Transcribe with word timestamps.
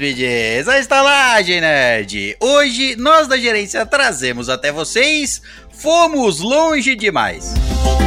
hóspedes, 0.00 0.66
a 0.66 0.78
estalagem 0.78 1.60
nerd. 1.60 2.34
Hoje 2.40 2.96
nós 2.96 3.28
da 3.28 3.36
gerência 3.36 3.84
trazemos 3.84 4.48
até 4.48 4.72
vocês 4.72 5.42
Fomos 5.70 6.40
Longe 6.40 6.96
Demais. 6.96 7.52
Bem-vindos, 7.52 7.99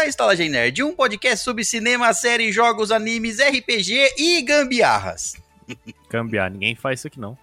à 0.00 0.06
Estalagem 0.06 0.48
Nerd, 0.48 0.82
um 0.82 0.94
podcast 0.94 1.44
sobre 1.44 1.62
cinema, 1.62 2.12
séries, 2.14 2.54
jogos, 2.54 2.90
animes, 2.90 3.38
RPG 3.38 4.14
e 4.16 4.40
gambiarras. 4.42 5.36
Cambiar, 6.08 6.50
ninguém 6.50 6.74
faz 6.74 7.00
isso 7.00 7.06
aqui 7.06 7.20
não. 7.20 7.36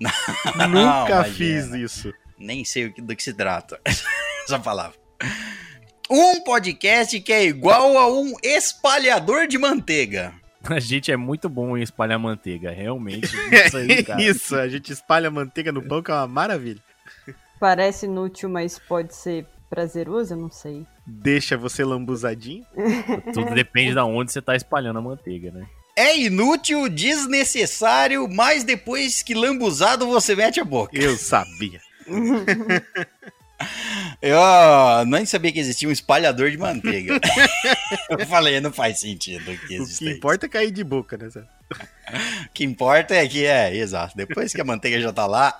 Nunca 0.00 1.08
imagina. 1.10 1.24
fiz 1.24 1.74
isso. 1.74 2.14
Nem 2.38 2.64
sei 2.64 2.90
do 2.90 3.16
que 3.16 3.22
se 3.22 3.34
trata 3.34 3.80
essa 4.44 4.58
palavra. 4.60 4.96
Um 6.08 6.40
podcast 6.44 7.18
que 7.20 7.32
é 7.32 7.44
igual 7.44 7.98
a 7.98 8.12
um 8.12 8.32
espalhador 8.42 9.48
de 9.48 9.58
manteiga. 9.58 10.32
A 10.64 10.78
gente 10.78 11.10
é 11.10 11.16
muito 11.16 11.48
bom 11.48 11.76
em 11.76 11.82
espalhar 11.82 12.18
manteiga, 12.18 12.70
realmente. 12.70 13.26
Isso 13.66 13.76
aí, 13.76 14.04
cara. 14.04 14.22
Isso, 14.22 14.54
a 14.56 14.68
gente 14.68 14.92
espalha 14.92 15.30
manteiga 15.30 15.72
no 15.72 15.82
pão, 15.82 16.00
que 16.00 16.12
é 16.12 16.14
uma 16.14 16.28
maravilha. 16.28 16.80
Parece 17.58 18.06
inútil, 18.06 18.48
mas 18.48 18.78
pode 18.78 19.14
ser 19.16 19.46
prazeroso, 19.72 20.34
eu 20.34 20.36
não 20.36 20.50
sei. 20.50 20.84
Deixa 21.06 21.56
você 21.56 21.82
lambuzadinho. 21.82 22.62
Tudo 23.32 23.54
depende 23.54 23.94
da 23.94 24.04
onde 24.04 24.30
você 24.30 24.42
tá 24.42 24.54
espalhando 24.54 24.98
a 24.98 25.02
manteiga, 25.02 25.50
né? 25.50 25.66
É 25.96 26.14
inútil, 26.18 26.90
desnecessário, 26.90 28.28
mas 28.28 28.64
depois 28.64 29.22
que 29.22 29.32
lambuzado 29.32 30.06
você 30.06 30.36
mete 30.36 30.60
a 30.60 30.64
boca. 30.64 30.94
Eu 30.94 31.16
sabia. 31.16 31.80
Eu 34.20 35.06
nem 35.06 35.24
sabia 35.24 35.52
que 35.52 35.60
existia 35.60 35.88
um 35.88 35.92
espalhador 35.92 36.50
de 36.50 36.58
manteiga. 36.58 37.18
Eu 38.10 38.26
falei, 38.26 38.60
não 38.60 38.72
faz 38.72 39.00
sentido 39.00 39.56
que 39.66 39.80
O 39.80 39.86
que 39.86 40.10
importa 40.10 40.46
é 40.46 40.48
cair 40.48 40.70
de 40.70 40.84
boca, 40.84 41.16
né? 41.16 41.30
Zé? 41.30 41.40
O 41.40 42.52
que 42.52 42.64
importa 42.64 43.14
é 43.14 43.26
que 43.26 43.46
é, 43.46 43.74
exato. 43.74 44.16
Depois 44.16 44.52
que 44.52 44.60
a 44.60 44.64
manteiga 44.64 45.00
já 45.00 45.12
tá 45.12 45.26
lá. 45.26 45.56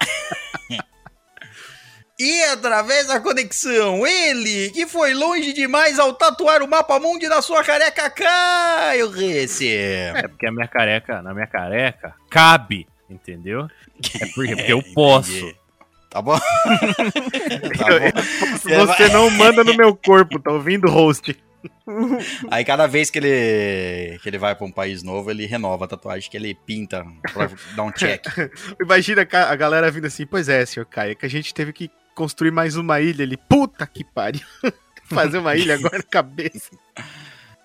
E 2.22 2.44
através 2.44 3.08
da 3.08 3.18
conexão, 3.18 4.06
ele 4.06 4.70
que 4.70 4.86
foi 4.86 5.12
longe 5.12 5.52
demais 5.52 5.98
ao 5.98 6.12
tatuar 6.12 6.62
o 6.62 6.68
mapa 6.68 7.00
mundi 7.00 7.26
na 7.26 7.42
sua 7.42 7.64
careca, 7.64 8.08
Caio 8.08 9.10
Rece. 9.10 9.68
É 9.68 10.28
porque 10.28 10.46
a 10.46 10.52
minha 10.52 10.68
careca, 10.68 11.20
na 11.20 11.34
minha 11.34 11.48
careca, 11.48 12.14
cabe, 12.30 12.86
entendeu? 13.10 13.66
É 14.20 14.26
porque, 14.26 14.54
porque 14.54 14.72
eu 14.72 14.80
posso. 14.94 15.36
Entendi. 15.36 15.56
Tá 16.08 16.22
bom? 16.22 16.38
tá 17.76 17.86
bom. 18.68 18.86
Você 18.86 19.08
não 19.08 19.28
manda 19.28 19.64
no 19.64 19.74
meu 19.74 19.96
corpo, 19.96 20.38
tá 20.38 20.52
ouvindo, 20.52 20.88
host? 20.88 21.36
Aí 22.52 22.64
cada 22.64 22.86
vez 22.86 23.10
que 23.10 23.18
ele, 23.18 24.16
que 24.20 24.28
ele 24.28 24.38
vai 24.38 24.54
pra 24.54 24.64
um 24.64 24.70
país 24.70 25.02
novo, 25.02 25.28
ele 25.28 25.44
renova 25.44 25.86
a 25.86 25.88
tatuagem 25.88 26.30
que 26.30 26.36
ele 26.36 26.54
pinta 26.54 27.04
pra 27.32 27.50
dar 27.74 27.82
um 27.82 27.90
check. 27.90 28.24
Imagina 28.80 29.26
a 29.28 29.56
galera 29.56 29.90
vindo 29.90 30.06
assim, 30.06 30.24
pois 30.24 30.48
é, 30.48 30.64
senhor 30.64 30.86
Caio, 30.86 31.12
é 31.12 31.14
que 31.16 31.26
a 31.26 31.30
gente 31.30 31.52
teve 31.52 31.72
que 31.72 31.90
construir 32.14 32.50
mais 32.50 32.76
uma 32.76 33.00
ilha 33.00 33.24
ali. 33.24 33.36
Puta 33.36 33.86
que 33.86 34.04
pariu. 34.04 34.42
Fazer 35.12 35.38
uma 35.38 35.54
ilha 35.56 35.74
agora 35.74 35.98
na 35.98 36.02
cabeça. 36.08 36.70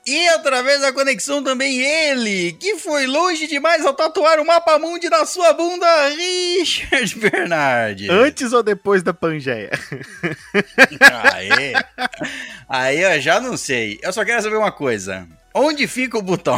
E 0.06 0.28
através 0.30 0.80
da 0.80 0.94
conexão 0.94 1.44
também 1.44 1.82
ele, 1.82 2.54
que 2.54 2.78
foi 2.78 3.06
longe 3.06 3.46
demais 3.46 3.86
ao 3.86 3.94
tatuar 3.94 4.40
o 4.40 4.46
mapa 4.46 4.80
mundi 4.80 5.10
na 5.10 5.26
sua 5.26 5.52
bunda, 5.52 5.86
Richard 6.10 7.14
Bernardi. 7.20 8.10
Antes 8.10 8.54
ou 8.54 8.64
depois 8.64 9.04
da 9.04 9.14
Pangeia? 9.14 9.70
Aí, 11.34 11.74
aí 12.70 13.02
eu 13.02 13.20
já 13.22 13.42
não 13.42 13.58
sei. 13.58 14.00
Eu 14.02 14.14
só 14.14 14.24
quero 14.24 14.42
saber 14.42 14.56
uma 14.56 14.72
coisa. 14.72 15.28
Onde 15.54 15.86
fica 15.88 16.18
o 16.18 16.22
botão? 16.22 16.58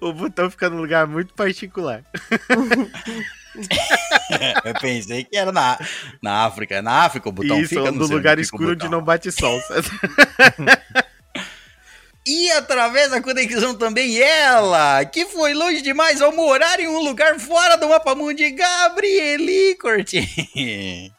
o 0.00 0.12
botão 0.12 0.48
fica 0.48 0.70
num 0.70 0.78
lugar 0.78 1.04
muito 1.08 1.34
particular. 1.34 2.04
Eu 4.64 4.74
pensei 4.80 5.24
que 5.24 5.36
era 5.36 5.52
na, 5.52 5.78
na 6.22 6.44
África. 6.44 6.82
Na 6.82 7.04
África 7.04 7.28
o 7.28 7.32
botão 7.32 7.58
Isso, 7.60 7.68
fica, 7.70 7.82
não 7.90 7.92
no 7.92 8.06
lugar 8.06 8.38
escuro 8.38 8.72
onde 8.72 8.88
não 8.88 9.02
bate 9.02 9.30
sol. 9.32 9.60
E 12.28 12.50
através 12.50 13.12
da 13.12 13.22
conexão 13.22 13.72
também 13.76 14.18
ela, 14.20 15.04
que 15.04 15.26
foi 15.26 15.54
longe 15.54 15.80
demais 15.80 16.20
ao 16.20 16.34
morar 16.34 16.80
em 16.80 16.88
um 16.88 16.98
lugar 16.98 17.38
fora 17.38 17.76
do 17.76 17.88
mapa 17.88 18.16
mundi, 18.16 18.50
Gabrieli 18.50 19.76
Cortin. 19.76 20.26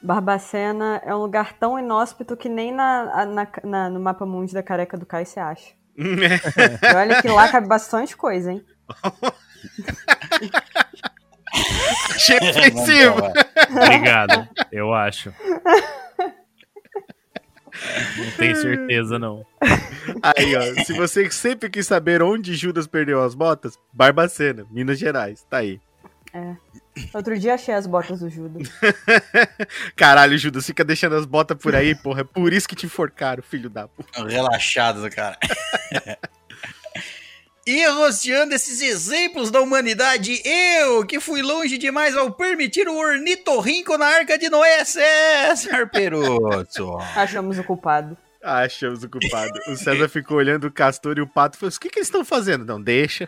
Barbacena 0.02 1.02
é 1.06 1.16
um 1.16 1.19
lugar 1.19 1.54
tão 1.54 1.80
inóspito 1.80 2.36
que 2.36 2.50
nem 2.50 2.74
na, 2.74 3.25
na- 3.25 3.48
na- 3.64 3.90
no 3.90 4.02
mapa 4.02 4.25
mundi 4.25 4.54
da 4.54 4.62
careca 4.62 4.98
do 4.98 5.06
Caio 5.06 5.25
você 5.25 5.40
acha. 5.40 5.68
E 5.98 6.94
olha 6.96 7.22
que 7.22 7.30
lá 7.30 7.48
cabe 7.48 7.69
bastante 7.69 8.14
coisa, 8.16 8.52
hein? 8.52 8.62
Achei 12.16 12.38
ofensivo. 12.50 13.32
Obrigado, 13.70 14.48
eu 14.72 14.94
acho. 14.94 15.34
Não 18.18 18.32
tenho 18.38 18.56
certeza, 18.56 19.20
não. 19.20 19.46
Aí, 20.24 20.56
ó, 20.56 20.84
se 20.84 20.94
você 20.94 21.30
sempre 21.30 21.70
quis 21.70 21.86
saber 21.86 22.24
onde 22.24 22.56
Judas 22.56 22.88
perdeu 22.88 23.24
as 23.24 23.36
botas, 23.36 23.78
Barbacena, 23.94 24.66
Minas 24.72 24.98
Gerais, 24.98 25.46
tá 25.50 25.58
aí. 25.58 25.80
Outro 27.14 27.38
dia 27.38 27.54
achei 27.54 27.74
as 27.74 27.86
botas 27.86 28.20
do 28.20 28.30
Judas. 28.30 28.68
Caralho, 29.96 30.38
Judas, 30.38 30.66
fica 30.66 30.84
deixando 30.84 31.16
as 31.16 31.26
botas 31.26 31.58
por 31.58 31.76
aí, 31.76 31.96
porra. 31.96 32.22
É 32.22 32.24
por 32.24 32.52
isso 32.52 32.68
que 32.68 32.76
te 32.76 32.86
enforcaram, 32.86 33.44
filho 33.44 33.70
da 33.70 33.88
puta. 33.88 34.28
Relaxado 34.28 35.02
do 35.02 35.10
cara. 35.10 35.38
E 37.68 37.86
rosteando 37.86 38.56
esses 38.56 38.80
exemplos 38.80 39.52
da 39.52 39.60
humanidade, 39.60 40.42
eu, 40.46 41.06
que 41.06 41.20
fui 41.20 41.42
longe 41.42 41.78
demais 41.78 42.16
ao 42.16 42.32
permitir 42.32 42.88
o 42.88 42.96
ornitorrinco 42.96 43.98
na 43.98 44.06
arca 44.06 44.38
de 44.38 44.50
Noé, 44.50 44.86
César 44.86 45.86
Peroso. 45.88 46.98
Achamos 47.14 47.60
o 47.60 47.64
culpado. 47.66 48.18
Achamos 48.42 49.04
o 49.04 49.10
culpado. 49.10 49.60
O 49.68 49.76
César 49.76 50.08
ficou 50.08 50.38
olhando 50.38 50.68
o 50.68 50.72
castor 50.72 51.18
e 51.18 51.22
o 51.22 51.28
pato 51.28 51.58
e 51.58 51.60
falou: 51.60 51.76
o 51.76 51.78
que, 51.78 51.90
que 51.90 52.00
eles 52.00 52.08
estão 52.08 52.24
fazendo? 52.24 52.64
Não, 52.64 52.82
deixa. 52.82 53.28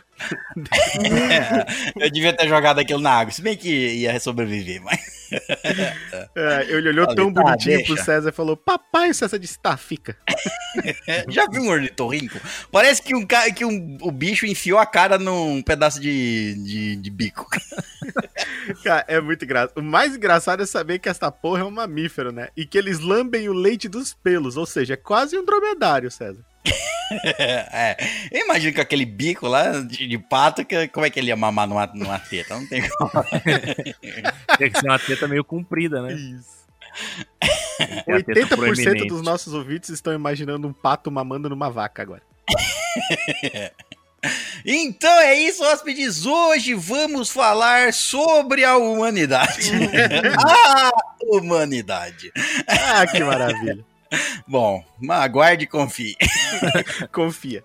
É, 1.04 1.66
eu 2.06 2.10
devia 2.10 2.32
ter 2.32 2.48
jogado 2.48 2.80
aquilo 2.80 3.02
na 3.02 3.12
água, 3.12 3.34
se 3.34 3.42
bem 3.42 3.58
que 3.58 3.70
ia 3.70 4.18
sobreviver, 4.22 4.82
mas... 4.82 5.19
É, 6.36 6.64
ele 6.70 6.90
olhou 6.90 7.06
Falei, 7.06 7.16
tão 7.16 7.34
tá, 7.34 7.42
bonitinho 7.42 7.84
pro 7.86 7.96
deixa. 7.96 8.04
César 8.04 8.30
e 8.30 8.34
falou: 8.34 8.56
Papai, 8.56 9.10
o 9.10 9.14
César 9.14 9.38
disse: 9.38 9.60
tá, 9.60 9.76
fica. 9.76 10.16
Já 11.28 11.48
viu 11.48 11.64
um 11.64 11.70
ornitorrinco? 11.70 12.40
Parece 12.72 13.02
que, 13.02 13.16
um, 13.16 13.26
que 13.26 13.66
um, 13.66 13.98
o 14.02 14.12
bicho 14.12 14.46
enfiou 14.46 14.80
a 14.80 14.86
cara 14.86 15.18
num 15.18 15.62
pedaço 15.62 16.00
de, 16.00 16.54
de, 16.56 16.96
de 16.98 17.10
bico. 17.10 17.48
Cara, 18.84 19.06
é 19.08 19.20
muito 19.20 19.44
engraçado. 19.44 19.78
O 19.78 19.82
mais 19.82 20.16
engraçado 20.16 20.62
é 20.64 20.66
saber 20.66 21.00
que 21.00 21.10
essa 21.10 21.32
porra 21.32 21.62
é 21.62 21.66
um 21.66 21.72
mamífero, 21.72 22.32
né? 22.32 22.50
E 22.56 22.66
que 22.66 22.78
eles 22.78 23.00
lambem 23.00 23.50
o 23.50 23.54
leite 23.54 23.88
dos 23.88 24.14
pelos, 24.14 24.58
ou 24.58 24.66
seja, 24.66 24.94
é 24.94 24.98
quase 24.98 25.38
um 25.38 25.46
dromedário, 25.46 26.10
César. 26.12 26.44
É, 27.12 27.98
eu 28.32 28.46
imagino 28.46 28.74
que 28.74 28.82
aquele 28.82 29.06
bico 29.06 29.48
lá 29.48 29.82
de, 29.82 30.08
de 30.08 30.18
pato, 30.18 30.64
que, 30.64 30.88
como 30.90 31.06
é 31.06 31.10
que 31.10 31.20
ele 31.20 31.30
ia 31.30 31.36
mamar 31.36 31.68
numa, 31.68 31.88
numa 31.88 32.20
teta? 32.20 32.56
Não 32.56 32.68
tem 32.68 32.88
como. 32.88 33.12
Tem 34.58 34.72
que 34.72 34.80
ser 34.80 34.88
uma 34.88 35.00
teta 35.00 35.28
meio 35.28 35.44
comprida, 35.44 36.02
né? 36.02 36.14
Isso. 36.14 36.60
Tem 38.06 38.16
a 38.16 38.24
teta 38.24 38.56
80% 38.56 38.56
proeminente. 38.56 39.08
dos 39.08 39.22
nossos 39.22 39.54
ouvintes 39.54 39.90
estão 39.90 40.14
imaginando 40.14 40.68
um 40.68 40.74
pato 40.74 41.10
mamando 41.10 41.50
numa 41.50 41.70
vaca 41.70 42.02
agora. 42.02 42.22
Então 44.66 45.12
é 45.22 45.34
isso, 45.34 45.64
hóspedes. 45.64 46.26
Hoje 46.26 46.74
vamos 46.74 47.30
falar 47.30 47.94
sobre 47.94 48.66
a 48.66 48.76
humanidade. 48.76 49.72
a 50.38 50.92
humanidade. 51.24 52.30
Ah, 52.68 53.08
que 53.08 53.24
maravilha. 53.24 53.86
Bom, 54.48 54.82
aguarde 55.10 55.66
e 55.66 55.68
confie. 55.68 56.16
Confia. 57.12 57.64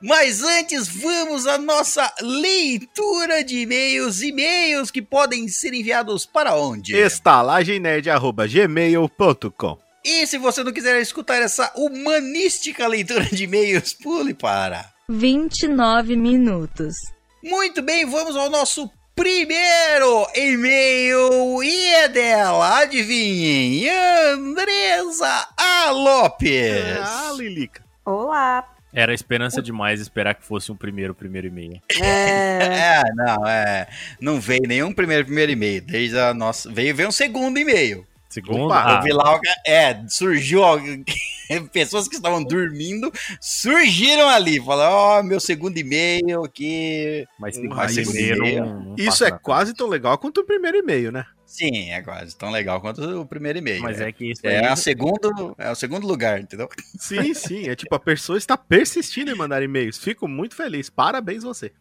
Mas 0.00 0.42
antes, 0.42 0.88
vamos 0.88 1.46
à 1.46 1.58
nossa 1.58 2.12
leitura 2.20 3.42
de 3.42 3.60
e-mails. 3.60 4.20
E-mails 4.22 4.90
que 4.90 5.00
podem 5.02 5.48
ser 5.48 5.72
enviados 5.74 6.24
para 6.26 6.54
onde? 6.54 6.96
estalagemnerd.gmail.com 6.96 9.78
E 10.04 10.26
se 10.26 10.38
você 10.38 10.62
não 10.62 10.72
quiser 10.72 11.00
escutar 11.00 11.42
essa 11.42 11.72
humanística 11.74 12.86
leitura 12.86 13.24
de 13.24 13.44
e-mails, 13.44 13.94
pule 13.94 14.34
para 14.34 14.92
29 15.08 16.16
minutos. 16.16 16.94
Muito 17.42 17.82
bem, 17.82 18.04
vamos 18.04 18.36
ao 18.36 18.50
nosso 18.50 18.90
primeiro 19.16 20.28
e-mail 20.36 21.64
e 21.64 21.86
é 21.94 22.08
dela, 22.08 22.80
adivinhem, 22.80 23.88
Andresa 23.88 25.48
A. 25.56 25.90
Lopes. 25.90 26.98
Ah, 27.00 27.32
Lilica. 27.34 27.82
Olá. 28.04 28.68
Era 28.92 29.14
esperança 29.14 29.62
demais 29.62 30.00
esperar 30.00 30.34
que 30.34 30.44
fosse 30.44 30.70
um 30.70 30.76
primeiro, 30.76 31.14
primeiro 31.14 31.46
e-mail. 31.46 31.80
É, 31.98 32.58
É, 32.86 33.02
não, 33.14 33.48
é, 33.48 33.88
não 34.20 34.40
veio 34.40 34.62
nenhum 34.66 34.92
primeiro, 34.92 35.24
primeiro 35.24 35.52
e-mail, 35.52 35.80
desde 35.80 36.18
a 36.18 36.34
nossa, 36.34 36.70
veio, 36.70 36.94
veio 36.94 37.08
um 37.08 37.12
segundo 37.12 37.58
e-mail. 37.58 38.06
Segundo, 38.36 38.66
Opa, 38.66 38.82
Eu 38.82 38.96
ah, 38.96 39.00
o 39.00 39.40
é, 39.66 39.98
surgiu, 40.10 40.62
alguém- 40.62 41.02
pessoas 41.72 42.06
que 42.06 42.16
estavam 42.16 42.44
dormindo, 42.44 43.10
surgiram 43.40 44.28
ali, 44.28 44.62
falaram, 44.62 44.94
ó, 44.94 45.22
meu 45.22 45.40
segundo 45.40 45.78
e-mail 45.78 46.44
aqui, 46.44 47.24
mas 47.38 47.56
um 47.56 48.10
e-mail 48.10 48.36
e-mail. 48.36 48.66
não- 48.66 48.80
não 48.80 48.94
Isso 48.98 49.24
é 49.24 49.30
quase 49.30 49.72
tão 49.72 49.86
legal 49.88 50.18
quanto 50.18 50.42
o 50.42 50.44
primeiro 50.44 50.76
e-mail, 50.76 51.10
né? 51.10 51.24
Sim, 51.46 51.90
é 51.90 52.02
quase 52.02 52.36
tão 52.36 52.50
legal 52.50 52.80
quanto 52.80 53.00
o 53.20 53.24
primeiro 53.24 53.58
e-mail. 53.58 53.82
Mas 53.82 54.00
é, 54.00 54.08
é 54.08 54.12
que 54.12 54.30
isso 54.32 54.40
é, 54.44 54.58
aí... 54.58 54.66
a 54.66 54.76
segundo, 54.76 55.54
é 55.56 55.70
o 55.70 55.74
segundo 55.74 56.06
lugar, 56.06 56.40
entendeu? 56.40 56.68
Sim, 56.98 57.32
sim. 57.34 57.68
É 57.68 57.76
tipo, 57.76 57.94
a 57.94 58.00
pessoa 58.00 58.36
está 58.36 58.56
persistindo 58.56 59.30
em 59.30 59.34
mandar 59.34 59.62
e-mails. 59.62 59.98
Fico 59.98 60.26
muito 60.26 60.54
feliz. 60.56 60.90
Parabéns 60.90 61.44
você. 61.44 61.72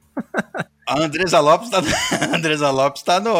A 0.87 0.99
Andresa 1.01 1.39
Lopes 1.39 1.69
tá, 1.69 1.79
a 2.21 2.35
Andresa 2.35 2.69
Lopes 2.69 3.01
tá 3.01 3.19
no, 3.19 3.35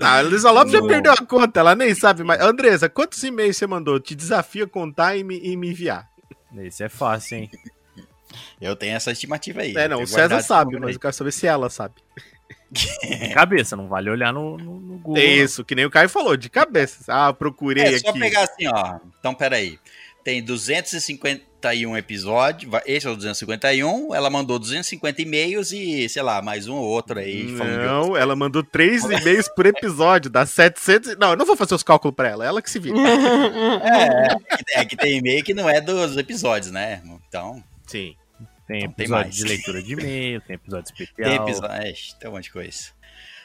Ah, 0.00 0.16
a 0.16 0.24
Elisa 0.24 0.50
Lopes 0.50 0.72
já 0.72 0.80
No- 0.80 0.88
perdeu 0.88 1.12
a 1.12 1.24
conta, 1.24 1.60
ela 1.60 1.74
nem 1.74 1.94
sabe 1.94 2.24
mais. 2.24 2.40
Andresa, 2.40 2.88
quantos 2.88 3.22
e-mails 3.22 3.56
você 3.56 3.66
mandou? 3.66 4.00
Te 4.00 4.14
desafio 4.14 4.64
a 4.64 4.68
contar 4.68 5.16
e 5.16 5.22
me, 5.22 5.38
e 5.38 5.56
me 5.56 5.70
enviar. 5.70 6.08
Esse 6.58 6.82
é 6.82 6.88
fácil, 6.88 7.38
hein? 7.38 7.50
eu 8.60 8.74
tenho 8.76 8.96
essa 8.96 9.12
estimativa 9.12 9.62
aí. 9.62 9.74
É, 9.76 9.88
não, 9.88 10.02
o 10.02 10.06
César 10.06 10.42
sabe, 10.42 10.78
mas 10.78 10.94
eu 10.94 11.00
quero 11.00 11.14
saber 11.14 11.32
se 11.32 11.46
ela 11.46 11.70
sabe. 11.70 11.94
De 12.70 13.28
cabeça, 13.34 13.74
não 13.76 13.88
vale 13.88 14.08
olhar 14.10 14.32
no, 14.32 14.56
no, 14.56 14.80
no 14.80 14.98
Google. 14.98 15.16
É 15.22 15.24
isso, 15.26 15.64
que 15.64 15.74
nem 15.74 15.84
o 15.84 15.90
Caio 15.90 16.08
falou, 16.08 16.36
de 16.36 16.48
cabeça. 16.48 16.98
Ah, 17.08 17.32
procurei 17.32 17.82
É, 17.84 17.98
só 17.98 18.10
aqui. 18.10 18.18
pegar 18.20 18.42
assim, 18.44 18.66
ó. 18.68 18.98
Então, 19.18 19.34
peraí. 19.34 19.78
Tem 20.22 20.42
251 20.42 21.96
episódios. 21.96 22.70
Esse 22.86 23.06
é 23.06 23.10
o 23.10 23.16
251. 23.16 24.14
Ela 24.14 24.28
mandou 24.28 24.58
250 24.58 25.22
e-mails 25.22 25.72
e, 25.72 26.08
sei 26.10 26.22
lá, 26.22 26.42
mais 26.42 26.68
um 26.68 26.74
ou 26.76 26.84
outro 26.84 27.18
aí. 27.18 27.44
Não, 27.44 28.14
ela 28.16 28.36
mandou 28.36 28.62
três 28.62 29.02
e-mails 29.04 29.48
por 29.48 29.64
episódio, 29.66 30.30
dá 30.30 30.44
700. 30.44 31.12
e- 31.12 31.16
Não, 31.16 31.30
eu 31.30 31.36
não 31.36 31.46
vou 31.46 31.56
fazer 31.56 31.74
os 31.74 31.82
cálculos 31.82 32.14
pra 32.14 32.28
ela, 32.28 32.44
ela 32.44 32.60
que 32.62 32.70
se 32.70 32.78
vira. 32.78 32.96
É, 32.98 34.26
é, 34.32 34.36
que- 34.36 34.64
é 34.80 34.84
que 34.84 34.96
tem 34.96 35.18
e-mail 35.18 35.42
que 35.42 35.54
não 35.54 35.68
é 35.68 35.80
dos 35.80 36.16
episódios, 36.16 36.70
né? 36.70 37.00
Então, 37.28 37.62
Sim. 37.86 38.14
Tem 38.70 38.82
Não, 38.84 38.92
tem 38.92 39.04
episódio 39.04 39.24
mais. 39.24 39.34
de 39.34 39.44
leitura 39.44 39.82
de 39.82 39.92
e-mail, 39.94 40.40
tem 40.42 40.54
episódio 40.54 40.92
especial. 40.92 41.28
tem 41.28 41.34
episódio. 41.48 41.76
É, 41.76 41.92
tem 42.20 42.30
um 42.30 42.32
monte 42.34 42.44
de 42.44 42.52
coisa. 42.52 42.78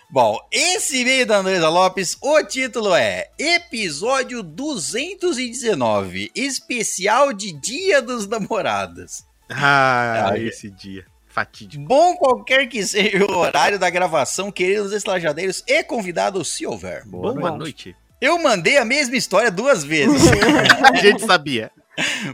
Bom, 0.08 0.38
esse 0.52 1.02
e-mail 1.02 1.26
da 1.26 1.38
Andresa 1.38 1.68
Lopes, 1.68 2.16
o 2.22 2.44
título 2.44 2.94
é 2.94 3.32
Episódio 3.40 4.44
219, 4.44 6.32
especial 6.36 7.34
de 7.34 7.52
Dia 7.54 8.02
dos 8.02 8.28
Namorados. 8.28 9.24
Ah, 9.50 10.30
Ah, 10.32 10.38
esse 10.40 10.70
dia. 10.70 11.06
Fatídico. 11.28 11.84
Bom 11.84 12.16
qualquer 12.16 12.68
que 12.68 12.86
seja 12.86 13.26
o 13.26 13.36
horário 13.38 13.78
da 13.78 13.90
gravação, 13.90 14.52
queridos 14.52 14.94
estalajadeiros 14.94 15.64
e 15.68 15.84
convidados, 15.84 16.48
se 16.50 16.66
houver. 16.66 17.04
Boa 17.06 17.34
Boa 17.34 17.52
noite. 17.52 17.58
noite. 17.90 17.96
Eu 18.22 18.42
mandei 18.42 18.78
a 18.78 18.86
mesma 18.86 19.18
história 19.18 19.52
duas 19.52 19.84
vezes. 19.84 20.22
A 20.94 20.96
gente 20.96 21.26
sabia. 21.26 21.70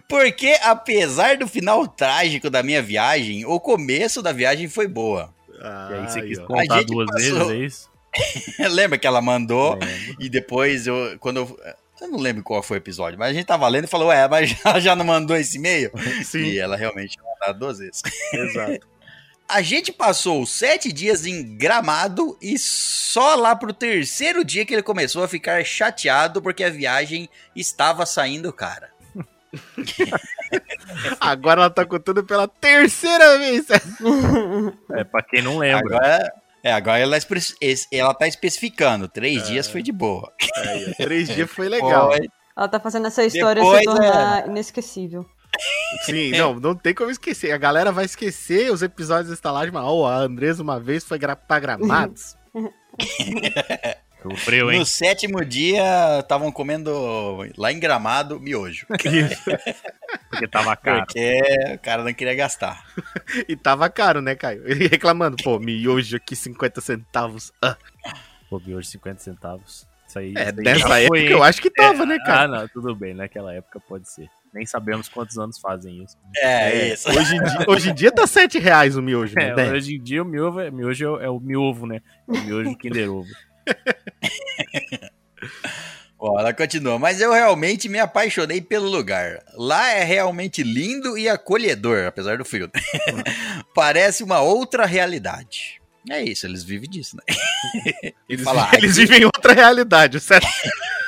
Porque, 0.08 0.58
apesar 0.63 1.38
do 1.38 1.48
final 1.48 1.88
trágico 1.88 2.50
da 2.50 2.63
minha 2.63 2.81
viagem, 2.81 3.46
o 3.46 3.60
começo 3.60 4.22
da 4.22 4.31
viagem 4.31 4.68
foi 4.68 4.88
boa. 4.88 5.34
E 5.50 5.94
aí 5.94 6.08
você 6.10 6.19
Ai, 6.19 6.28
quis 6.28 6.40
contar 6.40 6.78
gente 6.80 6.88
duas 6.88 7.08
passou- 7.12 7.48
vezes, 7.48 7.52
é 7.52 7.66
isso? 7.66 7.92
Lembra 8.75 8.98
que 8.98 9.08
ela 9.08 9.22
mandou 9.22 9.78
e 10.19 10.28
depois 10.30 10.86
eu. 10.88 11.18
Quando 11.19 11.38
eu. 11.38 11.60
Eu 12.02 12.08
não 12.08 12.18
lembro 12.18 12.42
qual 12.42 12.63
foi 12.63 12.78
o 12.78 12.80
episódio, 12.80 13.19
mas 13.19 13.30
a 13.30 13.34
gente 13.34 13.46
tava 13.46 13.68
lendo 13.68 13.84
e 13.84 13.88
falou, 13.88 14.12
é, 14.12 14.28
mas 14.28 14.50
já, 14.66 14.80
já 14.80 14.96
não 14.96 15.06
mandou 15.06 15.38
esse 15.38 15.58
e-mail? 15.58 15.92
E 16.19 16.24
Sim, 16.25 16.58
ela 16.58 16.75
realmente 16.75 17.12
tinha 17.12 17.24
mandado 17.24 17.60
duas 17.60 17.78
vezes. 17.78 18.02
exato. 18.34 18.88
A 19.48 19.62
gente 19.62 19.92
passou 19.92 20.44
sete 20.46 20.92
dias 20.92 21.25
em 21.28 21.58
Gramado 21.58 22.38
e 22.42 22.58
só 22.58 23.36
lá 23.36 23.56
pro 23.56 23.72
terceiro 23.74 24.44
dia 24.44 24.66
que 24.66 24.74
ele 24.74 24.81
começou 24.81 25.24
a 25.24 25.28
ficar 25.28 25.63
chateado 25.66 26.42
porque 26.42 26.63
a 26.63 26.69
viagem 26.72 27.30
estava 27.56 28.06
saindo 28.06 28.52
cara. 28.52 28.90
Agora 31.19 31.62
ela 31.62 31.69
tá 31.69 31.86
contando 31.86 32.24
pela 32.24 32.48
terceira 32.48 33.38
vez. 33.38 33.65
É, 34.94 35.03
pra 35.03 35.21
quem 35.24 35.42
não 35.42 35.57
lembra. 35.57 35.95
Agora, 35.95 36.33
é, 36.63 36.74
agora 36.74 37.00
ela, 37.00 37.18
ela 37.92 38.13
tá 38.13 38.27
especificando. 38.27 39.07
Três 39.07 39.48
dias 39.48 39.68
foi 39.68 39.81
de 39.81 39.92
boa. 39.92 40.31
Ó, 40.57 40.94
três 40.98 41.30
dias 41.30 41.50
foi 41.50 41.68
legal. 41.69 42.12
Foi- 42.12 42.27
Ela 42.56 42.68
tá 42.68 42.80
fazendo 42.80 43.07
essa 43.07 43.24
história 43.24 43.62
Depois, 43.62 43.80
se 43.80 43.86
tornar 43.86 44.48
inesquecível. 44.48 45.25
Sim, 46.03 46.31
não, 46.31 46.53
não 46.59 46.75
tem 46.75 46.94
como 46.94 47.12
esquecer. 47.12 47.51
A 47.51 47.57
galera 47.57 47.92
vai 47.92 48.06
esquecer 48.06 48.71
os 48.71 48.81
episódios 48.81 49.27
da 49.27 49.33
estalagem, 49.33 49.71
mas 49.74 49.83
ó, 49.83 50.07
a 50.07 50.15
Andresa 50.18 50.63
uma 50.63 50.80
vez 50.80 51.03
foi 51.03 51.19
gra 51.19 51.36
pra 51.36 51.59
gramados. 51.59 52.36
Sofreu, 54.21 54.71
hein? 54.71 54.79
No 54.79 54.85
sétimo 54.85 55.44
dia, 55.44 56.19
estavam 56.19 56.51
comendo 56.51 56.91
lá 57.57 57.71
em 57.71 57.79
Gramado 57.79 58.39
miojo. 58.39 58.85
Porque 58.88 60.47
tava 60.47 60.75
caro. 60.75 61.06
Porque 61.06 61.41
o 61.73 61.79
cara 61.79 62.03
não 62.03 62.13
queria 62.13 62.35
gastar. 62.35 62.85
e 63.47 63.56
tava 63.56 63.89
caro, 63.89 64.21
né, 64.21 64.35
Caio? 64.35 64.62
Ele 64.65 64.88
reclamando, 64.88 65.38
pô, 65.44 65.59
miojo 65.59 66.15
aqui 66.18 66.35
50 66.35 66.81
centavos. 66.81 67.51
Ah, 67.62 67.75
Pô, 68.50 68.62
hoje 68.68 68.89
50 68.89 69.19
centavos. 69.21 69.88
Isso 70.07 70.19
aí. 70.19 70.33
é, 70.35 70.51
dessa 70.51 71.00
época 71.00 71.07
foi, 71.07 71.33
eu 71.33 71.41
acho 71.41 71.62
que 71.62 71.69
tava, 71.69 72.06
né, 72.06 72.17
Ah, 72.21 72.25
cara? 72.25 72.47
não, 72.47 72.67
tudo 72.67 72.93
bem, 72.93 73.13
naquela 73.13 73.53
época 73.53 73.79
pode 73.79 74.10
ser. 74.10 74.27
Nem 74.53 74.65
sabemos 74.65 75.07
quantos 75.07 75.38
anos 75.38 75.57
fazem 75.57 76.03
isso. 76.03 76.17
É, 76.36 76.89
isso. 76.93 77.10
Hoje 77.10 77.36
em, 77.38 77.41
dia, 77.41 77.65
hoje 77.65 77.89
em 77.89 77.93
dia 77.96 78.12
tá 78.12 78.27
7 78.27 78.60
reais 78.60 78.98
o 78.98 79.01
miojo, 79.01 79.34
né? 79.36 79.53
É, 79.57 79.72
hoje 79.72 79.96
em 79.96 80.03
dia 80.03 80.22
o 80.22 80.25
miojo 80.25 80.60
é, 80.60 80.69
miojo 80.69 81.05
é, 81.05 81.10
o- 81.10 81.22
é 81.22 81.29
o 81.29 81.39
miovo, 81.39 81.88
né? 81.88 82.01
É 82.27 82.31
o 82.34 82.41
miojo 82.43 82.75
Kinder 82.75 83.10
Ovo. 83.10 83.29
Ó, 86.20 86.40
ela 86.40 86.54
continua. 86.54 87.00
Mas 87.00 87.20
eu 87.20 87.32
realmente 87.34 87.90
me 87.90 87.98
apaixonei 88.00 88.62
pelo 88.62 88.88
lugar. 88.88 89.44
Lá 89.56 89.90
é 89.90 90.04
realmente 90.04 90.62
lindo 90.62 91.18
e 91.18 91.28
acolhedor, 91.28 92.06
apesar 92.06 92.38
do 92.38 92.46
frio. 92.46 92.70
Parece 93.74 94.24
uma 94.24 94.40
outra 94.40 94.86
realidade. 94.86 95.82
É 96.10 96.24
isso, 96.24 96.46
eles 96.48 96.63
vivem 96.63 96.90
disso, 96.90 97.16
né? 97.16 97.24
Eles, 98.28 98.44
Fala, 98.44 98.70
eles 98.74 98.98
aqui- 98.98 99.06
vivem 99.08 99.25
outra 99.25 99.54
realidade, 99.54 100.20
certo? 100.20 100.48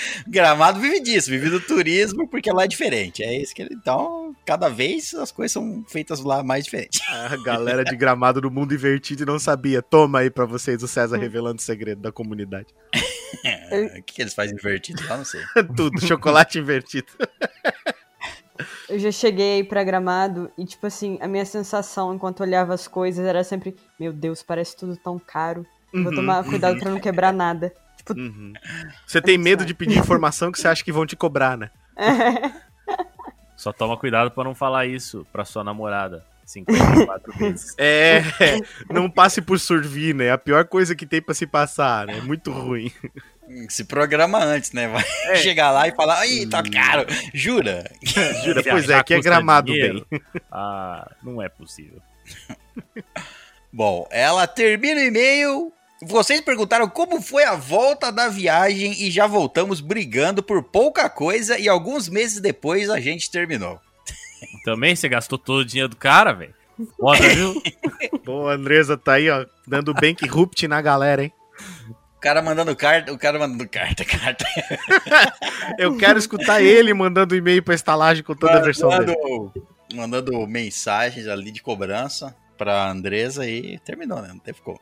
Gramado 0.26 0.80
vive 0.80 1.00
disso, 1.00 1.30
vive 1.30 1.48
do 1.50 1.60
turismo, 1.60 2.28
porque 2.28 2.50
lá 2.52 2.64
é 2.64 2.68
diferente. 2.68 3.22
É 3.22 3.36
isso 3.40 3.54
que 3.54 3.62
ele. 3.62 3.74
Então, 3.74 4.34
cada 4.44 4.68
vez 4.68 5.14
as 5.14 5.30
coisas 5.32 5.52
são 5.52 5.84
feitas 5.88 6.20
lá 6.20 6.42
mais 6.42 6.64
diferentes. 6.64 7.00
A 7.08 7.36
galera 7.36 7.84
de 7.84 7.96
gramado 7.96 8.40
do 8.40 8.50
mundo 8.50 8.74
invertido 8.74 9.22
e 9.22 9.26
não 9.26 9.38
sabia. 9.38 9.80
Toma 9.82 10.20
aí 10.20 10.30
pra 10.30 10.44
vocês 10.44 10.82
o 10.82 10.88
César 10.88 11.16
revelando 11.16 11.58
o 11.58 11.62
segredo 11.62 12.00
da 12.00 12.12
comunidade. 12.12 12.68
O 13.98 14.02
que, 14.04 14.14
que 14.14 14.22
eles 14.22 14.32
fazem 14.34 14.54
invertido 14.54 15.02
lá? 15.08 15.16
Não 15.16 15.24
sei. 15.24 15.40
Tudo, 15.76 16.00
chocolate 16.00 16.58
invertido. 16.60 17.08
Eu 18.88 18.98
já 18.98 19.10
cheguei 19.10 19.56
aí 19.56 19.64
pra 19.64 19.82
Gramado 19.84 20.50
e, 20.56 20.64
tipo 20.64 20.86
assim, 20.86 21.18
a 21.20 21.26
minha 21.28 21.44
sensação 21.44 22.14
enquanto 22.14 22.40
olhava 22.40 22.72
as 22.72 22.86
coisas 22.88 23.26
era 23.26 23.42
sempre: 23.44 23.76
Meu 23.98 24.12
Deus, 24.12 24.42
parece 24.42 24.76
tudo 24.76 24.96
tão 24.96 25.18
caro. 25.18 25.66
Vou 25.92 26.04
Uhum, 26.04 26.14
tomar 26.14 26.44
cuidado 26.44 26.78
pra 26.78 26.90
não 26.90 27.00
quebrar 27.00 27.32
nada. 27.32 27.72
Tipo, 28.06 28.20
Uhum. 28.20 28.52
Você 29.06 29.20
tem 29.20 29.36
medo 29.38 29.64
de 29.64 29.74
pedir 29.74 29.98
informação 29.98 30.52
que 30.52 30.58
você 30.60 30.68
acha 30.68 30.84
que 30.84 30.92
vão 30.92 31.06
te 31.06 31.16
cobrar, 31.16 31.56
né? 31.56 31.70
Só 33.56 33.72
toma 33.72 33.96
cuidado 33.96 34.30
pra 34.30 34.44
não 34.44 34.54
falar 34.54 34.86
isso 34.86 35.26
pra 35.32 35.44
sua 35.44 35.64
namorada 35.64 36.24
54 36.44 37.32
vezes. 37.38 37.74
É, 37.78 38.22
não 38.90 39.10
passe 39.10 39.40
por 39.40 39.58
Survina, 39.58 40.22
é 40.24 40.30
a 40.30 40.38
pior 40.38 40.66
coisa 40.66 40.94
que 40.94 41.06
tem 41.06 41.20
pra 41.22 41.34
se 41.34 41.46
passar, 41.46 42.06
né? 42.06 42.18
É 42.18 42.20
muito 42.20 42.52
ruim. 42.52 42.92
Se 43.68 43.84
programa 43.84 44.38
antes, 44.42 44.72
né? 44.72 44.88
Vai 44.88 45.04
chegar 45.38 45.70
lá 45.70 45.88
e 45.88 45.94
falar, 45.94 46.26
Ih, 46.26 46.46
tá 46.48 46.62
caro. 46.62 47.06
Jura? 47.32 47.90
Jura? 48.44 48.62
Pois 48.62 48.88
é, 48.88 48.94
aqui 48.96 49.14
é 49.14 49.20
gramado 49.20 49.72
dinheiro? 49.72 50.06
bem. 50.10 50.20
Ah, 50.50 51.10
não 51.22 51.40
é 51.40 51.48
possível. 51.48 52.00
Bom, 53.72 54.06
ela 54.10 54.46
termina 54.46 55.00
o 55.00 55.04
e-mail. 55.04 55.72
Vocês 56.02 56.40
perguntaram 56.42 56.88
como 56.88 57.22
foi 57.22 57.44
a 57.44 57.54
volta 57.54 58.12
da 58.12 58.28
viagem 58.28 58.92
e 59.02 59.10
já 59.10 59.26
voltamos 59.26 59.80
brigando 59.80 60.42
por 60.42 60.62
pouca 60.62 61.08
coisa 61.08 61.58
e 61.58 61.68
alguns 61.68 62.08
meses 62.08 62.40
depois 62.40 62.90
a 62.90 63.00
gente 63.00 63.30
terminou. 63.30 63.80
Também 64.64 64.94
você 64.94 65.08
gastou 65.08 65.38
todo 65.38 65.60
o 65.60 65.64
dinheiro 65.64 65.88
do 65.88 65.96
cara, 65.96 66.32
velho. 66.32 66.54
Foda, 66.98 67.26
viu? 67.28 67.62
Pô, 68.24 68.48
a 68.48 68.54
Andresa 68.54 68.98
tá 68.98 69.14
aí, 69.14 69.30
ó, 69.30 69.46
dando 69.66 69.94
bankrupt 69.94 70.68
na 70.68 70.82
galera, 70.82 71.24
hein? 71.24 71.32
O 72.16 72.20
cara 72.20 72.42
mandando 72.42 72.76
carta, 72.76 73.12
o 73.12 73.18
cara 73.18 73.38
mandando 73.38 73.66
carta, 73.66 74.04
carta. 74.04 74.44
Eu 75.78 75.96
quero 75.96 76.18
escutar 76.18 76.60
ele 76.60 76.92
mandando 76.92 77.36
e-mail 77.36 77.62
pra 77.62 77.74
estalagem 77.74 78.22
com 78.22 78.34
toda 78.34 78.58
a 78.58 78.60
versão 78.60 78.90
dele. 78.90 79.16
mandando, 79.16 79.52
mandando 79.94 80.46
mensagens 80.46 81.26
ali 81.26 81.50
de 81.50 81.62
cobrança 81.62 82.36
pra 82.58 82.90
Andresa 82.90 83.48
e 83.48 83.78
terminou, 83.78 84.20
né? 84.20 84.28
Não 84.28 84.38
teve 84.38 84.60
como. 84.60 84.78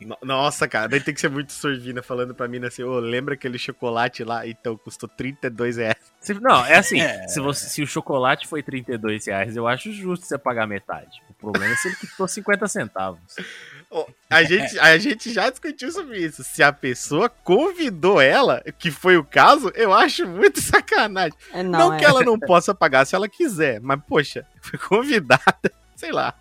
No- 0.00 0.18
Nossa, 0.22 0.66
cara, 0.66 0.88
daí 0.88 1.00
tem 1.00 1.14
que 1.14 1.20
ser 1.20 1.30
muito 1.30 1.52
sorvina 1.52 2.02
falando 2.02 2.34
pra 2.34 2.48
mim 2.48 2.64
assim, 2.64 2.82
ô, 2.82 2.98
lembra 2.98 3.34
aquele 3.34 3.58
chocolate 3.58 4.24
lá? 4.24 4.46
Então, 4.46 4.76
custou 4.76 5.08
32 5.08 5.76
reais. 5.76 5.96
Se- 6.20 6.34
Não, 6.34 6.64
é 6.66 6.76
assim, 6.76 7.00
É. 7.00 7.26
Se, 7.28 7.40
você- 7.40 7.68
se 7.68 7.82
o 7.82 7.86
chocolate 7.86 8.46
foi 8.48 8.62
32 8.62 9.26
reais, 9.26 9.56
eu 9.56 9.66
acho 9.68 9.92
justo 9.92 10.26
você 10.26 10.36
pagar 10.36 10.66
metade. 10.66 11.22
O 11.30 11.34
problema 11.34 11.72
é 11.72 11.76
se 11.76 11.88
ele 11.88 11.96
custou 11.96 12.26
50 12.26 12.66
centavos. 12.66 13.20
Ô, 13.90 14.04
A 14.28 14.42
gente, 14.42 14.78
a 14.80 14.98
gente 14.98 15.32
já 15.32 15.48
discutiu 15.48 15.90
sobre 15.92 16.18
isso. 16.18 16.42
Se 16.44 16.62
a 16.62 16.72
pessoa 16.72 17.28
convidou 17.28 18.20
ela, 18.20 18.62
que 18.78 18.90
foi 18.90 19.16
o 19.16 19.24
caso, 19.24 19.70
eu 19.74 19.92
acho 19.94 20.26
muito 20.26 20.60
sacanagem. 20.60 21.38
É, 21.52 21.62
Não, 21.62 21.70
não, 21.90 21.94
é. 21.94 21.98
que 21.98 22.04
ela 22.04 22.22
não 22.22 22.38
possa 22.38 22.74
pagar 22.74 23.06
se 23.06 23.14
ela 23.14 23.28
quiser, 23.28 23.80
mas, 23.80 24.00
poxa, 24.06 24.44
foi 24.60 24.78
convidada, 24.78 25.72
sei 25.96 26.10
lá. 26.12 26.34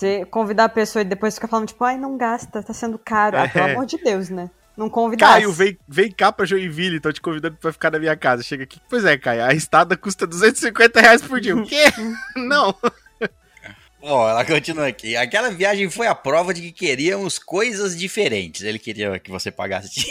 Você 0.00 0.24
convidar 0.24 0.64
a 0.64 0.68
pessoa 0.70 1.02
e 1.02 1.04
depois 1.04 1.34
ficar 1.34 1.46
falando, 1.46 1.68
tipo, 1.68 1.84
ai, 1.84 1.98
não 1.98 2.16
gasta, 2.16 2.62
tá 2.62 2.72
sendo 2.72 2.98
caro. 2.98 3.36
Ah, 3.36 3.46
pelo 3.46 3.68
É. 3.68 3.72
amor 3.72 3.84
de 3.84 3.98
Deus, 3.98 4.30
né? 4.30 4.50
Não 4.74 4.88
convidasse. 4.88 5.32
Caio, 5.34 5.52
vem, 5.52 5.76
vem 5.86 6.10
cá 6.10 6.32
pra 6.32 6.46
Joinville, 6.46 6.98
tô 7.00 7.12
te 7.12 7.20
convidando 7.20 7.58
pra 7.60 7.70
ficar 7.70 7.90
na 7.90 7.98
minha 7.98 8.16
casa. 8.16 8.42
Chega 8.42 8.64
aqui. 8.64 8.80
Pois 8.88 9.04
é, 9.04 9.18
Caio, 9.18 9.44
a 9.44 9.52
estada 9.52 9.98
custa 9.98 10.26
250 10.26 10.98
reais 11.02 11.20
por 11.20 11.38
dia. 11.38 11.54
O 11.54 11.66
quê? 11.66 11.84
não. 12.34 12.74
Ó, 14.00 14.26
ela 14.30 14.42
continua 14.42 14.86
aqui. 14.86 15.14
Aquela 15.18 15.50
viagem 15.50 15.90
foi 15.90 16.06
a 16.06 16.14
prova 16.14 16.54
de 16.54 16.62
que 16.62 16.72
queríamos 16.72 17.38
coisas 17.38 17.94
diferentes. 17.94 18.62
Ele 18.62 18.78
queria 18.78 19.18
que 19.18 19.30
você 19.30 19.50
pagasse. 19.50 20.06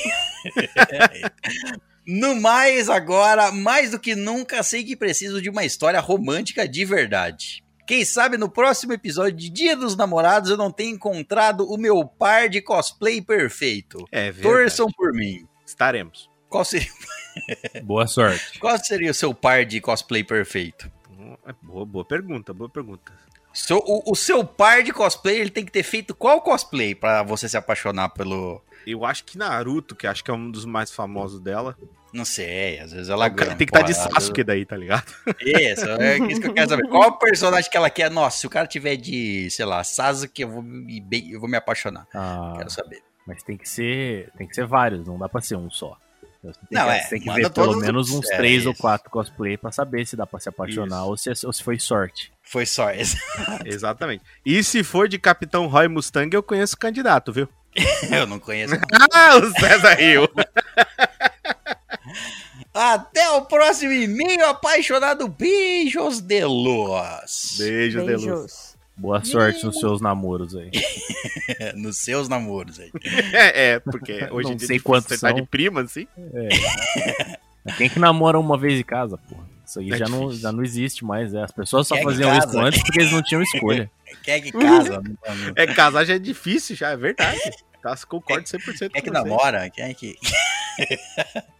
no 2.05 2.36
mais, 2.39 2.89
agora, 2.89 3.51
mais 3.51 3.89
do 3.89 4.00
que 4.00 4.13
nunca, 4.13 4.62
sei 4.62 4.84
que 4.84 4.96
preciso 4.96 5.41
de 5.41 5.50
uma 5.50 5.65
história 5.65 6.00
romântica 6.00 6.67
de 6.67 6.86
verdade. 6.86 7.63
Quem 7.89 8.05
sabe 8.05 8.38
no 8.38 8.48
próximo 8.48 8.93
episódio 8.93 9.36
de 9.36 9.50
Dia 9.50 9.75
dos 9.75 9.96
Namorados 9.96 10.51
eu 10.51 10.55
não 10.58 10.69
tenha 10.72 10.91
encontrado 10.91 11.65
o 11.67 11.75
meu 11.75 12.05
par 12.05 12.48
de 12.48 12.62
cosplay 12.62 13.19
perfeito. 13.19 14.08
É, 14.12 14.25
verdade. 14.31 14.43
Torçam 14.43 14.91
por 14.96 15.12
mim. 15.12 15.48
Estaremos. 15.65 16.29
Qual 16.48 16.63
seria, 16.63 16.88
Boa 17.81 18.05
sorte. 18.05 18.60
qual 18.60 18.77
seria 18.77 19.10
o 19.10 19.13
seu 19.15 19.34
par 19.34 19.65
de 19.65 19.81
cosplay 19.81 20.24
perfeito? 20.24 20.88
É 21.48 21.51
Boa, 21.63 21.84
boa 21.84 22.05
pergunta, 22.05 22.53
boa 22.53 22.69
pergunta. 22.69 23.12
Seu- 23.51 23.79
o, 23.84 24.12
o 24.12 24.15
seu 24.15 24.46
par 24.46 24.84
de 24.84 24.93
cosplay, 24.93 25.38
ele 25.39 25.50
tem 25.50 25.65
que 25.65 25.72
ter 25.72 25.81
feito 25.81 26.13
qual 26.13 26.43
cosplay 26.43 26.93
pra 26.93 27.24
você 27.24 27.50
se 27.50 27.58
apaixonar 27.58 28.10
pelo. 28.10 28.62
Eu 28.86 29.03
acho 29.03 29.24
que 29.24 29.36
Naruto, 29.36 29.96
que 29.96 30.05
acho 30.05 30.24
que 30.24 30.29
é 30.29 30.34
um 30.36 30.51
dos 30.51 30.63
mais 30.63 30.91
famosos 30.91 31.39
dela. 31.39 31.75
Não 32.12 32.25
sei, 32.25 32.80
às 32.80 32.92
vezes 32.92 33.10
ela 33.10 33.28
o 33.28 33.30
cara 33.32 33.46
ganha. 33.50 33.58
tem 33.58 33.68
que 33.68 33.75
estar 33.78 33.86
de 33.86 33.94
porra, 33.94 34.20
Sasuke 34.22 34.44
daí, 34.44 34.66
tá 34.66 34.75
ligado? 34.75 35.06
Isso, 35.42 35.86
é 35.88 36.18
isso 36.30 36.42
que 36.42 36.48
eu 36.48 36.54
quero 36.54 36.70
saber. 36.70 36.88
Qual 36.88 37.18
personagem 37.20 37.70
que 37.70 37.78
ela 37.78 37.89
quer? 37.89 38.10
Nossa, 38.10 38.39
se 38.39 38.48
o 38.48 38.50
cara 38.50 38.66
tiver 38.68 38.96
de, 38.96 39.48
sei 39.51 39.66
lá, 39.66 39.84
Sasuke, 39.84 40.42
eu 40.42 40.50
vou 40.50 40.62
me, 40.63 41.00
bem- 41.00 41.30
eu 41.32 41.39
vou 41.39 41.48
me 41.50 41.58
apaixonar. 41.58 42.08
Ah, 42.13 42.54
Quero 42.58 42.70
saber. 42.72 43.01
mas 43.28 43.44
tem 43.44 43.58
que 43.58 43.70
ser. 43.70 44.32
Tem 44.38 44.48
que 44.48 44.56
ser 44.56 44.66
vários, 44.66 45.06
não 45.06 45.20
dá 45.20 45.30
pra 45.30 45.39
ser 45.42 45.56
um 45.56 45.70
só. 45.70 45.96
Tem 46.42 46.51
Não, 46.72 46.86
que, 46.86 46.92
é, 46.92 47.08
tem 47.10 47.20
que 47.20 47.30
ver 47.34 47.50
pelo 47.51 47.75
menos 47.82 48.10
os- 48.10 48.16
uns 48.20 48.32
é, 48.32 48.38
três 48.38 48.66
ou 48.66 48.72
isso. 48.72 48.82
quatro 48.82 49.10
cosplay 49.10 49.58
pra 49.58 49.74
saber 49.74 50.08
se 50.08 50.16
dá 50.16 50.25
pra 50.25 50.39
se 50.39 50.48
apaixonar 50.48 51.04
ou 51.04 51.18
se, 51.18 51.30
é- 51.30 51.34
ou 51.46 51.51
se 51.51 51.62
foi 51.62 51.78
sorte. 51.78 52.32
Foi 52.42 52.63
esse. 52.63 53.18
Exatamente. 53.66 54.24
E 54.46 54.63
se 54.63 54.82
for 54.84 55.08
de 55.10 55.20
Capitão 55.20 55.68
Roy 55.68 55.88
Mustang, 55.89 56.34
eu 56.34 56.42
conheço 56.42 56.75
o 56.75 56.80
candidato, 56.80 57.32
viu? 57.34 57.48
Eu 58.10 58.25
não 58.25 58.39
conheço. 58.39 58.74
Ah, 59.13 59.36
o 59.38 59.51
César 59.60 59.94
riu. 59.94 60.28
Até 62.81 63.29
o 63.31 63.41
próximo 63.41 63.91
e-mail, 63.91 64.45
apaixonado. 64.45 65.27
Beijos 65.27 66.21
de 66.21 66.45
luz. 66.45 67.55
Beijos, 67.57 68.05
de 68.05 68.12
luz. 68.13 68.24
Beijos. 68.25 68.75
Boa 68.95 69.21
sorte 69.21 69.65
nos 69.65 69.77
seus 69.77 70.00
namoros 70.00 70.55
aí. 70.55 70.71
Nos 71.75 71.98
seus 71.98 72.29
namoros 72.29 72.79
aí. 72.79 72.89
É, 73.33 73.71
é, 73.71 73.79
porque 73.79 74.27
hoje 74.31 74.48
Não 74.48 74.53
em 74.53 74.55
dia 74.55 74.67
sei 74.67 74.77
é 74.77 74.79
quantos 74.79 75.19
são. 75.19 75.33
de 75.33 75.41
prima, 75.45 75.81
assim. 75.81 76.07
Quem 77.77 77.89
que 77.89 78.00
namora 78.00 78.39
uma 78.39 78.57
vez 78.57 78.79
em 78.79 78.83
casa, 78.83 79.17
porra? 79.17 79.43
Isso 79.65 79.79
aí 79.79 79.91
É 79.91 79.98
já, 79.98 80.07
não, 80.07 80.31
já 80.31 80.51
não 80.53 80.63
existe 80.63 81.03
mais. 81.03 81.33
é. 81.33 81.43
As 81.43 81.51
pessoas 81.51 81.86
só 81.86 81.95
Quem 81.95 82.03
é 82.03 82.05
que 82.07 82.12
faziam 82.12 82.38
isso 82.38 82.59
antes 82.59 82.81
porque 82.81 83.00
eles 83.01 83.12
não 83.12 83.21
tinham 83.21 83.41
escolha. 83.41 83.91
Quem 84.24 84.33
é 84.36 84.39
que 84.39 84.51
casa? 84.53 85.01
É, 85.57 85.67
casar 85.67 86.05
já 86.05 86.15
é 86.15 86.19
difícil, 86.19 86.77
já, 86.77 86.91
é 86.91 86.98
verdade. 86.98 87.39
Tá, 87.83 87.93
concordo 88.07 88.43
100% 88.45 88.89
Quem 88.89 88.89
é 88.95 89.01
que 89.01 89.12
namora? 89.12 89.69
Quem 89.69 89.83
é 89.83 89.93
que. 89.93 90.15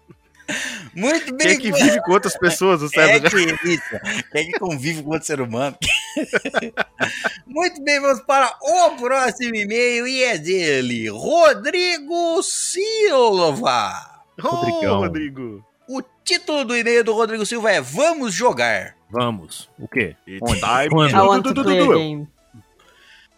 Muito 0.94 1.26
Quem 1.26 1.36
bem, 1.38 1.48
é 1.48 1.58
que 1.58 1.72
vive 1.72 2.02
com 2.02 2.12
outras 2.12 2.38
pessoas, 2.38 2.82
o 2.82 2.90
Quem 2.90 3.04
é 3.04 3.20
César? 3.20 3.30
que, 3.30 3.70
isso, 3.70 4.30
quem 4.32 4.42
é 4.42 4.52
que 4.52 4.60
convive 4.60 5.04
com 5.04 5.12
outro 5.12 5.26
ser 5.26 5.42
humano? 5.42 5.78
Muito 7.46 7.84
bem, 7.84 8.00
vamos 8.00 8.22
para 8.22 8.56
o 8.62 8.92
próximo 8.98 9.56
e-mail 9.56 10.08
e 10.08 10.24
é 10.24 10.38
dele, 10.38 11.10
Rodrigo 11.10 12.42
Silva. 12.44 14.24
Ô, 14.42 14.48
Rodrigão. 14.48 15.00
Rodrigo. 15.00 15.66
O 15.88 16.02
título 16.24 16.66
do 16.66 16.76
e-mail 16.78 17.04
do 17.04 17.14
Rodrigo 17.14 17.46
Silva 17.46 17.72
é 17.72 17.82
Vamos 17.82 18.34
Jogar. 18.34 18.96
Vamos. 19.10 19.70
O 19.80 19.88
quê? 19.88 20.16
Onde? 20.42 20.60
Quando? 20.90 22.28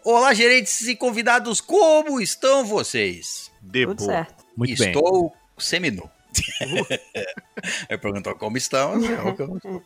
Olá, 0.04 0.34
gerentes 0.34 0.86
e 0.88 0.96
convidados, 0.96 1.60
como 1.60 2.20
estão 2.20 2.64
vocês? 2.64 3.50
De 3.62 3.86
Tudo 3.86 3.98
boa. 3.98 4.10
certo. 4.12 4.44
Muito 4.56 4.76
bem. 4.76 4.88
Estou 4.88 5.32
seminu. 5.58 6.10
Ele 7.88 7.98
perguntou 7.98 8.34
como 8.34 8.56
estão. 8.56 8.94
eu- 9.04 9.36
eu- 9.64 9.82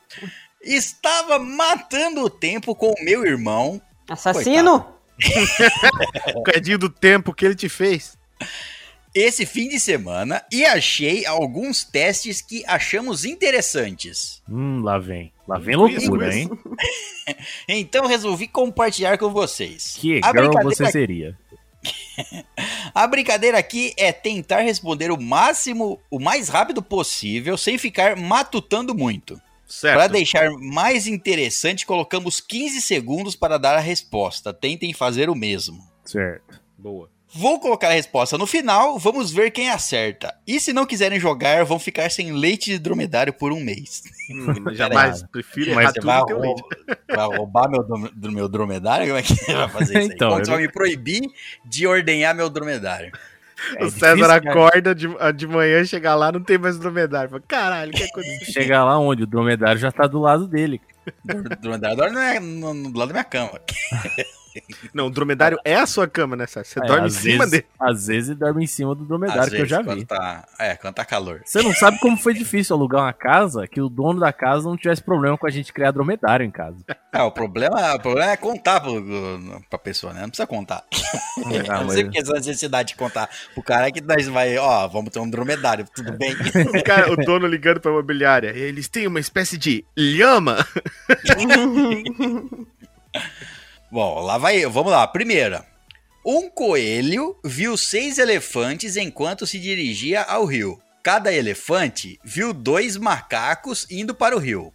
Estava 0.63 1.39
matando 1.39 2.23
o 2.23 2.31
tempo 2.31 2.75
com 2.75 2.91
o 2.91 3.05
meu 3.05 3.25
irmão 3.25 3.81
Assassino? 4.09 4.87
O 6.35 6.43
cadinho 6.43 6.79
do 6.79 6.91
tempo 6.91 7.33
que 7.33 7.45
ele 7.47 7.55
te 7.55 7.69
fez. 7.69 8.19
esse 9.15 9.47
fim 9.47 9.69
de 9.69 9.81
semana 9.81 10.45
e 10.53 10.65
achei 10.67 11.25
alguns 11.25 11.85
testes 11.85 12.43
que 12.43 12.63
achamos 12.67 13.25
interessantes. 13.25 14.43
Hum, 14.49 14.83
lá 14.83 14.99
vem. 14.99 15.33
Lá 15.49 15.59
vem 15.59 15.75
loucura, 15.77 16.35
hein? 16.37 16.51
Então 17.69 18.07
resolvi 18.07 18.47
compartilhar 18.47 19.17
com 19.19 19.31
vocês. 19.31 19.97
Que 19.99 20.21
a, 20.23 20.31
girl 20.33 20.51
você 20.63 20.91
seria? 20.91 21.39
a 22.95 23.07
brincadeira 23.07 23.59
aqui 23.59 23.95
é 23.97 24.13
tentar 24.13 24.61
responder 24.61 25.11
o 25.11 25.21
máximo, 25.21 26.01
o 26.11 26.19
mais 26.19 26.49
rápido 26.49 26.83
possível, 26.83 27.57
sem 27.57 27.79
ficar 27.79 28.17
matutando 28.17 28.95
muito. 28.95 29.41
Certo. 29.67 29.97
Para 29.97 30.07
deixar 30.07 30.51
mais 30.53 31.07
interessante, 31.07 31.85
colocamos 31.85 32.41
15 32.41 32.81
segundos 32.81 33.35
para 33.35 33.59
dar 33.59 33.77
a 33.77 33.81
resposta. 33.81 34.55
Tentem 34.55 34.93
fazer 34.93 35.29
o 35.29 35.35
mesmo. 35.35 35.83
Certo. 36.05 36.61
Boa. 36.79 37.11
Vou 37.35 37.59
colocar 37.61 37.89
a 37.89 37.93
resposta 37.93 38.39
no 38.39 38.47
final, 38.47 38.99
vamos 38.99 39.31
ver 39.33 39.51
quem 39.51 39.69
acerta. 39.69 40.35
E 40.47 40.59
se 40.61 40.73
não 40.73 40.87
quiserem 40.87 41.19
jogar, 41.21 41.65
vão 41.65 41.79
ficar 41.79 42.11
sem 42.11 42.33
leite 42.33 42.71
de 42.71 42.79
dromedário 42.79 43.33
por 43.33 43.53
um 43.53 43.61
mês. 43.61 44.03
Hum, 44.31 44.71
jamais 44.75 45.23
prefiro 45.25 45.75
Você 45.75 45.93
tudo 45.95 46.07
vai, 46.07 46.21
do 46.21 46.27
que 46.27 46.33
eu 46.33 46.39
leite. 46.39 46.61
rou- 46.63 46.97
vai 47.29 47.37
roubar 47.39 47.69
meu, 47.71 47.83
do 48.15 48.33
meu 48.33 48.49
dromedário? 48.49 49.07
Como 49.07 49.19
é 49.19 49.23
que 49.23 49.35
vai 49.53 49.69
fazer 49.69 49.99
isso 49.99 50.11
aí? 50.11 50.15
Então, 50.15 50.31
eu 50.39 50.45
você 50.45 50.51
vai 50.51 50.61
me 50.63 50.69
proibir 50.73 51.23
de 51.65 51.87
ordenhar 51.87 52.35
meu 52.35 52.49
dromedário? 52.49 53.13
É 53.77 53.85
o 53.85 53.91
César 53.91 54.15
difícil, 54.39 54.51
acorda 54.51 54.95
de, 54.95 55.09
de 55.35 55.47
manhã, 55.47 55.85
chega 55.85 56.15
lá, 56.15 56.31
não 56.31 56.43
tem 56.43 56.59
mais 56.59 56.79
dromedário. 56.79 57.29
Fala, 57.31 57.43
Caralho, 57.49 57.91
o 57.91 57.95
que 57.95 58.03
aconteceu? 58.05 58.53
Chegar 58.53 58.85
lá 58.85 58.99
onde 58.99 59.23
o 59.25 59.27
dromedário 59.27 59.79
já 59.79 59.91
tá 59.91 60.07
do 60.07 60.21
lado 60.21 60.47
dele. 60.47 60.81
O 61.25 61.43
dromedário 61.61 61.97
dorme 61.97 62.15
na- 62.15 62.41
no, 62.41 62.75
no- 62.75 62.91
do 62.93 62.99
lado 62.99 63.09
da 63.09 63.15
minha 63.15 63.25
cama. 63.25 63.61
Não, 64.95 65.07
o 65.07 65.11
dromedário 65.11 65.59
é 65.65 65.75
a 65.77 65.87
sua 65.87 66.07
cama, 66.09 66.37
né? 66.37 66.47
Você 66.47 66.61
É, 66.79 66.87
dorme 66.87 67.07
em 67.07 67.11
cima 67.11 67.39
vezes, 67.45 67.51
dele. 67.51 67.67
Às 67.79 68.07
vezes 68.07 68.31
ele 68.31 68.39
dorme 68.39 68.65
em 68.65 68.67
cima 68.67 68.95
do 68.95 69.05
dromedário, 69.05 69.43
Às 69.43 69.49
que 69.51 69.57
eu 69.57 69.67
já 69.67 69.83
vezes, 69.83 70.01
vi. 70.01 70.07
Quando 70.07 70.19
tá, 70.19 70.45
é, 70.59 70.77
quando 70.77 70.95
tá 70.95 71.05
calor. 71.05 71.43
Você 71.45 71.63
não 71.63 71.73
sabe 71.75 71.99
como 72.01 72.17
foi 72.17 72.35
difícil 72.35 72.75
alugar 72.77 73.03
uma 73.03 73.13
casa 73.13 73.67
que 73.67 73.81
o 73.81 73.89
dono 73.89 74.21
da 74.21 74.33
casa 74.33 74.69
não 74.69 74.77
tivesse 74.77 75.03
problema 75.03 75.37
com 75.39 75.47
a 75.47 75.51
gente 75.51 75.73
criar 75.73 75.91
dromedário 75.91 76.45
em 76.45 76.51
casa. 76.51 76.77
É, 77.13 77.23
o 77.23 77.31
problema, 77.31 77.95
o 77.95 78.01
problema 78.01 78.33
é 78.33 78.37
contar 78.37 78.81
pro, 78.81 79.03
pra 79.71 79.79
pessoa, 79.79 80.13
né? 80.13 80.23
Não 80.23 80.29
precisa 80.29 80.47
contar. 80.47 80.85
Eu 81.37 81.63
não 81.65 81.85
mas- 81.85 81.93
sei 81.95 82.05
porque 82.05 82.19
essa 82.19 82.33
necessidade 82.35 82.89
de 82.91 82.95
contar 82.97 83.29
pro 83.55 83.63
cara 83.63 83.91
que 83.91 84.01
nós 84.01 84.27
vai, 84.29 84.57
ó, 84.59 84.87
vamos 84.89 85.11
ter 85.11 85.19
um 85.21 85.29
dromedário, 85.31 85.87
tudo 85.95 86.13
bem? 86.13 86.35
O, 86.77 86.83
cara, 86.85 87.13
o 87.13 87.17
dono 87.17 87.47
ligando 87.47 87.81
pra 87.81 87.91
imobiliária. 87.91 88.51
Eles 88.51 88.89
têm 88.89 89.07
uma 89.07 89.21
espécie 89.21 89.57
de 89.57 89.85
lhama. 89.97 90.67
Bom, 93.97 94.21
lá 94.21 94.37
vai 94.37 94.59
eu. 94.59 94.71
Vamos 94.71 94.93
lá. 94.93 95.07
Primeira. 95.07 95.65
Um 96.23 96.51
coelho 96.51 97.35
viu 97.43 97.79
seis 97.79 98.19
elefantes 98.19 98.95
enquanto 98.95 99.47
se 99.47 99.59
dirigia 99.59 100.21
ao 100.21 100.45
rio. 100.45 100.79
Cada 101.03 101.33
elefante 101.33 102.21
viu 102.23 102.53
dois 102.53 102.99
macacos 102.99 103.91
indo 103.91 104.15
para 104.15 104.37
o 104.37 104.39
rio. 104.39 104.71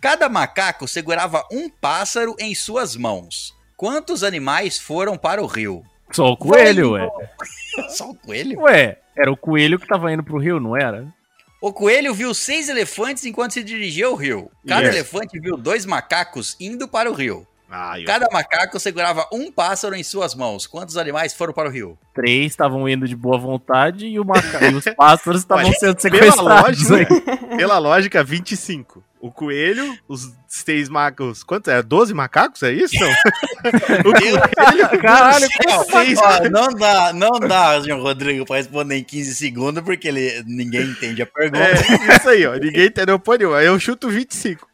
Cada 0.00 0.28
macaco 0.28 0.86
segurava 0.86 1.44
um 1.50 1.68
pássaro 1.68 2.36
em 2.38 2.54
suas 2.54 2.94
mãos. 2.94 3.52
Quantos 3.76 4.22
animais 4.22 4.78
foram 4.78 5.18
para 5.18 5.42
o 5.42 5.46
rio? 5.46 5.82
Só 6.12 6.26
o 6.26 6.36
coelho, 6.36 6.92
ué. 6.92 7.08
Só 7.90 8.10
o 8.10 8.14
coelho? 8.14 8.60
Ué, 8.60 8.98
era 9.18 9.32
o 9.32 9.36
coelho 9.36 9.80
que 9.80 9.86
tava 9.88 10.12
indo 10.12 10.22
pro 10.22 10.38
rio, 10.38 10.60
não 10.60 10.76
era? 10.76 11.12
O 11.60 11.72
coelho 11.72 12.14
viu 12.14 12.32
seis 12.32 12.68
elefantes 12.68 13.24
enquanto 13.24 13.54
se 13.54 13.64
dirigia 13.64 14.06
ao 14.06 14.14
rio. 14.14 14.48
Cada 14.64 14.82
Yes. 14.86 14.94
elefante 14.94 15.40
viu 15.40 15.56
dois 15.56 15.84
macacos 15.84 16.56
indo 16.60 16.86
para 16.86 17.10
o 17.10 17.14
rio. 17.14 17.44
Ai, 17.72 18.02
Cada 18.02 18.26
macaco 18.32 18.80
segurava 18.80 19.28
um 19.32 19.52
pássaro 19.52 19.94
em 19.94 20.02
suas 20.02 20.34
mãos. 20.34 20.66
Quantos 20.66 20.96
animais 20.96 21.32
foram 21.32 21.52
para 21.52 21.68
o 21.68 21.72
rio? 21.72 21.96
Três 22.12 22.46
estavam 22.50 22.88
indo 22.88 23.06
de 23.06 23.14
boa 23.14 23.38
vontade 23.38 24.06
e, 24.06 24.18
o 24.18 24.24
maca... 24.24 24.66
e 24.68 24.74
os 24.74 24.84
pássaros 24.96 25.42
estavam 25.42 25.72
sendo 25.74 25.94
pela 25.96 26.00
sequestrados. 26.00 26.88
lógica, 26.88 27.14
aí. 27.48 27.56
pela 27.56 27.78
lógica, 27.78 28.24
25. 28.24 29.04
O 29.20 29.30
coelho, 29.30 29.96
os 30.08 30.32
seis 30.48 30.88
macacos. 30.88 31.44
Quantos? 31.44 31.72
É 31.72 31.82
12 31.82 32.12
macacos? 32.14 32.62
É 32.62 32.72
isso? 32.72 32.94
Não? 32.98 33.10
o 34.10 34.18
coelho. 34.18 34.40
Caralho, 35.00 35.46
Não, 35.68 35.84
seis. 35.84 36.18
ó, 36.18 36.48
não 36.50 36.68
dá, 36.74 37.12
não 37.12 37.38
dá, 37.38 37.80
João 37.80 38.00
Rodrigo, 38.00 38.46
para 38.46 38.56
responder 38.56 38.96
em 38.96 39.04
15 39.04 39.34
segundos, 39.34 39.84
porque 39.84 40.08
ele, 40.08 40.42
ninguém 40.46 40.86
entende 40.88 41.20
a 41.22 41.26
pergunta. 41.26 41.62
É, 41.62 42.16
isso 42.16 42.28
aí, 42.30 42.46
ó. 42.46 42.54
Ninguém 42.54 42.86
entendeu 42.86 43.18
porra 43.18 43.38
nenhuma. 43.38 43.62
Eu 43.62 43.78
chuto 43.78 44.08
25. 44.08 44.66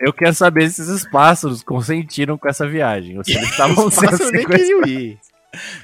Eu 0.00 0.12
quero 0.12 0.34
saber 0.34 0.70
se 0.70 0.82
esses 0.82 1.08
pássaros 1.08 1.62
consentiram 1.62 2.38
com 2.38 2.48
essa 2.48 2.68
viagem. 2.68 3.18
Ou 3.18 3.24
se 3.24 3.32
eles 3.32 3.50
estavam 3.50 3.74
Os 3.86 3.94
sendo 3.94 4.10
pássaros 4.10 4.32
nem 4.32 4.46
queriam 4.46 4.82
ir. 4.86 5.18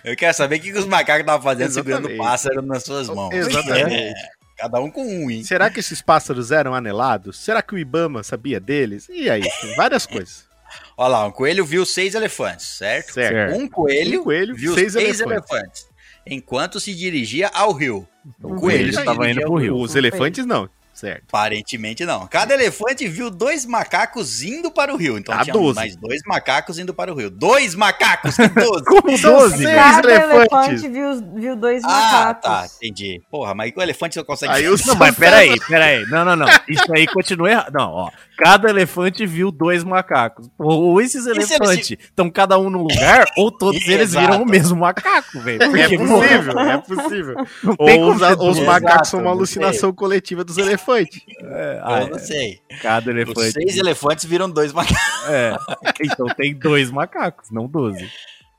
Eu 0.05 0.15
quero 0.15 0.35
saber 0.35 0.57
o 0.57 0.61
que, 0.61 0.73
os 0.73 0.87
macacos 0.87 1.21
estavam 1.21 1.43
fazendo 1.43 1.71
segurando 1.73 2.05
o 2.05 2.11
Exatamente. 2.11 2.31
pássaro 2.31 2.63
nas 2.63 2.83
suas 2.85 3.09
mãos. 3.09 3.33
Exatamente. 3.35 4.15
É, 4.57 4.63
cada 4.63 4.81
um 4.81 4.89
com 4.89 5.05
um, 5.05 5.29
hein? 5.29 5.43
Será 5.43 5.69
que 5.69 5.81
esses 5.81 6.01
pássaros 6.01 6.53
eram 6.53 6.75
anelados? 6.75 7.37
Será 7.39 7.61
que 7.61 7.75
o 7.75 7.79
Ibama 7.79 8.23
sabia 8.23 8.61
deles? 8.61 9.09
E 9.11 9.29
aí? 9.29 9.43
Tem 9.43 9.75
várias 9.75 10.07
coisas. 10.07 10.45
Olha 10.97 11.09
lá, 11.09 11.27
um 11.27 11.33
coelho 11.33 11.65
viu 11.65 11.85
seis 11.85 12.15
elefantes, 12.15 12.65
certo? 12.67 13.15
Certo. 13.15 13.57
Um 13.57 13.67
coelho, 13.69 14.21
Um 14.21 14.25
coelho, 14.25 14.55
viu 14.55 14.75
seis 14.75 14.93
seis, 14.93 15.21
elefantes. 15.21 15.51
elefantes. 15.51 15.87
enquanto 16.25 16.79
se 16.79 16.95
dirigia 16.95 17.49
ao 17.53 17.73
rio. 17.73 18.07
O 18.41 18.53
Um 18.53 18.57
coelho 18.57 18.61
coelho 18.61 18.89
estava 18.91 19.13
indo 19.15 19.23
dirigia 19.25 19.47
pro 19.47 19.57
rio. 19.57 19.77
Os 19.77 19.97
elefantes 19.97 20.47
não. 20.47 20.69
Certo. 20.95 21.25
Aparentemente 21.29 22.05
não. 22.07 22.27
Cada 22.29 22.55
elefante 22.55 23.07
viu 23.09 23.29
dois 23.31 23.67
macacos 23.67 24.43
indo 24.43 24.71
para 24.71 24.93
o 24.95 24.97
rio. 24.97 25.19
Então 25.19 25.35
Ah, 25.35 25.43
tinha 25.43 25.53
12. 25.53 25.75
mais 25.75 25.97
dois 25.97 26.21
macacos 26.27 26.79
indo 26.79 26.95
para 26.95 27.13
o 27.13 27.17
rio. 27.17 27.29
Dois 27.31 27.75
macacos, 27.75 28.37
que 28.37 28.47
12. 28.49 28.85
Como 28.85 29.19
São 29.19 29.33
12, 29.39 29.57
seis. 29.57 29.65
velho? 29.69 29.77
Cada 29.77 30.13
elefantes. 30.15 30.85
elefante 30.85 30.89
viu, 30.89 31.35
viu 31.41 31.57
dois 31.57 31.83
ah, 31.85 31.89
macacos. 31.89 32.43
tá, 32.43 32.67
entendi. 32.77 33.21
Porra, 33.31 33.55
mas 33.55 33.73
o 33.77 33.83
elefante 33.83 34.15
só 34.15 34.25
consegue. 34.25 34.53
Aí 34.53 34.69
os 34.71 34.85
Não, 34.87 34.95
mas 34.95 35.15
peraí, 35.17 35.59
peraí. 35.69 36.05
Não, 36.07 36.25
não, 36.25 36.37
não. 36.37 36.47
Isso 36.69 36.93
aí 36.95 37.07
continua 37.09 37.51
errado. 37.51 37.73
Não, 37.73 37.91
ó. 37.91 38.11
Cada 38.39 38.69
elefante 38.71 39.27
viu 39.27 39.51
dois 39.51 39.83
macacos. 39.85 40.49
Ou 40.59 41.01
esses 41.01 41.27
elefantes 41.27 41.91
estão 42.01 42.31
cada 42.31 42.59
um 42.59 42.71
num 42.71 42.83
lugar, 42.83 43.27
ou 43.37 43.51
todos 43.51 43.81
eles 43.89 44.13
viram 44.13 44.43
o 44.43 44.47
mesmo 44.47 44.79
macaco, 44.79 45.41
velho. 45.41 45.63
É 45.63 45.69
possível, 45.97 46.59
é 46.59 46.79
possível. 46.79 47.35
Ou 47.79 48.11
os, 48.13 48.23
os 48.23 48.59
macacos 48.61 48.85
Exato, 48.95 49.09
são 49.09 49.21
uma 49.21 49.31
alucinação 49.31 49.93
coletiva 49.93 50.45
dos 50.45 50.57
elefantes. 50.59 50.84
É, 50.93 51.81
ah, 51.83 52.03
Eu 52.03 52.09
não 52.11 52.19
sei. 52.19 52.61
Cada 52.83 53.11
Os 53.11 53.17
elefante. 53.17 53.53
seis 53.53 53.77
elefantes 53.77 54.25
viram 54.25 54.49
dois 54.51 54.73
macacos. 54.73 55.29
É. 55.29 55.57
Então 56.03 56.27
tem 56.27 56.55
dois 56.55 56.91
macacos, 56.91 57.51
não 57.51 57.67
12. 57.67 58.11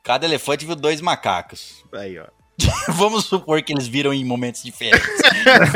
Cada 0.04 0.26
elefante 0.26 0.66
viu 0.66 0.76
dois 0.76 1.02
macacos. 1.02 1.84
Aí, 1.94 2.18
ó. 2.20 2.26
Vamos 2.94 3.26
supor 3.26 3.62
que 3.62 3.74
eles 3.74 3.86
viram 3.88 4.14
em 4.14 4.24
momentos 4.24 4.64
diferentes. 4.64 5.06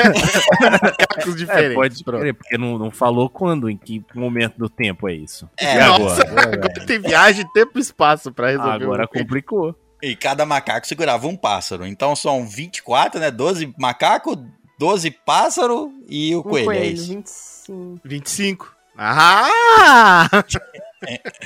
Macacos 0.62 1.34
É, 1.34 1.38
diferentes. 1.38 1.76
pode 1.76 2.04
pronto. 2.04 2.22
crer, 2.22 2.34
porque 2.34 2.58
não, 2.58 2.78
não 2.78 2.90
falou 2.92 3.30
quando, 3.30 3.70
em 3.70 3.76
que 3.78 4.04
momento 4.16 4.58
do 4.58 4.70
tempo 4.70 5.10
é 5.10 5.14
isso. 5.14 5.50
É, 5.60 5.76
e 5.76 5.80
Nossa, 5.80 6.22
agora? 6.26 6.54
agora 6.54 6.74
tem 6.88 7.00
viagem, 7.00 7.46
tempo 7.54 7.78
e 7.78 7.82
espaço 7.82 8.32
pra 8.32 8.50
resolver. 8.52 8.84
Agora 8.84 9.08
complicou. 9.08 9.76
E 10.02 10.16
cada 10.16 10.46
macaco 10.46 10.88
segurava 10.88 11.28
um 11.28 11.36
pássaro. 11.36 11.86
Então 11.86 12.16
são 12.16 12.48
24, 12.48 13.20
né? 13.20 13.30
12 13.30 13.74
macacos, 13.78 14.38
12 14.80 15.12
pássaros 15.12 15.90
e 16.08 16.34
o 16.34 16.40
Um 16.40 16.44
coelho. 16.44 16.66
coelho, 16.68 16.84
é 16.84 16.88
isso. 16.88 17.08
25. 17.14 18.00
25. 18.04 18.76
Ah! 18.98 20.30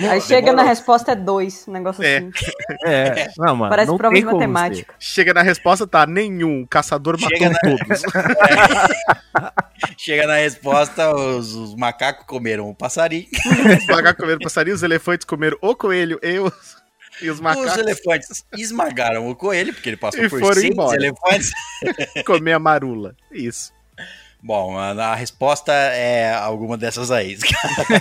Aí 0.10 0.19
chega 0.22 0.52
na 0.52 0.63
resposta 0.63 1.12
é 1.12 1.15
dois, 1.15 1.67
um 1.67 1.72
negócio 1.72 2.04
É. 2.04 2.17
assim. 2.17 2.32
É, 2.86 3.30
não, 3.38 3.56
mano. 3.56 3.69
Parece 3.69 3.89
não 3.91 3.98
prova 3.98 4.13
tem 4.13 4.24
de 4.24 4.32
matemática. 4.32 4.96
Chega 5.00 5.34
na 5.34 5.41
resposta, 5.43 5.86
tá? 5.86 6.06
Nenhum. 6.08 6.62
O 6.63 6.67
caçador 6.67 7.17
Chega 7.19 7.52
matou 7.52 7.78
todos. 7.78 8.02
Chega 9.98 10.26
na 10.28 10.36
resposta, 10.36 11.15
os, 11.15 11.54
os 11.56 11.76
macacos 11.76 12.26
comeram 12.26 12.69
o 12.69 12.76
passarinho. 12.76 13.28
Os 13.80 13.86
macacos 13.88 14.22
comeram 14.22 14.39
passarinho, 14.39 14.76
os 14.76 14.84
elefantes 14.84 15.26
comeram 15.26 15.58
o 15.62 15.76
coelho 15.76 16.19
e 16.24 16.39
os, 16.39 16.78
e 17.23 17.29
os 17.29 17.36
Os 17.38 17.41
macacos 17.41 17.77
elefantes 17.77 18.45
esmagaram 18.57 19.29
o 19.29 19.36
coelho, 19.36 19.73
porque 19.73 19.89
ele 19.89 19.97
passou 19.97 20.23
E 20.23 20.29
por 20.29 20.39
foram 20.39 20.62
embora. 20.62 20.95
elefantes. 20.97 21.51
comer 22.25 22.53
a 22.53 22.59
marula. 22.59 23.15
Isso. 23.31 23.71
Bom, 24.41 24.77
a, 24.77 24.89
a 24.91 25.15
resposta 25.15 25.71
é 25.71 26.33
alguma 26.33 26.77
dessas 26.77 27.09
aí. 27.12 27.38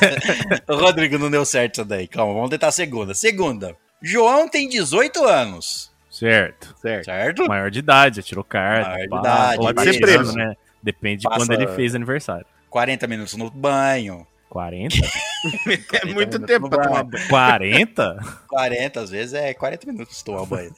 Rodrigo 0.68 1.18
não 1.18 1.30
deu 1.30 1.44
certo 1.44 1.74
isso 1.76 1.84
daí. 1.84 2.08
Calma, 2.08 2.34
vamos 2.34 2.50
tentar 2.50 2.68
a 2.68 2.72
segunda. 2.72 3.14
Segunda. 3.14 3.76
João 4.02 4.48
tem 4.48 4.68
18 4.68 5.24
anos, 5.24 5.92
Certo. 6.10 6.74
Certo. 6.82 7.04
certo? 7.06 7.46
Maior 7.48 7.70
de 7.70 7.78
idade, 7.78 8.22
tirou 8.22 8.44
carta. 8.44 8.90
Maior 8.90 9.08
de 9.08 9.16
idade, 9.16 9.56
pode 9.58 9.82
ser 9.94 10.00
preso. 10.00 10.36
né? 10.36 10.54
Depende 10.82 11.22
de 11.22 11.28
quando 11.28 11.52
ele 11.52 11.68
fez 11.68 11.94
aniversário. 11.94 12.44
40 12.68 13.06
minutos 13.06 13.34
no 13.34 13.48
banho. 13.50 14.26
40? 14.50 14.96
É 15.92 16.04
muito 16.06 16.38
tempo 16.40 16.66
no 16.66 16.70
pra 16.70 16.84
tomar 16.84 17.04
banho. 17.04 17.28
40? 17.28 18.42
40, 18.48 19.00
às 19.00 19.10
vezes 19.10 19.34
é 19.34 19.52
40 19.54 19.86
minutos 19.86 20.22
tomar 20.22 20.46
banho. 20.46 20.74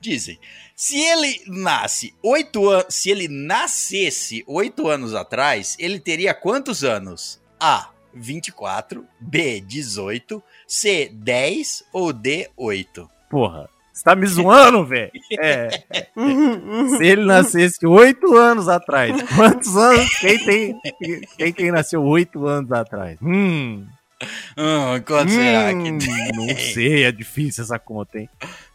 Dizem, 0.00 0.38
se 0.74 1.00
ele 1.00 1.42
nasce 1.46 2.14
oito 2.22 2.68
anos, 2.68 2.94
se 2.94 3.10
ele 3.10 3.28
nascesse 3.28 4.42
oito 4.46 4.88
anos 4.88 5.14
atrás, 5.14 5.76
ele 5.78 6.00
teria 6.00 6.34
quantos 6.34 6.82
anos? 6.82 7.40
A, 7.60 7.90
24, 8.12 9.06
B, 9.20 9.60
18, 9.60 10.42
C, 10.66 11.08
10 11.12 11.84
ou 11.92 12.12
D, 12.12 12.50
8? 12.56 13.08
Porra. 13.30 13.70
Você 13.92 14.04
tá 14.04 14.16
me 14.16 14.26
zoando, 14.26 14.84
velho? 14.86 15.12
É. 15.38 15.68
Se 16.96 17.04
ele 17.04 17.24
nascesse 17.24 17.86
oito 17.86 18.34
anos 18.36 18.68
atrás, 18.68 19.22
quantos 19.34 19.76
anos? 19.76 20.08
Quem 20.18 20.38
tem, 20.38 20.80
quem, 21.36 21.52
quem 21.52 21.70
nasceu 21.70 22.02
oito 22.02 22.46
anos 22.46 22.72
atrás? 22.72 23.18
Hum. 23.22 23.86
Hum, 24.56 25.00
quanto 25.04 25.32
será 25.32 25.72
hum, 25.74 25.98
que... 25.98 26.32
Não 26.32 26.48
sei, 26.56 27.04
é 27.04 27.12
difícil 27.12 27.64
essa 27.64 27.78
conta, 27.78 28.18
hein? 28.18 28.28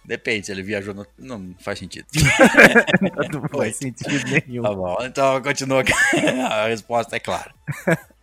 Depende, 0.05 0.45
se 0.45 0.51
ele 0.51 0.63
viajou 0.63 0.93
no... 0.93 1.05
Não, 1.17 1.39
não 1.39 1.55
faz 1.59 1.79
sentido. 1.79 2.05
Não 3.33 3.47
faz 3.49 3.75
sentido 3.75 4.23
nenhum. 4.47 4.63
Tá 4.63 4.73
bom, 4.73 4.97
então 5.01 5.41
continua. 5.41 5.83
A 6.49 6.67
resposta 6.67 7.15
é 7.15 7.19
clara. 7.19 7.53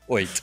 8. 0.09 0.43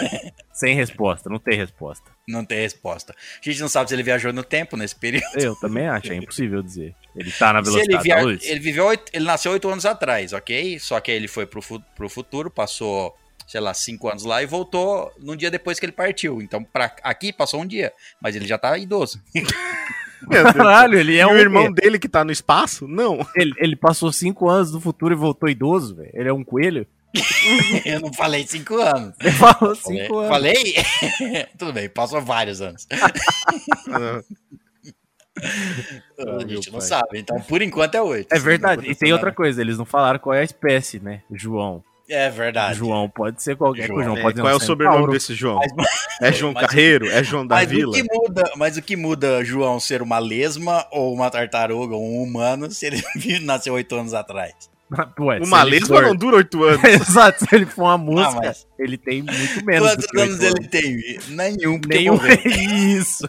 Sem 0.52 0.74
resposta, 0.74 1.28
não 1.28 1.38
tem 1.38 1.56
resposta. 1.56 2.10
Não 2.28 2.44
tem 2.44 2.58
resposta. 2.60 3.14
A 3.14 3.44
gente 3.50 3.60
não 3.60 3.68
sabe 3.68 3.88
se 3.88 3.94
ele 3.94 4.02
viajou 4.02 4.32
no 4.32 4.42
tempo 4.44 4.76
nesse 4.76 4.94
período. 4.94 5.24
Eu 5.34 5.54
também 5.56 5.86
acho, 5.88 6.12
é 6.12 6.16
impossível 6.16 6.62
dizer. 6.62 6.94
Ele 7.16 7.30
tá 7.32 7.52
na 7.52 7.62
Se 7.64 7.70
ele, 7.70 7.74
velocidade 7.76 8.02
via... 8.04 8.16
da 8.16 8.22
luz? 8.22 8.44
ele 8.46 8.60
viveu, 8.60 8.86
oito- 8.86 9.10
ele 9.12 9.24
nasceu 9.24 9.52
oito 9.52 9.68
anos 9.68 9.84
atrás, 9.84 10.32
ok? 10.32 10.78
Só 10.78 11.00
que 11.00 11.10
aí 11.10 11.16
ele 11.16 11.28
foi 11.28 11.46
pro, 11.46 11.60
fu- 11.60 11.82
pro 11.96 12.08
futuro, 12.08 12.50
passou, 12.50 13.14
sei 13.46 13.60
lá, 13.60 13.74
cinco 13.74 14.08
anos 14.08 14.24
lá 14.24 14.42
e 14.42 14.46
voltou 14.46 15.12
num 15.18 15.36
dia 15.36 15.50
depois 15.50 15.78
que 15.80 15.84
ele 15.86 15.92
partiu. 15.92 16.40
Então, 16.40 16.62
pra 16.64 16.94
aqui 17.02 17.32
passou 17.32 17.60
um 17.60 17.66
dia, 17.66 17.92
mas 18.20 18.34
ele 18.36 18.46
já 18.46 18.56
tá 18.56 18.78
idoso. 18.78 19.20
Caralho, 20.30 20.98
ele 20.98 21.16
é 21.18 21.22
e 21.22 21.26
um 21.26 21.32
o 21.32 21.36
irmão 21.38 21.72
quê? 21.74 21.82
dele 21.82 21.98
que 21.98 22.08
tá 22.08 22.24
no 22.24 22.30
espaço? 22.30 22.86
Não. 22.86 23.26
Ele, 23.34 23.52
ele 23.56 23.74
passou 23.76 24.12
cinco 24.12 24.48
anos 24.48 24.72
no 24.72 24.80
futuro 24.80 25.12
e 25.12 25.16
voltou 25.16 25.48
idoso, 25.48 25.96
velho. 25.96 26.10
Ele 26.14 26.28
é 26.28 26.32
um 26.32 26.44
coelho? 26.44 26.86
Eu 27.84 28.00
não 28.00 28.12
falei 28.12 28.46
cinco 28.46 28.76
anos. 28.76 29.14
Ele 29.20 29.30
falou 29.32 29.76
Falei? 29.76 30.02
cinco 30.02 30.18
anos. 30.18 30.28
Falei? 30.30 30.74
Tudo 31.58 31.72
bem, 31.72 31.88
passou 31.88 32.20
vários 32.22 32.60
anos. 32.60 32.86
Ah, 36.18 36.36
a 36.36 36.46
gente 36.46 36.70
não 36.70 36.78
pai. 36.78 36.88
sabe, 36.88 37.18
então 37.18 37.40
por 37.40 37.62
enquanto 37.62 37.94
é 37.94 38.02
oito. 38.02 38.32
É 38.32 38.38
verdade. 38.38 38.82
E 38.82 38.84
tem 38.84 38.92
acontecer 38.92 39.12
outra 39.12 39.32
coisa, 39.32 39.60
eles 39.60 39.78
não 39.78 39.84
falaram 39.84 40.18
qual 40.18 40.34
é 40.34 40.40
a 40.40 40.44
espécie, 40.44 41.00
né? 41.00 41.22
João. 41.32 41.82
É 42.08 42.28
verdade. 42.28 42.78
João 42.78 43.08
pode 43.08 43.42
ser 43.42 43.56
qualquer 43.56 43.86
João, 43.86 43.96
coisa. 43.96 44.10
João 44.10 44.18
é, 44.28 44.32
ser 44.34 44.40
qual 44.40 44.52
é 44.52 44.54
o 44.54 44.60
sobrenome 44.60 44.96
centauro. 44.98 45.12
desse 45.12 45.34
João? 45.34 45.60
Mas- 45.74 45.88
É 46.20 46.32
João 46.32 46.52
Mas- 46.52 46.66
Carreiro? 46.66 47.08
É 47.10 47.24
João 47.24 47.46
da 47.46 47.56
Mas 47.56 47.68
Vila? 47.70 47.90
o, 47.90 47.94
que 47.94 48.02
muda, 48.04 48.52
mas 48.56 48.76
o 48.76 48.82
que 48.82 48.94
muda 48.96 49.44
João 49.44 49.80
ser 49.80 50.02
uma 50.02 50.18
lesma 50.18 50.86
ou 50.92 51.12
uma 51.14 51.30
tartaruga 51.30 51.96
ou 51.96 52.04
um 52.04 52.22
humano 52.22 52.70
se 52.70 52.86
ele 52.86 53.02
nasceu 53.40 53.74
oito 53.74 53.94
anos 53.96 54.12
atrás? 54.14 54.52
Ué, 55.20 55.38
Uma 55.40 55.62
lesma 55.62 55.86
for- 55.96 56.02
não 56.02 56.14
dura 56.16 56.36
oito 56.36 56.62
anos. 56.64 56.84
Exato, 56.84 57.44
se 57.46 57.54
ele 57.54 57.66
for 57.66 57.82
uma 57.84 57.98
música, 57.98 58.30
Ah, 58.30 58.42
mas- 58.44 58.66
ele 58.78 58.96
tem 58.98 59.22
muito 59.22 59.64
menos 59.64 59.88
Quantos 59.88 60.06
do 60.06 60.10
que 60.10 60.18
oito 60.18 60.32
anos 60.32 60.42
ele 60.44 60.68
tem? 60.68 61.18
Nenhum, 61.28 61.80
porque 61.80 61.96
Nenhum. 61.98 62.18
Isso. 62.98 63.28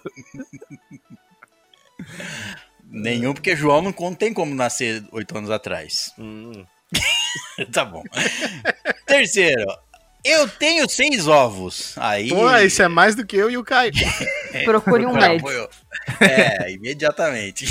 Nenhum, 2.89 3.33
porque 3.33 3.55
João 3.55 3.81
não 3.81 4.13
tem 4.13 4.33
como 4.33 4.53
nascer 4.53 5.03
oito 5.11 5.37
anos 5.37 5.49
atrás. 5.49 6.11
Hum. 6.19 6.65
tá 7.71 7.83
bom. 7.85 8.03
Terceiro, 9.07 9.65
Eu 10.23 10.47
tenho 10.47 10.87
seis 10.89 11.27
ovos. 11.27 11.95
Aí. 11.97 12.29
Pô, 12.29 12.55
isso 12.57 12.81
é 12.83 12.87
mais 12.87 13.15
do 13.15 13.25
que 13.25 13.35
eu 13.35 13.49
e 13.49 13.57
o 13.57 13.63
Caio. 13.63 13.91
Procure 14.63 15.05
um 15.05 15.13
médico. 15.13 15.49
É, 16.19 16.71
imediatamente. 16.71 17.65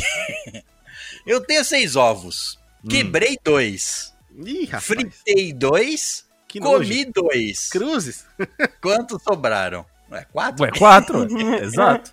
Eu 1.26 1.40
tenho 1.40 1.64
seis 1.64 1.94
ovos. 1.94 2.58
Quebrei 2.88 3.36
dois. 3.44 4.12
Ih, 4.44 4.64
rapaz. 4.66 4.84
Fritei 4.84 5.52
dois. 5.52 6.26
Que 6.48 6.60
nojo. 6.60 6.88
comi 6.90 7.04
dois. 7.06 7.68
Cruzes? 7.70 8.26
Quantos 8.82 9.22
sobraram? 9.22 9.84
Ué, 10.10 10.26
quatro? 10.32 10.64
Ué, 10.64 10.70
quatro? 10.76 11.26
Exato. 11.62 12.12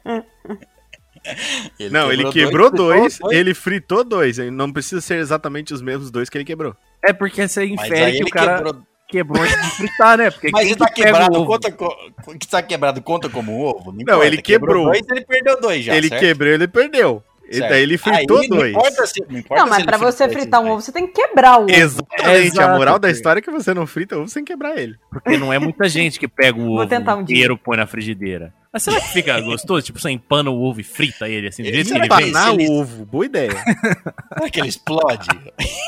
não, 1.91 2.11
ele 2.11 2.23
dois, 2.23 2.33
quebrou 2.33 2.69
fritou 2.69 2.87
dois, 2.87 3.19
ele 3.31 3.53
fritou 3.53 4.03
dois. 4.03 4.37
Não 4.37 4.71
precisa 4.71 5.01
ser 5.01 5.17
exatamente 5.19 5.73
os 5.73 5.81
mesmos 5.81 6.09
dois 6.09 6.29
que 6.29 6.37
ele 6.37 6.45
quebrou. 6.45 6.75
É 7.05 7.11
porque 7.11 7.47
você 7.47 7.65
infere 7.65 8.11
que 8.13 8.17
o 8.19 8.23
ele 8.23 8.29
cara 8.31 8.57
quebrou. 8.57 8.83
quebrou 9.09 9.43
antes 9.43 9.61
de 9.61 9.71
fritar, 9.71 10.17
né? 10.17 10.31
Porque 10.31 10.49
Mas 10.53 10.65
ele 10.67 10.75
tá 10.77 10.87
que 10.89 11.03
quebrado, 11.03 11.45
conta, 11.45 11.71
co- 11.71 12.11
que 12.39 12.47
tá 12.47 12.61
quebrado 12.61 13.01
conta 13.01 13.29
como 13.29 13.51
um 13.51 13.61
ovo? 13.61 13.93
Não, 14.05 14.23
ele 14.23 14.41
quebrou. 14.41 14.85
dois, 14.85 15.01
ele 15.09 15.25
perdeu 15.25 15.59
dois 15.59 15.83
já. 15.83 15.95
ele 15.95 16.07
certo? 16.07 16.21
quebrou, 16.21 16.49
ele 16.53 16.67
perdeu. 16.67 17.23
E 17.51 17.59
daí 17.59 17.83
ele 17.83 17.97
fritou 17.97 18.39
Aí, 18.39 18.47
dois. 18.47 18.73
Não 18.73 18.79
importa 18.81 19.07
se, 19.07 19.23
não 19.29 19.37
importa 19.39 19.63
Não, 19.63 19.69
mas 19.69 19.83
pra 19.83 19.97
você 19.97 20.29
fritar 20.29 20.61
um 20.61 20.69
ovo, 20.71 20.81
você 20.81 20.91
tem 20.91 21.07
que 21.07 21.13
quebrar 21.13 21.59
o 21.59 21.63
ovo. 21.63 21.71
Exatamente. 21.71 22.47
Exato, 22.47 22.69
a 22.71 22.77
moral 22.77 22.99
da 22.99 23.09
história 23.09 23.39
é 23.39 23.41
que 23.41 23.51
você 23.51 23.73
não 23.73 23.87
frita 23.87 24.17
ovo 24.17 24.27
sem 24.27 24.43
quebrar 24.45 24.77
ele. 24.77 24.95
Porque 25.11 25.37
não 25.37 25.51
é 25.51 25.59
muita 25.59 25.87
gente 25.89 26.19
que 26.19 26.27
pega 26.27 26.57
o 26.59 26.61
Vou 26.65 26.75
ovo 26.75 26.83
um 27.17 27.21
inteiro 27.21 27.55
e 27.55 27.57
põe 27.57 27.77
na 27.77 27.87
frigideira. 27.87 28.53
Mas 28.71 28.83
será 28.83 29.01
que 29.01 29.07
fica 29.09 29.39
gostoso? 29.41 29.81
Tipo, 29.83 29.99
você 29.99 30.11
empana 30.11 30.51
o 30.51 30.61
ovo 30.61 30.79
e 30.79 30.83
frita 30.83 31.27
ele 31.27 31.47
assim, 31.47 31.63
do 31.63 31.69
Ele 31.69 31.83
jeito 31.83 31.91
que 31.91 31.97
ele? 31.97 32.29
Empanar 32.29 32.53
o 32.53 32.71
ovo, 32.79 33.03
boa 33.03 33.25
ideia. 33.25 33.49
Será 34.37 34.49
que 34.51 34.59
ele 34.59 34.69
explode? 34.69 35.27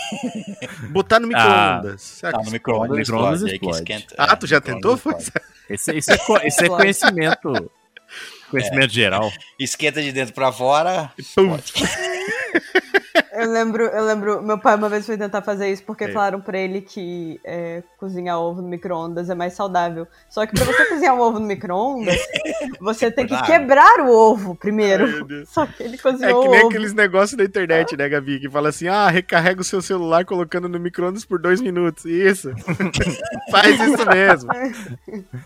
Botar 0.90 1.20
no 1.20 1.28
micro-ondas. 1.28 2.02
Será 2.02 2.32
Não, 2.32 2.40
que 2.40 2.46
no 2.48 2.52
micro-ondas 2.52 2.98
micro-ondas 2.98 3.42
explode. 3.42 3.54
aí 3.54 3.60
que 3.60 3.66
explode. 3.70 3.92
esquenta. 3.94 4.16
Ah, 4.18 4.34
É, 4.34 4.36
tu 4.36 4.48
já 4.48 4.60
tentou? 4.60 4.96
micro-ondas 4.96 5.30
Foi? 5.30 5.42
Esse, 5.70 5.96
isso, 5.96 6.12
é, 6.12 6.48
isso 6.48 6.64
é 6.64 6.68
conhecimento. 6.70 7.72
Conhecimento 8.52 8.94
geral. 8.94 9.32
Esquenta 9.58 10.02
de 10.02 10.12
dentro 10.12 10.34
pra 10.36 10.52
fora. 10.52 11.14
Eu 13.44 13.52
lembro, 13.52 13.84
eu 13.86 14.06
lembro, 14.06 14.42
meu 14.42 14.58
pai 14.60 14.76
uma 14.76 14.90
vez 14.90 15.06
foi 15.06 15.18
tentar 15.18 15.42
fazer 15.42 15.70
isso 15.72 15.84
porque 15.84 16.04
É. 16.06 16.12
falaram 16.12 16.40
pra 16.42 16.58
ele 16.58 16.82
que 16.82 17.40
é, 17.44 17.82
cozinhar 17.98 18.40
ovo 18.40 18.62
no 18.62 18.68
micro-ondas 18.68 19.30
é 19.30 19.36
mais 19.36 19.54
saudável. 19.54 20.08
Só 20.30 20.46
que 20.46 20.54
pra 20.54 20.64
você 20.66 20.86
cozinhar 20.86 21.16
um 21.16 21.20
ovo 21.20 21.40
no 21.40 21.46
micro-ondas, 21.48 22.16
você 22.80 23.10
tem 23.12 23.26
que 23.28 23.42
quebrar 23.44 24.00
o 24.02 24.10
ovo 24.12 24.56
primeiro. 24.56 25.28
Só 25.48 25.66
que 25.66 25.82
ele 25.84 25.96
É 25.96 25.98
cozinhou 25.98 26.42
que 26.44 26.48
o 26.48 26.52
nem 26.52 26.60
ovo. 26.62 26.70
aqueles 26.70 26.94
negócios 26.94 27.38
da 27.38 27.44
internet, 27.44 27.96
né, 27.98 28.08
Gabi? 28.10 28.40
Que 28.40 28.50
fala 28.50 28.70
assim: 28.70 28.88
ah, 28.88 29.08
recarrega 29.10 29.62
o 29.62 29.64
seu 29.64 29.82
celular 29.82 30.24
colocando 30.26 30.70
no 30.70 30.80
micro-ondas 30.80 31.26
por 31.26 31.40
dois 31.40 31.60
minutos. 31.62 32.06
Isso. 32.06 32.52
Faz 33.52 33.80
isso 33.80 34.06
mesmo. 34.10 34.52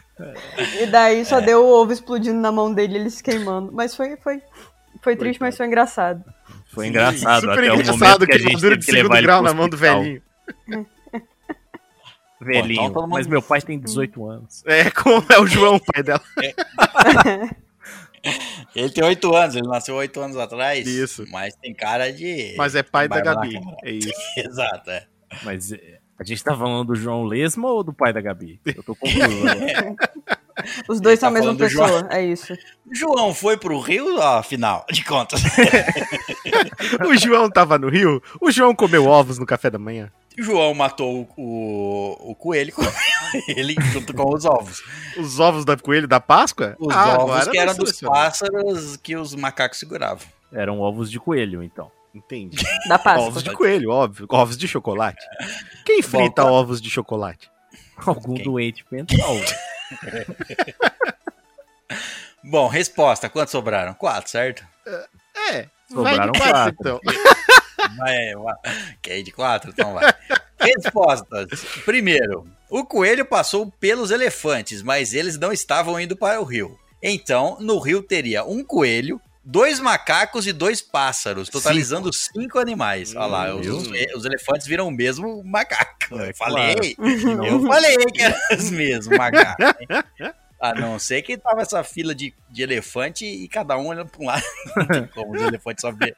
E 0.82 0.86
daí 0.88 1.20
É. 1.20 1.24
só 1.26 1.42
deu 1.42 1.62
o 1.66 1.70
ovo 1.82 1.92
explodindo 1.92 2.40
na 2.40 2.52
mão 2.52 2.74
dele, 2.74 2.98
ele 2.98 3.10
se 3.10 3.22
queimando. 3.22 3.72
Mas 3.74 3.94
foi, 3.96 4.16
foi, 4.16 4.42
foi 5.02 5.16
triste, 5.18 5.42
mas 5.42 5.58
foi 5.58 5.66
engraçado. 5.66 6.24
Foi 6.76 6.88
engraçado. 6.88 7.42
Super 7.42 7.54
até 7.54 7.72
o 7.72 7.76
engraçado 7.76 8.00
momento 8.00 8.26
que 8.28 8.34
a 8.34 8.38
gente 8.38 8.62
teve 8.62 8.78
de 8.78 8.86
que 8.86 8.92
segundo 8.92 9.04
levar 9.14 9.22
grau 9.22 9.42
na 9.42 9.54
mão 9.54 9.68
do 9.68 9.76
velhinho. 9.78 10.22
Velhinho. 12.42 12.82
Pô, 12.82 12.88
então 12.90 13.02
mundo- 13.04 13.12
Mas 13.14 13.26
meu 13.28 13.42
pai 13.42 13.62
tem 13.62 13.80
18 13.80 14.30
anos. 14.30 14.62
É, 14.68 14.92
como 14.92 15.26
é 15.34 15.40
o 15.40 15.48
João, 15.48 15.80
pai 15.80 16.04
dela. 16.04 16.22
Ele 18.76 18.90
tem 18.90 19.04
oito 19.04 19.34
anos, 19.36 19.56
ele 19.56 19.68
nasceu 19.68 19.96
oito 19.96 20.20
anos 20.20 20.36
atrás. 20.38 20.86
Isso. 20.88 21.26
Mas 21.32 21.56
tem 21.56 21.74
cara 21.74 22.12
de. 22.12 22.56
Mas 22.58 22.76
é 22.76 22.84
pai 22.84 23.08
da 23.08 23.22
Gabi. 23.22 23.56
É 23.84 23.92
isso. 23.92 24.12
Exato, 24.38 24.90
é. 24.90 25.06
Mas 25.44 25.72
é, 25.72 26.00
a 26.20 26.24
gente 26.24 26.44
tá 26.44 26.56
falando 26.56 26.88
do 26.88 26.96
João 26.96 27.24
Lesma 27.24 27.70
ou 27.70 27.84
do 27.84 27.94
pai 27.94 28.12
da 28.12 28.22
Gabi? 28.22 28.60
Eu 28.66 28.84
tô 28.84 28.96
confuso 28.96 29.24
agora. 29.48 29.96
Os 30.88 31.02
dois 31.02 31.20
tá 31.20 31.28
são 31.28 31.30
a 31.30 31.40
mesma 31.40 31.56
pessoa, 31.56 32.08
é 32.10 32.24
isso. 32.24 32.54
João 32.92 33.34
foi 33.34 33.58
pro 33.58 33.80
Rio, 33.80 34.22
afinal 34.22 34.86
de 34.92 35.04
contas. 35.04 35.42
O 37.06 37.16
João 37.18 37.50
tava 37.50 37.78
no 37.78 37.90
Rio. 37.90 38.22
O 38.40 38.52
João 38.52 38.74
comeu 38.76 39.06
ovos 39.08 39.38
no 39.38 39.46
café 39.46 39.70
da 39.70 39.78
manhã. 39.80 40.12
João 40.38 40.74
matou 40.74 41.28
o, 41.38 41.42
o, 41.42 42.32
o 42.32 42.36
coelho 42.36 42.74
ele 43.48 43.76
junto 43.92 44.14
com 44.14 44.34
os 44.34 44.46
ovos. 44.46 44.82
Os 45.18 45.40
ovos 45.40 45.66
da 45.66 45.78
coelho 45.78 46.08
da 46.08 46.20
Páscoa? 46.20 46.76
Os 46.80 46.94
Ah, 46.94 47.18
ovos 47.18 47.32
agora 47.36 47.52
que 47.52 47.58
eram 47.58 47.76
dos 47.76 48.00
pássaros 48.02 48.98
que 48.98 49.16
os 49.16 49.34
macacos 49.34 49.80
seguravam. 49.80 50.28
Eram 50.52 50.80
ovos 50.80 51.10
de 51.10 51.20
coelho, 51.20 51.64
então. 51.64 51.92
Entendi. 52.14 52.58
Da 52.88 53.00
Páscoa. 53.00 53.28
Ovos 53.28 53.44
de 53.44 53.52
coelho, 53.52 53.90
óbvio. 53.92 54.26
Ovos 54.30 54.58
de 54.58 54.68
chocolate. 54.68 55.26
Quem 55.86 56.02
frita 56.02 56.44
tá. 56.44 56.52
ovos 56.52 56.82
de 56.82 56.90
chocolate? 56.90 57.50
Algum 58.06 58.36
Quem? 58.36 58.44
doente 58.44 58.86
mental. 58.92 59.36
Bom, 62.44 62.68
resposta. 62.68 63.30
Quantos 63.30 63.52
sobraram? 63.52 63.94
Quatro, 63.94 64.30
certo? 64.30 64.66
É, 65.52 65.68
Sobraram 65.90 66.18
vai 66.18 66.32
de 66.32 66.40
quatro, 66.40 66.76
quatro. 66.76 66.78
então. 66.80 67.00
Vai, 67.98 68.34
vai. 68.36 68.56
Quer 69.00 69.20
ir 69.20 69.24
de 69.24 69.32
quatro? 69.32 69.70
Então 69.70 69.94
vai. 69.94 70.12
Respostas. 70.60 71.48
Primeiro, 71.86 72.48
o 72.68 72.84
coelho 72.84 73.24
passou 73.26 73.72
pelos 73.80 74.10
elefantes, 74.10 74.82
mas 74.82 75.14
eles 75.14 75.38
não 75.38 75.54
estavam 75.54 76.00
indo 76.00 76.18
para 76.18 76.42
o 76.42 76.44
rio. 76.44 76.80
Então, 77.02 77.58
no 77.60 77.78
rio 77.78 78.02
teria 78.02 78.44
um 78.44 78.64
coelho, 78.64 79.22
dois 79.46 79.80
macacos 79.80 80.48
e 80.48 80.52
dois 80.52 80.82
pássaros, 80.82 81.48
totalizando 81.50 82.12
cinco, 82.12 82.58
animais. 82.60 83.16
Olha 83.16 83.26
lá, 83.28 83.56
os, 83.56 83.68
os- 83.68 83.88
os 84.16 84.26
elefantes 84.26 84.66
viram 84.66 84.88
o 84.88 84.92
mesmo 84.92 85.44
macaco. 85.44 86.20
É, 86.20 86.32
eu 86.32 86.36
falei, 86.36 86.96
Uhum. 87.00 87.46
eu 87.46 87.62
falei 87.68 87.96
que 87.98 88.22
eram 88.22 88.38
os 88.58 88.72
mesmos 88.72 89.18
macacos. 89.18 89.66
hein? 90.20 90.32
A 90.60 90.74
não 90.74 90.98
ser 90.98 91.22
que 91.22 91.38
tava 91.38 91.62
essa 91.62 91.84
fila 91.84 92.16
de, 92.16 92.34
de 92.50 92.64
elefante 92.64 93.24
e 93.26 93.48
cada 93.48 93.78
um 93.78 93.88
olhando 93.88 94.10
para 94.10 94.22
um 94.22 94.26
lado. 94.26 94.44
Não 94.76 94.86
tem 94.88 95.08
como 95.14 95.36
os 95.36 95.42
elefantes 95.42 95.82
só 95.82 95.92
ver. 95.92 96.16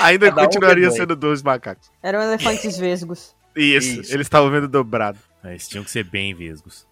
Ainda 0.00 0.30
Cada 0.30 0.40
um 0.40 0.44
continuaria 0.46 0.86
dois. 0.88 0.96
sendo 0.98 1.14
dois 1.14 1.42
macacos. 1.42 1.90
Eram 2.02 2.20
elefantes 2.22 2.76
vesgos. 2.78 3.36
Isso, 3.54 4.00
Isso. 4.00 4.12
eles 4.14 4.26
estavam 4.26 4.50
vendo 4.50 4.66
dobrado. 4.66 5.18
Eles 5.44 5.68
tinham 5.68 5.84
que 5.84 5.90
ser 5.90 6.02
bem 6.02 6.34
vesgos. 6.34 6.86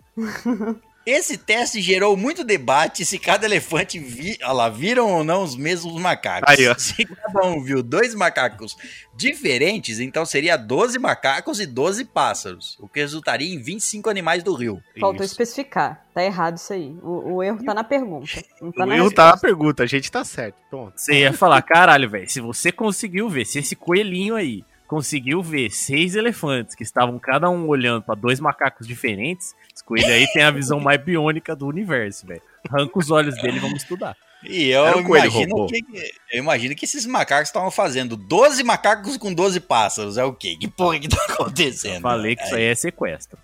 Esse 1.04 1.36
teste 1.36 1.80
gerou 1.80 2.16
muito 2.16 2.44
debate 2.44 3.04
se 3.04 3.18
cada 3.18 3.44
elefante 3.44 3.98
vi, 3.98 4.38
lá, 4.40 4.68
viram 4.68 5.10
ou 5.10 5.24
não 5.24 5.42
os 5.42 5.56
mesmos 5.56 6.00
macacos. 6.00 6.48
Aí. 6.48 6.72
Se 6.78 7.04
cada 7.04 7.46
um 7.46 7.62
viu 7.62 7.82
dois 7.82 8.14
macacos 8.14 8.76
diferentes, 9.14 9.98
então 10.00 10.24
seria 10.24 10.56
12 10.56 10.98
macacos 10.98 11.60
e 11.60 11.66
12 11.66 12.04
pássaros, 12.06 12.76
o 12.80 12.88
que 12.88 13.00
resultaria 13.00 13.52
em 13.52 13.58
25 13.60 14.08
animais 14.08 14.42
do 14.42 14.54
rio. 14.54 14.82
Faltou 15.00 15.24
Isso. 15.24 15.34
especificar. 15.34 16.04
Tá 16.14 16.22
errado 16.22 16.56
isso 16.58 16.72
aí. 16.72 16.94
O, 17.02 17.36
o 17.36 17.42
erro 17.42 17.64
tá 17.64 17.72
na 17.72 17.82
pergunta. 17.84 18.42
Não 18.60 18.70
tá 18.70 18.84
O 18.84 18.86
na 18.86 18.96
erro 18.96 19.10
tá 19.10 19.22
na 19.24 19.30
resposta. 19.30 19.46
pergunta, 19.46 19.82
a 19.82 19.86
gente 19.86 20.10
tá 20.12 20.22
certo. 20.24 20.56
Pronto. 20.68 20.92
Você 20.96 21.14
ia 21.20 21.32
falar, 21.32 21.62
caralho, 21.62 22.08
velho, 22.08 22.28
se 22.28 22.40
você 22.40 22.70
conseguiu 22.70 23.28
ver, 23.30 23.46
se 23.46 23.58
esse 23.58 23.74
coelhinho 23.74 24.34
aí 24.34 24.62
conseguiu 24.92 25.42
ver 25.42 25.70
seis 25.70 26.16
elefantes 26.16 26.74
que 26.74 26.82
estavam 26.82 27.18
cada 27.18 27.48
um 27.48 27.66
olhando 27.66 28.02
pra 28.02 28.14
dois 28.14 28.38
macacos 28.38 28.86
diferentes, 28.86 29.54
esse 29.74 29.82
coelho 29.82 30.12
aí 30.12 30.30
tem 30.34 30.42
a 30.42 30.50
visão 30.50 30.78
mais 30.78 31.02
biônica 31.02 31.56
do 31.56 31.66
universo, 31.66 32.26
velho. 32.26 32.42
Arranca 32.68 32.98
os 32.98 33.10
olhos 33.10 33.34
dele 33.40 33.56
e 33.56 33.60
vamos 33.60 33.80
estudar. 33.80 34.14
E 34.44 34.68
eu 34.68 34.82
um 34.98 35.00
imagino 35.00 35.66
que, 35.66 35.82
eu 36.30 36.38
imagino 36.42 36.74
que 36.74 36.84
esses 36.84 37.06
macacos 37.06 37.48
estavam 37.48 37.70
fazendo 37.70 38.18
12 38.18 38.62
macacos 38.64 39.16
com 39.16 39.32
12 39.32 39.60
pássaros. 39.60 40.18
É 40.18 40.24
o 40.24 40.34
quê? 40.34 40.58
Que 40.60 40.68
porra 40.68 40.98
que 41.00 41.08
tá 41.08 41.24
acontecendo? 41.24 42.02
Falei 42.02 42.36
que 42.36 42.42
isso 42.42 42.54
aí 42.54 42.64
é 42.64 42.74
sequestro. 42.74 43.38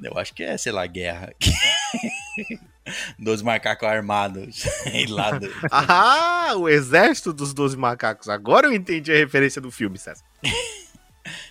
Eu 0.00 0.16
acho 0.18 0.32
que 0.32 0.44
é, 0.44 0.56
sei 0.56 0.70
lá, 0.70 0.86
guerra. 0.86 1.34
12 3.18 3.44
macacos 3.44 3.86
armados. 3.88 4.62
Lá 5.08 5.32
do- 5.32 5.50
Ah, 5.70 6.52
o 6.56 6.68
exército 6.68 7.32
dos 7.32 7.52
12 7.54 7.76
macacos. 7.76 8.28
Agora 8.28 8.66
eu 8.66 8.72
entendi 8.72 9.12
a 9.12 9.16
referência 9.16 9.60
do 9.60 9.70
filme, 9.70 9.98
César. 9.98 10.24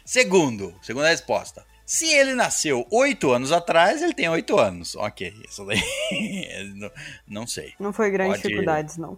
Segundo, 0.04 0.74
segunda 0.82 1.08
resposta. 1.10 1.63
Se 1.86 2.06
ele 2.12 2.34
nasceu 2.36 2.86
oito 2.92 3.32
anos 3.32 3.52
atrás, 3.52 4.02
ele 4.02 4.13
tem 4.13 4.28
oito 4.30 4.58
anos. 4.60 4.96
Ok, 4.96 5.34
isso 5.48 5.65
daí. 5.65 5.82
não, 6.76 6.92
não 7.28 7.48
sei. 7.48 7.74
Não 7.80 7.94
foi 7.94 8.12
grandes 8.12 8.38
Pode- 8.38 8.48
dificuldades, 8.48 8.98
não. 8.98 9.18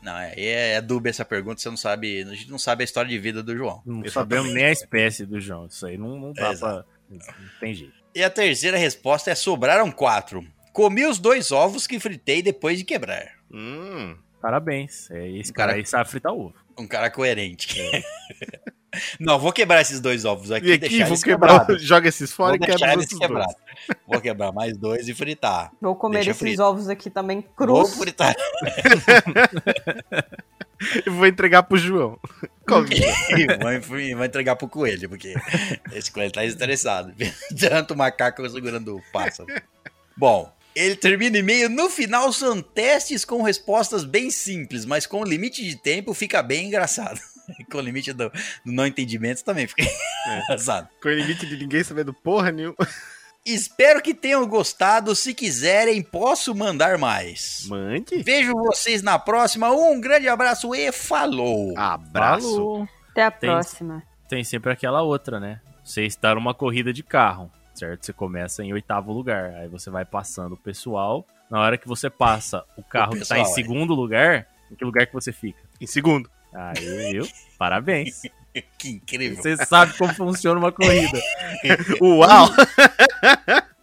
Não, 0.00 0.16
é, 0.16 0.32
é, 0.36 0.72
é 0.74 0.80
dúbia 0.80 1.10
essa 1.10 1.24
pergunta, 1.24 1.60
você 1.60 1.68
não 1.68 1.76
sabe. 1.76 2.22
A 2.22 2.34
gente 2.34 2.48
não 2.50 2.58
sabe 2.58 2.82
a 2.82 2.84
história 2.84 3.10
de 3.10 3.18
vida 3.18 3.42
do 3.42 3.56
João. 3.56 3.82
Não 3.84 4.08
sabemos 4.08 4.52
nem 4.52 4.64
a 4.66 4.70
espécie 4.72 5.26
do 5.26 5.40
João. 5.40 5.66
Isso 5.66 5.84
aí 5.86 5.98
não, 5.98 6.16
não 6.18 6.32
dá 6.32 6.52
É, 6.52 6.56
pra. 6.56 6.84
Não 7.10 7.18
tem 7.58 7.74
jeito. 7.74 7.94
E 8.14 8.22
a 8.22 8.30
terceira 8.30 8.76
resposta 8.78 9.30
é: 9.32 9.34
sobraram 9.34 9.90
quatro. 9.90 10.46
Comi 10.78 11.04
os 11.06 11.18
dois 11.18 11.50
ovos 11.50 11.88
que 11.88 11.98
fritei 11.98 12.40
depois 12.40 12.78
de 12.78 12.84
quebrar. 12.84 13.32
Hum. 13.52 14.16
Parabéns. 14.40 15.10
É 15.10 15.28
esse 15.28 15.50
Um 15.50 15.54
cara, 15.54 15.70
cara- 15.72 15.80
aí 15.80 15.84
sabe 15.84 16.08
fritar 16.08 16.32
ovo. 16.32 16.54
Um 16.78 16.86
cara 16.86 17.10
coerente. 17.10 17.76
não, 19.18 19.40
vou 19.40 19.52
quebrar 19.52 19.80
esses 19.80 19.98
dois 20.00 20.24
ovos 20.24 20.52
aqui 20.52 20.68
E 20.68 20.72
aqui, 20.74 20.88
deixar 20.88 20.98
vou 21.06 21.14
eles 21.14 21.24
quebrar, 21.24 21.58
quebrados. 21.60 21.82
joga 21.82 22.08
esses 22.08 22.32
fora 22.32 22.56
Vou 22.56 22.64
e 22.64 22.70
quebra 22.70 22.74
os 22.86 22.92
eles 22.92 22.96
outros 23.12 23.18
dois. 23.18 23.20
quebrados. 23.28 23.56
Vou 24.06 24.20
quebrar 24.20 24.52
mais 24.52 24.76
dois 24.76 25.08
e 25.08 25.14
fritar. 25.14 25.72
Vou 25.80 25.96
comer 25.96 26.18
Deixa 26.18 26.30
esses 26.30 26.40
frito. 26.40 26.62
ovos 26.62 26.88
aqui 26.88 27.10
também 27.10 27.40
Vou 27.58 27.66
cruz. 27.82 27.98
fritar. 27.98 28.36
E 31.04 31.10
vou 31.10 31.26
entregar 31.26 31.64
pro 31.64 31.76
João. 31.76 32.16
Come. 32.68 32.88
vai, 33.60 33.80
vai 34.14 34.26
entregar 34.28 34.54
pro 34.54 34.68
coelho, 34.68 35.08
porque 35.08 35.34
esse 35.92 36.12
coelho 36.12 36.30
tá 36.30 36.44
estressado. 36.44 37.12
Tanto 37.58 37.94
o 37.94 37.96
macaco 37.96 38.48
segurando 38.48 38.96
o 38.96 39.02
pássaro. 39.12 39.48
Bom, 40.16 40.52
ele 40.74 40.96
termina 40.96 41.36
o 41.36 41.40
e-mail. 41.40 41.68
No 41.68 41.88
final 41.90 42.32
são 42.32 42.60
testes 42.62 43.24
com 43.24 43.42
respostas 43.42 44.04
bem 44.04 44.30
simples, 44.30 44.84
mas 44.84 45.06
com 45.06 45.24
limite 45.24 45.62
de 45.64 45.76
tempo 45.76 46.14
fica 46.14 46.42
bem 46.42 46.66
engraçado. 46.66 47.20
com 47.70 47.78
o 47.78 47.80
limite 47.80 48.12
do, 48.12 48.30
do 48.64 48.72
não 48.72 48.86
entendimento 48.86 49.44
também 49.44 49.66
fica 49.66 49.82
engraçado. 50.44 50.88
Com 51.02 51.08
o 51.08 51.12
limite 51.12 51.46
de 51.46 51.56
ninguém 51.56 51.82
sabendo 51.82 52.12
porra 52.12 52.50
nenhuma. 52.52 52.76
Espero 53.46 54.02
que 54.02 54.12
tenham 54.12 54.46
gostado. 54.46 55.14
Se 55.14 55.32
quiserem, 55.32 56.02
posso 56.02 56.54
mandar 56.54 56.98
mais. 56.98 57.64
Mande. 57.66 58.22
Vejo 58.22 58.52
vocês 58.52 59.00
na 59.00 59.18
próxima. 59.18 59.70
Um 59.70 59.98
grande 59.98 60.28
abraço 60.28 60.74
e 60.74 60.92
falou. 60.92 61.72
Abraço. 61.78 62.42
Falou. 62.46 62.88
Até 63.10 63.22
a 63.24 63.30
Tem- 63.30 63.48
próxima. 63.48 64.02
Tem 64.28 64.44
sempre 64.44 64.70
aquela 64.70 65.00
outra, 65.00 65.40
né? 65.40 65.60
Você 65.82 66.04
está 66.04 66.34
numa 66.34 66.52
corrida 66.52 66.92
de 66.92 67.02
carro, 67.02 67.50
certo? 67.78 68.04
Você 68.04 68.12
começa 68.12 68.64
em 68.64 68.72
oitavo 68.72 69.12
lugar, 69.12 69.54
aí 69.54 69.68
você 69.68 69.90
vai 69.90 70.04
passando 70.04 70.52
o 70.52 70.56
pessoal. 70.56 71.26
Na 71.50 71.60
hora 71.60 71.78
que 71.78 71.86
você 71.86 72.10
passa 72.10 72.64
o 72.76 72.82
carro 72.82 73.12
que 73.12 73.26
tá 73.26 73.38
em 73.38 73.42
pessoal, 73.42 73.52
é. 73.52 73.54
segundo 73.54 73.94
lugar, 73.94 74.46
em 74.70 74.74
que 74.74 74.84
lugar 74.84 75.06
que 75.06 75.14
você 75.14 75.32
fica? 75.32 75.60
Em 75.80 75.86
segundo. 75.86 76.30
Aí, 76.52 77.12
viu? 77.12 77.28
Parabéns. 77.56 78.22
Que 78.76 78.88
incrível. 78.88 79.40
Você 79.40 79.56
sabe 79.66 79.96
como 79.96 80.12
funciona 80.14 80.58
uma 80.58 80.72
corrida. 80.72 81.20
Uau! 82.00 82.48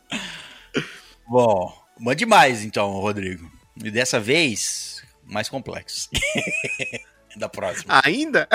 Bom, 1.25 1.73
mande 1.97 2.25
mais 2.25 2.61
então, 2.61 2.91
Rodrigo. 2.91 3.49
E 3.81 3.89
dessa 3.89 4.19
vez, 4.19 5.01
mais 5.23 5.47
complexo. 5.47 6.09
da 7.37 7.47
próxima. 7.47 8.01
Ainda? 8.03 8.49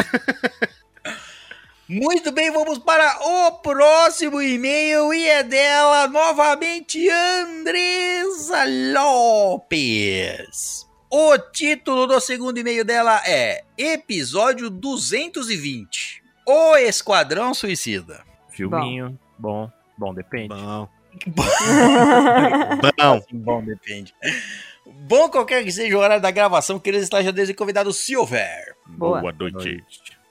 Muito 1.92 2.30
bem, 2.30 2.52
vamos 2.52 2.78
para 2.78 3.18
o 3.20 3.50
próximo 3.58 4.40
e-mail 4.40 5.12
e 5.12 5.26
é 5.26 5.42
dela 5.42 6.06
novamente 6.06 7.04
Andresa 7.10 8.62
Lopes. 8.94 10.86
O 11.10 11.36
título 11.36 12.06
do 12.06 12.20
segundo 12.20 12.56
e-mail 12.58 12.84
dela 12.84 13.20
é 13.26 13.64
Episódio 13.76 14.70
220. 14.70 16.22
O 16.46 16.76
Esquadrão 16.76 17.52
Suicida. 17.52 18.22
Filminho, 18.50 19.18
bom. 19.36 19.68
Bom, 19.98 20.14
depende. 20.14 20.46
Bom. 20.46 20.88
Bom, 21.26 21.42
Bom. 22.96 23.20
bom 23.32 23.64
depende. 23.64 24.14
Bom 24.86 25.28
qualquer 25.28 25.64
que 25.64 25.72
seja 25.72 25.96
o 25.96 26.00
horário 26.00 26.22
da 26.22 26.30
gravação, 26.30 26.78
queridos 26.78 27.02
estajadeiros 27.02 27.50
e 27.50 27.54
convidados, 27.54 27.96
se 27.96 28.16
houver. 28.16 28.76
Boa. 28.86 29.20
noite. 29.20 29.82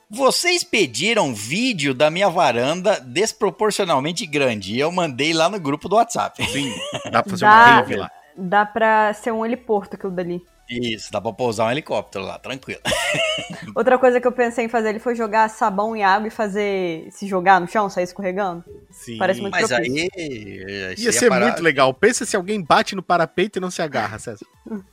Vocês 0.09 0.63
pediram 0.63 1.33
vídeo 1.35 1.93
da 1.93 2.09
minha 2.09 2.29
varanda 2.29 2.99
desproporcionalmente 2.99 4.25
grande 4.25 4.73
e 4.73 4.79
eu 4.79 4.91
mandei 4.91 5.33
lá 5.33 5.47
no 5.49 5.59
grupo 5.59 5.87
do 5.87 5.95
WhatsApp. 5.97 6.43
Sim, 6.51 6.73
dá 7.11 7.21
pra 7.21 7.29
fazer 7.29 7.45
Dá. 7.45 7.51
uma 7.51 7.65
rave 7.75 7.95
lá. 7.95 8.11
Dá 8.35 8.65
pra 8.65 9.13
ser 9.13 9.31
um 9.31 9.45
heliporto 9.45 9.95
aquilo 9.95 10.11
dali. 10.11 10.41
Isso, 10.67 11.11
dá 11.11 11.19
pra 11.19 11.33
pousar 11.33 11.65
um 11.67 11.71
helicóptero 11.71 12.23
lá, 12.25 12.37
tranquilo. 12.39 12.79
Outra 13.75 13.97
coisa 13.97 14.19
que 14.21 14.27
eu 14.27 14.31
pensei 14.31 14.65
em 14.65 14.69
fazer 14.69 14.89
ali 14.89 14.99
foi 14.99 15.15
jogar 15.15 15.47
sabão 15.49 15.95
e 15.95 16.01
água 16.03 16.27
e 16.27 16.31
fazer. 16.31 17.07
se 17.11 17.27
jogar 17.27 17.59
no 17.59 17.67
chão, 17.67 17.89
sair 17.89 18.03
escorregando. 18.03 18.63
Sim. 18.91 19.17
Parece 19.17 19.41
muito- 19.41 19.53
Mas 19.53 19.67
propício. 19.67 19.93
aí. 20.03 20.09
aí 20.15 20.95
Ia 20.97 21.11
você 21.11 21.19
ser 21.19 21.29
parar- 21.29 21.47
muito 21.47 21.61
legal. 21.63 21.93
Pensa 21.93 22.23
se 22.25 22.35
alguém 22.35 22.61
bate 22.63 22.95
no 22.95 23.01
parapeito 23.03 23.57
e 23.57 23.61
não 23.61 23.69
se 23.71 23.81
agarra, 23.81 24.17
César. 24.19 24.45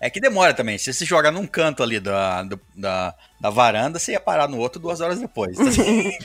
É 0.00 0.08
que 0.10 0.20
demora 0.20 0.54
também. 0.54 0.78
Se 0.78 0.92
você 0.92 1.04
jogar 1.04 1.30
num 1.30 1.46
canto 1.46 1.82
ali 1.82 2.00
da, 2.00 2.42
do- 2.42 2.60
da, 2.76 3.14
da 3.40 3.50
varanda, 3.50 3.98
você 3.98 4.12
ia 4.12 4.20
parar 4.20 4.48
no 4.48 4.58
outro 4.58 4.80
duas 4.80 5.00
horas 5.00 5.20
depois. 5.20 5.56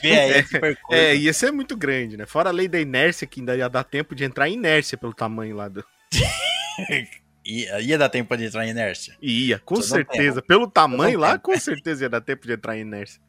Então, 0.04 0.30
esse 0.40 0.60
percurso. 0.60 0.94
É, 1.02 1.16
ia 1.16 1.34
ser 1.34 1.52
muito 1.52 1.76
grande, 1.78 2.18
né? 2.18 2.26
Fora 2.26 2.50
a 2.50 2.54
lei 2.54 2.68
da 2.68 2.80
inércia, 2.80 3.26
que 3.28 3.40
ainda 3.40 3.56
ia 3.56 3.70
dar 3.70 3.84
tempo 3.84 4.14
de 4.16 4.24
entrar 4.24 4.50
em 4.50 4.54
inércia 4.54 4.98
pelo 4.98 5.14
tamanho 5.14 5.56
lá 5.56 5.68
do. 5.68 5.84
Ia, 7.46 7.82
ia 7.82 7.98
dar 7.98 8.08
tempo 8.08 8.38
de 8.38 8.46
entrar 8.46 8.66
em 8.66 8.70
inércia. 8.70 9.16
Ia, 9.22 9.60
com 9.60 9.76
Só 9.76 9.96
certeza. 9.96 10.42
Pelo 10.42 10.66
tamanho 10.66 11.20
lá, 11.20 11.38
com 11.38 11.58
certeza 11.60 12.06
ia 12.06 12.10
dar 12.10 12.22
tempo 12.22 12.48
de 12.48 12.54
entrar 12.54 12.78
em 12.78 12.82
inércia. 12.82 13.20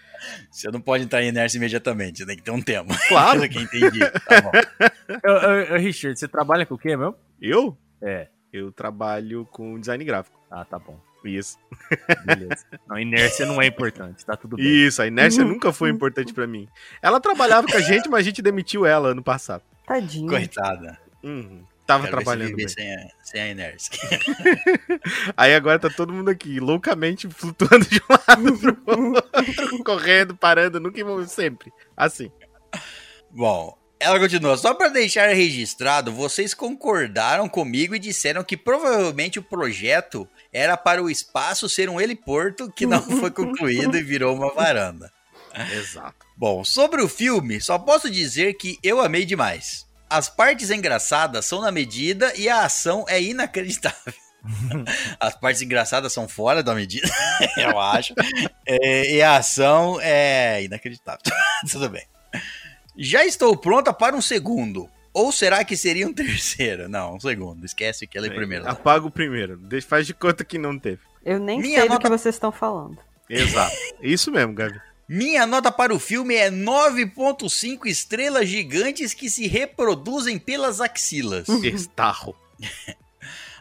Você 0.51 0.71
não 0.71 0.81
pode 0.81 1.03
entrar 1.03 1.21
em 1.23 1.29
inércia 1.29 1.59
imediatamente, 1.59 2.19
você 2.19 2.27
tem 2.27 2.37
que 2.37 2.43
ter 2.43 2.53
um 2.53 2.63
tempo. 2.63 2.95
Claro. 3.09 3.49
Que 3.49 3.59
eu 3.59 3.63
entendi. 3.63 3.99
Tá 3.99 4.41
bom. 4.41 4.51
Ô, 4.51 5.33
ô, 5.33 5.75
ô, 5.75 5.79
Richard, 5.79 6.17
você 6.19 6.29
trabalha 6.29 6.65
com 6.65 6.75
o 6.75 6.79
quê 6.79 6.97
mesmo? 6.97 7.17
Eu? 7.43 7.77
É. 8.01 8.29
Eu 8.55 8.71
trabalho 8.71 9.45
com 9.51 9.81
design 9.81 10.05
gráfico. 10.05 10.39
Ah, 10.49 10.65
tá 10.65 10.79
bom. 10.79 10.97
Isso. 11.25 11.59
Beleza. 12.25 12.65
Não, 12.87 12.97
inércia 12.97 13.45
não 13.47 13.61
é 13.61 13.67
importante, 13.67 14.25
tá 14.25 14.37
tudo 14.37 14.55
bem. 14.57 14.65
Isso, 14.65 15.03
a 15.03 15.09
inércia 15.09 15.45
nunca 15.45 15.73
foi 15.73 15.91
importante 15.91 16.33
pra 16.33 16.47
mim. 16.47 16.69
Ela 17.03 17.19
trabalhava 17.19 17.67
com 17.67 17.77
a 17.77 17.81
gente, 17.81 18.09
mas 18.09 18.21
a 18.21 18.23
gente 18.23 18.41
demitiu 18.41 18.87
ela 18.87 19.09
ano 19.09 19.25
passado. 19.25 19.65
Tadinho. 19.85 20.29
Coitada. 20.29 21.01
Uhum. 21.25 21.65
Tava 21.85 22.05
Quero 22.05 22.17
ver 22.17 22.21
se 22.21 22.25
trabalhando 22.25 22.57
viver 22.57 22.67
bem. 22.67 22.69
sem 22.69 22.95
a, 22.95 23.09
sem 23.23 23.41
a 23.41 23.49
inércia. 23.49 23.91
Aí 25.37 25.53
agora 25.53 25.81
tá 25.81 25.91
todo 25.91 26.13
mundo 26.13 26.29
aqui, 26.29 26.61
loucamente 26.61 27.29
flutuando 27.29 27.87
de 27.87 27.99
um 27.99 28.13
lado 28.13 28.59
pro 28.59 29.09
outro, 29.09 29.83
correndo, 29.85 30.37
parando, 30.37 30.79
nunca 30.79 31.01
e 31.01 31.27
sempre. 31.27 31.73
Assim. 31.97 32.31
Bom, 33.31 33.77
ela 34.05 34.21
continua. 34.21 34.57
Só 34.57 34.75
para 34.75 34.89
deixar 34.89 35.29
registrado, 35.35 36.13
vocês 36.13 36.53
concordaram 36.53 37.49
comigo 37.49 37.95
e 37.95 37.99
disseram 37.99 38.45
que 38.45 38.57
provavelmente 38.57 39.39
o 39.39 39.43
projeto 39.43 40.29
era 40.53 40.77
para 40.77 41.03
o 41.03 41.09
espaço 41.09 41.69
ser 41.69 41.89
um 41.89 42.01
heliporto 42.01 42.71
que 42.71 42.87
não 42.87 43.03
foi 43.03 43.31
concluído 43.33 43.97
e 43.97 44.03
virou 44.03 44.37
uma 44.37 44.53
varanda. 44.53 45.11
Exato. 45.73 46.27
Bom, 46.37 46.65
sobre 46.65 47.01
o 47.01 47.09
filme, 47.09 47.61
só 47.61 47.79
posso 47.79 48.11
dizer 48.11 48.55
que 48.55 48.79
eu 48.83 49.01
amei 49.01 49.25
demais. 49.25 49.87
As 50.11 50.29
partes 50.29 50.71
engraçadas 50.71 51.47
são 51.47 51.63
na 51.63 51.71
medida 51.71 52.33
e 52.37 52.49
a 52.49 52.65
ação 52.65 53.07
é 53.09 53.21
inacreditável. 53.23 54.13
As 55.19 55.35
partes 55.35 55.63
engraçadas 55.63 56.13
são 56.13 56.29
fora 56.29 56.63
da 56.63 56.75
medida, 56.75 57.09
eu 57.57 57.81
acho. 57.81 58.15
É, 58.67 59.17
e 59.17 59.21
a 59.21 59.37
ação 59.37 60.01
é 60.01 60.63
inacreditável. 60.63 61.21
Tudo 61.71 61.91
bem. 61.91 62.03
Já 62.97 63.25
estou 63.25 63.57
pronta 63.57 63.93
para 63.93 64.17
um 64.17 64.23
segundo. 64.23 64.89
Ou 65.13 65.31
será 65.31 65.65
que 65.65 65.77
seria 65.77 66.07
um 66.09 66.13
terceiro? 66.15 66.89
Não, 66.89 67.15
um 67.17 67.21
segundo. 67.21 67.65
Esquece 67.65 68.07
que 68.07 68.19
ela 68.19 68.27
é 68.27 68.31
primeiro. 68.31 68.69
Apaga 68.69 69.07
o 69.07 69.11
primeiro. 69.11 69.57
Deixa- 69.57 69.87
Faz 69.87 70.07
de 70.07 70.15
conta 70.15 70.45
que 70.45 70.59
não 70.59 70.79
teve. 70.79 71.01
Eu 71.25 71.39
nem 71.39 71.59
Minha 71.61 71.81
sei 71.81 71.89
do 71.89 71.93
nota- 71.95 72.03
que 72.03 72.09
vocês 72.19 72.35
estão 72.35 72.51
falando. 72.53 72.99
Exato. 73.31 73.75
Isso 74.03 74.31
mesmo, 74.31 74.53
Gabi. 74.55 74.81
Minha 75.09 75.47
nota 75.47 75.71
para 75.71 75.95
o 75.95 75.99
filme 75.99 76.35
é 76.35 76.51
9.5 76.51 77.87
estrelas 77.87 78.49
gigantes 78.49 79.15
que 79.15 79.29
se 79.31 79.47
reproduzem 79.47 80.39
pelas 80.39 80.81
axilas. 80.81 81.47
Estarro. 81.63 82.35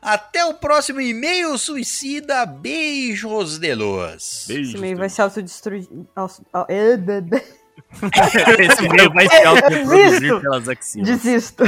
Até 0.01 0.43
o 0.45 0.53
próximo 0.55 0.99
e-mail 0.99 1.57
suicida. 1.57 2.45
Beijos 2.45 3.57
de 3.57 3.73
luz. 3.73 4.45
Beijos. 4.47 4.69
Esse 4.73 4.77
meio 4.81 4.97
vai 4.97 5.09
se 5.09 5.21
autodestruir. 5.21 5.87
auto- 6.15 6.45
au- 6.51 6.67
de- 6.67 7.21
de- 7.21 7.43
Esse 8.59 8.89
meio 8.89 9.11
vai 9.13 9.29
se 9.29 9.43
autoproduzir 9.43 10.19
Desisto. 10.19 10.41
pelas 10.41 10.69
axilas. 10.69 11.07
Desisto. 11.09 11.63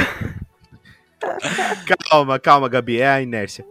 Calma, 2.08 2.38
calma, 2.38 2.68
Gabi. 2.68 3.00
É 3.00 3.08
a 3.08 3.22
inércia. 3.22 3.64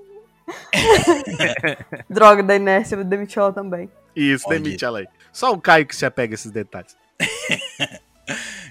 Droga 2.10 2.43
da 2.43 2.56
inércia, 2.56 3.04
demitiu 3.04 3.41
ela 3.43 3.54
também. 3.54 3.89
Isso, 4.15 4.45
Olha. 4.48 4.60
demite 4.60 4.86
ela 4.86 5.00
aí. 5.00 5.08
Só 5.32 5.52
o 5.52 5.60
Caio 5.60 5.86
que 5.86 5.95
se 5.95 6.06
apega 6.06 6.34
a 6.34 6.36
esses 6.36 6.52
detalhes. 6.52 6.95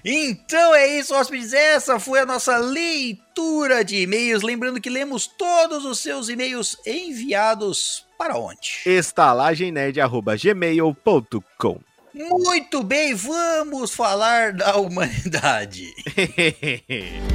Então 0.05 0.75
é 0.75 0.99
isso, 0.99 1.15
hóspedes. 1.15 1.55
Essa 1.55 1.99
foi 1.99 2.19
a 2.21 2.27
nossa 2.27 2.59
leitura 2.59 3.83
de 3.83 4.03
e-mails. 4.03 4.43
Lembrando 4.43 4.79
que 4.79 4.91
lemos 4.91 5.27
todos 5.27 5.87
os 5.87 6.01
seus 6.01 6.29
e-mails 6.29 6.77
enviados 6.87 8.07
para 8.19 8.37
onde? 8.37 8.83
estalagemnerd.gmail.com 8.85 11.81
Muito 12.15 12.85
bem, 12.85 13.13
vamos 13.13 13.93
falar 13.93 14.53
da 14.53 14.77
humanidade. 14.77 15.93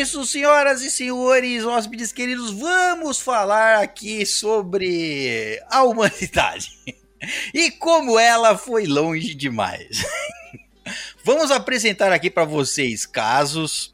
isso, 0.00 0.26
senhoras 0.26 0.82
e 0.82 0.90
senhores, 0.90 1.64
hóspedes 1.64 2.12
queridos, 2.12 2.50
vamos 2.50 3.18
falar 3.18 3.82
aqui 3.82 4.26
sobre 4.26 5.62
a 5.70 5.84
humanidade 5.84 6.70
e 7.54 7.70
como 7.70 8.18
ela 8.18 8.56
foi 8.58 8.86
longe 8.86 9.34
demais. 9.34 10.04
Vamos 11.24 11.50
apresentar 11.50 12.12
aqui 12.12 12.30
para 12.30 12.44
vocês 12.44 13.04
casos, 13.04 13.92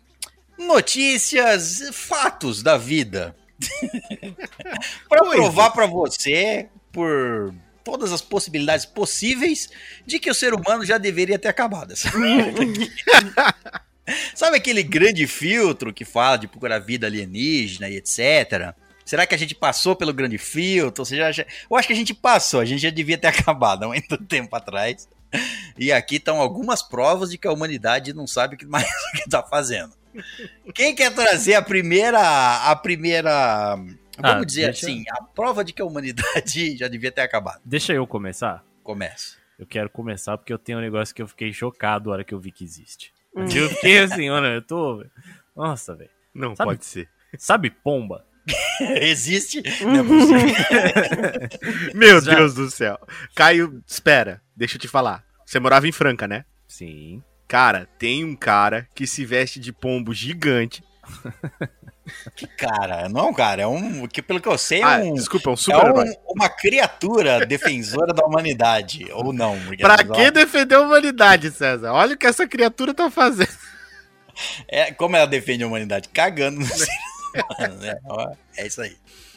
notícias, 0.59 1.81
fatos 1.91 2.62
da 2.62 2.77
vida. 2.77 3.35
para 5.09 5.25
provar 5.31 5.71
para 5.71 5.87
você 5.87 6.69
por 6.93 7.55
todas 7.83 8.12
as 8.12 8.21
possibilidades 8.21 8.85
possíveis 8.85 9.71
de 10.05 10.19
que 10.19 10.31
o 10.31 10.35
ser 10.35 10.53
humano 10.53 10.85
já 10.85 10.99
deveria 10.99 11.38
ter 11.38 11.49
acabado. 11.49 11.95
Sabe 14.35 14.57
aquele 14.57 14.83
grande 14.83 15.27
filtro 15.27 15.93
que 15.93 16.05
fala 16.05 16.37
de 16.37 16.49
procurar 16.49 16.79
vida 16.81 17.07
alienígena 17.07 17.88
e 17.88 17.97
etc? 17.97 18.75
Será 19.05 19.27
que 19.27 19.35
a 19.35 19.38
gente 19.38 19.55
passou 19.55 19.95
pelo 19.95 20.12
grande 20.12 20.38
filtro? 20.38 21.03
Ou 21.03 21.07
seja, 21.07 21.47
eu 21.71 21.77
acho 21.77 21.87
que 21.87 21.93
a 21.93 21.97
gente 21.97 22.15
passou, 22.15 22.61
a 22.61 22.65
gente 22.65 22.81
já 22.83 22.91
devia 22.91 23.19
ter 23.19 23.29
acabado 23.29 23.85
há 23.85 23.88
muito 23.88 24.17
tempo 24.19 24.55
atrás. 24.57 25.09
E 25.79 25.91
aqui 25.93 26.17
estão 26.17 26.41
algumas 26.41 26.83
provas 26.83 27.31
de 27.31 27.38
que 27.38 27.47
a 27.49 27.53
humanidade 27.53 28.12
não 28.12 28.27
sabe 28.27 28.55
o 28.55 28.59
que 28.59 28.67
mais 28.67 28.85
o 29.15 29.17
que 29.17 29.31
tá 29.31 29.43
fazendo. 29.43 29.93
Quem 30.75 30.95
quer 30.95 31.15
trazer 31.15 31.55
a 31.55 31.62
primeira. 31.62 32.21
A 32.71 32.77
primeira. 32.77 33.77
Vamos 34.19 34.43
Ah, 34.43 34.45
dizer 34.45 34.71
assim, 34.71 35.05
a 35.11 35.23
prova 35.23 35.65
de 35.65 35.73
que 35.73 35.81
a 35.81 35.87
humanidade 35.87 36.77
já 36.77 36.87
devia 36.87 37.11
ter 37.11 37.23
acabado. 37.23 37.61
Deixa 37.65 37.95
eu 37.95 38.07
começar. 38.07 38.62
Começa. 38.83 39.37
Eu 39.59 39.67
quero 39.67 39.88
começar 39.88 40.37
porque 40.37 40.53
eu 40.53 40.59
tenho 40.59 40.79
um 40.79 40.83
negócio 40.83 41.15
que 41.15 41.23
eu 41.23 41.27
fiquei 41.29 41.53
chocado 41.53 42.09
na 42.11 42.15
hora 42.17 42.25
que 42.25 42.35
eu 42.35 42.38
vi 42.38 42.53
que 42.53 42.62
existe. 42.62 43.12
Eu 43.35 43.68
fiquei 43.71 43.99
assim, 43.99 44.29
olha, 44.31 44.49
eu 44.55 44.62
tô. 44.62 45.05
Nossa, 45.57 45.95
velho. 45.95 46.11
Não 46.35 46.55
Sabe- 46.57 46.71
pode 46.71 46.85
ser. 46.85 47.09
Sabe 47.38 47.71
pomba? 47.71 48.25
Existe. 49.01 49.62
Não 49.83 50.01
é 50.01 50.03
possível. 50.03 51.92
Meu 51.95 52.21
Já- 52.21 52.35
Deus 52.35 52.55
do 52.55 52.71
céu. 52.71 52.99
Caio, 53.35 53.83
espera, 53.87 54.42
deixa 54.57 54.77
eu 54.77 54.81
te 54.81 54.88
falar. 54.88 55.25
Você 55.47 55.59
morava 55.61 55.87
em 55.88 55.92
Franca, 55.92 56.27
né? 56.27 56.45
Sim. 56.66 57.23
Cara, 57.47 57.87
tem 57.99 58.25
um 58.25 58.35
cara 58.35 58.88
que 58.95 59.07
se 59.07 59.25
veste 59.25 59.61
de 59.61 59.73
pombo 59.73 60.12
gigante. 60.14 60.83
Que 62.35 62.47
cara, 62.47 63.09
não, 63.09 63.33
cara, 63.33 63.62
é 63.62 63.67
um. 63.67 64.07
Que 64.09 64.21
pelo 64.21 64.41
que 64.41 64.49
eu 64.49 64.59
sei, 64.59 64.81
é 64.81 64.85
Ah, 64.85 64.97
um. 64.99 65.15
desculpa, 65.15 65.49
é 65.49 65.53
um 65.53 65.55
É 65.55 65.57
super-herói. 65.57 66.09
um- 66.09 66.33
uma 66.35 66.49
criatura 66.49 67.47
defensora 67.47 68.12
da 68.12 68.25
humanidade. 68.25 69.07
Ou 69.12 69.33
não. 69.33 69.57
Pra 69.81 69.99
que 70.05 70.31
defender 70.31 70.75
a 70.75 70.81
humanidade, 70.81 71.51
César? 71.53 71.93
Olha 71.93 72.15
o 72.15 72.19
que 72.19 72.27
essa 72.27 72.47
criatura 72.47 72.93
tá 72.93 73.09
fazendo. 73.11 73.53
É, 74.69 74.91
como 74.93 75.15
ela 75.17 75.27
defende 75.27 75.62
a 75.62 75.67
humanidade? 75.67 76.09
Cagando 76.09 76.61
no 76.61 76.67
ser 76.67 76.88
humano, 77.59 77.75
né? 77.81 77.97
É 78.57 78.67
isso 78.67 78.81
aí. 78.83 78.97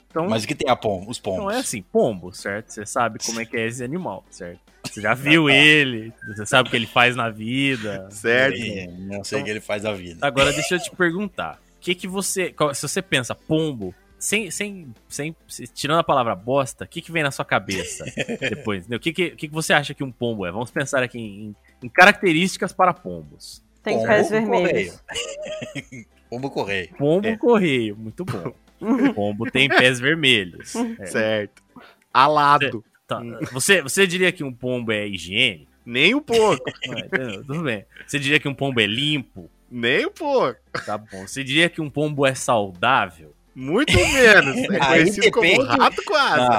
Então, 0.10 0.28
Mas 0.30 0.46
o 0.46 0.48
que 0.48 0.56
tem 0.56 0.70
a 0.72 0.76
pom 0.78 1.06
os 1.08 1.20
pombos? 1.20 1.40
então 1.42 1.52
é 1.52 1.58
assim, 1.60 1.82
pombo, 1.82 2.32
certo? 2.34 2.72
Você 2.72 2.86
sabe 2.86 3.20
como 3.26 3.42
é 3.42 3.46
que 3.46 3.58
é 3.58 3.68
esse 3.68 3.84
animal, 3.84 4.24
certo? 4.32 4.60
Você 4.86 5.02
já 5.02 5.14
viu 5.14 5.50
ele, 5.50 6.14
você 6.28 6.46
sabe 6.46 6.68
o 6.70 6.72
que 6.72 6.78
ele 6.78 6.88
faz 6.88 7.16
na 7.18 7.30
vida. 7.30 8.08
Certo. 8.12 8.56
É, 8.58 8.88
não 8.88 9.24
sei 9.26 9.42
o 9.42 9.44
que 9.44 9.50
ele 9.50 9.60
faz 9.60 9.84
da 9.84 9.92
vida. 9.92 10.26
Agora 10.26 10.54
deixa 10.54 10.76
eu 10.76 10.80
te 10.80 10.90
perguntar. 10.96 11.60
O 11.86 11.92
que 11.94 11.94
que 11.94 12.08
você. 12.08 12.52
Se 12.74 12.82
você 12.82 13.00
pensa 13.00 13.36
pombo, 13.36 13.94
sem, 14.18 14.50
sem, 14.50 14.92
sem, 15.08 15.36
se- 15.48 15.68
tirando 15.68 16.00
a 16.00 16.04
palavra 16.04 16.34
bosta, 16.34 16.84
o 16.84 16.88
que, 16.88 17.00
que 17.00 17.12
vem 17.12 17.22
na 17.22 17.30
sua 17.30 17.46
cabeça 17.46 18.04
depois? 18.42 18.88
O 18.90 19.00
que, 19.00 19.14
que, 19.14 19.26
o 19.28 19.36
que 19.36 19.48
que 19.48 19.54
você 19.54 19.72
acha 19.72 19.94
que 19.94 20.04
um 20.04 20.12
pombo 20.12 20.48
é? 20.48 20.52
Vamos 20.52 20.72
pensar 20.72 21.04
aqui 21.04 21.20
em, 21.20 21.56
em 21.84 21.88
características 21.88 22.74
para 22.74 22.92
pombos. 22.92 23.64
Tem 23.84 23.98
Pombo 23.98 24.08
pés 24.08 24.28
correio. 24.30 24.50
vermelhos. 24.50 25.04
Pombo 26.28 26.50
correio. 26.50 26.90
Pombo 26.98 27.28
É. 27.28 27.38
correio, 27.38 27.96
muito 27.96 28.26
bom. 28.26 28.52
Pombo 29.14 29.52
tem 29.52 29.70
pés 29.70 30.00
vermelhos. 30.00 30.76
É, 31.00 31.06
Certo. 31.06 31.64
Alado. 32.12 32.84
tá. 33.06 33.22
Você, 33.52 33.82
você 33.84 34.08
diria 34.08 34.32
que 34.32 34.44
um 34.44 34.52
pombo 34.52 34.92
é 34.92 35.08
higiênico? 35.08 35.72
Nem 35.86 36.16
um 36.16 36.22
pouco. 36.22 36.64
Não, 36.88 36.98
entendeu? 36.98 37.46
Tudo 37.46 37.62
bem. 37.62 37.86
Você 38.08 38.18
diria 38.18 38.40
que 38.40 38.48
um 38.48 38.56
pombo 38.56 38.80
é 38.82 38.88
limpo? 38.88 39.52
Nem 39.70 40.06
um 40.06 40.12
pouco. 40.12 40.56
Tá 40.86 40.98
bom. 40.98 41.28
Você 41.28 41.44
diria 41.44 41.70
que 41.70 41.82
um 41.82 41.90
pombo 41.90 42.26
é 42.26 42.34
saudável? 42.36 43.34
Muito 43.56 43.94
menos. 43.96 44.58
É 44.58 44.80
conhecido 44.86 45.32
como 45.32 45.48
depende- 45.48 45.78
rato 45.78 46.04
com 46.06 46.14
asa. 46.14 46.50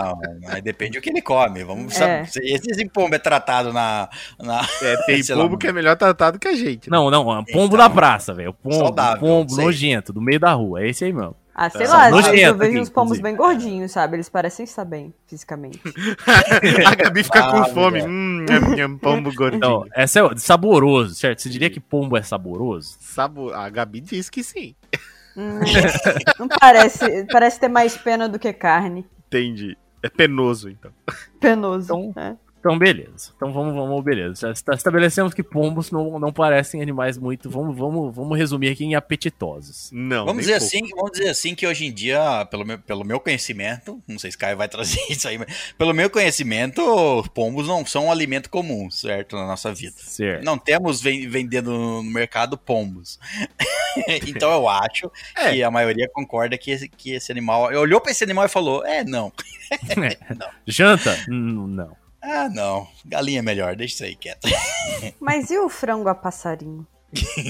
Não, 0.40 0.48
aí 0.48 0.62
depende 0.62 0.98
do 0.98 1.02
que 1.02 1.10
ele 1.10 1.20
come. 1.20 1.62
Vamos 1.62 1.94
É. 2.00 2.24
saber. 2.24 2.60
Se 2.60 2.70
esse 2.70 2.88
pombo 2.88 3.14
é 3.14 3.18
tratado 3.18 3.70
na. 3.72 4.08
na 4.42 4.66
É, 4.82 4.96
tem 5.04 5.18
lá, 5.20 5.26
pombo 5.36 5.42
mano. 5.44 5.58
que 5.58 5.66
é 5.68 5.72
melhor 5.72 5.96
tratado 5.96 6.38
que 6.38 6.48
a 6.48 6.54
gente. 6.54 6.90
né? 6.90 6.96
Não, 6.96 7.10
não, 7.10 7.30
é 7.30 7.38
um 7.38 7.44
pombo 7.44 7.66
Então, 7.74 7.78
da 7.78 7.90
praça, 7.90 8.32
velho. 8.32 8.54
Pombo, 8.54 8.76
saudável, 8.76 9.20
pombo 9.20 9.56
nojento, 9.56 10.10
do 10.12 10.22
meio 10.22 10.40
da 10.40 10.52
rua. 10.52 10.82
É 10.82 10.88
esse 10.88 11.04
aí 11.04 11.12
mesmo. 11.12 11.36
Ah, 11.58 11.70
sei 11.70 11.86
É, 11.86 11.88
lá, 11.88 12.10
nojento 12.10 12.30
vezes 12.32 12.46
eu 12.48 12.54
vejo 12.54 12.80
uns 12.82 12.90
pombos 12.90 13.16
inclusive. 13.18 13.22
bem 13.22 13.34
gordinhos, 13.36 13.90
sabe? 13.92 14.16
Eles 14.16 14.28
parecem 14.28 14.64
estar 14.64 14.84
bem, 14.84 15.14
fisicamente. 15.26 15.80
a 16.86 16.94
Gabi 16.94 17.24
fica 17.24 17.38
Ah, 17.46 17.50
com 17.50 17.64
fome. 17.72 18.02
mulher. 18.02 18.08
Hum, 18.08 18.44
nham, 18.46 18.76
nham, 18.76 18.98
pombo 18.98 19.32
gordinho. 19.34 19.56
Então, 19.58 19.86
essa 19.94 20.20
é 20.20 20.36
saboroso, 20.36 21.14
certo? 21.14 21.40
Você 21.40 21.48
diria 21.48 21.70
que 21.70 21.80
pombo 21.80 22.14
é 22.14 22.22
saboroso? 22.22 22.98
Sabo... 23.00 23.54
A 23.54 23.70
Gabi 23.70 24.00
diz 24.02 24.28
que 24.28 24.42
sim. 24.44 24.74
Hum, 25.34 25.60
não 26.38 26.46
parece. 26.48 27.24
Parece 27.32 27.58
ter 27.58 27.68
mais 27.68 27.96
pena 27.96 28.28
do 28.28 28.38
que 28.38 28.52
carne. 28.52 29.06
Entendi. 29.26 29.78
É 30.02 30.10
penoso, 30.10 30.68
então. 30.68 30.90
Penoso. 31.40 31.94
Então- 31.94 32.22
é. 32.22 32.36
Então, 32.66 32.78
beleza. 32.78 33.30
Então 33.36 33.52
vamos, 33.52 33.74
vamos, 33.76 34.02
beleza. 34.04 34.34
Já 34.40 34.50
esta- 34.50 34.74
estabelecemos 34.74 35.32
que 35.32 35.40
pombos 35.42 35.92
não, 35.92 36.18
não 36.18 36.32
parecem 36.32 36.82
animais 36.82 37.16
muito. 37.16 37.48
Vamos, 37.48 37.76
vamos, 37.78 38.12
vamos 38.14 38.36
resumir 38.36 38.70
aqui 38.70 38.84
em 38.84 38.96
apetitosos. 38.96 39.88
Não. 39.92 40.24
Vamos 40.26 40.42
dizer, 40.42 40.58
pouco. 40.58 40.66
assim, 40.66 40.88
vamos 40.96 41.12
dizer 41.12 41.28
assim 41.28 41.54
que 41.54 41.64
hoje 41.64 41.86
em 41.86 41.92
dia, 41.92 42.44
pelo 42.50 42.64
meu, 42.64 42.76
pelo 42.78 43.04
meu 43.04 43.20
conhecimento, 43.20 44.02
não 44.08 44.18
sei 44.18 44.32
se 44.32 44.36
Caio 44.38 44.56
vai 44.56 44.68
trazer 44.68 44.98
isso 45.08 45.28
aí, 45.28 45.38
mas 45.38 45.72
pelo 45.78 45.94
meu 45.94 46.10
conhecimento, 46.10 46.82
pombos 47.32 47.68
não 47.68 47.86
são 47.86 48.06
um 48.06 48.10
alimento 48.10 48.50
comum, 48.50 48.90
certo? 48.90 49.36
Na 49.36 49.46
nossa 49.46 49.72
vida. 49.72 49.94
Certo. 49.98 50.44
Não 50.44 50.58
temos 50.58 51.00
ven- 51.00 51.28
vendendo 51.28 51.70
no 51.70 52.02
mercado 52.02 52.58
pombos. 52.58 53.20
então 54.26 54.50
eu 54.52 54.68
acho 54.68 55.08
É. 55.36 55.52
que 55.52 55.62
a 55.62 55.70
maioria 55.70 56.08
concorda 56.12 56.58
que 56.58 56.72
esse, 56.72 56.88
que 56.88 57.12
esse 57.12 57.30
animal. 57.30 57.66
Olhou 57.74 58.00
pra 58.00 58.10
esse 58.10 58.24
animal 58.24 58.44
e 58.46 58.48
falou: 58.48 58.84
É, 58.84 59.04
não. 59.04 59.32
Janta? 60.66 61.16
Hum, 61.30 61.66
Não. 61.68 61.96
Ah, 62.28 62.48
não. 62.48 62.88
Galinha 63.04 63.38
é 63.38 63.42
melhor, 63.42 63.76
deixa 63.76 63.94
isso 63.94 64.04
aí 64.04 64.16
quieto. 64.16 64.48
Mas 65.20 65.48
e 65.50 65.58
o 65.58 65.68
frango 65.68 66.08
a 66.08 66.14
passarinho? 66.14 66.84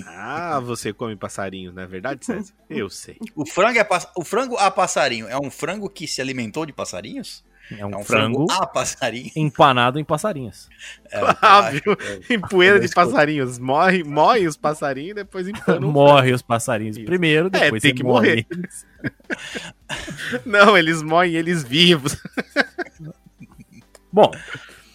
Ah, 0.07 0.61
você 0.61 0.93
come 0.93 1.17
passarinhos, 1.17 1.75
não 1.75 1.83
é 1.83 1.87
verdade, 1.87 2.25
César? 2.27 2.53
Eu 2.69 2.91
sei. 2.91 3.17
O 3.35 3.47
frango, 3.47 3.79
é 3.79 3.87
o 4.17 4.23
frango 4.23 4.57
a 4.59 4.71
passarinho 4.71 5.27
é 5.29 5.39
um 5.39 5.51
frango 5.51 5.89
que 5.89 6.07
se 6.07 6.21
alimentou 6.21 6.67
de 6.67 6.73
passarinhos? 6.75 7.43
É 7.71 7.85
um, 7.85 7.91
é 7.91 7.97
um 7.97 8.05
frango, 8.05 8.47
frango 8.47 8.63
a 8.63 8.67
passarinho? 8.67 9.31
empanado 9.35 9.99
em 9.99 10.05
passarinhos. 10.05 10.69
É, 11.11 11.21
Óbvio. 11.23 11.97
acho. 11.99 12.33
Em 12.33 12.39
poeira 12.41 12.79
de 12.79 12.89
passarinhos. 12.91 13.59
Morre, 13.59 14.05
morre 14.05 14.47
os 14.47 14.57
passarinhos 14.57 15.13
e 15.13 15.15
depois 15.15 15.49
empana 15.49 15.85
o 15.87 15.91
Morre 15.91 16.33
os 16.33 16.43
passarinhos 16.43 16.97
Isso. 16.97 17.07
primeiro, 17.07 17.47
É, 17.47 17.51
depois 17.51 17.83
tem 17.83 17.91
você 17.93 17.97
que 17.97 18.05
morre. 18.05 18.47
morrer. 18.51 18.69
Não, 20.45 20.77
eles 20.77 21.03
morrem 21.03 21.33
eles 21.35 21.65
vivos. 21.65 22.17
Bom, 24.13 24.31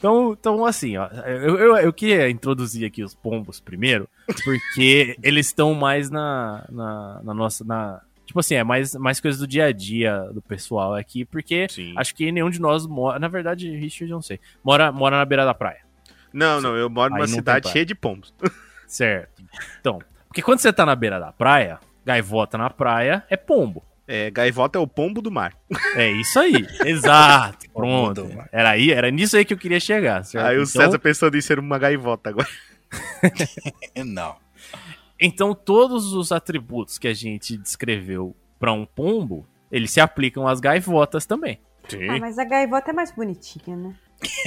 então, 0.02 0.32
então 0.34 0.66
assim, 0.66 0.98
ó, 0.98 1.08
eu, 1.28 1.60
eu, 1.60 1.78
eu 1.78 1.94
queria 1.94 2.28
introduzir 2.28 2.88
aqui 2.88 3.04
os 3.04 3.14
pombos 3.14 3.60
primeiro, 3.60 4.10
porque 4.44 5.16
eles 5.22 5.46
estão 5.46 5.76
mais 5.76 6.10
na, 6.10 6.66
na, 6.72 7.22
na 7.24 7.34
nossa. 7.36 7.64
Na, 7.64 8.02
tipo 8.26 8.40
assim, 8.40 8.56
é 8.56 8.64
mais, 8.64 8.96
mais 8.96 9.22
coisa 9.22 9.38
do 9.38 9.46
dia 9.46 9.66
a 9.66 9.72
dia 9.72 10.22
do 10.34 10.42
pessoal 10.42 10.96
aqui, 10.96 11.24
porque 11.24 11.68
Sim. 11.70 11.94
acho 11.96 12.16
que 12.16 12.32
nenhum 12.32 12.50
de 12.50 12.60
nós 12.60 12.88
mora. 12.88 13.20
Na 13.20 13.28
verdade, 13.28 13.70
Richard, 13.70 14.10
eu 14.10 14.16
não 14.16 14.24
sei. 14.24 14.40
Mora, 14.64 14.92
mora 14.92 15.18
na 15.18 15.26
beira 15.26 15.46
da 15.46 15.54
praia. 15.54 15.82
Não, 16.34 16.60
não, 16.60 16.76
eu 16.76 16.90
moro 16.90 17.14
numa 17.14 17.28
cidade 17.28 17.70
cheia 17.70 17.86
de 17.86 17.94
pombos. 17.94 18.34
Certo. 18.88 19.44
Então, 19.80 20.00
porque 20.28 20.42
quando 20.42 20.62
você 20.62 20.74
tá 20.74 20.84
na 20.84 20.96
beira 20.96 21.20
da 21.20 21.32
praia, 21.32 21.80
gaivota 22.04 22.58
na 22.58 22.72
praia 22.72 23.24
é 23.30 23.38
pombo. 23.38 23.84
É, 24.14 24.30
gaivota 24.30 24.78
é 24.78 24.82
o 24.82 24.86
pombo 24.88 25.22
do 25.22 25.32
mar. 25.32 25.54
É 25.96 26.12
isso 26.12 26.38
aí. 26.38 26.68
Exato. 26.86 27.66
Pronto. 27.74 28.28
Era 28.52 28.72
aí, 28.72 28.92
era 28.92 29.10
nisso 29.10 29.38
aí 29.38 29.46
que 29.46 29.54
eu 29.54 29.58
queria 29.58 29.80
chegar. 29.80 30.24
Certo? 30.26 30.46
Aí 30.46 30.58
o 30.58 30.64
Então- 30.64 30.66
César 30.82 31.00
pensando 31.00 31.38
em 31.38 31.42
ser 31.42 31.58
uma 31.60 31.78
gaivota 31.80 32.30
agora. 32.30 32.48
Não. 34.06 34.36
Então, 35.20 35.54
todos 35.54 36.14
os 36.14 36.32
atributos 36.32 36.98
que 36.98 37.08
a 37.08 37.14
gente 37.14 37.56
descreveu 37.56 38.36
para 38.60 38.74
um 38.74 38.86
pombo, 38.86 39.48
eles 39.72 39.92
se 39.92 40.02
aplicam 40.02 40.48
às 40.48 40.60
gaivotas 40.60 41.26
também. 41.26 41.60
Ah, 42.10 42.20
mas 42.20 42.38
a 42.38 42.44
gaivota 42.44 42.92
é 42.92 42.94
mais 42.94 43.12
bonitinha, 43.12 43.76
né? 43.78 43.96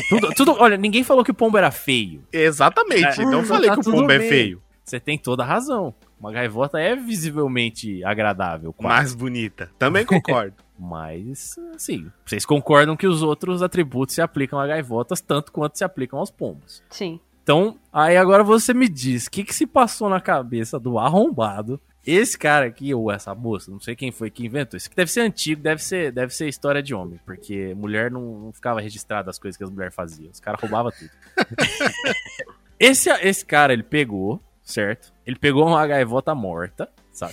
Tudo, 0.08 0.28
tudo- 0.34 0.56
olha, 0.58 0.76
ninguém 0.76 1.02
falou 1.02 1.24
que 1.24 1.30
o 1.30 1.34
pombo 1.34 1.56
era 1.58 1.70
feio. 1.70 2.22
Exatamente. 2.32 3.20
É, 3.20 3.24
então 3.24 3.40
eu 3.40 3.44
falei 3.44 3.68
tá 3.70 3.74
que 3.76 3.80
o 3.88 3.92
pombo 3.92 4.10
é 4.12 4.18
bem. 4.18 4.28
feio. 4.28 4.62
Você 4.84 5.00
tem 5.00 5.16
toda 5.16 5.42
a 5.42 5.46
razão. 5.46 5.94
Uma 6.24 6.32
gaivota 6.32 6.80
é 6.80 6.96
visivelmente 6.96 8.02
agradável, 8.02 8.72
quase. 8.72 8.94
Mais 8.94 9.14
bonita. 9.14 9.70
Também 9.78 10.06
concordo. 10.06 10.56
Mas, 10.80 11.54
assim, 11.74 12.10
vocês 12.24 12.46
concordam 12.46 12.96
que 12.96 13.06
os 13.06 13.22
outros 13.22 13.62
atributos 13.62 14.14
se 14.14 14.22
aplicam 14.22 14.58
a 14.58 14.66
gaivotas 14.66 15.20
tanto 15.20 15.52
quanto 15.52 15.76
se 15.76 15.84
aplicam 15.84 16.18
aos 16.18 16.30
pombos. 16.30 16.82
Sim. 16.88 17.20
Então, 17.42 17.78
aí 17.92 18.16
agora 18.16 18.42
você 18.42 18.72
me 18.72 18.88
diz, 18.88 19.26
o 19.26 19.30
que, 19.30 19.44
que 19.44 19.54
se 19.54 19.66
passou 19.66 20.08
na 20.08 20.18
cabeça 20.18 20.80
do 20.80 20.98
arrombado? 20.98 21.78
Esse 22.06 22.38
cara 22.38 22.64
aqui, 22.64 22.94
ou 22.94 23.12
essa 23.12 23.34
moça, 23.34 23.70
não 23.70 23.78
sei 23.78 23.94
quem 23.94 24.10
foi 24.10 24.30
que 24.30 24.46
inventou 24.46 24.78
isso, 24.78 24.88
que 24.88 24.96
deve 24.96 25.10
ser 25.10 25.20
antigo, 25.20 25.60
deve 25.60 25.82
ser, 25.82 26.10
deve 26.10 26.34
ser 26.34 26.48
história 26.48 26.82
de 26.82 26.94
homem, 26.94 27.20
porque 27.26 27.74
mulher 27.74 28.10
não, 28.10 28.40
não 28.46 28.52
ficava 28.52 28.80
registrada 28.80 29.28
as 29.28 29.38
coisas 29.38 29.58
que 29.58 29.64
as 29.64 29.70
mulheres 29.70 29.94
faziam, 29.94 30.30
os 30.30 30.40
caras 30.40 30.58
roubavam 30.58 30.90
tudo. 30.90 31.10
esse, 32.80 33.10
esse 33.10 33.44
cara, 33.44 33.74
ele 33.74 33.82
pegou, 33.82 34.40
certo? 34.64 35.12
Ele 35.26 35.36
pegou 35.36 35.66
uma 35.66 35.86
gaivota 35.86 36.34
morta, 36.34 36.88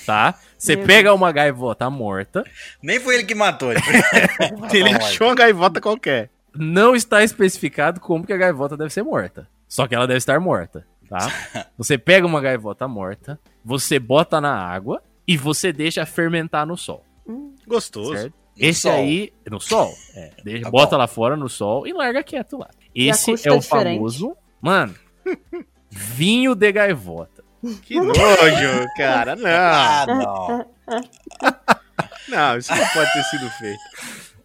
tá? 0.05 0.35
Você 0.57 0.77
pega 0.77 1.13
uma 1.13 1.31
gaivota 1.31 1.89
morta, 1.89 2.43
Nem 2.83 2.99
foi 2.99 3.15
ele 3.15 3.23
que 3.25 3.33
matou. 3.35 3.71
Ele, 3.71 3.81
Ele 4.73 4.89
achou 4.93 5.27
uma 5.27 5.35
gaivota 5.35 5.79
qualquer. 5.81 6.29
não 6.55 6.95
está 6.95 7.23
especificado 7.23 7.99
como 7.99 8.25
que 8.25 8.33
a 8.33 8.37
gaivota 8.37 8.75
deve 8.77 8.91
ser 8.91 9.03
morta. 9.03 9.47
Só 9.67 9.87
que 9.87 9.95
ela 9.95 10.05
deve 10.05 10.17
estar 10.17 10.39
morta, 10.39 10.85
tá? 11.09 11.29
Você 11.77 11.97
pega 11.97 12.27
uma 12.27 12.41
gaivota 12.41 12.87
morta, 12.87 13.39
você 13.63 13.97
bota 13.99 14.41
na 14.41 14.53
água 14.53 15.01
e 15.27 15.37
você 15.37 15.71
deixa 15.71 16.05
fermentar 16.05 16.65
no 16.65 16.75
sol, 16.75 17.05
Gostoso. 17.65 18.13
certo? 18.17 18.33
No 18.57 18.67
Esse 18.67 18.81
sol. 18.81 18.91
aí, 18.91 19.31
no 19.49 19.59
sol, 19.61 19.93
é, 20.13 20.31
deixa- 20.43 20.63
Tá 20.65 20.69
bota 20.69 20.91
bom. 20.91 20.97
lá 20.97 21.07
fora 21.07 21.37
no 21.37 21.47
sol 21.47 21.87
e 21.87 21.93
larga 21.93 22.21
quieto 22.21 22.57
lá. 22.57 22.69
E 22.93 23.07
a 23.07 23.11
Esse 23.11 23.31
é 23.47 23.51
o 23.51 23.55
é 23.55 23.59
diferente. 23.59 23.95
famoso, 23.95 24.35
mano, 24.61 24.93
vinho 25.91 26.55
de 26.55 26.71
gaivota. 26.71 27.43
Que 27.83 27.99
nojo, 27.99 28.87
cara. 28.97 29.35
Não. 29.35 29.49
Ah, 29.49 30.05
não. 30.07 30.65
Não, 32.27 32.57
isso 32.57 32.73
não 32.73 32.87
pode 32.87 33.13
ter 33.13 33.23
sido 33.25 33.49
feito. 33.51 33.79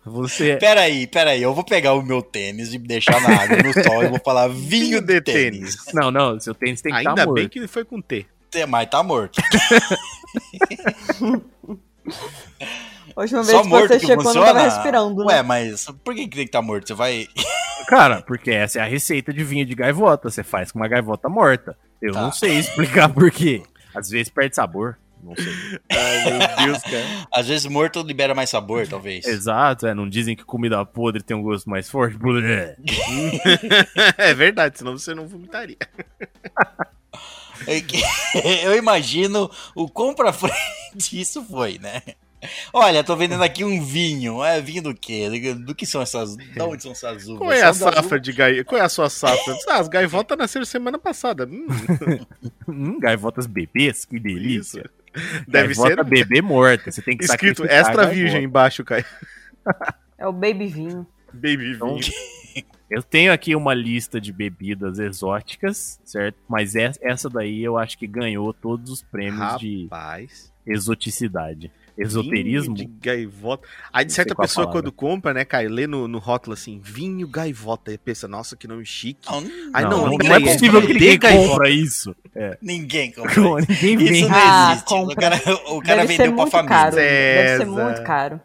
Você 0.05 0.57
Peraí, 0.57 1.07
peraí. 1.07 1.42
Eu 1.42 1.55
vou 1.55 1.64
pegar 1.64 1.94
o 1.94 2.03
meu 2.03 2.22
tênis 2.22 2.72
e 2.74 2.78
deixar 2.78 3.20
na 3.20 3.42
água, 3.42 3.57
no 3.57 3.72
sol, 3.72 4.05
e 4.05 4.09
vou 4.09 4.20
falar 4.24 4.49
vinho 4.49 5.01
de 5.01 5.20
tênis. 5.20 5.76
Não, 5.92 6.11
não, 6.11 6.38
seu 6.38 6.55
tênis 6.55 6.80
tem 6.80 6.92
que 6.92 6.99
estar 6.99 7.11
Ainda 7.11 7.26
morto. 7.26 7.34
bem 7.34 7.49
que 7.49 7.66
foi 7.66 7.84
com 7.84 8.01
T. 8.01 8.26
Mas 8.68 8.88
tá 8.88 9.03
morto. 9.03 9.40
A 13.17 13.23
última 13.23 13.43
Só 13.45 13.51
vez 13.53 13.62
que 13.62 13.69
morto 13.69 13.89
você 13.89 13.99
que 14.01 14.07
checou, 14.07 14.17
não 14.25 14.33
funciona? 14.33 14.47
tava 14.53 14.61
respirando, 14.64 15.25
né? 15.25 15.35
Ué, 15.37 15.43
mas 15.43 15.87
por 16.05 16.14
que, 16.14 16.29
que 16.29 16.37
tem 16.37 16.45
que 16.45 16.49
estar 16.51 16.61
morto? 16.62 16.87
Você 16.89 16.95
vai. 16.95 17.27
Cara, 17.89 18.21
porque 18.21 18.51
essa 18.51 18.79
é 18.79 18.83
a 18.83 18.87
receita 18.87 19.33
de 19.33 19.43
vinho 19.45 19.64
de 19.64 19.75
gaivota. 19.75 20.29
Você 20.29 20.43
faz 20.43 20.71
com 20.71 20.79
uma 20.79 20.89
gaivota 20.89 21.29
morta. 21.29 21.79
Eu 22.03 22.12
Tá. 22.12 22.21
não 22.21 22.31
sei 22.33 22.59
explicar 22.59 23.09
por 23.14 23.31
quê. 23.31 23.62
Às 23.95 24.11
vezes 24.11 24.29
perde 24.29 24.55
sabor. 24.57 24.99
Não 25.25 25.35
sei. 25.35 25.47
Ai, 25.91 26.25
meu 26.25 26.67
Deus, 26.67 26.83
cara. 26.83 27.27
Às 27.33 27.49
vezes 27.49 27.64
morto 27.67 28.03
libera 28.03 28.35
mais 28.35 28.51
sabor, 28.51 28.87
talvez. 28.87 29.25
Exato, 29.25 29.87
é. 29.87 29.95
Não 29.95 30.07
dizem 30.09 30.37
que 30.37 30.45
comida 30.45 30.85
podre 30.85 31.23
tem 31.23 31.35
um 31.37 31.43
gosto 31.43 31.71
mais 31.71 31.89
forte? 31.89 32.19
É 34.19 34.35
verdade, 34.35 34.79
senão 34.79 34.99
você 34.99 35.14
não 35.14 35.27
vomitaria. 35.27 35.77
É 37.67 37.81
que- 37.81 38.03
Eu 38.62 38.77
imagino 38.77 39.51
o 39.75 39.89
quão 39.89 40.14
pra 40.14 40.33
frente 40.33 41.19
isso 41.19 41.43
foi, 41.45 41.79
né? 41.79 42.03
Olha, 42.72 43.03
tô 43.05 43.14
vendendo 43.16 43.42
aqui 43.42 43.64
um 43.64 43.82
vinho. 43.82 44.42
É 44.44 44.61
vinho 44.61 44.82
do 44.82 44.94
quê? 44.94 45.55
Do 45.55 45.74
que 45.74 45.84
são 45.86 46.01
essas. 46.03 46.36
Da 46.55 46.64
onde 46.68 46.82
são 46.82 46.92
essas 46.92 47.24
uvas? 47.26 47.38
Qual 47.38 47.53
é 47.53 47.62
a 47.62 47.72
São 47.72 47.92
safra 47.92 48.20
de 48.20 48.32
gai... 48.32 48.64
Qual 48.64 48.80
é 48.80 48.84
a 48.84 48.88
sua 48.88 49.09
safra? 49.11 49.55
Ah, 49.68 49.78
as 49.80 49.88
gaivotas 49.88 50.36
nasceram 50.38 50.64
semana 50.64 50.99
passada. 50.99 51.47
Hum, 51.47 51.66
Hum, 52.68 52.99
gaivotas 53.01 53.47
bebês, 53.47 54.05
que 54.05 54.18
delícia. 54.18 54.88
Deve 55.49 55.68
Gaivota 55.74 55.88
ser 55.97 56.05
bebê 56.05 56.42
morta. 56.42 56.90
Você 56.92 57.01
tem 57.03 57.16
que 57.16 57.24
escrito 57.24 57.64
extra 57.64 57.94
gaivota. 57.97 58.14
virgem 58.14 58.44
embaixo, 58.44 58.84
Caio. 58.84 59.05
É 60.18 60.26
o 60.26 60.32
baby 60.32 60.66
vinho. 60.66 61.07
Baby 61.32 61.72
Então, 61.72 61.97
vinho. 61.97 62.12
Eu 62.88 63.03
tenho 63.03 63.32
aqui 63.32 63.55
uma 63.57 63.74
lista 63.74 64.20
de 64.20 64.32
bebidas 64.32 64.99
exóticas, 64.99 65.99
certo? 66.05 66.36
Mas 66.49 66.74
es- 66.76 66.99
essa 67.03 67.28
daí 67.28 67.62
eu 67.64 67.76
acho 67.76 67.99
que 67.99 68.07
ganhou 68.07 68.53
todos 68.55 68.90
os 68.90 69.03
prêmios 69.03 69.59
de 69.59 69.82
Rapaz. 69.84 70.53
exoticidade. 70.64 71.70
Esoterismo? 71.99 72.74
Vinho 72.74 72.88
de 72.88 72.94
gaivota. 73.01 73.66
Aí 73.92 74.05
de 74.05 74.12
certa 74.12 74.34
pessoa 74.34 74.70
quando 74.70 74.92
compra, 74.92 75.32
né, 75.32 75.44
Caio, 75.44 75.70
lê 75.70 75.86
no, 75.86 76.07
no 76.07 76.18
rótulo 76.18 76.55
assim, 76.55 76.80
vinho 76.82 77.26
gaivota. 77.28 77.92
E 77.92 77.99
pensa, 77.99 78.26
nossa, 78.28 78.57
que 78.57 78.66
nome 78.68 78.84
chique. 78.84 79.30
Não, 79.30 79.38
Aí 79.72 79.84
não, 79.84 79.90
não, 79.90 80.07
não, 80.11 80.18
não 80.18 80.34
é 80.34 80.40
possível 80.40 80.80
que 80.82 80.92
ninguém 80.92 81.18
gaivota. 81.18 81.49
compra 81.49 81.70
isso. 81.70 82.14
É. 82.34 82.59
ninguém 82.61 83.12
compra. 83.12 83.64
Ninguém 83.82 84.12
Isso 84.22 84.28
não 84.28 84.36
Ah, 84.36 84.68
existe. 84.72 84.92
O 84.94 84.97
compra. 84.97 85.14
cara, 85.16 85.36
o 85.70 85.80
cara 85.82 86.01
Deve 86.03 86.16
ser 86.16 86.22
vendeu 86.24 86.36
pra 86.36 86.47
família. 86.51 86.76
caro. 86.76 86.97
Deve 86.97 87.49
ser 87.49 87.59
César. 87.66 87.70
muito 87.84 88.03
caro. 88.03 88.40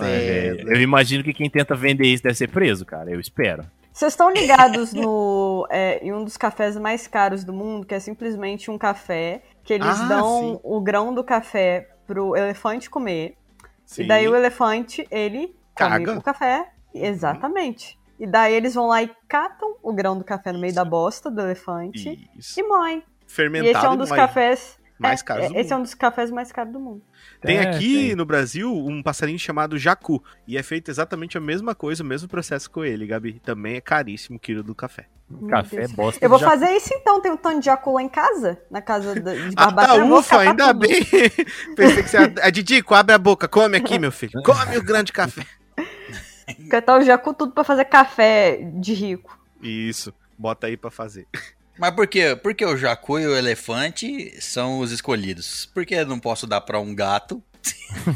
É, 0.00 0.56
eu 0.66 0.80
imagino 0.80 1.22
que 1.22 1.32
quem 1.32 1.48
tenta 1.48 1.74
vender 1.74 2.06
isso 2.06 2.22
deve 2.22 2.34
ser 2.34 2.48
preso, 2.48 2.84
cara. 2.84 3.10
Eu 3.10 3.20
espero. 3.20 3.64
Vocês 3.92 4.12
estão 4.12 4.28
ligados 4.32 4.92
no, 4.92 5.68
é, 5.70 6.04
em 6.04 6.12
um 6.12 6.24
dos 6.24 6.36
cafés 6.36 6.76
mais 6.76 7.06
caros 7.06 7.44
do 7.44 7.52
mundo, 7.52 7.86
que 7.86 7.94
é 7.94 8.00
simplesmente 8.00 8.68
um 8.70 8.76
café 8.76 9.42
que 9.62 9.72
eles 9.72 9.86
Ah, 9.86 10.08
dão 10.08 10.54
sim. 10.54 10.60
o 10.64 10.80
grão 10.80 11.14
do 11.14 11.22
café 11.22 11.90
pro 12.06 12.36
elefante 12.36 12.88
comer. 12.90 13.36
Sim. 13.84 14.02
E 14.04 14.08
daí 14.08 14.28
o 14.28 14.34
elefante, 14.34 15.06
ele 15.10 15.48
come 15.74 15.90
Caga. 15.90 16.18
o 16.18 16.22
café. 16.22 16.70
Exatamente. 16.94 17.98
E 18.18 18.26
daí 18.26 18.54
eles 18.54 18.74
vão 18.74 18.86
lá 18.86 19.02
e 19.02 19.10
catam 19.28 19.76
o 19.82 19.92
grão 19.92 20.16
do 20.16 20.24
café 20.24 20.52
no 20.52 20.58
meio 20.60 20.74
da 20.74 20.84
bosta 20.84 21.30
do 21.30 21.40
elefante 21.40 22.28
Isso. 22.36 22.58
e 22.60 22.62
moem. 22.62 22.98
E 23.26 23.30
Fermentado 23.32 23.76
esse 23.76 23.86
é 23.86 23.90
um 23.90 23.96
dos 23.96 24.10
mais- 24.10 24.22
cafés. 24.22 24.78
mais 24.98 25.20
é, 25.20 25.24
caros 25.24 25.44
é, 25.46 25.48
do 25.48 25.54
esse 25.58 25.72
é 25.72 25.74
mundo. 25.74 25.80
um 25.80 25.82
dos 25.82 25.94
cafés 25.94 26.30
mais 26.30 26.52
caros 26.52 26.72
do 26.72 26.78
mundo. 26.80 27.02
Tem 27.40 27.56
É, 27.58 27.68
aqui 27.70 28.06
tem. 28.08 28.14
no 28.14 28.24
Brasil 28.24 28.72
um 28.72 29.02
passarinho 29.02 29.38
chamado 29.38 29.76
jacu. 29.76 30.22
E 30.46 30.56
é 30.56 30.62
feito 30.62 30.90
exatamente 30.90 31.36
a 31.36 31.40
mesma 31.40 31.74
coisa, 31.74 32.02
o 32.04 32.06
mesmo 32.06 32.28
processo 32.28 32.70
com 32.70 32.84
ele, 32.84 33.06
Gabi. 33.06 33.40
Também 33.40 33.74
é 33.76 33.80
caríssimo 33.80 34.36
o 34.36 34.40
quilo 34.40 34.62
do 34.62 34.74
café. 34.74 35.06
Meu 35.28 35.48
Café 35.48 35.76
Deus. 35.78 35.92
bosta. 35.92 36.24
Eu 36.24 36.28
vou 36.28 36.38
fazer 36.38 36.70
isso 36.76 36.92
então. 36.94 37.20
Tem 37.20 37.32
um 37.32 37.36
tanto 37.36 37.58
de 37.60 37.64
jacu 37.66 37.92
lá 37.94 38.02
em 38.02 38.08
casa, 38.08 38.60
na 38.70 38.80
casa 38.82 39.14
da- 39.20 39.34
de 39.34 39.54
Ah, 39.56 39.70
Barbacena. 39.70 40.08
tá, 40.08 40.14
ufa, 40.16 40.38
ainda 40.40 40.66
tudo. 40.68 40.78
bem. 40.80 41.00
Pensei 41.74 42.02
que 42.02 42.08
você 42.10 42.18
ia... 42.18 42.34
A 42.42 42.50
Didico, 42.50 42.94
abre 42.94 43.14
a 43.14 43.18
boca, 43.18 43.48
come 43.48 43.76
aqui, 43.76 43.98
meu 43.98 44.12
filho. 44.12 44.42
Come 44.42 44.76
o 44.76 44.82
grande 44.84 45.12
café. 45.12 45.46
Catar 46.70 46.98
o 46.98 47.02
jacu 47.02 47.32
tudo 47.34 47.52
pra 47.52 47.64
fazer 47.64 47.86
café 47.86 48.58
de 48.74 48.92
rico. 48.92 49.38
Isso, 49.62 50.12
bota 50.38 50.66
aí 50.66 50.76
pra 50.76 50.90
fazer. 50.90 51.26
Mas 51.78 51.90
por 51.92 52.06
quê? 52.06 52.38
Porque 52.40 52.64
o 52.64 52.76
jacu 52.76 53.18
e 53.18 53.26
o 53.26 53.34
elefante 53.34 54.40
são 54.40 54.78
os 54.80 54.92
escolhidos. 54.92 55.66
Por 55.66 55.84
que 55.86 55.94
eu 55.94 56.06
não 56.06 56.18
posso 56.20 56.46
dar 56.46 56.60
pra 56.60 56.78
um 56.78 56.94
gato? 56.94 57.42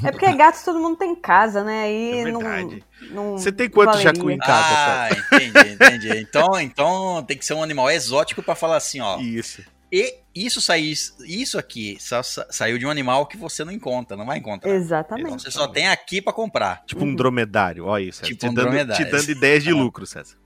É 0.05 0.11
porque 0.11 0.33
gatos 0.33 0.63
todo 0.63 0.79
mundo 0.79 0.97
tem 0.97 1.13
em 1.13 1.17
casa, 1.17 1.63
né? 1.65 1.83
Aí 1.83 2.21
É 2.21 2.31
não, 2.31 2.41
verdade. 2.41 2.85
não. 3.11 3.39
Você 3.39 3.51
tem 3.53 3.69
quantos 3.69 3.97
valeria. 4.03 4.15
jacu 4.21 4.31
em 4.31 4.39
casa, 4.39 4.69
Ah, 4.71 5.09
entendi, 5.11 5.73
entendi. 5.75 6.19
Então, 6.21 6.61
então 6.61 7.25
tem 7.27 7.37
que 7.37 7.45
ser 7.47 7.55
um 7.55 7.63
animal 7.63 7.91
exótico 7.91 8.43
pra 8.43 8.55
falar 8.55 8.77
assim, 8.77 9.01
ó. 9.01 9.19
Isso. 9.21 9.63
E 9.91 10.17
isso 10.35 10.61
saiu, 10.61 10.93
isso 11.25 11.59
aqui 11.59 11.97
só 11.99 12.23
sa- 12.23 12.47
saiu 12.51 12.77
de 12.79 12.85
um 12.87 12.91
animal 12.91 13.25
que 13.27 13.37
você 13.39 13.65
não 13.65 13.73
encontra, 13.73 14.17
não 14.17 14.27
vai 14.27 14.37
encontrar. 14.39 14.69
Então 14.71 14.81
Exatamente. 14.83 15.43
você 15.43 15.51
só 15.51 15.67
tem 15.67 15.89
aqui 15.89 16.21
pra 16.21 16.33
comprar. 16.33 16.83
Tipo 16.87 17.05
um 17.05 17.15
dromedário, 17.15 17.87
olha 17.87 18.03
isso. 18.05 18.19
César. 18.19 18.29
Tipo 18.29 18.41
te, 18.41 18.47
um 18.49 18.55
dando, 18.55 18.65
dromedário. 18.67 19.05
te 19.07 19.11
dando 19.11 19.29
ideias 19.31 19.65
de 19.65 19.73
lucro, 19.73 20.07
César. 20.07 20.37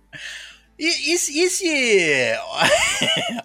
E, 0.78 1.12
e, 1.14 1.18
se- 1.18 1.38
e 1.38 1.48
se. 1.50 2.32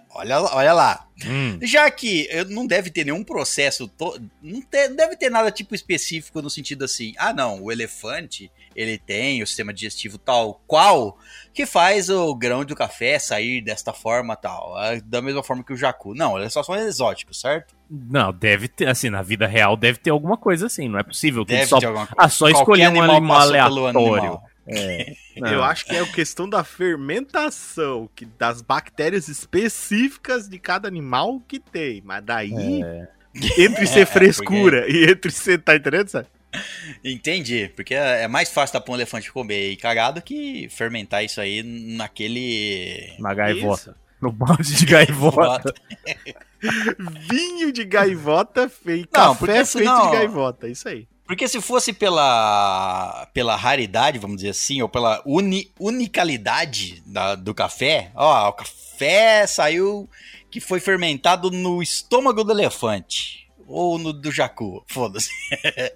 olha, 0.09 0.39
lá- 0.39 0.55
olha 0.55 0.73
lá. 0.73 1.03
Hum, 1.25 1.57
Já 1.63 1.89
que 1.89 2.27
eh, 2.29 2.43
não 2.45 2.67
deve 2.67 2.91
ter 2.91 3.03
nenhum 3.05 3.23
processo. 3.23 3.87
to- 3.87 4.19
Não, 4.41 4.61
te- 4.61 4.87
não 4.89 4.95
deve 4.95 5.15
ter 5.15 5.29
nada 5.31 5.49
tipo 5.51 5.73
específico 5.73 6.41
no 6.41 6.49
sentido 6.49 6.85
assim. 6.85 7.13
Ah, 7.17 7.33
não. 7.33 7.61
O 7.63 7.71
elefante 7.71 8.51
ele 8.75 8.99
tem 8.99 9.41
o 9.41 9.47
sistema 9.47 9.73
digestivo 9.73 10.19
tal 10.19 10.61
qual 10.67 11.17
que 11.53 11.65
faz 11.65 12.09
o 12.09 12.35
grão 12.35 12.63
do 12.63 12.75
café 12.75 13.17
sair 13.17 13.61
desta 13.61 13.91
forma 13.93 14.35
tal. 14.35 14.77
ah, 14.77 14.99
Da 15.03 15.21
mesma 15.21 15.41
forma 15.41 15.63
que 15.63 15.73
o 15.73 15.77
jacu. 15.77 16.13
Não, 16.13 16.37
eles 16.37 16.53
só 16.53 16.61
são 16.61 16.75
exóticos, 16.75 17.41
certo? 17.41 17.75
Não, 17.89 18.31
deve 18.31 18.67
ter, 18.67 18.87
assim, 18.87 19.09
na 19.09 19.21
vida 19.23 19.47
real 19.47 19.75
deve 19.75 19.97
ter 19.97 20.11
alguma 20.11 20.37
coisa 20.37 20.67
assim. 20.67 20.87
Não 20.87 20.99
é 20.99 21.03
possível 21.03 21.43
que 21.45 21.53
Deve 21.53 21.65
só. 21.65 21.79
ter 21.79 21.87
alguma 21.87 22.05
coisa. 22.05 22.15
Ah, 22.19 22.29
só 22.29 22.47
escolher 22.49 22.89
um 22.89 23.01
animal 23.01 23.21
pelo 23.21 23.33
aleatório. 23.33 24.15
animal. 24.15 24.43
É. 24.67 25.13
Eu 25.37 25.63
acho 25.63 25.85
que 25.85 25.95
é 25.95 25.99
a 26.01 26.05
questão 26.11 26.49
da 26.49 26.63
fermentação, 26.63 28.09
que, 28.15 28.25
das 28.25 28.61
bactérias 28.61 29.27
específicas 29.27 30.49
de 30.49 30.59
cada 30.59 30.87
animal 30.87 31.39
que 31.47 31.59
tem. 31.59 32.01
Mas 32.03 32.23
daí, 32.23 32.81
É. 32.83 33.07
entre 33.57 33.85
ser 33.87 34.01
É, 34.01 34.05
frescura 34.05 34.85
e 34.89 35.05
entre 35.09 35.31
ser. 35.31 35.59
Tá 35.61 35.75
entendendo, 35.75 36.09
César? 36.09 36.27
Entendi, 37.03 37.69
porque 37.75 37.93
é 37.93 38.23
é 38.23 38.27
mais 38.27 38.49
fácil 38.49 38.73
dar 38.73 38.81
pra 38.81 38.91
um 38.91 38.95
elefante 38.95 39.31
comer 39.31 39.69
e 39.71 39.75
cagar 39.77 40.13
do 40.13 40.21
que 40.21 40.67
fermentar 40.69 41.23
isso 41.23 41.39
aí 41.39 41.61
naquele. 41.61 43.13
Na 43.19 43.33
gaivota. 43.33 43.95
No 44.19 44.31
balde 44.31 44.73
de 44.75 44.85
gaivota. 44.85 45.71
Vinho 47.29 47.71
de 47.71 47.83
gaivota 47.85 48.67
feito. 48.67 49.09
Não, 49.13 49.35
café 49.35 49.37
porque 49.39 49.53
feito 49.53 49.67
senão- 49.67 50.09
de 50.09 50.17
gaivota, 50.17 50.67
isso 50.67 50.87
aí. 50.89 51.07
Porque 51.27 51.47
se 51.47 51.59
fosse 51.59 51.91
pela, 51.91 53.27
pela 53.33 53.55
raridade, 53.55 54.17
vamos 54.17 54.37
dizer 54.37 54.49
assim, 54.51 54.81
ou 54.81 54.87
pela 54.87 55.21
uni, 55.25 55.71
unicalidade 55.77 57.03
da- 57.05 57.35
do 57.35 57.53
café, 57.53 58.11
ó, 58.15 58.47
o 58.49 58.53
café 58.53 59.45
saiu 59.45 60.09
que 60.49 60.61
foi 60.61 60.79
fermentado 60.79 61.51
no 61.51 61.83
estômago 61.83 62.43
do 62.43 62.51
elefante. 62.53 63.45
Ou 63.67 63.97
no 63.99 64.13
do 64.13 64.31
jacu, 64.31 64.81
foda-se. 64.87 65.29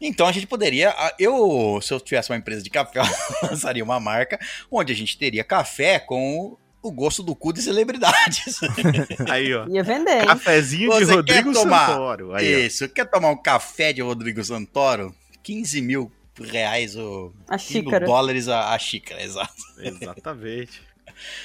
então 0.00 0.26
a 0.26 0.32
gente 0.32 0.48
poderia. 0.48 0.92
Eu, 1.18 1.78
se 1.80 1.94
eu 1.94 2.00
tivesse 2.00 2.30
uma 2.30 2.36
empresa 2.36 2.62
de 2.62 2.70
café, 2.70 2.98
eu 3.42 3.48
lançaria 3.48 3.84
uma 3.84 4.00
marca 4.00 4.38
onde 4.68 4.92
a 4.92 4.96
gente 4.96 5.16
teria 5.16 5.44
café 5.44 6.00
com 6.00 6.56
o 6.82 6.90
gosto 6.90 7.22
do 7.22 7.34
cu 7.34 7.52
de 7.52 7.62
celebridades. 7.62 8.58
Aí, 9.28 9.52
ó. 9.54 9.66
Ia 9.68 9.82
vender, 9.82 10.20
hein? 10.20 10.26
Cafezinho 10.26 10.90
de 10.98 11.04
Você 11.04 11.14
Rodrigo 11.14 11.52
quer 11.52 11.60
tomar 11.60 11.86
Santoro. 11.88 12.34
Aí, 12.34 12.54
ó. 12.54 12.58
Isso, 12.66 12.88
quer 12.88 13.04
tomar 13.06 13.30
um 13.30 13.36
café 13.42 13.92
de 13.92 14.00
Rodrigo 14.02 14.42
Santoro? 14.42 15.14
15 15.42 15.80
mil 15.82 16.10
reais 16.40 16.96
ou 16.96 17.34
A 17.48 17.58
15 17.58 17.72
xícara. 17.72 18.06
dólares 18.06 18.48
a, 18.48 18.72
a 18.74 18.78
xícara, 18.78 19.22
exato. 19.22 19.52
Exatamente. 19.78 20.82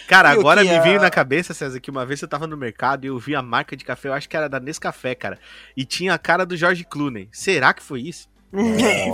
Cara, 0.07 0.29
E 0.33 0.39
agora 0.39 0.63
me 0.63 0.69
a- 0.69 0.81
veio 0.81 1.01
na 1.01 1.09
cabeça, 1.09 1.53
César, 1.53 1.79
que 1.81 1.91
uma 1.91 2.05
vez 2.05 2.21
eu 2.21 2.27
tava 2.27 2.47
no 2.47 2.55
mercado 2.55 3.03
e 3.03 3.07
eu 3.07 3.19
vi 3.19 3.35
a 3.35 3.41
marca 3.41 3.75
de 3.75 3.83
café, 3.83 4.07
eu 4.07 4.13
acho 4.13 4.29
que 4.29 4.37
era 4.37 4.47
da 4.47 4.59
Nescafé, 4.59 5.13
cara. 5.15 5.37
E 5.75 5.83
tinha 5.83 6.13
a 6.13 6.17
cara 6.17 6.45
do 6.45 6.55
George 6.55 6.85
Clooney. 6.85 7.27
Será 7.31 7.73
que 7.73 7.83
foi 7.83 8.01
isso? 8.01 8.29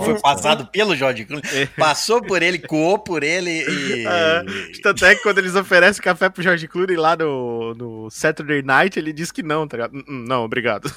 Foi 0.04 0.20
passado 0.20 0.66
pelo 0.66 0.94
George 0.96 1.24
Clooney. 1.24 1.44
É. 1.52 1.66
Passou 1.66 2.22
por 2.22 2.42
ele, 2.42 2.58
coou 2.58 2.98
por 2.98 3.22
ele 3.22 3.50
e. 3.68 4.06
Ah, 4.06 4.42
Tanto 4.82 5.04
é 5.04 5.14
que 5.14 5.22
quando 5.22 5.38
eles 5.38 5.54
oferecem 5.54 6.02
café 6.02 6.28
pro 6.28 6.42
George 6.42 6.66
Clooney 6.68 6.96
lá 6.96 7.16
no, 7.16 7.74
no 7.74 8.10
Saturday 8.10 8.62
Night, 8.62 8.98
ele 8.98 9.12
diz 9.12 9.30
que 9.32 9.42
não, 9.42 9.66
tá 9.66 9.76
ligado? 9.76 9.96
"Hum, 9.96 10.04
hum, 10.08 10.24
Não, 10.28 10.44
obrigado. 10.44 10.92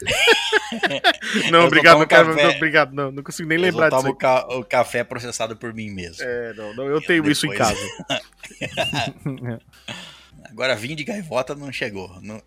não, 1.50 1.60
Eu 1.60 1.66
obrigado, 1.66 1.96
não 2.36 2.50
obrigado, 2.50 2.92
não, 2.94 3.10
não 3.10 3.22
consigo 3.22 3.48
nem 3.48 3.58
eu 3.58 3.62
lembrar 3.62 3.88
disso. 3.88 4.00
tomo 4.02 4.12
o, 4.12 4.16
ca- 4.16 4.46
o 4.48 4.64
café 4.64 5.02
processado 5.02 5.56
por 5.56 5.74
mim 5.74 5.90
mesmo. 5.90 6.22
É, 6.22 6.52
não, 6.54 6.72
não, 6.74 6.84
eu 6.86 7.00
tenho 7.00 7.28
isso 7.28 7.46
em 7.46 7.50
Depois- 7.50 7.68
casa. 7.68 7.80
Agora 10.50 10.74
vim 10.76 10.94
de 10.94 11.04
gaivota 11.04 11.54
não 11.54 11.72
chegou. 11.72 12.10
não- 12.22 12.40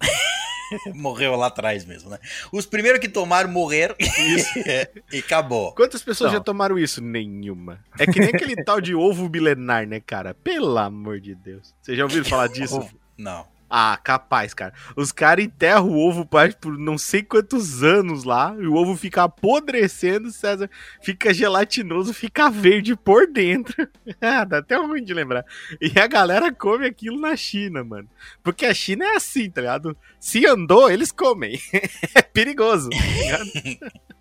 Morreu 0.95 1.36
lá 1.36 1.47
atrás 1.47 1.86
mesmo, 1.86 2.09
né? 2.09 2.19
Os 2.51 2.65
primeiros 2.65 2.99
que 2.99 3.09
tomaram 3.09 3.49
morreram 3.49 3.95
e 5.11 5.19
acabou. 5.19 5.74
Quantas 5.74 6.03
pessoas 6.03 6.32
Não. 6.32 6.39
já 6.39 6.43
tomaram 6.43 6.78
isso? 6.78 7.01
Nenhuma. 7.01 7.84
É 7.99 8.05
que 8.05 8.19
nem 8.19 8.30
aquele 8.30 8.55
tal 8.63 8.80
de 8.80 8.95
ovo 8.95 9.30
milenar, 9.30 9.88
né, 9.88 9.99
cara? 9.99 10.34
Pelo 10.34 10.78
amor 10.78 11.19
de 11.19 11.36
Deus. 11.36 11.74
Vocês 11.82 11.97
já 11.97 12.03
ouviram 12.03 12.26
falar 12.26 12.47
disso? 12.47 12.88
Não. 13.17 13.51
Ah, 13.74 13.97
capaz, 14.03 14.53
cara. 14.53 14.74
Os 14.97 15.13
caras 15.13 15.45
enterram 15.45 15.88
o 15.88 15.97
ovo 15.97 16.26
por, 16.26 16.53
por 16.55 16.78
não 16.78 16.97
sei 16.97 17.24
quantos 17.24 17.82
anos 17.82 18.26
lá, 18.26 18.53
e 18.59 18.67
o 18.67 18.76
ovo 18.76 18.97
fica 18.97 19.24
apodrecendo, 19.24 20.30
César, 20.30 20.69
fica 21.01 21.34
gelatinoso, 21.34 22.13
fica 22.13 22.49
verde 22.49 22.97
por 22.97 23.32
dentro. 23.32 23.88
ah, 24.19 24.43
dá 24.43 24.57
até 24.57 24.76
ruim 24.76 25.01
de 25.01 25.13
lembrar. 25.13 25.45
E 25.80 25.97
a 25.97 26.05
galera 26.05 26.51
come 26.53 26.86
aquilo 26.86 27.17
na 27.17 27.34
China, 27.38 27.82
mano. 27.82 28.09
Porque 28.43 28.65
a 28.65 28.74
China 28.74 29.05
é 29.05 29.15
assim, 29.15 29.49
tá 29.49 29.61
ligado? 29.61 29.95
Se 30.19 30.45
andou, 30.45 30.91
eles 30.91 31.13
comem. 31.13 31.57
é 32.13 32.22
perigoso, 32.22 32.89
tá 32.89 32.97
ligado? 32.97 34.11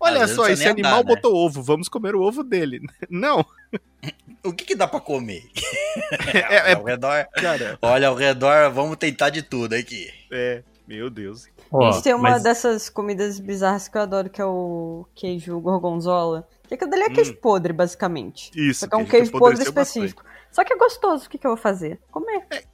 Olha 0.00 0.26
só, 0.28 0.48
esse 0.48 0.66
animal 0.66 1.00
andar, 1.00 1.08
né? 1.08 1.14
botou 1.14 1.34
ovo, 1.36 1.62
vamos 1.62 1.88
comer 1.88 2.14
o 2.14 2.22
ovo 2.22 2.42
dele. 2.42 2.80
Não, 3.10 3.44
O 4.44 4.52
que, 4.52 4.64
que 4.64 4.74
dá 4.74 4.86
pra 4.86 5.00
comer? 5.00 5.44
é, 6.34 6.70
é- 6.70 6.74
ao 6.76 6.84
redor, 6.84 7.26
cara, 7.34 7.78
olha 7.82 8.08
ao 8.08 8.14
redor, 8.14 8.70
vamos 8.72 8.96
tentar 8.96 9.30
de 9.30 9.42
tudo 9.42 9.74
aqui. 9.74 10.10
é, 10.32 10.62
meu 10.86 11.10
Deus. 11.10 11.46
A 11.72 11.90
gente 11.92 12.02
tem 12.02 12.14
uma 12.14 12.30
mas- 12.30 12.42
dessas 12.42 12.88
comidas 12.88 13.38
bizarras 13.38 13.88
que 13.88 13.98
eu 13.98 14.02
adoro, 14.02 14.30
que 14.30 14.40
é 14.40 14.44
o 14.44 15.06
queijo 15.14 15.58
gorgonzola. 15.60 16.48
Que 16.66 16.74
aquilo 16.74 16.90
dali 16.90 17.02
é 17.04 17.10
queijo 17.10 17.34
podre, 17.36 17.72
basicamente. 17.72 18.50
Isso, 18.54 18.80
Só 18.80 18.86
que 18.88 18.94
é 18.94 18.98
um 18.98 19.04
que 19.04 19.10
queijo 19.10 19.30
podre 19.32 19.62
específico. 19.62 20.24
Só 20.50 20.64
que 20.64 20.72
é 20.72 20.76
gostoso, 20.78 21.26
o 21.26 21.28
que, 21.30 21.36
que 21.38 21.46
eu 21.46 21.50
vou 21.50 21.58
fazer? 21.58 21.98
Comer. 22.10 22.42
É, 22.50 22.64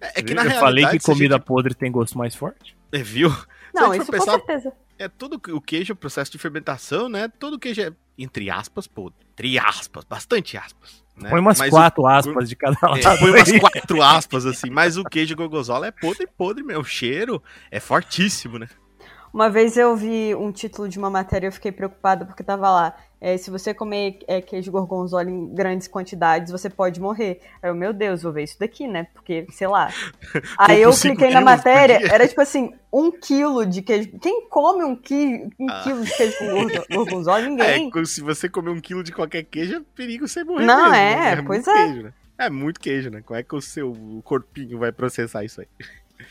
é 0.00 0.22
que 0.22 0.34
na 0.34 0.44
eu 0.44 0.50
falei 0.52 0.84
que 0.84 0.90
realidade, 0.90 1.04
se 1.04 1.10
a 1.10 1.14
comida 1.14 1.34
gente- 1.36 1.44
podre 1.44 1.74
tem 1.74 1.92
gosto 1.92 2.16
mais 2.18 2.34
forte. 2.34 2.76
É, 2.92 2.98
viu? 2.98 3.28
Não, 3.72 3.94
isso 3.94 4.06
for 4.06 4.18
com 4.18 4.18
pensar- 4.18 4.32
certeza. 4.38 4.72
É 5.00 5.08
tudo 5.08 5.40
que- 5.40 5.50
o 5.50 5.60
queijo, 5.60 5.94
o 5.94 5.96
processo 5.96 6.30
de 6.30 6.36
fermentação, 6.38 7.08
né? 7.08 7.26
Todo 7.26 7.58
queijo 7.58 7.80
é, 7.80 7.90
entre 8.18 8.50
aspas, 8.50 8.86
podre. 8.86 9.16
Entre 9.32 9.58
aspas, 9.58 10.04
bastante 10.04 10.58
aspas. 10.58 11.02
Né? 11.16 11.30
Põe 11.30 11.40
umas 11.40 11.58
Mas 11.58 11.68
o- 11.68 11.76
quatro 11.76 12.06
aspas 12.06 12.48
de 12.50 12.56
cada 12.56 12.76
lado. 12.82 12.98
É, 12.98 13.16
põe 13.18 13.30
umas 13.30 13.50
quatro 13.58 14.02
aspas, 14.02 14.44
assim. 14.44 14.68
Mas 14.68 14.98
o 14.98 15.04
queijo 15.04 15.34
gorgonzola 15.34 15.86
é 15.86 15.90
podre, 15.90 16.26
podre, 16.26 16.62
meu. 16.62 16.80
O 16.80 16.84
cheiro 16.84 17.42
é 17.70 17.80
fortíssimo, 17.80 18.58
né? 18.58 18.68
Uma 19.32 19.48
vez 19.48 19.76
eu 19.76 19.94
vi 19.96 20.34
um 20.34 20.50
título 20.52 20.88
de 20.88 20.98
uma 20.98 21.08
matéria 21.10 21.46
e 21.46 21.48
eu 21.48 21.52
fiquei 21.52 21.70
preocupada 21.72 22.24
porque 22.24 22.42
tava 22.42 22.68
lá. 22.70 22.96
é, 23.20 23.36
se 23.36 23.50
você 23.50 23.72
comer 23.74 24.18
é, 24.26 24.40
queijo 24.40 24.72
gorgonzola 24.72 25.30
em 25.30 25.54
grandes 25.54 25.86
quantidades, 25.86 26.50
você 26.50 26.68
pode 26.70 27.00
morrer. 27.00 27.40
Aí 27.62 27.70
eu, 27.70 27.74
meu 27.74 27.92
Deus, 27.92 28.22
vou 28.22 28.32
ver 28.32 28.42
isso 28.44 28.58
daqui, 28.58 28.88
né? 28.88 29.06
Porque, 29.14 29.46
sei 29.52 29.68
lá. 29.68 29.88
Aí 30.58 30.80
eu 30.82 30.90
cliquei 30.92 31.30
na 31.30 31.40
matéria, 31.40 32.00
era 32.12 32.26
tipo 32.26 32.40
assim, 32.40 32.72
um 32.92 33.12
quilo 33.12 33.64
de 33.66 33.82
queijo. 33.82 34.10
Quem 34.20 34.48
come 34.48 34.82
um, 34.84 34.96
qui... 34.96 35.48
um 35.60 35.66
Ah. 35.70 35.80
quilo 35.84 36.04
de 36.04 36.16
queijo 36.16 36.36
com 36.38 36.94
gorgonzola? 36.96 37.40
É, 37.44 37.48
Ninguém. 37.48 37.90
co- 37.90 38.04
se 38.06 38.20
você 38.20 38.48
comer 38.48 38.70
um 38.70 38.80
quilo 38.80 39.04
de 39.04 39.12
qualquer 39.12 39.44
queijo, 39.44 39.76
é 39.76 39.80
perigo 39.94 40.26
você 40.26 40.42
morrer 40.42 40.64
Não, 40.66 40.90
mesmo, 40.90 40.96
é, 40.96 41.36
né? 41.36 41.42
pois 41.46 41.66
é. 41.68 41.74
Queijo, 41.74 42.02
né? 42.02 42.12
É 42.38 42.48
muito 42.50 42.80
queijo, 42.80 43.10
né? 43.10 43.20
Como 43.24 43.38
é 43.38 43.42
que 43.42 43.54
o 43.54 43.60
seu 43.60 43.94
corpinho 44.24 44.78
vai 44.78 44.90
processar 44.90 45.44
isso 45.44 45.60
aí? 45.60 45.66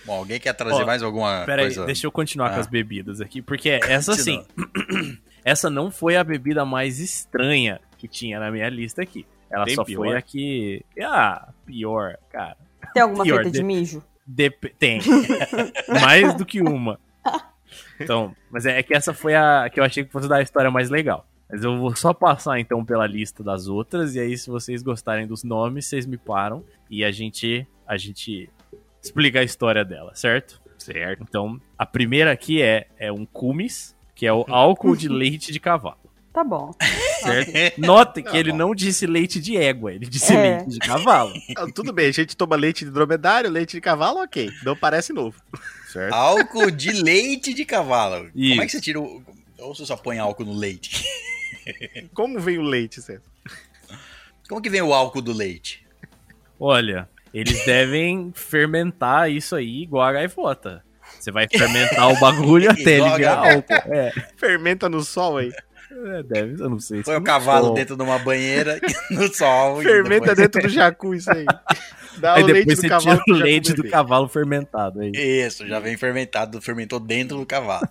Bom, 0.05 0.13
alguém 0.17 0.39
quer 0.39 0.53
trazer 0.53 0.83
Ó, 0.83 0.85
mais 0.85 1.01
alguma 1.03 1.43
Pera 1.45 1.61
aí, 1.61 1.67
coisa? 1.67 1.85
deixa 1.85 2.05
eu 2.07 2.11
continuar 2.11 2.47
Ah. 2.47 2.53
com 2.55 2.59
as 2.59 2.67
bebidas 2.67 3.21
aqui, 3.21 3.41
porque 3.41 3.69
essa 3.69 4.13
sim, 4.15 4.43
essa 5.43 5.69
não 5.69 5.91
foi 5.91 6.15
a 6.17 6.23
bebida 6.23 6.65
mais 6.65 6.99
estranha 6.99 7.79
que 7.97 8.07
tinha 8.07 8.39
na 8.39 8.49
minha 8.51 8.69
lista 8.69 9.01
aqui. 9.01 9.25
Ela 9.51 9.65
Tem 9.65 9.75
só 9.75 9.83
pior? 9.83 10.05
foi 10.05 10.15
a 10.15 10.21
que. 10.21 10.85
Ah, 11.01 11.49
pior, 11.65 12.17
cara. 12.31 12.55
Tem 12.93 13.01
alguma 13.03 13.23
pior, 13.23 13.35
feita 13.37 13.51
de 13.51 13.57
de- 13.59 13.63
mijo? 13.63 14.03
Dep- 14.25 14.75
Tem. 14.77 14.99
mais 16.01 16.35
do 16.35 16.45
que 16.45 16.61
uma. 16.61 16.99
Então, 17.99 18.35
mas 18.49 18.65
é, 18.65 18.79
é 18.79 18.83
que 18.83 18.93
essa 18.93 19.13
foi 19.13 19.35
a 19.35 19.69
que 19.71 19.79
eu 19.79 19.83
achei 19.83 20.03
que 20.03 20.11
fosse 20.11 20.27
dar 20.27 20.37
a 20.37 20.41
história 20.41 20.71
mais 20.71 20.89
legal. 20.89 21.25
Mas 21.49 21.63
eu 21.63 21.77
vou 21.77 21.95
só 21.95 22.13
passar 22.13 22.59
então 22.59 22.85
pela 22.85 23.07
lista 23.07 23.43
das 23.43 23.67
outras 23.67 24.15
e 24.15 24.19
aí 24.19 24.37
se 24.37 24.49
vocês 24.49 24.83
gostarem 24.83 25.25
dos 25.27 25.43
nomes, 25.43 25.85
vocês 25.87 26.05
me 26.05 26.15
param 26.17 26.63
e 26.89 27.03
a 27.03 27.11
gente 27.11 27.67
a 27.87 27.97
gente 27.97 28.47
explica 29.01 29.39
a 29.39 29.43
história 29.43 29.83
dela, 29.85 30.13
certo? 30.15 30.61
Certo. 30.77 31.23
Então, 31.27 31.59
a 31.77 31.85
primeira 31.85 32.31
aqui 32.31 32.61
é 32.61 32.87
é 32.97 33.11
um 33.11 33.25
cumis, 33.25 33.95
que 34.15 34.25
é 34.25 34.33
o 34.33 34.45
álcool 34.49 34.95
de 34.95 35.07
leite 35.09 35.51
de 35.51 35.59
cavalo, 35.59 35.97
Tá 36.31 36.43
bom. 36.43 36.71
certo? 37.21 37.81
Notem 37.81 38.23
que 38.23 38.31
Tá 38.31 38.37
ele 38.37 38.51
bom. 38.51 38.57
não 38.57 38.75
disse 38.75 39.05
leite 39.05 39.39
de 39.41 39.57
égua, 39.57 39.93
ele 39.93 40.05
disse 40.05 40.33
É. 40.33 40.57
leite 40.57 40.69
de 40.71 40.79
cavalo. 40.79 41.33
Tudo 41.75 41.91
bem, 41.91 42.07
a 42.07 42.11
gente 42.11 42.37
toma 42.37 42.55
leite 42.55 42.85
de 42.85 42.91
dromedário, 42.91 43.49
leite 43.49 43.71
de 43.73 43.81
cavalo, 43.81 44.21
ok. 44.21 44.49
Não 44.63 44.75
parece 44.75 45.11
novo. 45.11 45.41
Certo? 45.91 46.13
Álcool 46.13 46.69
de 46.71 46.91
leite 46.91 47.53
de 47.53 47.65
cavalo. 47.65 48.29
Como 48.31 48.53
é 48.53 48.57
que 48.57 48.63
Isso. 48.65 48.69
você 48.77 48.81
tira 48.81 48.99
o. 49.01 49.23
Ou 49.57 49.75
você 49.75 49.85
só 49.85 49.97
põe 49.97 50.17
álcool 50.19 50.45
no 50.45 50.53
leite? 50.53 51.03
Como 52.13 52.39
vem 52.39 52.57
o 52.57 52.61
leite, 52.61 53.01
César? 53.01 53.21
Como 54.47 54.61
que 54.61 54.69
vem 54.69 54.81
o 54.81 54.93
álcool 54.93 55.21
do 55.21 55.33
leite? 55.33 55.85
Olha, 56.59 57.09
eles 57.33 57.63
devem 57.65 58.31
fermentar 58.35 59.29
isso 59.31 59.55
aí 59.55 59.83
igual 59.83 60.03
a 60.05 60.11
gaivota. 60.13 60.83
Você 61.19 61.31
vai 61.31 61.47
fermentar 61.47 62.09
o 62.11 62.19
bagulho 62.19 62.69
até 62.71 62.97
ele 62.99 63.09
virar 63.15 63.51
álcool. 63.53 63.73
É, 63.93 64.11
Fermenta 64.37 64.87
no 64.87 65.01
sol 65.03 65.37
aí. 65.37 65.51
é, 65.91 66.23
deve, 66.23 66.61
eu 66.63 66.69
não 66.69 66.79
sei. 66.79 66.99
se 66.99 67.05
Põe 67.05 67.15
o 67.17 67.23
cavalo 67.23 67.67
sol. 67.67 67.73
dentro 67.75 67.95
de 67.97 68.03
uma 68.03 68.19
banheira 68.19 68.79
no 69.11 69.27
sol. 69.33 69.81
Fermenta 69.81 70.27
depois- 70.33 70.37
dentro 70.37 70.61
do 70.61 70.69
jacu 70.69 71.13
isso 71.15 71.31
aí. 71.31 71.45
Dá 72.19 72.33
Aí 72.35 72.43
o 72.43 72.47
depois 72.47 72.65
leite 72.65 72.75
você 72.81 72.87
do 72.87 72.89
cavalo 72.89 73.23
tira 73.23 73.37
o 73.37 73.39
leite 73.39 73.73
do 73.73 73.83
cavalo 73.89 74.27
fermentado 74.27 74.99
aí. 74.99 75.11
Isso, 75.15 75.65
já 75.65 75.79
vem 75.79 75.95
fermentado, 75.95 76.61
fermentou 76.61 76.99
dentro 76.99 77.37
do 77.37 77.45
cavalo. 77.45 77.87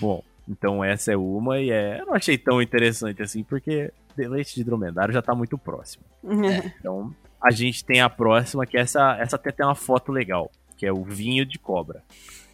Bom, 0.00 0.22
então 0.48 0.82
essa 0.82 1.12
é 1.12 1.16
uma 1.16 1.60
e 1.60 1.70
é, 1.70 2.00
eu 2.00 2.06
não 2.06 2.14
achei 2.14 2.38
tão 2.38 2.62
interessante 2.62 3.22
assim, 3.22 3.42
porque 3.42 3.92
leite 4.16 4.54
de 4.54 4.64
dromedário 4.64 5.12
já 5.12 5.20
tá 5.20 5.34
muito 5.34 5.58
próximo. 5.58 6.04
Então, 6.80 7.14
a 7.44 7.50
gente 7.50 7.84
tem 7.84 8.00
a 8.00 8.08
próxima, 8.08 8.64
que 8.66 8.76
essa, 8.78 9.16
essa 9.20 9.36
até 9.36 9.50
tem 9.52 9.64
uma 9.66 9.74
foto 9.74 10.10
legal, 10.10 10.50
que 10.76 10.86
é 10.86 10.92
o 10.92 11.04
vinho 11.04 11.44
de 11.44 11.58
cobra. 11.58 12.02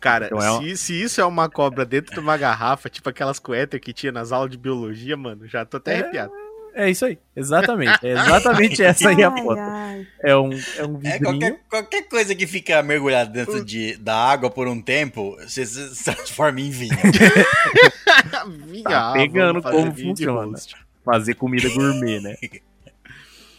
Cara, 0.01 0.27
Então 0.27 0.39
é 0.43 0.51
um- 0.53 0.63
se, 0.63 0.77
se 0.77 1.03
isso 1.03 1.21
é 1.21 1.25
uma 1.25 1.49
cobra 1.49 1.85
dentro 1.85 2.15
de 2.15 2.21
uma 2.21 2.37
garrafa, 2.37 2.89
tipo 2.89 3.09
aquelas 3.09 3.39
coetas 3.39 3.79
que 3.81 3.93
tinha 3.93 4.11
nas 4.11 4.33
aulas 4.33 4.51
de 4.51 4.57
biologia, 4.59 5.17
mano, 5.17 5.47
já 5.47 5.65
tô 5.65 5.77
até 5.77 5.93
É. 5.97 6.01
arrepiado. 6.01 6.33
É 6.73 6.89
isso 6.89 7.05
aí, 7.05 7.19
exatamente. 7.35 7.99
É 8.07 8.13
exatamente 8.13 8.81
essa 8.83 9.09
aí 9.09 9.23
a 9.25 9.29
Ai, 9.29 9.43
foto. 9.43 9.59
ai. 9.61 10.07
É 10.23 10.37
um, 10.37 10.51
é 10.53 10.87
um 10.87 10.97
É, 10.97 10.99
vidrinho. 10.99 11.21
qualquer, 11.25 11.61
qualquer 11.69 12.03
coisa 12.09 12.33
que 12.35 12.47
fica 12.47 12.81
mergulhada 12.81 13.29
dentro 13.29 13.65
de, 13.65 13.97
da 13.97 14.15
água 14.17 14.49
por 14.49 14.69
um 14.69 14.81
tempo, 14.81 15.37
você 15.41 15.67
se 15.67 16.05
transforma 16.05 16.61
em 16.61 16.71
vinho. 16.71 16.95
Minha, 18.67 18.85
Tá 18.85 19.11
ah, 19.11 19.13
pegando 19.13 19.61
como 19.63 19.95
funciona. 19.95 20.57
Fazer 21.05 21.35
comida 21.35 21.69
gourmet, 21.71 22.21
né? 22.21 22.37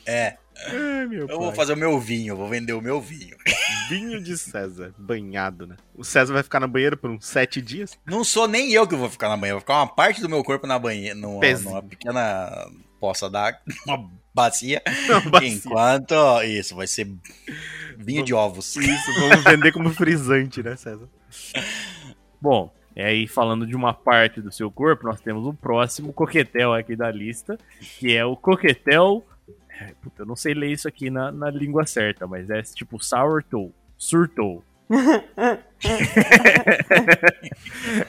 É, 0.06 0.38
Ai, 0.68 1.08
eu 1.12 1.28
vou 1.28 1.48
pai. 1.48 1.56
fazer 1.56 1.74
o 1.74 1.78
meu 1.78 2.00
vinho, 2.00 2.36
vou 2.36 2.48
vender 2.48 2.74
o 2.74 2.82
meu 2.82 3.00
vinho. 3.02 3.36
Vinho 3.90 4.22
de 4.22 4.38
César, 4.38 4.94
banhado, 4.98 5.68
né? 5.68 5.76
O 5.94 6.04
César 6.04 6.32
vai 6.34 6.44
ficar 6.44 6.62
na 6.62 6.68
banheira 6.68 6.96
por 6.96 7.10
uns 7.10 7.26
sete 7.26 7.62
dias. 7.62 7.98
Não 8.06 8.24
sou 8.24 8.48
nem 8.48 8.72
eu 8.72 8.88
que 8.88 8.96
vou 8.96 9.10
ficar 9.10 9.28
na 9.28 9.36
banheira, 9.36 9.56
vou 9.56 9.62
ficar 9.62 9.80
uma 9.80 9.88
parte 9.88 10.22
do 10.22 10.30
meu 10.30 10.42
corpo 10.46 10.66
na 10.66 10.80
banheira, 10.80 11.14
numa, 11.14 11.42
Pezinho. 11.42 11.72
numa 11.72 11.84
pequena 11.84 12.70
poça 13.02 13.30
d'água, 13.30 13.60
uma 13.86 14.10
bacia, 14.34 14.82
Não, 15.10 15.30
bacia. 15.30 15.48
enquanto 15.50 16.16
isso 16.44 16.74
vai 16.76 16.88
ser 16.88 17.06
vinho 17.98 18.24
de 18.24 18.34
ovos. 18.34 18.78
Isso, 18.78 19.20
vamos 19.20 19.44
vender 19.44 19.74
como 19.74 19.90
frisante, 19.90 20.64
né, 20.64 20.78
César? 20.78 21.10
Bom, 22.40 22.74
e 22.96 23.02
aí 23.02 23.28
falando 23.28 23.68
de 23.68 23.76
uma 23.76 23.94
parte 23.94 24.42
do 24.42 24.52
seu 24.52 24.72
corpo, 24.72 25.06
nós 25.06 25.20
temos 25.20 25.46
o 25.46 25.54
próximo 25.54 26.14
coquetel 26.14 26.74
aqui 26.74 26.96
da 26.96 27.12
lista, 27.12 27.58
que 28.00 28.16
é 28.16 28.24
o 28.26 28.36
coquetel. 28.38 29.26
É, 29.82 29.94
Puta, 30.02 30.22
eu 30.22 30.26
não 30.26 30.36
sei 30.36 30.54
ler 30.54 30.72
isso 30.72 30.88
aqui 30.88 31.10
na, 31.10 31.32
na 31.32 31.50
língua 31.50 31.88
certa, 31.88 32.28
mas 32.28 32.50
é 32.50 32.62
tipo 32.62 33.04
sourdough, 33.04 33.74
surtou. 33.98 34.64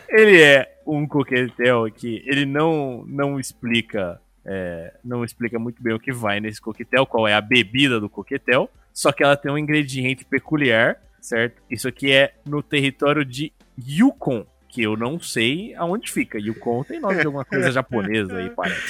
ele 0.08 0.42
é 0.42 0.80
um 0.84 1.06
coquetel 1.06 1.88
que 1.92 2.22
ele 2.26 2.44
não 2.44 3.04
não 3.06 3.38
explica 3.38 4.20
é, 4.44 4.92
não 5.04 5.24
explica 5.24 5.60
muito 5.60 5.80
bem 5.80 5.94
o 5.94 6.00
que 6.00 6.12
vai 6.12 6.40
nesse 6.40 6.60
coquetel, 6.60 7.06
qual 7.06 7.28
é 7.28 7.34
a 7.34 7.40
bebida 7.40 8.00
do 8.00 8.10
coquetel, 8.10 8.68
só 8.92 9.12
que 9.12 9.22
ela 9.22 9.36
tem 9.36 9.52
um 9.52 9.56
ingrediente 9.56 10.24
peculiar, 10.24 11.00
certo? 11.20 11.62
Isso 11.70 11.86
aqui 11.86 12.10
é 12.12 12.34
no 12.44 12.62
território 12.62 13.24
de 13.24 13.52
Yukon, 13.78 14.44
que 14.68 14.82
eu 14.82 14.96
não 14.96 15.20
sei 15.20 15.74
aonde 15.76 16.10
fica. 16.10 16.38
E 16.38 16.50
o 16.50 16.54
Kon 16.54 16.82
tem 16.82 16.98
nome 16.98 17.20
de 17.20 17.26
alguma 17.26 17.44
coisa 17.44 17.70
japonesa 17.70 18.38
aí, 18.38 18.50
parece. 18.50 18.82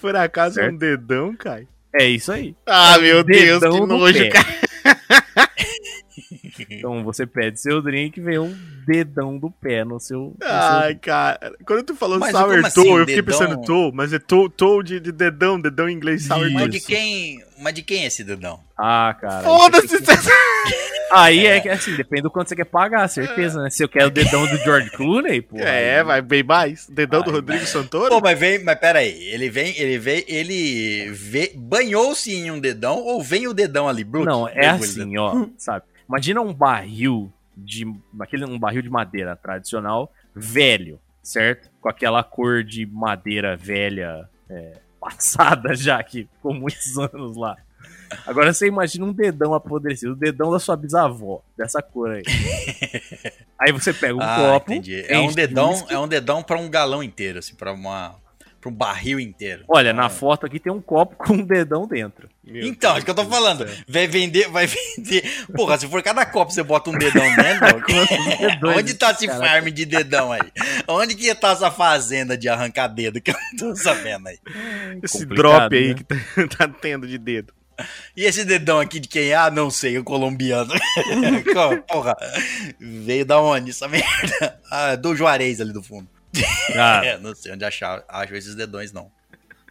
Por 0.00 0.14
acaso 0.14 0.60
é 0.60 0.68
um 0.68 0.76
dedão, 0.76 1.34
Kai? 1.34 1.66
É 1.94 2.04
isso 2.06 2.32
aí. 2.32 2.54
Ah, 2.66 2.98
meu 2.98 3.24
Deus, 3.24 3.60
que 3.62 3.68
no 3.68 3.86
nojo, 3.86 4.18
pé. 4.18 4.28
cara. 4.28 4.46
Então 6.70 7.04
você 7.04 7.26
pede 7.26 7.60
seu 7.60 7.80
drink 7.80 8.18
e 8.18 8.22
vem 8.22 8.38
um 8.38 8.56
dedão 8.86 9.38
do 9.38 9.50
pé 9.50 9.84
no 9.84 10.00
seu. 10.00 10.18
no 10.20 10.36
seu 10.40 10.48
Ai, 10.48 10.94
cara. 10.96 11.52
Quando 11.64 11.82
tu 11.84 11.94
falou 11.94 12.18
Mas 12.18 12.32
sour 12.32 12.48
toe, 12.48 12.64
assim, 12.66 12.88
eu 12.90 12.98
fiquei 13.06 13.22
dedão? 13.22 13.38
pensando 13.38 13.62
toe, 13.64 13.92
mas 13.94 14.12
é 14.12 14.18
toe, 14.18 14.48
toe 14.50 14.82
de, 14.84 15.00
de 15.00 15.12
dedão, 15.12 15.60
dedão 15.60 15.88
em 15.88 15.94
inglês, 15.94 16.26
sour 16.26 16.50
Mas 16.50 16.62
toe. 16.62 16.68
de 16.70 16.76
Isso. 16.78 16.86
quem, 16.88 17.42
mas 17.60 17.74
de 17.74 17.82
quem 17.82 18.02
é 18.04 18.06
esse 18.06 18.24
dedão? 18.24 18.60
Ah, 18.76 19.16
cara. 19.20 19.42
Foda-se, 19.42 19.98
que-. 19.98 20.04
Aí 21.10 21.46
é 21.46 21.58
que 21.58 21.70
assim, 21.70 21.96
depende 21.96 22.22
do 22.22 22.30
quanto 22.30 22.48
você 22.50 22.56
quer 22.56 22.66
pagar, 22.66 23.08
certeza, 23.08 23.62
né? 23.62 23.70
Se 23.70 23.82
eu 23.82 23.88
quero 23.88 24.08
o 24.08 24.10
dedão 24.10 24.46
do 24.46 24.58
George 24.58 24.90
Clooney, 24.90 25.40
pô. 25.40 25.56
É, 25.56 25.98
aí- 25.98 26.04
vai 26.04 26.20
bem 26.20 26.42
mais. 26.42 26.86
Dedão 26.86 27.22
do 27.22 27.30
Ai, 27.30 27.36
Rodrigo 27.36 27.60
mas- 27.62 27.70
Santoro? 27.70 28.10
Pô, 28.10 28.20
mas 28.20 28.38
vem, 28.38 28.62
mas 28.62 28.78
pera 28.78 28.98
aí, 28.98 29.18
ele 29.30 29.48
vem, 29.48 29.74
ele 29.78 29.98
vem, 29.98 30.22
ele 30.28 31.10
vê, 31.12 31.50
banhou-se 31.56 32.30
em 32.30 32.50
um 32.50 32.60
dedão 32.60 32.98
ou 32.98 33.22
vem 33.22 33.46
o 33.48 33.54
dedão 33.54 33.88
ali, 33.88 34.04
bruto? 34.04 34.26
Não, 34.26 34.46
é 34.48 34.66
assim, 34.68 35.16
ó, 35.16 35.46
sabe? 35.58 35.84
Imagina 36.08 36.40
um 36.40 36.52
barril 36.52 37.32
de 37.56 37.86
aquele 38.20 38.44
um 38.44 38.58
barril 38.58 38.82
de 38.82 38.90
madeira 38.90 39.36
tradicional, 39.36 40.12
velho, 40.34 41.00
certo? 41.22 41.70
Com 41.80 41.88
aquela 41.88 42.22
cor 42.22 42.62
de 42.62 42.86
madeira 42.86 43.56
velha 43.56 44.28
é, 44.48 44.78
passada 45.00 45.74
já 45.74 46.02
que 46.02 46.28
ficou 46.34 46.54
muitos 46.54 46.96
anos 46.98 47.36
lá. 47.36 47.56
Agora 48.26 48.52
você 48.54 48.66
imagina 48.66 49.04
um 49.04 49.12
dedão 49.12 49.52
apodrecido, 49.52 50.12
o 50.12 50.16
dedão 50.16 50.50
da 50.50 50.58
sua 50.58 50.76
bisavó, 50.76 51.42
dessa 51.56 51.82
cor 51.82 52.10
aí. 52.10 52.22
Aí 53.58 53.70
você 53.70 53.92
pega 53.92 54.14
um 54.14 54.22
ah, 54.22 54.36
copo, 54.36 54.72
entendi. 54.72 55.04
É 55.06 55.18
um 55.18 55.30
dedão, 55.30 55.86
é 55.90 55.98
um 55.98 56.08
dedão 56.08 56.42
para 56.42 56.58
um 56.58 56.70
galão 56.70 57.02
inteiro, 57.02 57.38
assim, 57.38 57.54
para 57.54 57.70
uma 57.70 58.16
para 58.60 58.70
um 58.70 58.74
barril 58.74 59.20
inteiro. 59.20 59.64
Olha, 59.68 59.92
na 59.92 60.06
Ah. 60.06 60.08
foto 60.10 60.44
aqui 60.46 60.58
tem 60.58 60.72
um 60.72 60.80
copo 60.80 61.14
com 61.16 61.34
um 61.34 61.44
dedão 61.44 61.86
dentro. 61.86 62.28
Meu 62.44 62.66
Então, 62.66 62.90
é 62.90 62.94
Deus 62.94 62.98
isso 62.98 63.04
que 63.04 63.10
eu 63.10 63.14
tô 63.14 63.24
do 63.24 63.30
falando. 63.30 63.66
Vai 63.86 64.06
vender, 64.08 64.48
vai 64.48 64.66
vender. 64.66 65.22
Porra, 65.54 65.78
se 65.78 65.86
for 65.86 66.02
cada 66.02 66.24
copo 66.26 66.50
você 66.50 66.62
bota 66.62 66.90
um 66.90 66.98
dedão 66.98 67.24
dentro, 67.36 67.80
dedões 68.38 68.76
onde 68.78 68.94
tá 68.94 69.10
esse 69.12 69.26
cara? 69.26 69.38
farm 69.46 69.66
de 69.66 69.84
dedão 69.84 70.32
aí? 70.32 70.50
Onde 70.88 71.14
que 71.14 71.32
tá 71.34 71.50
essa 71.50 71.70
fazenda 71.70 72.36
de 72.36 72.48
arrancar 72.48 72.88
dedo 72.88 73.20
que 73.20 73.30
eu 73.30 73.34
não 73.34 73.74
tô 73.74 73.76
sabendo 73.76 74.28
aí? 74.28 74.38
Esse 75.02 75.24
drop 75.24 75.74
aí 75.76 75.88
né? 75.88 75.94
que 75.94 76.04
tá, 76.04 76.16
tá 76.66 76.68
tendo 76.80 77.06
de 77.06 77.18
dedo. 77.18 77.52
E 78.16 78.24
esse 78.24 78.44
dedão 78.44 78.80
aqui 78.80 78.98
de 78.98 79.06
quem 79.06 79.28
é? 79.28 79.36
Ah, 79.36 79.52
não 79.52 79.70
sei, 79.70 79.96
o 79.98 80.02
colombiano. 80.04 80.74
Porra, 81.86 82.16
veio 82.80 83.24
da 83.24 83.40
onde 83.40 83.70
essa 83.70 83.86
merda? 83.86 84.58
Ah, 84.68 84.96
do 84.96 85.14
Juarez 85.14 85.60
ali 85.60 85.72
do 85.72 85.80
fundo. 85.82 86.08
Ah, 86.76 87.00
É, 87.06 87.18
não 87.18 87.34
sei 87.34 87.52
onde 87.52 87.64
achar, 87.64 88.02
acho 88.08 88.34
esses 88.34 88.54
dedões 88.54 88.92
não. 88.92 89.10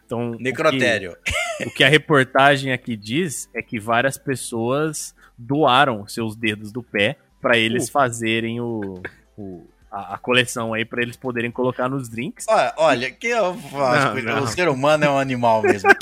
então, 0.04 0.30
o 0.32 0.36
que- 0.36 0.42
Necrotério. 0.42 1.16
O 1.66 1.70
que 1.72 1.82
a 1.82 1.88
reportagem 1.88 2.72
aqui 2.72 2.96
diz 2.96 3.48
é 3.52 3.60
que 3.60 3.80
várias 3.80 4.16
pessoas 4.16 5.12
doaram 5.36 6.06
seus 6.06 6.36
dedos 6.36 6.70
do 6.70 6.84
pé 6.84 7.16
pra 7.40 7.58
eles 7.58 7.88
Uh. 7.88 7.92
fazerem 7.92 8.60
o, 8.60 9.02
o- 9.36 9.66
a, 9.90 10.14
a 10.14 10.18
coleção 10.18 10.72
aí 10.72 10.84
pra 10.84 11.02
eles 11.02 11.16
poderem 11.16 11.50
colocar 11.50 11.88
nos 11.88 12.08
drinks. 12.08 12.46
Olha, 12.48 12.72
olha, 12.76 13.10
que 13.10 13.26
eu 13.26 13.46
acho 13.50 14.06
Não, 14.06 14.14
que 14.14 14.22
não. 14.22 14.42
o 14.44 14.46
ser 14.46 14.68
humano 14.68 15.04
é 15.04 15.10
um 15.10 15.18
animal 15.18 15.62
mesmo. 15.62 15.90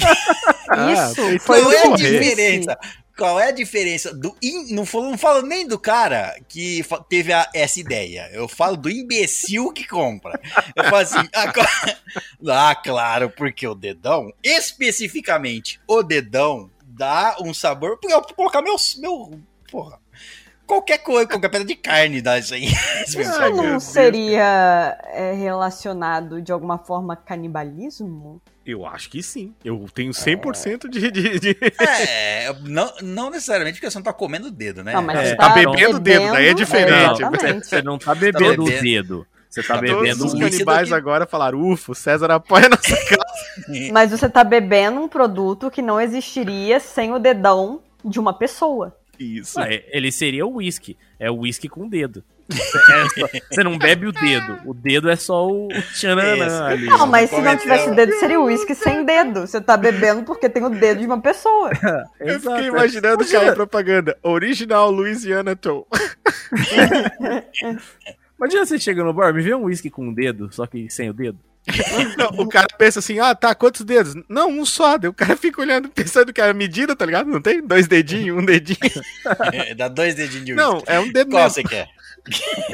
Ah, 0.69 0.93
Isso 0.93 1.15
feito 1.15 1.43
foi 1.45 1.61
é 1.77 1.81
que 1.83 1.87
a 1.87 1.95
disse. 1.97 2.19
diferença? 2.19 2.79
Qual 3.17 3.41
é 3.41 3.49
a 3.49 3.53
diferença 3.53 4.13
do 4.15 4.37
in- 4.43 4.75
não 4.75 4.85
falo, 4.85 5.11
não 5.11 5.17
falo 5.19 5.41
nem 5.43 5.67
do 5.67 5.79
cara 5.79 6.35
que 6.49 6.85
teve 7.09 7.33
a- 7.33 7.49
essa 7.55 7.81
ideia. 7.81 8.29
Eu 8.33 8.47
falo 8.47 8.77
do 8.77 8.91
imbecil 8.91 9.73
que 9.73 9.87
compra. 9.87 10.39
Eu 10.75 10.85
falo 10.85 10.97
assim, 10.97 11.17
ah, 11.35 11.53
ah, 12.71 12.75
claro, 12.75 13.31
porque 13.31 13.67
o 13.67 13.75
dedão, 13.75 14.31
especificamente 14.43 15.81
o 15.89 16.03
dedão, 16.03 16.71
dá 16.85 17.37
um 17.41 17.53
sabor. 17.55 17.99
Porque 17.99 18.13
eu 18.15 18.21
vou 18.21 18.35
colocar 18.35 18.61
meu, 18.63 18.77
meu 18.99 19.41
porra, 19.71 19.99
qualquer 20.67 20.99
coisa, 20.99 21.27
qualquer 21.29 21.49
pedra 21.49 21.67
de 21.67 21.75
carne 21.77 22.21
dá 22.21 22.39
isso 22.39 22.53
aí. 22.55 22.69
Não 23.51 23.63
Deus. 23.63 23.83
seria 23.85 24.99
é, 25.13 25.33
relacionado 25.33 26.43
de 26.43 26.53
alguma 26.53 26.79
forma 26.79 27.15
a 27.15 27.17
canibalismo? 27.17 28.41
Eu 28.67 28.85
acho 28.85 29.09
que 29.09 29.23
sim. 29.23 29.55
Eu 29.65 29.87
tenho 29.95 30.11
100% 30.11 30.89
de, 30.89 31.11
de, 31.11 31.39
de- 31.39 31.57
É, 31.81 32.53
não, 32.67 32.93
não 33.01 33.31
necessariamente 33.31 33.79
porque 33.79 33.89
você 33.91 33.97
não 33.99 34.03
tá 34.03 34.13
comendo 34.13 34.49
o 34.49 34.51
dedo, 34.51 34.83
né? 34.83 34.93
Não, 34.93 35.03
mas 35.03 35.19
É, 35.21 35.25
você 35.31 35.37
tá 35.37 35.51
bebendo 35.51 35.97
o 35.97 36.01
dedo, 36.01 36.33
daí 36.33 36.47
é 36.49 36.55
diferente. 36.55 37.23
exatamente. 37.23 37.67
Você 37.67 37.83
não 37.83 37.97
tá 37.99 38.15
bebendo 38.15 38.65
o 38.65 38.67
dedo. 38.69 39.27
Você 39.49 39.63
tá 39.63 39.75
Tá 39.77 39.81
bebendo 39.81 40.19
Todos 40.19 40.35
os 40.35 40.39
canibais 40.41 40.89
que- 40.89 40.95
agora 40.95 41.27
falaram, 41.27 41.61
ufa, 41.61 41.93
o 41.93 41.95
César 41.95 42.31
apoia 42.33 42.69
nossa 42.69 42.83
causa. 43.07 43.93
Mas 43.93 44.11
você 44.11 44.29
tá 44.29 44.43
bebendo 44.45 45.01
um 45.01 45.09
produto 45.09 45.71
que 45.71 45.81
não 45.81 46.01
existiria 46.01 46.79
sem 46.81 47.13
o 47.15 47.19
dedão 47.19 47.81
de 48.05 48.19
uma 48.21 48.33
pessoa. 48.35 48.95
Isso. 49.19 49.59
Ah, 49.61 49.73
é- 49.73 49.85
ele 49.91 50.11
seria 50.13 50.47
o 50.47 50.57
whisky. 50.57 50.97
É 51.19 51.31
o 51.31 51.39
whisky 51.41 51.69
com 51.69 51.89
dedo. 51.89 52.23
É 52.49 52.55
só- 52.55 53.27
Você 53.51 53.65
não 53.65 53.77
bebe 53.77 54.07
o 54.07 54.13
dedo. 54.13 54.61
O 54.65 54.73
dedo 54.73 55.11
é 55.11 55.17
só 55.17 55.49
o 55.49 55.67
tchananã 55.95 56.67
ali. 56.67 56.87
Não, 56.87 57.05
mas 57.07 57.29
se 57.31 57.41
não 57.41 57.57
tivesse 57.57 57.91
o 57.91 57.95
dedo, 57.95 58.13
seria 58.21 58.39
o 58.41 58.45
uísque 58.45 58.73
sem 58.75 59.05
dedo. 59.05 59.41
Você 59.41 59.61
tá 59.61 59.77
bebendo 59.77 60.23
porque 60.23 60.49
tem 60.49 60.63
o 60.65 60.71
dedo 60.71 61.01
de 61.01 61.07
uma 61.07 61.21
pessoa. 61.21 61.71
Eu 62.21 62.39
fiquei 62.39 62.67
imaginando 62.69 63.25
cair 63.27 63.53
propaganda. 63.55 64.17
Original 64.23 64.91
Louisiana 64.93 65.57
Toe. 65.57 65.85
Imagina 68.39 68.67
você 68.67 68.79
chega 68.79 69.03
no 69.03 69.13
bar, 69.13 69.33
me 69.33 69.43
vê 69.43 69.55
um 69.55 69.65
whisky 69.65 69.89
com 69.91 70.09
um 70.09 70.13
dedo, 70.15 70.53
só 70.53 70.67
que 70.67 70.89
sem 70.91 71.09
o 71.11 71.13
dedo. 71.15 71.39
Não, 72.17 72.29
o 72.45 72.49
cara 72.49 72.69
pensa 72.79 73.01
assim, 73.01 73.19
ah, 73.19 73.35
tá, 73.35 73.53
quantos 73.55 73.81
dedos? 73.85 74.15
Não, 74.29 74.49
um 74.49 74.65
só. 74.65 74.97
Daí 74.97 75.09
o 75.11 75.15
cara 75.15 75.35
fica 75.39 75.61
olhando, 75.61 75.89
pensando 75.89 76.33
que 76.33 76.41
é 76.41 76.49
a 76.49 76.55
medida, 76.55 76.95
tá 76.95 77.05
ligado? 77.05 77.29
Não 77.29 77.41
tem? 77.41 77.61
Dois 77.67 77.89
dedinhos, 77.89 78.39
um 78.41 78.45
dedinho. 78.45 78.79
Dá 79.77 79.89
dois 79.89 80.15
dedinhos 80.15 80.45
de 80.47 80.55
Não, 80.55 80.81
é 80.87 81.01
um 81.01 81.11
dedo 81.11 81.31
Qual 81.33 81.43
mesmo. 81.43 81.55
você 81.55 81.65
quer? 81.65 81.89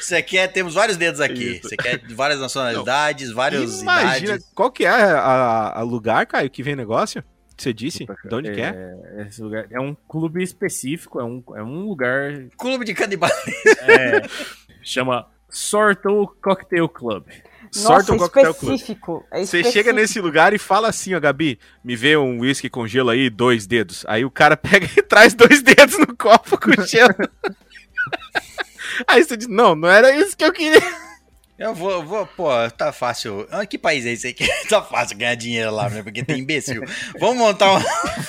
Você 0.00 0.20
quer, 0.22 0.48
temos 0.48 0.74
vários 0.74 0.96
dedos 0.96 1.20
aqui. 1.20 1.52
Isso. 1.56 1.68
Você 1.68 1.76
quer 1.76 2.00
várias 2.14 2.40
nacionalidades, 2.40 3.30
várias 3.30 3.80
Imagina, 3.80 4.24
idades. 4.34 4.46
qual 4.54 4.70
que 4.72 4.84
é 4.84 4.88
a, 4.88 5.72
a- 5.78 5.82
lugar, 5.82 6.26
Caio, 6.26 6.50
que 6.50 6.62
vem 6.64 6.74
negócio? 6.74 7.22
Você 7.56 7.72
disse? 7.72 8.06
De 8.24 8.34
onde 8.34 8.48
é, 8.50 8.54
que 8.54 8.60
é? 8.60 9.24
Esse 9.28 9.40
lugar 9.40 9.66
é 9.70 9.78
um 9.78 9.94
clube 10.08 10.42
específico, 10.42 11.20
é 11.20 11.24
um, 11.24 11.40
é 11.54 11.62
um 11.62 11.84
lugar. 11.86 12.32
Clube 12.58 12.84
de 12.84 12.92
canibais. 12.92 13.32
é, 13.82 14.22
chama 14.82 15.26
Sorto 15.48 16.34
Cocktail 16.42 16.88
Club. 16.88 17.24
Sorte 17.70 18.10
Nossa, 18.10 18.14
o 18.14 18.18
Cocktail 18.18 18.54
Club. 18.54 18.74
específico. 18.74 19.26
É 19.30 19.38
Você 19.38 19.42
específico. 19.60 19.72
chega 19.72 19.92
nesse 19.92 20.20
lugar 20.20 20.52
e 20.52 20.58
fala 20.58 20.88
assim, 20.88 21.14
ó, 21.14 21.20
Gabi, 21.20 21.58
me 21.82 21.96
vê 21.96 22.16
um 22.16 22.40
whisky 22.40 22.68
com 22.68 22.86
gelo 22.86 23.08
aí, 23.10 23.30
dois 23.30 23.66
dedos. 23.66 24.04
Aí 24.06 24.24
o 24.24 24.30
cara 24.30 24.56
pega 24.58 24.86
e 24.96 25.02
traz 25.02 25.32
dois 25.34 25.62
dedos 25.62 25.98
no 25.98 26.14
copo 26.16 26.58
com 26.58 26.70
gelo. 26.84 27.14
aí 29.08 29.24
você 29.24 29.36
diz, 29.36 29.48
não, 29.48 29.74
não 29.74 29.88
era 29.88 30.14
isso 30.14 30.36
que 30.36 30.44
eu 30.44 30.52
queria. 30.52 30.82
Eu 31.58 31.74
vou, 31.74 32.04
vou, 32.04 32.26
pô, 32.26 32.48
tá 32.76 32.92
fácil. 32.92 33.46
Ah, 33.50 33.64
Que 33.64 33.78
país 33.78 34.04
é 34.04 34.12
esse 34.12 34.26
aí 34.26 34.34
que 34.34 34.46
tá 34.68 34.82
fácil 34.82 35.16
ganhar 35.16 35.34
dinheiro 35.36 35.70
lá, 35.70 35.88
né? 35.88 36.02
Porque 36.02 36.24
tem 36.24 36.40
imbecil. 36.40 36.82
Vamos 37.20 37.36
montar, 37.36 37.72
um, 37.74 37.80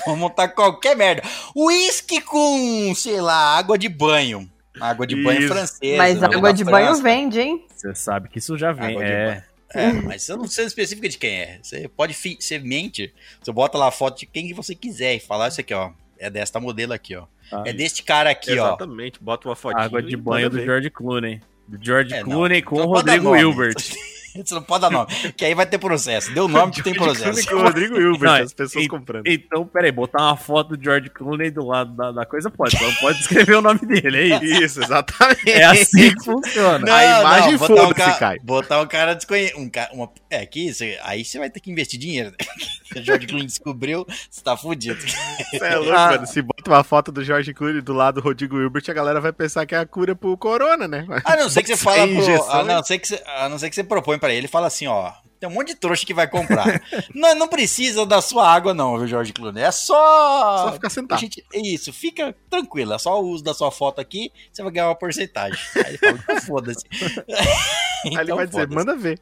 vamos 0.06 0.20
montar 0.20 0.50
qualquer 0.50 0.96
merda. 0.96 1.24
Whisky 1.56 2.22
com, 2.22 2.94
sei 2.96 3.20
lá, 3.20 3.58
água 3.58 3.78
de 3.78 3.90
banho. 3.90 4.50
Água 4.80 5.06
de 5.08 5.16
banho 5.22 5.40
Isso. 5.42 5.54
francesa. 5.54 5.98
Mas 5.98 6.20
né, 6.20 6.28
água 6.28 6.52
de 6.54 6.64
banho 6.64 6.96
vende, 6.96 7.40
hein? 7.40 7.66
Você 7.76 7.94
sabe 7.96 8.28
que 8.30 8.40
isso 8.40 8.58
já 8.58 8.72
vem. 8.72 8.92
Água 8.92 9.04
de 9.06 9.12
É, 9.12 9.26
banho. 9.26 9.44
É, 9.76 9.92
mas 10.04 10.22
você 10.24 10.36
não 10.36 10.48
sendo 10.48 10.68
específica 10.68 11.10
de 11.10 11.18
quem 11.18 11.36
é. 11.42 11.60
Você 11.62 11.88
pode 11.88 12.14
você 12.14 12.60
mente, 12.60 13.14
você 13.42 13.52
bota 13.52 13.78
lá 13.78 13.88
a 13.88 13.92
foto 13.92 14.20
de 14.20 14.26
quem 14.26 14.48
que 14.48 14.54
você 14.54 14.76
quiser 14.76 15.16
e 15.16 15.20
falar 15.20 15.48
isso 15.50 15.62
aqui, 15.62 15.74
ó. 15.74 15.92
É 16.20 16.30
desta 16.30 16.60
modelo 16.60 16.94
aqui, 16.94 17.16
ó. 17.16 17.26
Ah. 17.52 17.64
É 17.66 17.74
deste 17.74 18.04
cara 18.04 18.30
aqui, 18.30 18.52
ó. 18.52 18.68
Exatamente, 18.68 19.20
bota 19.22 19.48
uma 19.50 19.56
fotinha. 19.56 19.84
água 19.84 20.02
de 20.02 20.16
banho 20.16 20.50
do 20.50 20.58
ver. 20.58 20.66
George 20.66 20.90
Clooney. 20.90 21.42
Do 21.68 21.78
George 21.84 22.14
É, 22.14 22.20
não, 22.22 22.30
Clooney 22.30 22.62
com 22.62 22.78
não 22.78 22.86
o 22.86 22.92
pode 22.94 23.06
dar 23.06 23.14
Rodrigo. 23.20 23.36
Hilbert. 23.36 23.76
Você 24.44 24.54
não 24.56 24.64
pode 24.64 24.82
dar 24.82 24.90
nome, 24.90 25.08
que 25.38 25.46
aí 25.46 25.54
vai 25.54 25.66
ter 25.66 25.78
processo. 25.78 26.34
Deu 26.34 26.48
nome 26.48 26.72
que 26.72 26.82
tem 26.82 26.94
processo. 26.94 27.48
Com 27.50 27.56
o 27.56 27.62
Rodrigo 27.64 28.00
Hilbert, 28.00 28.32
Não, 28.32 28.44
as 28.44 28.54
pessoas 28.54 28.86
e- 28.86 28.88
comprando. 28.88 29.28
Então, 29.28 29.66
peraí, 29.66 29.92
botar 29.92 30.22
uma 30.24 30.38
foto 30.38 30.76
do 30.76 30.84
George 30.84 31.10
Clooney 31.10 31.52
do 31.52 31.66
lado 31.66 31.96
da, 31.96 32.12
da 32.12 32.26
coisa 32.26 32.50
pode, 32.50 32.78
só 32.78 32.84
não 32.84 32.94
pode 32.96 33.20
escrever 33.20 33.56
o 33.58 33.62
nome 33.62 33.80
dele, 33.82 34.18
é 34.18 34.26
isso. 34.38 34.64
Isso, 34.64 34.84
exatamente. 34.84 35.50
É 35.52 35.64
assim 35.66 36.14
que 36.16 36.24
funciona. 36.24 36.94
A 36.96 37.20
imagem 37.22 37.58
botar 37.58 37.88
um 37.88 37.94
cara, 37.94 38.14
Caio. 38.14 38.42
botar 38.44 38.82
um 38.82 38.88
cara 38.88 39.14
desconhecido. 39.14 39.60
Um 39.60 39.70
ca- 39.70 39.90
uma, 39.94 40.10
é, 40.30 40.38
aqui, 40.42 40.74
você- 40.74 41.00
aí 41.04 41.24
você 41.24 41.38
vai 41.38 41.50
ter 41.50 41.60
que 41.60 41.72
investir 41.72 42.00
dinheiro. 42.00 42.34
o 42.96 43.02
George 43.02 43.28
Clooney 43.28 43.46
descobriu, 43.48 44.06
você 44.30 44.42
tá 44.44 44.56
fudido. 44.58 45.00
Você 45.00 45.64
é 45.64 45.76
louco, 45.76 45.92
Ah. 45.92 46.12
mano. 46.12 46.28
Se 46.28 46.42
bota 46.42 46.70
uma 46.72 46.84
foto 46.84 47.12
do 47.12 47.24
George 47.24 47.54
Clooney 47.54 47.82
do 47.82 47.94
lado 47.94 48.16
do 48.16 48.22
Rodrigo 48.22 48.60
Hilbert, 48.60 48.84
a 48.90 48.94
galera 48.94 49.20
vai 49.22 49.32
pensar 49.34 49.66
que 49.66 49.76
é 49.76 49.80
a 49.80 49.86
cura 49.86 50.16
pro 50.16 50.36
corona, 50.38 50.88
né? 50.88 51.06
A 51.26 51.36
não 51.36 51.50
ser 51.50 51.62
que 51.64 51.68
você 51.70 51.78
fala 51.78 52.08
pro, 52.08 52.52
a 52.52 52.64
não 52.64 52.84
ser 52.84 52.98
que 53.00 53.08
você, 53.08 53.24
a 53.26 53.50
não 53.50 53.58
ser 53.60 53.70
que 53.70 53.76
você 53.76 53.84
propõe 53.84 54.18
pra 54.24 54.34
ele 54.34 54.46
e 54.46 54.50
fala 54.50 54.68
assim, 54.68 54.88
ó, 54.88 55.12
tem 55.38 55.50
um 55.50 55.54
monte 55.54 55.68
de 55.70 55.76
trouxa 55.76 56.06
que 56.06 56.14
vai 56.14 56.26
comprar. 56.30 56.82
não, 57.14 57.36
não 57.36 57.48
precisa 57.50 58.06
da 58.06 58.22
sua 58.22 58.48
água 58.50 58.74
não, 58.74 58.98
viu, 58.98 59.06
George 59.06 59.34
Clooney? 59.34 59.62
É 59.62 59.72
só 59.72 60.68
Só 60.68 60.72
ficar 60.74 60.90
sentado. 60.90 61.20
gente, 61.20 61.44
é 61.54 61.60
isso, 61.60 61.92
fica 61.92 62.34
tranquilo, 62.50 62.94
é 62.94 62.98
só 63.00 63.22
o 63.22 63.28
uso 63.28 63.44
da 63.44 63.54
sua 63.54 63.70
foto 63.70 64.00
aqui, 64.00 64.32
você 64.52 64.64
vai 64.64 64.72
ganhar 64.72 64.88
uma 64.88 64.96
porcentagem. 64.96 65.60
Aí 65.76 65.84
ele 65.90 65.98
fala, 65.98 66.20
"Então 66.24 66.42
foda-se. 66.42 66.86
Aí 68.06 68.16
ele 68.16 68.34
vai 68.34 68.48
dizer, 68.48 68.70
manda 68.70 68.96
ver. 68.96 69.20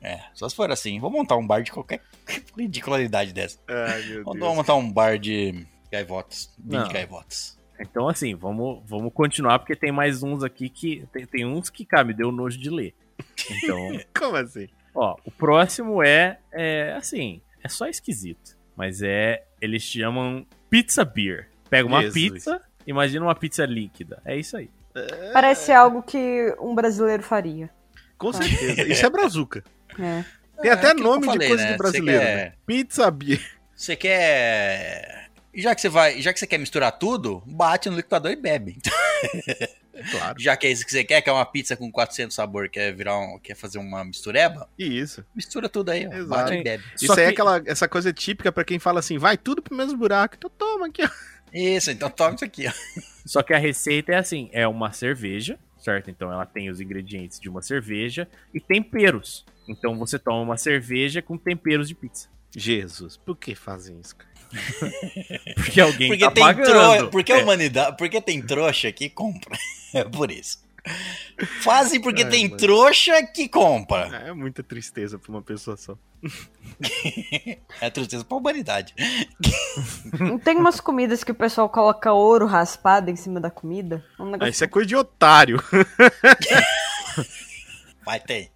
É, 0.00 0.20
só 0.34 0.48
se 0.48 0.54
for 0.54 0.70
assim. 0.70 1.00
Vou 1.00 1.10
montar 1.10 1.36
um 1.36 1.44
bar 1.44 1.62
de 1.62 1.72
qualquer 1.72 2.00
ridicularidade 2.56 3.32
dessa. 3.32 3.58
Ai, 3.66 4.02
meu 4.04 4.22
Vamos 4.24 4.40
Deus. 4.40 4.54
montar 4.54 4.74
um 4.76 4.88
bar 4.92 5.18
de 5.18 5.66
gaivotas. 5.90 6.52
20 6.58 6.92
gaivotas. 6.92 7.58
Então, 7.80 8.08
assim, 8.08 8.34
vamos, 8.36 8.80
vamos 8.86 9.12
continuar, 9.12 9.58
porque 9.58 9.74
tem 9.74 9.90
mais 9.90 10.22
uns 10.22 10.44
aqui 10.44 10.68
que. 10.68 11.04
Tem, 11.12 11.26
tem 11.26 11.44
uns 11.44 11.68
que, 11.70 11.84
cara, 11.84 12.04
me 12.04 12.14
deu 12.14 12.30
nojo 12.30 12.56
de 12.56 12.70
ler. 12.70 12.94
Então, 13.62 14.00
Como 14.18 14.36
assim? 14.36 14.68
ó, 14.94 15.16
o 15.24 15.30
próximo 15.30 16.02
é, 16.02 16.38
é 16.52 16.94
assim, 16.96 17.40
é 17.62 17.68
só 17.68 17.86
esquisito. 17.86 18.56
Mas 18.76 19.02
é. 19.02 19.42
Eles 19.60 19.82
chamam 19.82 20.46
Pizza 20.68 21.04
Beer. 21.04 21.48
Pega 21.70 21.88
uma 21.88 22.02
Jesus. 22.02 22.14
pizza, 22.32 22.60
imagina 22.86 23.24
uma 23.24 23.34
pizza 23.34 23.64
líquida. 23.64 24.20
É 24.24 24.36
isso 24.36 24.56
aí. 24.56 24.70
Parece 25.32 25.72
algo 25.72 26.02
que 26.02 26.54
um 26.60 26.74
brasileiro 26.74 27.22
faria. 27.22 27.70
Com 28.18 28.32
certeza. 28.32 28.82
Isso 28.82 29.04
é 29.04 29.10
brazuca. 29.10 29.64
É. 29.98 30.24
Tem 30.60 30.70
É, 30.70 30.74
até 30.74 30.94
que 30.94 31.02
nome 31.02 31.16
eu 31.16 31.20
de 31.20 31.26
falei, 31.26 31.48
coisa 31.48 31.64
né? 31.64 31.72
de 31.72 31.78
brasileiro. 31.78 32.20
Quer- 32.20 32.36
né? 32.36 32.52
Pizza 32.66 33.10
beer. 33.10 33.40
Você 33.74 33.96
quer. 33.96 35.30
Já 35.54 35.74
que 35.74 35.80
você 35.80 35.88
vai, 35.88 36.20
já 36.20 36.32
que 36.32 36.38
você 36.38 36.46
quer 36.46 36.58
misturar 36.58 36.92
tudo, 36.92 37.42
bate 37.46 37.88
no 37.88 37.96
liquidificador 37.96 38.30
e 38.30 38.36
bebe. 38.36 38.78
Claro. 40.10 40.38
Já 40.40 40.56
que 40.56 40.66
é 40.66 40.70
isso 40.70 40.84
que 40.84 40.90
você 40.92 41.04
quer, 41.04 41.20
que 41.22 41.28
é 41.28 41.32
uma 41.32 41.44
pizza 41.46 41.76
com 41.76 41.90
400 41.90 42.34
sabor, 42.34 42.68
quer 42.68 42.94
virar 42.94 43.18
um, 43.18 43.38
quer 43.38 43.54
fazer 43.54 43.78
uma 43.78 44.04
mistureba, 44.04 44.68
Isso. 44.78 45.24
mistura 45.34 45.68
tudo 45.68 45.90
aí, 45.90 46.06
ó, 46.06 46.12
Exato. 46.12 46.28
bate 46.28 46.54
e 46.54 46.62
bebe. 46.62 46.84
Isso 46.96 47.06
Só 47.06 47.14
aí 47.14 47.20
é 47.20 47.26
que- 47.26 47.32
aquela, 47.32 47.62
essa 47.66 47.88
coisa 47.88 48.12
típica 48.12 48.50
pra 48.52 48.64
quem 48.64 48.78
fala 48.78 49.00
assim, 49.00 49.18
vai 49.18 49.36
tudo 49.36 49.62
pro 49.62 49.76
mesmo 49.76 49.98
buraco. 49.98 50.34
Então 50.36 50.50
toma 50.50 50.86
aqui, 50.86 51.02
ó. 51.04 51.08
Isso, 51.52 51.90
então 51.90 52.10
toma 52.10 52.34
isso 52.34 52.44
aqui, 52.44 52.66
ó. 52.68 52.72
Só 53.24 53.42
que 53.42 53.54
a 53.54 53.58
receita 53.58 54.12
é 54.12 54.16
assim: 54.16 54.50
é 54.52 54.66
uma 54.68 54.92
cerveja, 54.92 55.58
certo? 55.78 56.10
Então 56.10 56.30
ela 56.32 56.44
tem 56.44 56.68
os 56.70 56.80
ingredientes 56.80 57.40
de 57.40 57.48
uma 57.48 57.62
cerveja 57.62 58.28
e 58.52 58.60
temperos. 58.60 59.44
Então 59.68 59.96
você 59.98 60.18
toma 60.18 60.40
uma 60.42 60.56
cerveja 60.56 61.22
com 61.22 61.38
temperos 61.38 61.88
de 61.88 61.94
pizza. 61.94 62.28
Jesus, 62.54 63.16
por 63.16 63.36
que 63.36 63.54
fazem 63.54 63.98
isso, 64.00 64.16
cara? 64.16 64.30
Porque 65.56 65.80
alguém 65.80 66.08
Porque 66.08 66.24
tá 66.24 66.30
tem 66.30 66.44
pagando. 66.44 66.66
trouxa, 66.66 67.06
porque 67.08 67.32
a 67.32 67.38
É. 67.38 67.42
humanidade, 67.42 67.96
porque 67.96 68.20
tem 68.20 68.40
trouxa 68.42 68.90
que 68.92 69.08
compra. 69.08 69.56
É 69.94 70.04
por 70.04 70.30
isso. 70.30 70.64
Fazem 71.62 72.00
porque 72.00 72.22
Ai, 72.22 72.28
tem 72.30 72.44
mano. 72.44 72.56
trouxa 72.58 73.22
que 73.26 73.48
compra. 73.48 74.22
É 74.26 74.32
muita 74.32 74.62
tristeza 74.62 75.18
pra 75.18 75.30
uma 75.32 75.42
pessoa 75.42 75.76
só. 75.76 75.96
É 77.80 77.88
tristeza 77.90 78.24
pra 78.24 78.36
humanidade. 78.36 78.94
Não 80.18 80.38
tem 80.38 80.56
umas 80.56 80.80
comidas 80.80 81.24
que 81.24 81.32
o 81.32 81.34
pessoal 81.34 81.68
coloca 81.68 82.12
ouro 82.12 82.46
raspado 82.46 83.10
em 83.10 83.16
cima 83.16 83.40
da 83.40 83.50
comida? 83.50 84.04
Um 84.18 84.32
Ah, 84.40 84.48
isso 84.48 84.64
é 84.64 84.66
coisa 84.66 84.86
de 84.86 84.96
otário. 84.96 85.62
Mas 88.06 88.22
tem. 88.22 88.50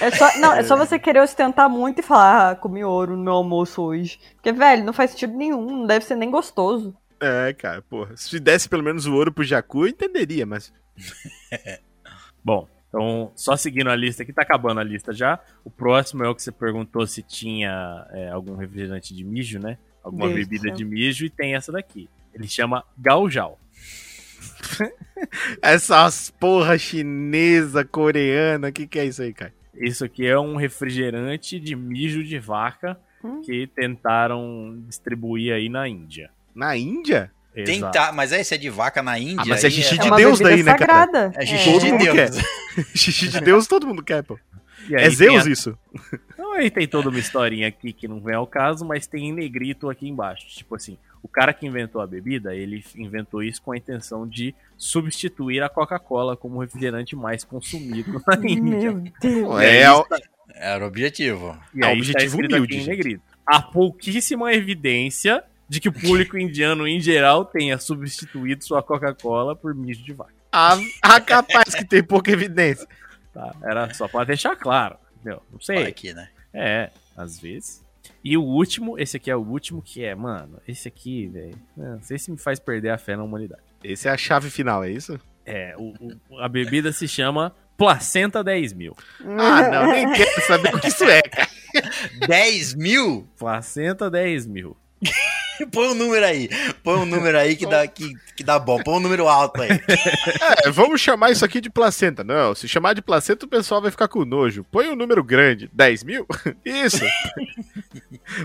É 0.00 0.10
só, 0.12 0.38
não, 0.38 0.52
é 0.54 0.62
só 0.62 0.76
você 0.76 0.96
querer 0.96 1.20
ostentar 1.20 1.68
muito 1.68 1.98
e 1.98 2.02
falar, 2.02 2.50
ah, 2.50 2.54
comi 2.54 2.84
ouro 2.84 3.16
no 3.16 3.24
meu 3.24 3.32
almoço 3.32 3.82
hoje. 3.82 4.20
Porque, 4.36 4.52
velho, 4.52 4.84
não 4.84 4.92
faz 4.92 5.10
sentido 5.10 5.36
nenhum, 5.36 5.78
não 5.78 5.86
deve 5.86 6.04
ser 6.04 6.14
nem 6.14 6.30
gostoso. 6.30 6.96
É, 7.20 7.52
cara, 7.52 7.82
porra. 7.82 8.16
Se 8.16 8.38
desse 8.38 8.68
pelo 8.68 8.84
menos 8.84 9.06
o 9.06 9.14
ouro 9.14 9.32
pro 9.32 9.42
Jacu, 9.42 9.84
eu 9.84 9.88
entenderia, 9.88 10.46
mas. 10.46 10.72
Bom, 12.44 12.68
então, 12.88 13.32
só 13.34 13.56
seguindo 13.56 13.90
a 13.90 13.96
lista 13.96 14.22
aqui, 14.22 14.32
tá 14.32 14.42
acabando 14.42 14.78
a 14.78 14.84
lista 14.84 15.12
já. 15.12 15.40
O 15.64 15.70
próximo 15.70 16.24
é 16.24 16.28
o 16.28 16.34
que 16.34 16.42
você 16.42 16.52
perguntou 16.52 17.04
se 17.06 17.22
tinha 17.22 18.06
é, 18.12 18.28
algum 18.30 18.54
refrigerante 18.54 19.12
de 19.12 19.24
mijo, 19.24 19.58
né? 19.58 19.78
Alguma 20.02 20.28
Deus 20.28 20.46
bebida 20.46 20.70
de 20.70 20.84
mijo 20.84 21.26
e 21.26 21.30
tem 21.30 21.56
essa 21.56 21.72
daqui. 21.72 22.08
Ele 22.32 22.46
chama 22.46 22.84
Gaujal. 22.96 23.58
Essas 25.62 26.30
porra 26.30 26.78
chinesa, 26.78 27.84
coreana, 27.84 28.68
o 28.68 28.72
que, 28.72 28.86
que 28.86 28.98
é 28.98 29.04
isso 29.04 29.22
aí, 29.22 29.32
cara? 29.32 29.52
Isso 29.74 30.04
aqui 30.04 30.26
é 30.26 30.38
um 30.38 30.56
refrigerante 30.56 31.58
de 31.60 31.74
mijo 31.76 32.22
de 32.24 32.38
vaca 32.38 32.98
Hum. 33.24 33.40
que 33.42 33.66
tentaram 33.66 34.78
distribuir 34.86 35.52
aí 35.52 35.68
na 35.70 35.88
Índia. 35.88 36.30
Na 36.54 36.76
Índia? 36.76 37.32
Exato. 37.56 37.86
Tentar, 37.92 38.12
mas 38.12 38.30
esse 38.30 38.54
é 38.54 38.58
de 38.58 38.68
vaca 38.68 39.02
na 39.02 39.18
Índia. 39.18 39.36
Ah, 39.38 39.44
mas 39.46 39.64
é 39.64 39.70
xixi 39.70 39.94
É 39.94 39.98
de 40.02 40.08
uma 40.08 40.16
Deus 40.16 40.38
daí, 40.38 40.62
né, 40.62 40.74
cara? 40.74 40.78
sagrada. 41.06 41.32
É 41.34 41.46
xixi 41.46 41.72
Todo 41.72 41.80
de 41.80 41.92
mundo 41.92 42.04
Deus. 42.04 42.14
quer. 42.14 42.86
Xixi 42.94 43.28
de 43.28 43.40
Deus 43.40 43.66
todo 43.66 43.86
mundo 43.86 44.02
quer, 44.04 44.22
pô. 44.22 44.38
E 44.88 44.94
aí 44.94 45.04
É 45.04 45.10
Zeus 45.10 45.46
a- 45.46 45.50
isso? 45.50 45.78
Então 46.34 46.52
aí 46.52 46.70
tem 46.70 46.86
toda 46.86 47.08
uma 47.08 47.18
historinha 47.18 47.66
aqui 47.68 47.92
que 47.94 48.06
não 48.06 48.20
vem 48.20 48.34
ao 48.34 48.46
caso, 48.46 48.84
mas 48.84 49.06
tem 49.06 49.30
em 49.30 49.32
negrito 49.32 49.88
aqui 49.88 50.06
embaixo. 50.06 50.46
Tipo 50.48 50.74
assim, 50.76 50.98
o 51.22 51.28
cara 51.28 51.52
que 51.52 51.66
inventou 51.66 52.00
a 52.00 52.06
bebida, 52.06 52.54
ele 52.54 52.84
inventou 52.96 53.42
isso 53.42 53.60
com 53.62 53.72
a 53.72 53.76
intenção 53.76 54.26
de 54.28 54.54
substituir 54.76 55.62
a 55.62 55.68
Coca-Cola 55.68 56.36
como 56.36 56.56
o 56.56 56.60
refrigerante 56.60 57.16
mais 57.16 57.42
consumido 57.44 58.22
na 58.26 58.36
Índia. 58.48 58.92
Meu 58.92 59.12
Deus. 59.20 59.60
É, 59.60 59.90
o- 59.92 60.02
está- 60.02 60.18
Era 60.54 60.84
o 60.84 60.88
objetivo. 60.88 61.58
E 61.74 61.82
É 61.82 61.86
aí 61.88 61.96
objetivo 61.98 62.38
tá 62.48 62.56
humilde. 62.56 63.20
Há 63.44 63.60
pouquíssima 63.62 64.52
evidência 64.54 65.42
de 65.68 65.80
que 65.80 65.88
o 65.88 65.92
público 65.92 66.36
indiano 66.38 66.86
em 66.86 67.00
geral 67.00 67.44
tenha 67.44 67.76
substituído 67.78 68.64
sua 68.64 68.82
Coca-Cola 68.82 69.54
por 69.56 69.74
mijo 69.74 70.02
de 70.04 70.12
vaca. 70.12 70.32
a, 70.52 70.78
a 71.02 71.20
capaz 71.20 71.74
que 71.74 71.84
tem 71.84 72.02
pouca 72.02 72.30
evidência. 72.30 72.86
Tá? 73.34 73.54
Era 73.62 73.92
só 73.92 74.08
pra 74.08 74.24
deixar 74.24 74.56
claro. 74.56 74.96
Entendeu? 75.20 75.42
Não 75.52 75.60
sei. 75.60 75.84
Aqui, 75.86 76.14
né? 76.14 76.28
É, 76.54 76.90
às 77.16 77.38
vezes. 77.38 77.84
E 78.28 78.36
o 78.36 78.42
último, 78.42 78.98
esse 78.98 79.16
aqui 79.16 79.30
é 79.30 79.36
o 79.36 79.40
último, 79.40 79.80
que 79.80 80.04
é, 80.04 80.14
mano, 80.14 80.60
esse 80.66 80.88
aqui, 80.88 81.26
velho. 81.28 81.54
Não 81.76 82.02
sei 82.02 82.18
se 82.18 82.30
me 82.30 82.36
faz 82.36 82.58
perder 82.58 82.90
a 82.90 82.98
fé 82.98 83.16
na 83.16 83.22
humanidade. 83.22 83.62
Esse 83.84 84.08
é 84.08 84.10
a 84.10 84.16
chave 84.16 84.50
final, 84.50 84.82
é 84.82 84.90
isso? 84.90 85.18
É, 85.44 85.74
o, 85.78 85.92
o- 86.30 86.38
a 86.40 86.48
bebida 86.48 86.90
se 86.90 87.06
chama 87.06 87.54
Placenta 87.76 88.42
10 88.42 88.72
mil. 88.72 88.96
Ah, 89.20 89.68
não, 89.70 89.92
nem 89.92 90.12
quero 90.12 90.40
saber 90.46 90.74
o 90.74 90.80
que 90.80 90.88
isso 90.88 91.04
é, 91.04 91.22
cara. 91.22 91.48
10 92.26 92.74
mil? 92.74 93.28
Placenta 93.38 94.10
10 94.10 94.46
mil. 94.46 94.76
Põe 95.72 95.88
um 95.88 95.94
número 95.94 96.24
aí. 96.24 96.48
Põe 96.82 96.98
um 97.00 97.06
número 97.06 97.38
aí 97.38 97.56
que 97.56 97.66
dá, 97.66 97.86
que, 97.86 98.14
que 98.36 98.44
dá 98.44 98.58
bom. 98.58 98.82
Põe 98.82 98.96
um 98.96 99.00
número 99.00 99.28
alto 99.28 99.62
aí. 99.62 99.70
É, 100.64 100.70
vamos 100.70 101.00
chamar 101.00 101.30
isso 101.30 101.44
aqui 101.44 101.60
de 101.60 101.70
placenta. 101.70 102.22
Não, 102.22 102.54
se 102.54 102.68
chamar 102.68 102.94
de 102.94 103.02
placenta, 103.02 103.46
o 103.46 103.48
pessoal 103.48 103.80
vai 103.80 103.90
ficar 103.90 104.08
com 104.08 104.24
nojo. 104.24 104.64
Põe 104.64 104.88
um 104.88 104.96
número 104.96 105.22
grande. 105.22 105.68
10 105.72 106.04
mil? 106.04 106.26
Isso. 106.64 107.04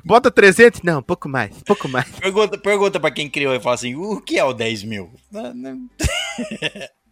Bota 0.03 0.31
300? 0.31 0.81
Não, 0.81 1.01
pouco 1.01 1.27
mais, 1.27 1.55
pouco 1.63 1.87
mais. 1.87 2.09
Pergunta, 2.19 2.57
pergunta 2.57 2.99
pra 2.99 3.11
quem 3.11 3.29
criou 3.29 3.53
e 3.53 3.59
fala 3.59 3.75
assim: 3.75 3.95
o 3.95 4.21
que 4.21 4.37
é 4.37 4.43
o 4.43 4.53
10 4.53 4.83
mil? 4.83 5.11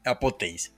É 0.04 0.10
a 0.10 0.16
potência. 0.16 0.72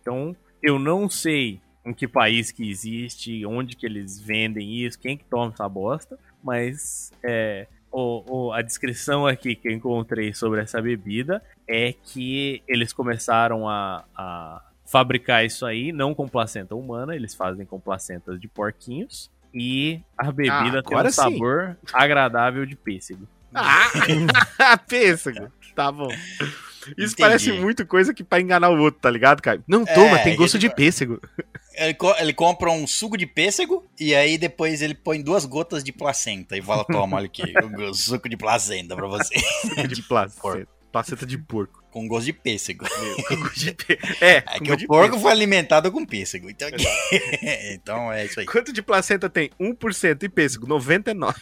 Então, 0.00 0.36
eu 0.62 0.78
não 0.78 1.08
sei 1.08 1.60
em 1.84 1.94
que 1.94 2.06
país 2.06 2.52
que 2.52 2.68
existe, 2.68 3.46
onde 3.46 3.74
que 3.74 3.86
eles 3.86 4.20
vendem 4.20 4.84
isso, 4.84 4.98
quem 4.98 5.16
que 5.16 5.24
toma 5.24 5.52
essa 5.52 5.68
bosta, 5.68 6.18
mas 6.42 7.12
é, 7.22 7.66
o, 7.98 8.46
o- 8.48 8.52
a 8.52 8.62
descrição 8.62 9.26
aqui 9.26 9.54
que 9.56 9.68
eu 9.68 9.72
encontrei 9.72 10.32
sobre 10.32 10.60
essa 10.60 10.80
bebida 10.80 11.42
é 11.66 11.92
que 11.92 12.62
eles 12.68 12.92
começaram 12.92 13.68
a, 13.68 14.04
a 14.16 14.62
fabricar 14.86 15.44
isso 15.44 15.66
aí, 15.66 15.92
não 15.92 16.14
com 16.14 16.28
placenta 16.28 16.74
humana, 16.74 17.14
eles 17.16 17.34
fazem 17.34 17.66
com 17.66 17.78
placentas 17.80 18.40
de 18.40 18.48
porquinhos, 18.48 19.30
e 19.52 20.00
a 20.16 20.30
bebida 20.30 20.82
tem 20.82 20.92
agora 20.92 21.08
um 21.08 21.10
sim. 21.10 21.16
sabor 21.16 21.76
agradável 21.92 22.64
de 22.66 22.76
pêssego. 22.76 23.26
Ah, 23.54 23.90
pêssego. 24.88 25.50
Tá 25.74 25.90
bom. 25.90 26.08
Isso 26.96 27.14
Entendi. 27.14 27.16
parece 27.16 27.52
muito 27.52 27.84
coisa 27.86 28.14
que 28.14 28.22
pra 28.24 28.40
enganar 28.40 28.70
o 28.70 28.78
outro, 28.78 29.00
tá 29.00 29.10
ligado, 29.10 29.42
cara? 29.42 29.62
Não, 29.66 29.84
toma, 29.84 30.18
É, 30.18 30.22
tem 30.24 30.36
gosto 30.36 30.58
de 30.58 30.68
pêssego. 30.70 31.20
Ele, 31.78 31.94
co- 31.94 32.14
ele 32.18 32.32
compra 32.32 32.70
um 32.70 32.86
suco 32.86 33.16
de 33.16 33.26
pêssego 33.26 33.86
e 33.98 34.14
aí 34.14 34.36
depois 34.36 34.82
ele 34.82 34.94
põe 34.94 35.22
duas 35.22 35.44
gotas 35.44 35.82
de 35.84 35.92
placenta 35.92 36.56
e 36.56 36.62
fala: 36.62 36.84
toma, 36.84 37.16
olha 37.18 37.26
aqui, 37.26 37.42
o 37.88 37.94
suco 37.94 38.28
de 38.28 38.36
placenta 38.36 38.96
pra 38.96 39.06
você. 39.06 39.34
de 39.88 40.02
placenta. 40.02 40.40
porco. 40.40 40.72
Placenta 40.90 41.26
de 41.26 41.36
porco. 41.36 41.84
Com 41.90 42.08
gosto 42.08 42.24
de 42.26 42.32
pêssego. 42.32 42.86
Com 43.28 43.36
gosto 43.36 43.60
de 43.60 43.72
pê- 43.84 43.98
É, 44.22 44.36
É 44.36 44.42
que 44.58 44.72
o 44.72 44.76
de 44.76 44.86
porco 44.86 45.08
pêssego. 45.10 45.22
foi 45.22 45.32
alimentado 45.32 45.92
com 45.92 46.04
pêssego. 46.04 46.48
Então, 46.50 46.68
então 47.72 48.12
é 48.12 48.24
isso 48.24 48.40
aí. 48.40 48.46
Quanto 48.46 48.72
de 48.72 48.80
placenta 48.82 49.28
tem? 49.28 49.50
1% 49.60 50.22
e 50.22 50.28
pêssego, 50.28 50.66
99%. 50.66 51.34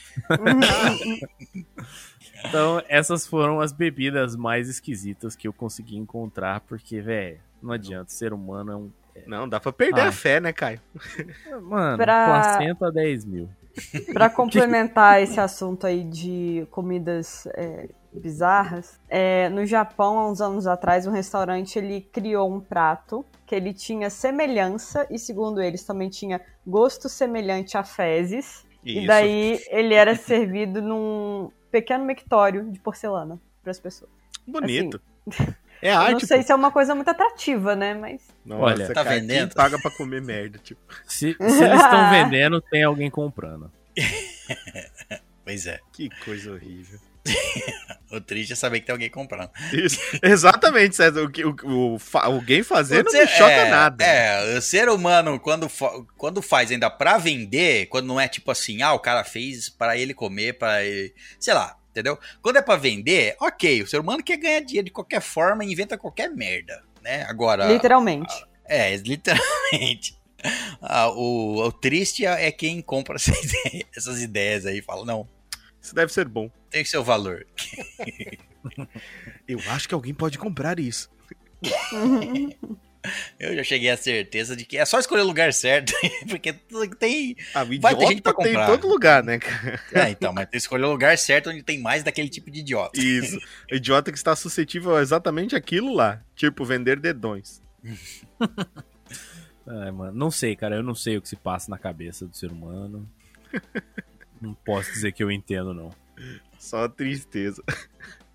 Então, 2.45 2.83
essas 2.89 3.27
foram 3.27 3.61
as 3.61 3.73
bebidas 3.73 4.37
mais 4.37 4.69
esquisitas 4.69 5.35
que 5.35 5.49
eu 5.49 5.53
consegui 5.53 5.97
encontrar, 5.97 6.61
porque, 6.61 7.01
velho, 7.01 7.41
não 7.63 7.73
adianta, 7.73 8.11
ser 8.11 8.33
humano 8.33 8.73
é 8.73 8.77
um. 8.77 8.91
Não, 9.27 9.49
dá 9.49 9.59
pra 9.61 9.73
perder 9.73 10.03
Ah. 10.03 10.09
a 10.09 10.13
fé, 10.13 10.41
né, 10.41 10.53
Caio? 10.53 10.81
Mano, 11.63 11.97
Pra- 11.99 12.27
placenta 12.27 12.91
10 12.93 13.25
mil. 13.25 13.49
Pra 14.13 14.31
complementar 14.31 15.21
esse 15.23 15.39
assunto 15.39 15.87
aí 15.87 16.03
de 16.03 16.67
comidas 16.71 17.47
é, 17.55 17.89
bizarras, 18.13 18.99
é, 19.09 19.49
no 19.51 19.67
Japão, 19.67 20.19
há 20.19 20.31
uns 20.31 20.41
anos 20.41 20.67
atrás, 20.67 21.07
um 21.07 21.11
restaurante 21.11 21.79
ele 21.79 22.01
criou 22.01 22.51
um 22.51 22.59
prato 22.59 23.25
que 23.45 23.55
ele 23.55 23.75
tinha 23.75 24.09
semelhança 24.09 25.07
e, 25.11 25.19
segundo 25.19 25.61
eles, 25.61 25.85
também 25.85 26.09
tinha 26.09 26.41
gosto 26.67 27.09
semelhante 27.09 27.77
a 27.77 27.85
fezes. 27.85 28.65
E 28.83 28.99
Isso. 28.99 29.07
daí 29.09 29.61
ele 29.69 29.93
era 29.95 30.15
servido 30.17 30.81
num 30.81 31.51
pequeno 31.71 32.05
mictório 32.05 32.71
de 32.71 32.81
porcelana 32.81 33.39
para 33.63 33.71
as 33.73 33.79
pessoas. 33.79 34.11
Bonito. 34.47 35.01
É 35.83 35.91
Eu 35.93 35.99
arte, 35.99 36.13
não 36.13 36.21
sei 36.21 36.39
pô. 36.39 36.43
se 36.45 36.53
é 36.53 36.55
uma 36.55 36.71
coisa 36.71 36.95
muito 36.95 37.09
atrativa, 37.09 37.77
né? 37.77 37.95
Mas. 37.95 38.21
Nossa, 38.45 38.63
Olha, 38.63 38.87
tá 38.89 39.05
cara, 39.05 39.11
vendendo? 39.11 39.49
Quem 39.49 39.57
paga 39.57 39.79
pra 39.81 39.91
comer 39.91 40.23
merda, 40.23 40.59
tipo. 40.59 40.81
Se, 41.07 41.33
se 41.35 41.65
eles 41.65 41.81
estão 41.83 42.11
vendendo, 42.11 42.61
tem 42.61 42.83
alguém 42.85 43.11
comprando. 43.11 43.71
Pois 45.45 45.67
é. 45.67 45.79
Que 45.93 46.11
coisa 46.25 46.53
horrível. 46.53 46.99
O 48.11 48.21
triste 48.21 48.53
é 48.53 48.57
saber 48.57 48.81
que 48.81 48.87
tem 48.87 48.93
alguém 48.93 49.11
comprando. 49.11 49.51
Isso. 49.73 49.99
Exatamente, 50.23 50.97
César. 50.97 51.23
O, 51.23 51.31
que- 51.31 51.45
o, 51.45 51.55
o, 51.65 51.99
alguém 52.15 52.63
fazer 52.63 53.05
não 53.05 53.13
me 53.13 53.27
choca 53.29 53.51
é, 53.53 53.71
nada. 53.71 54.05
É, 54.05 54.59
o 54.59 54.63
ser 54.63 54.89
humano, 54.89 55.39
quando, 55.39 55.69
fa- 55.69 56.03
quando 56.17 56.41
faz 56.43 56.71
ainda 56.71 56.91
pra 56.91 57.19
vender, 57.19 57.87
quando 57.87 58.07
não 58.07 58.21
é 58.21 58.27
tipo 58.29 58.51
assim, 58.51 58.83
ah, 58.83 58.93
o 58.93 58.99
cara 58.99 59.23
fez 59.25 59.69
pra 59.69 59.97
ele 59.97 60.15
comer, 60.15 60.55
pra 60.59 60.83
ele. 60.85 61.15
Sei 61.39 61.55
lá, 61.55 61.77
entendeu? 61.97 62.19
Quando 62.43 62.57
é 62.57 62.63
pra 62.63 62.77
vender, 62.77 63.37
ok, 63.41 63.83
o 63.83 63.87
ser 63.87 64.01
humano 64.01 64.23
quer 64.23 64.37
ganhar 64.37 64.61
dinheiro 64.61 64.85
de 64.87 64.91
qualquer 64.93 65.21
forma 65.23 65.65
e 65.65 65.73
inventa 65.73 65.97
qualquer 65.97 66.31
merda, 66.31 66.83
né? 67.03 67.23
Agora. 67.29 67.67
Literalmente. 67.73 68.35
É, 68.67 68.95
literalmente. 68.99 70.17
Ah, 70.83 71.09
o, 71.11 71.57
o 71.67 71.73
triste 71.73 72.27
é 72.27 72.53
quem 72.53 72.81
compra 72.83 73.17
essa 73.17 73.33
ideia- 73.33 73.87
essas 73.97 74.21
ideias 74.21 74.67
aí 74.67 74.79
e 74.79 74.83
fala, 74.83 75.05
não, 75.05 75.27
Isso 75.81 75.95
deve 75.95 76.13
ser 76.13 76.29
bom. 76.29 76.51
tem 76.71 76.85
seu 76.85 77.03
valor. 77.03 77.47
Eu 79.49 79.59
acho 79.71 79.89
que 79.89 79.95
alguém 79.95 80.13
pode 80.13 80.39
comprar 80.39 80.79
isso. 80.81 81.09
Eu 83.39 83.55
já 83.57 83.63
cheguei 83.65 83.91
à 83.91 83.97
certeza 83.97 84.57
de 84.57 84.65
que 84.65 84.77
é 84.77 84.85
só 84.85 84.99
escolher 84.99 85.23
o 85.23 85.27
lugar 85.27 85.53
certo, 85.53 85.93
porque 86.29 86.53
tem. 86.99 87.37
Ah, 87.55 87.63
o 87.63 87.81
Vai 87.81 87.95
ter 87.95 88.05
idiota 88.05 88.07
gente 88.09 88.23
pra 88.23 88.35
tem 88.35 88.47
em 88.47 88.55
comprar. 88.55 88.67
todo 88.67 88.89
lugar, 88.89 89.23
né, 89.23 89.39
cara? 89.39 89.81
É, 89.93 90.11
então, 90.11 90.33
mas 90.33 90.45
tem 90.45 90.53
que 90.53 90.57
escolher 90.59 90.85
o 90.85 90.91
lugar 90.91 91.17
certo 91.19 91.51
onde 91.51 91.63
tem 91.63 91.81
mais 91.81 92.03
daquele 92.03 92.29
tipo 92.29 92.51
de 92.51 92.61
idiota. 92.61 92.99
Isso. 93.01 93.39
Idiota 93.71 94.11
que 94.11 94.19
está 94.19 94.35
suscetível 94.35 94.97
a 94.97 95.03
exatamente 95.03 95.55
aquilo 95.57 95.95
lá. 95.95 96.23
Tipo, 96.35 96.65
vender 96.65 96.99
dedões. 97.01 97.63
É, 99.69 99.91
mano, 99.91 100.13
não 100.17 100.31
sei, 100.31 100.55
cara. 100.55 100.77
Eu 100.77 100.83
não 100.85 100.95
sei 100.95 101.17
o 101.17 101.21
que 101.23 101.29
se 101.29 101.35
passa 101.35 101.69
na 101.69 101.77
cabeça 101.77 102.25
do 102.25 102.37
ser 102.37 102.53
humano. 102.53 103.09
Não 104.41 104.55
posso 104.55 104.93
dizer 104.93 105.13
que 105.13 105.25
eu 105.25 105.31
entendo, 105.31 105.73
não. 105.73 105.91
Só 106.59 106.87
tristeza. 106.89 107.63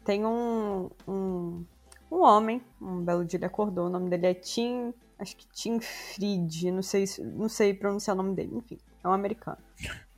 Tem 0.04 0.26
um, 0.26 0.90
um, 1.08 1.64
um 2.12 2.22
homem, 2.24 2.62
um 2.82 3.02
belo 3.04 3.24
dia 3.26 3.38
ele 3.38 3.46
acordou, 3.46 3.88
o 3.88 3.90
nome 3.90 4.10
dele 4.10 4.28
é 4.28 4.34
Tim, 4.34 4.94
acho 5.18 5.36
que 5.38 5.46
Tim 5.54 5.80
Fried, 5.80 6.72
não 6.72 6.82
sei, 6.84 7.08
se- 7.08 7.24
não 7.24 7.48
sei 7.50 7.74
pronunciar 7.74 8.16
o 8.16 8.22
nome 8.22 8.36
dele, 8.36 8.52
enfim, 8.58 8.78
é 9.04 9.08
um 9.08 9.14
americano. 9.14 9.58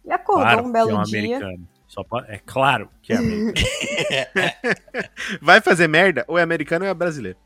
Ele 0.03 0.13
acordou 0.13 0.43
Claro 0.45 0.65
um 0.67 0.71
belo 0.71 0.87
que 0.89 0.93
é 0.95 0.97
um 0.97 1.03
dia, 1.03 1.19
americano. 1.19 1.67
Só 1.87 2.03
pa- 2.03 2.25
É 2.27 2.39
claro 2.39 2.89
que 3.01 3.13
é 3.13 3.17
americano. 3.17 3.53
Vai 5.41 5.61
fazer 5.61 5.87
merda? 5.87 6.25
Ou 6.27 6.37
é 6.37 6.41
americano 6.41 6.85
ou 6.85 6.91
é 6.91 6.93
brasileiro? 6.93 7.37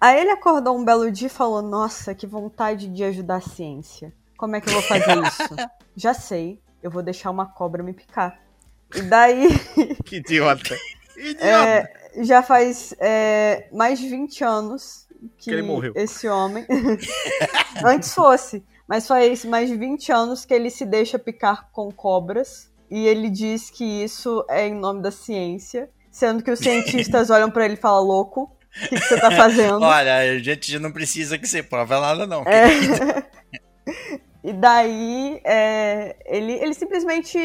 aí 0.00 0.20
ele 0.20 0.30
acordou 0.30 0.76
um 0.78 0.84
belo 0.84 1.10
dia 1.10 1.26
e 1.26 1.30
falou, 1.30 1.62
nossa, 1.62 2.14
que 2.14 2.26
vontade 2.26 2.86
de 2.88 3.02
ajudar 3.02 3.36
a 3.36 3.40
ciência, 3.40 4.12
como 4.36 4.54
é 4.54 4.60
que 4.60 4.68
eu 4.68 4.72
vou 4.74 4.82
fazer 4.82 5.16
isso? 5.24 5.56
Já 5.96 6.12
sei, 6.12 6.60
eu 6.82 6.90
vou 6.90 7.02
deixar 7.02 7.30
uma 7.30 7.46
cobra 7.46 7.82
me 7.82 7.92
picar. 7.94 8.38
E 8.94 9.00
daí, 9.02 9.48
Que 10.04 10.16
idiota. 10.16 10.76
Idiota. 11.16 11.46
é, 11.46 12.05
já 12.20 12.42
faz 12.42 12.94
é, 12.98 13.68
mais 13.72 13.98
de 13.98 14.08
20 14.08 14.44
anos 14.44 15.06
que, 15.38 15.44
Que 15.44 15.50
ele 15.50 15.62
morreu. 15.62 15.92
esse 15.96 16.28
homem. 16.28 16.66
Antes 17.84 18.14
fosse, 18.14 18.64
mas 18.86 19.06
faz 19.06 19.44
mais 19.44 19.68
de 19.68 19.76
20 19.76 20.12
anos 20.12 20.44
que 20.44 20.54
ele 20.54 20.70
se 20.70 20.84
deixa 20.84 21.18
picar 21.18 21.68
com 21.72 21.90
cobras. 21.90 22.70
E 22.90 23.06
ele 23.06 23.28
diz 23.28 23.68
que 23.70 23.84
isso 23.84 24.44
é 24.48 24.68
em 24.68 24.74
nome 24.74 25.02
da 25.02 25.10
ciência. 25.10 25.90
Sendo 26.10 26.42
que 26.42 26.50
os 26.50 26.60
cientistas 26.60 27.28
olham 27.30 27.50
pra 27.50 27.64
ele 27.64 27.74
e 27.74 27.78
falam, 27.78 28.04
louco, 28.04 28.42
o 28.42 28.88
que, 28.88 28.94
que 28.94 29.00
você 29.00 29.20
tá 29.20 29.30
fazendo? 29.30 29.82
Olha, 29.84 30.16
a 30.16 30.38
gente 30.38 30.78
não 30.78 30.92
precisa 30.92 31.36
que 31.36 31.48
você 31.48 31.62
prove 31.62 31.94
nada, 31.98 32.26
não. 32.26 32.42
É. 32.42 33.24
E 34.44 34.52
daí 34.52 35.40
é, 35.44 36.14
ele, 36.24 36.52
ele 36.52 36.72
simplesmente 36.72 37.36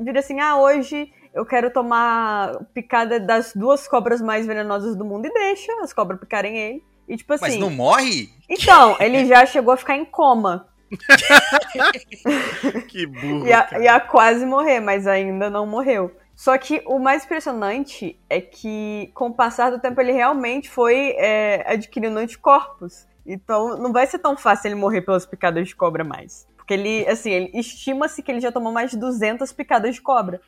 vira 0.00 0.20
assim: 0.20 0.38
ah, 0.38 0.56
hoje 0.56 1.12
eu 1.34 1.46
quero 1.46 1.70
tomar 1.70 2.58
picada 2.74 3.18
das 3.18 3.52
duas 3.54 3.88
cobras 3.88 4.20
mais 4.20 4.46
venenosas 4.46 4.96
do 4.96 5.04
mundo 5.04 5.26
e 5.26 5.32
deixa 5.32 5.72
as 5.82 5.92
cobras 5.92 6.20
picarem 6.20 6.56
ele. 6.56 6.84
E 7.08 7.16
tipo 7.16 7.32
Mas 7.40 7.42
assim. 7.42 7.58
não 7.58 7.70
morre? 7.70 8.30
Então, 8.48 8.96
ele 9.00 9.26
já 9.26 9.44
chegou 9.46 9.74
a 9.74 9.76
ficar 9.76 9.96
em 9.96 10.04
coma. 10.04 10.68
Que 12.88 13.06
burro. 13.06 13.46
Ia, 13.46 13.62
cara. 13.62 13.82
ia 13.82 14.00
quase 14.00 14.44
morrer, 14.44 14.80
mas 14.80 15.06
ainda 15.06 15.48
não 15.48 15.66
morreu. 15.66 16.14
Só 16.34 16.56
que 16.58 16.82
o 16.86 16.98
mais 16.98 17.24
impressionante 17.24 18.18
é 18.28 18.40
que, 18.40 19.10
com 19.14 19.28
o 19.28 19.34
passar 19.34 19.70
do 19.70 19.78
tempo, 19.78 20.00
ele 20.00 20.12
realmente 20.12 20.68
foi 20.68 21.14
é, 21.18 21.64
adquirindo 21.66 22.18
anticorpos. 22.18 23.06
Então, 23.24 23.78
não 23.78 23.92
vai 23.92 24.06
ser 24.06 24.18
tão 24.18 24.36
fácil 24.36 24.68
ele 24.68 24.74
morrer 24.74 25.02
pelas 25.02 25.24
picadas 25.24 25.68
de 25.68 25.76
cobra 25.76 26.02
mais. 26.04 26.46
Porque 26.62 26.74
ele, 26.74 27.04
assim, 27.08 27.30
ele 27.32 27.50
estima-se 27.54 28.22
que 28.22 28.30
ele 28.30 28.40
já 28.40 28.52
tomou 28.52 28.72
mais 28.72 28.92
de 28.92 28.96
200 28.96 29.52
picadas 29.52 29.96
de 29.96 30.00
cobra. 30.00 30.40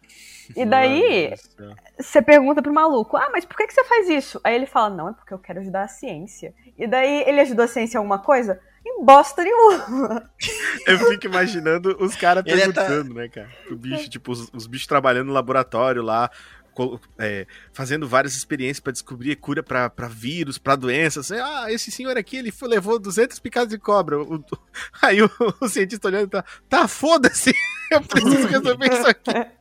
E 0.56 0.64
daí, 0.64 1.34
você 1.98 2.22
pergunta 2.22 2.62
pro 2.62 2.72
maluco, 2.72 3.16
ah, 3.16 3.30
mas 3.32 3.44
por 3.44 3.56
que, 3.56 3.66
que 3.66 3.74
você 3.74 3.82
faz 3.82 4.08
isso? 4.08 4.40
Aí 4.44 4.54
ele 4.54 4.66
fala, 4.66 4.94
não, 4.94 5.08
é 5.08 5.12
porque 5.12 5.34
eu 5.34 5.38
quero 5.40 5.58
ajudar 5.58 5.82
a 5.82 5.88
ciência. 5.88 6.54
E 6.78 6.86
daí, 6.86 7.24
ele 7.26 7.40
ajudou 7.40 7.64
a 7.64 7.68
ciência 7.68 7.96
em 7.96 7.98
alguma 7.98 8.20
coisa? 8.20 8.60
Em 8.86 9.04
bosta 9.04 9.42
nenhuma. 9.42 10.30
Eu 10.86 10.98
fico 10.98 11.26
imaginando 11.26 11.96
os 11.98 12.14
caras 12.14 12.44
é 12.46 12.50
tá- 12.50 12.56
perguntando, 12.56 13.14
né, 13.14 13.28
cara? 13.28 13.48
O 13.70 13.74
bicho, 13.74 14.08
tipo, 14.10 14.30
os, 14.30 14.50
os 14.52 14.66
bichos 14.66 14.86
trabalhando 14.86 15.28
no 15.28 15.32
laboratório 15.32 16.02
lá, 16.02 16.30
é, 17.18 17.46
fazendo 17.72 18.08
várias 18.08 18.36
experiências 18.36 18.80
pra 18.80 18.92
descobrir 18.92 19.36
cura 19.36 19.62
pra 19.62 19.90
vírus, 20.08 20.58
pra 20.58 20.76
doenças. 20.76 21.30
Assim, 21.30 21.40
ah, 21.42 21.66
esse 21.72 21.90
senhor 21.90 22.16
aqui, 22.16 22.36
ele 22.36 22.50
foi- 22.50 22.68
levou 22.68 22.98
200 22.98 23.38
picadas 23.38 23.68
de 23.70 23.78
cobra. 23.78 24.20
O- 24.20 24.44
aí 25.02 25.22
o, 25.22 25.30
o 25.60 25.68
cientista 25.68 26.08
olhando 26.08 26.26
e 26.26 26.30
tá, 26.30 26.44
tá, 26.68 26.88
foda-se, 26.88 27.54
eu 27.90 28.00
preciso 28.02 28.46
resolver 28.48 28.92
isso 28.92 29.06
aqui. 29.08 29.30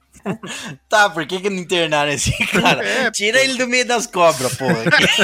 Tá, 0.88 1.10
por 1.10 1.26
que, 1.26 1.42
que 1.42 1.50
não 1.50 1.58
internaram 1.58 2.12
esse 2.12 2.32
cara? 2.48 2.86
É, 2.86 3.12
Tira 3.12 3.44
ele 3.44 3.56
do 3.58 3.68
meio 3.68 3.86
das 3.86 4.08
cobras, 4.08 4.56
porra. 4.56 4.76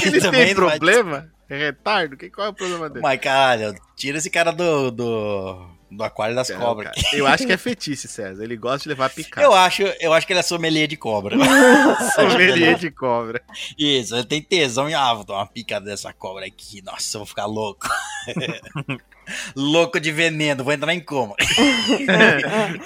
que 0.02 0.08
Ele 0.08 0.20
tem 0.20 0.54
não 0.54 0.66
vai- 0.66 0.78
problema? 0.78 1.32
É 1.48 1.58
retardo? 1.58 2.18
Que, 2.18 2.30
qual 2.30 2.48
é 2.48 2.50
o 2.50 2.54
problema 2.54 2.90
dele? 2.90 3.02
Mas 3.02 3.20
caralho, 3.22 3.74
tira 3.96 4.18
esse 4.18 4.30
cara 4.30 4.52
do, 4.52 4.92
do, 4.92 5.70
do 5.92 6.04
aquário 6.04 6.36
das 6.36 6.50
Não, 6.50 6.60
cobras. 6.60 6.94
cara, 6.94 7.18
eu 7.18 7.26
acho 7.26 7.46
que 7.46 7.52
é 7.52 7.58
fetiche, 7.58 8.08
César. 8.08 8.44
Ele 8.44 8.56
gosta 8.56 8.84
de 8.84 8.90
levar 8.90 9.10
picada. 9.10 9.46
Eu 9.46 9.54
acho, 9.54 9.82
eu 10.00 10.14
acho 10.14 10.28
que 10.28 10.34
ele 10.34 10.40
é 10.40 10.44
sommelier 10.44 10.88
de 10.88 10.98
cobra. 10.98 11.36
Sommelier 12.16 12.76
de 12.80 12.92
cobra. 12.92 13.42
Isso, 13.78 14.16
ele 14.16 14.26
tem 14.26 14.42
tesão 14.42 14.90
e 14.90 14.94
ah, 14.94 15.14
vou 15.14 15.24
dar 15.24 15.36
uma 15.36 15.48
picada 15.48 15.86
dessa 15.86 16.14
cobra 16.14 16.46
aqui. 16.46 16.82
Nossa, 16.84 17.18
eu 17.18 17.20
vou 17.20 17.28
ficar 17.28 17.46
louco. 17.46 17.88
louco 19.56 20.00
de 20.00 20.12
veneno, 20.12 20.64
vou 20.64 20.74
entrar 20.74 20.94
em 20.94 21.00
coma. 21.00 21.36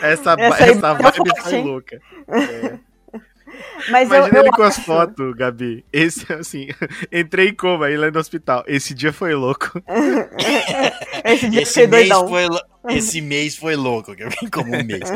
Essa, 0.01 0.33
Essa 0.33 0.63
essa 0.63 0.93
bateu 0.95 1.23
vibe 1.23 1.41
foi 1.41 1.55
hein? 1.55 1.63
louca. 1.63 2.01
Mas 3.89 4.07
Imagina 4.07 4.27
eu, 4.27 4.33
eu 4.33 4.41
ele 4.41 4.51
com 4.51 4.63
as 4.63 4.77
acho- 4.77 4.85
fotos, 4.85 5.35
Gabi. 5.35 5.85
Esse, 5.91 6.31
assim, 6.33 6.67
entrei 7.11 7.49
em 7.49 7.55
coma 7.55 7.87
aí 7.87 7.97
lá 7.97 8.09
no 8.11 8.19
hospital. 8.19 8.63
Esse 8.67 8.93
dia 8.93 9.11
foi 9.13 9.33
louco. 9.33 9.71
Esse 11.25 11.49
dia 11.49 11.61
Esse 11.61 11.73
fiquei 11.81 11.87
mês, 11.87 12.09
doidão. 12.09 12.27
foi, 12.27 12.47
esse 12.95 13.21
mês 13.21 13.55
foi 13.57 13.75
louco, 13.75 14.13
vim 14.15 14.49
como 14.51 14.75
um 14.75 14.83
mês. 14.83 15.09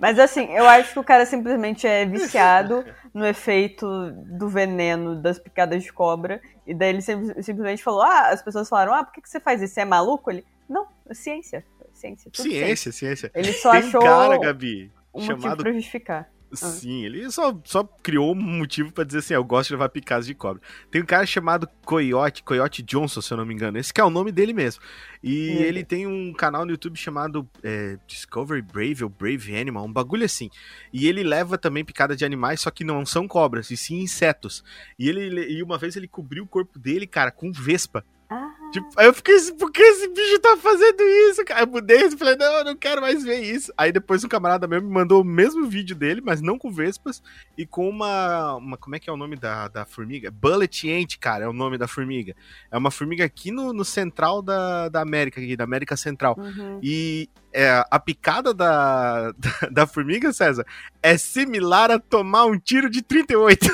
Mas 0.00 0.18
assim, 0.18 0.46
eu 0.52 0.66
acho 0.66 0.92
que 0.92 0.98
o 0.98 1.04
cara 1.04 1.24
simplesmente 1.26 1.86
é 1.86 2.04
viciado 2.04 2.84
no 3.12 3.24
efeito 3.26 3.86
do 4.26 4.48
veneno 4.48 5.14
das 5.20 5.38
picadas 5.38 5.82
de 5.82 5.92
cobra. 5.92 6.40
E 6.66 6.74
daí 6.74 6.88
ele 6.90 7.02
sim- 7.02 7.40
simplesmente 7.42 7.82
falou: 7.82 8.02
Ah, 8.02 8.28
as 8.30 8.42
pessoas 8.42 8.68
falaram: 8.68 8.92
Ah, 8.94 9.04
por 9.04 9.12
que, 9.12 9.20
que 9.20 9.28
você 9.28 9.38
faz 9.40 9.62
isso? 9.62 9.74
Você 9.74 9.80
é 9.82 9.84
maluco? 9.84 10.30
Ele, 10.30 10.44
não, 10.68 10.86
é 11.08 11.14
ciência. 11.14 11.64
Ciência. 11.92 12.30
tudo 12.32 12.48
Ciência, 12.48 12.90
ciência. 12.92 13.30
Ele 13.34 13.52
só 13.52 13.70
Tem 13.70 13.80
achou 13.80 14.00
um 14.02 14.04
cara, 14.04 14.38
Gabi, 14.38 14.90
um 15.14 15.20
motivo 15.20 15.40
chamado 15.42 15.62
pra 15.62 15.72
justificar. 15.72 16.28
Sim, 16.56 17.04
ele 17.04 17.30
só, 17.30 17.58
só 17.64 17.84
criou 18.02 18.32
um 18.32 18.40
motivo 18.40 18.92
pra 18.92 19.04
dizer 19.04 19.18
assim, 19.18 19.34
eu 19.34 19.44
gosto 19.44 19.68
de 19.68 19.74
levar 19.74 19.88
picadas 19.88 20.26
de 20.26 20.34
cobra. 20.34 20.60
Tem 20.90 21.02
um 21.02 21.06
cara 21.06 21.24
chamado 21.26 21.68
Coyote, 21.84 22.42
Coyote 22.42 22.82
Johnson, 22.82 23.20
se 23.20 23.32
eu 23.32 23.36
não 23.36 23.46
me 23.46 23.54
engano. 23.54 23.78
Esse 23.78 23.92
que 23.92 24.00
é 24.00 24.04
o 24.04 24.10
nome 24.10 24.32
dele 24.32 24.52
mesmo. 24.52 24.82
E 25.22 25.48
Uhum. 25.50 25.62
ele 25.62 25.84
tem 25.84 26.06
um 26.06 26.32
canal 26.32 26.64
no 26.64 26.70
YouTube 26.72 26.96
chamado 26.98 27.48
é, 27.62 27.98
Discovery 28.06 28.60
Brave 28.62 29.04
ou 29.04 29.10
Brave 29.10 29.56
Animal, 29.56 29.84
um 29.86 29.92
bagulho 29.92 30.24
assim. 30.24 30.50
E 30.92 31.06
ele 31.06 31.22
leva 31.22 31.56
também 31.56 31.84
picada 31.84 32.14
de 32.14 32.24
animais, 32.24 32.60
só 32.60 32.70
que 32.70 32.84
não 32.84 33.04
são 33.06 33.26
cobras, 33.26 33.70
e 33.70 33.76
sim 33.76 34.00
insetos. 34.00 34.62
E 34.98 35.08
ele 35.08 35.52
e 35.52 35.62
uma 35.62 35.78
vez 35.78 35.96
ele 35.96 36.06
cobriu 36.08 36.44
o 36.44 36.48
corpo 36.48 36.78
dele, 36.78 37.06
cara, 37.06 37.30
com 37.30 37.50
vespa. 37.52 38.04
Ah, 38.34 38.54
Tipo, 38.74 38.88
aí 38.96 39.06
eu 39.06 39.14
fiquei 39.14 39.36
assim, 39.36 39.56
por 39.56 39.70
que 39.70 39.80
esse 39.80 40.08
bicho 40.08 40.40
tá 40.40 40.56
fazendo 40.56 41.00
isso, 41.30 41.44
cara? 41.44 41.60
Eu 41.60 41.68
mudei 41.68 42.06
e 42.06 42.16
falei, 42.16 42.34
não, 42.34 42.52
eu 42.54 42.64
não 42.64 42.74
quero 42.74 43.00
mais 43.00 43.22
ver 43.22 43.40
isso. 43.40 43.72
Aí 43.78 43.92
depois 43.92 44.24
um 44.24 44.28
camarada 44.28 44.66
meu 44.66 44.82
me 44.82 44.90
mandou 44.90 45.22
o 45.22 45.24
mesmo 45.24 45.64
vídeo 45.68 45.94
dele, 45.94 46.20
mas 46.20 46.40
não 46.40 46.58
com 46.58 46.72
vespas, 46.72 47.22
e 47.56 47.64
com 47.64 47.88
uma, 47.88 48.56
uma 48.56 48.76
como 48.76 48.96
é 48.96 48.98
que 48.98 49.08
é 49.08 49.12
o 49.12 49.16
nome 49.16 49.36
da, 49.36 49.68
da 49.68 49.84
formiga? 49.84 50.28
Bullet 50.28 50.90
Ant, 50.90 51.16
cara, 51.20 51.44
é 51.44 51.48
o 51.48 51.52
nome 51.52 51.78
da 51.78 51.86
formiga. 51.86 52.34
É 52.68 52.76
uma 52.76 52.90
formiga 52.90 53.24
aqui 53.24 53.52
no, 53.52 53.72
no 53.72 53.84
central 53.84 54.42
da, 54.42 54.88
da 54.88 55.00
América, 55.00 55.40
aqui, 55.40 55.56
da 55.56 55.62
América 55.62 55.96
Central. 55.96 56.34
uhum. 56.36 56.80
E 56.82 57.30
é, 57.52 57.84
a 57.88 58.00
picada 58.00 58.52
da, 58.52 59.30
da, 59.30 59.68
da 59.70 59.86
formiga, 59.86 60.32
César, 60.32 60.66
é 61.00 61.16
similar 61.16 61.92
a 61.92 62.00
tomar 62.00 62.46
um 62.46 62.58
tiro 62.58 62.90
de 62.90 63.02
38. 63.02 63.68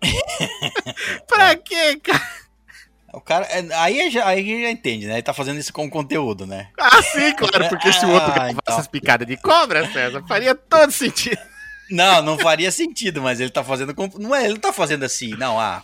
pra 1.28 1.54
quê, 1.56 2.00
cara? 2.02 2.47
O 3.12 3.20
cara, 3.20 3.46
é, 3.46 3.66
aí, 3.74 4.10
já, 4.10 4.26
aí 4.26 4.62
já 4.62 4.70
entende, 4.70 5.06
né? 5.06 5.14
Ele 5.14 5.22
tá 5.22 5.32
fazendo 5.32 5.58
isso 5.58 5.72
como 5.72 5.88
conteúdo, 5.88 6.46
né? 6.46 6.68
Ah, 6.78 7.02
sim, 7.02 7.32
claro, 7.34 7.68
porque 7.68 7.90
se 7.92 8.04
o 8.04 8.10
outro 8.10 8.30
Ah, 8.30 8.34
gravasse 8.34 8.58
então. 8.62 8.74
essas 8.74 8.86
picadas 8.86 9.26
de 9.26 9.36
cobra, 9.36 9.90
César, 9.90 10.22
faria 10.28 10.54
todo 10.54 10.90
sentido. 10.90 11.38
Não, 11.90 12.20
não 12.20 12.38
faria 12.38 12.70
sentido, 12.70 13.22
mas 13.22 13.40
ele 13.40 13.50
tá 13.50 13.64
fazendo. 13.64 13.94
Não 14.18 14.34
é, 14.34 14.44
ele 14.44 14.54
não 14.54 14.60
tá 14.60 14.72
fazendo 14.72 15.04
assim, 15.04 15.30
não, 15.30 15.58
ah. 15.58 15.82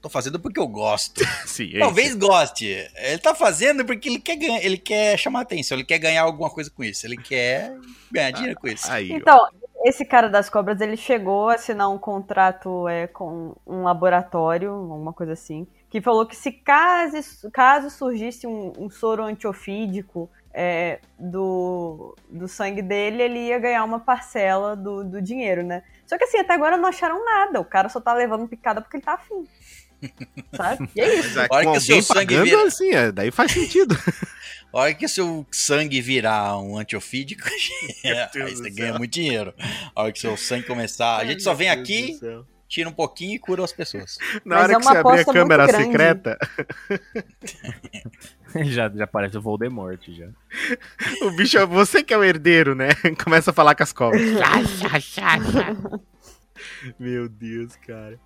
Tô 0.00 0.10
fazendo 0.10 0.38
porque 0.38 0.60
eu 0.60 0.66
gosto. 0.66 1.22
Sim, 1.46 1.70
é 1.76 1.78
Talvez 1.78 2.10
isso. 2.10 2.18
goste. 2.18 2.66
Ele 2.94 3.18
tá 3.18 3.34
fazendo 3.34 3.84
porque 3.86 4.08
ele 4.08 4.18
quer 4.18 4.36
ganhar, 4.36 4.62
ele 4.62 4.76
quer 4.76 5.18
chamar 5.18 5.40
atenção, 5.40 5.76
ele 5.78 5.84
quer 5.84 5.98
ganhar 5.98 6.22
alguma 6.22 6.50
coisa 6.50 6.70
com 6.70 6.84
isso. 6.84 7.06
Ele 7.06 7.16
quer 7.16 7.74
ganhar 8.12 8.30
dinheiro 8.30 8.58
com 8.60 8.68
isso. 8.68 8.90
Aí. 8.90 9.12
Então, 9.12 9.38
esse 9.82 10.04
cara 10.04 10.28
das 10.28 10.50
cobras, 10.50 10.80
ele 10.82 10.96
chegou 10.96 11.48
a 11.48 11.54
assinar 11.54 11.90
um 11.90 11.98
contrato 11.98 12.86
é, 12.86 13.06
com 13.06 13.54
um 13.66 13.82
laboratório, 13.82 14.70
alguma 14.72 15.12
coisa 15.14 15.32
assim, 15.32 15.66
que 15.94 16.00
falou 16.00 16.26
que 16.26 16.34
se 16.34 16.50
caso, 16.50 17.16
caso 17.52 17.88
surgisse 17.88 18.48
um, 18.48 18.72
um 18.76 18.90
soro 18.90 19.22
antiofídico 19.22 20.28
é, 20.52 20.98
do, 21.16 22.16
do 22.28 22.48
sangue 22.48 22.82
dele, 22.82 23.22
ele 23.22 23.38
ia 23.38 23.60
ganhar 23.60 23.84
uma 23.84 24.00
parcela 24.00 24.74
do, 24.74 25.04
do 25.04 25.22
dinheiro, 25.22 25.62
né? 25.62 25.84
Só 26.04 26.18
que 26.18 26.24
assim, 26.24 26.38
até 26.38 26.52
agora 26.52 26.76
não 26.76 26.88
acharam 26.88 27.24
nada. 27.24 27.60
O 27.60 27.64
cara 27.64 27.88
só 27.88 28.00
tá 28.00 28.12
levando 28.12 28.48
picada 28.48 28.80
porque 28.80 28.96
ele 28.96 29.04
tá 29.04 29.14
afim. 29.14 29.46
Sabe? 30.56 30.90
E 30.96 31.00
é 31.00 31.14
isso. 31.14 31.28
Mas 31.28 31.36
é, 31.36 31.46
A 31.48 31.54
hora 31.54 31.72
que 31.74 31.80
seu 31.80 32.02
sangue 32.02 32.34
pagando, 32.34 32.44
vira- 32.44 32.62
assim, 32.64 32.90
é, 32.90 33.12
daí 33.12 33.30
faz 33.30 33.52
sentido. 33.52 33.94
A 34.74 34.78
hora 34.78 34.94
que 34.94 35.06
seu 35.06 35.46
sangue 35.52 36.00
virar 36.00 36.58
um 36.58 36.76
antiofídico, 36.76 37.44
aí 38.04 38.56
você 38.56 38.68
ganha 38.70 38.98
muito 38.98 39.12
dinheiro. 39.12 39.54
A 39.94 40.02
hora 40.02 40.12
que 40.12 40.18
seu 40.18 40.36
sangue 40.36 40.66
começar. 40.66 41.18
A 41.18 41.24
gente 41.24 41.44
só 41.44 41.54
vem 41.54 41.70
aqui, 41.70 42.18
tira 42.74 42.88
um 42.88 42.92
pouquinho 42.92 43.36
e 43.36 43.38
cura 43.38 43.62
as 43.62 43.72
pessoas. 43.72 44.18
Na 44.44 44.56
Mas 44.56 44.64
hora 44.64 44.72
é 44.72 44.76
que 44.76 44.82
você 44.82 44.98
abrir 44.98 45.20
a 45.20 45.24
câmera 45.24 45.68
secreta, 45.68 46.38
já, 48.66 48.88
já 48.88 49.06
parece 49.06 49.38
o 49.38 49.40
Voldemort 49.40 50.02
já. 50.08 50.28
o 51.22 51.30
bicho, 51.36 51.64
você 51.68 52.02
que 52.02 52.12
é 52.12 52.18
o 52.18 52.24
herdeiro, 52.24 52.74
né? 52.74 52.88
Começa 53.22 53.52
a 53.52 53.54
falar 53.54 53.76
com 53.76 53.84
as 53.84 53.92
cobras. 53.92 54.20
Meu 56.98 57.28
Deus, 57.28 57.76
cara. 57.76 58.18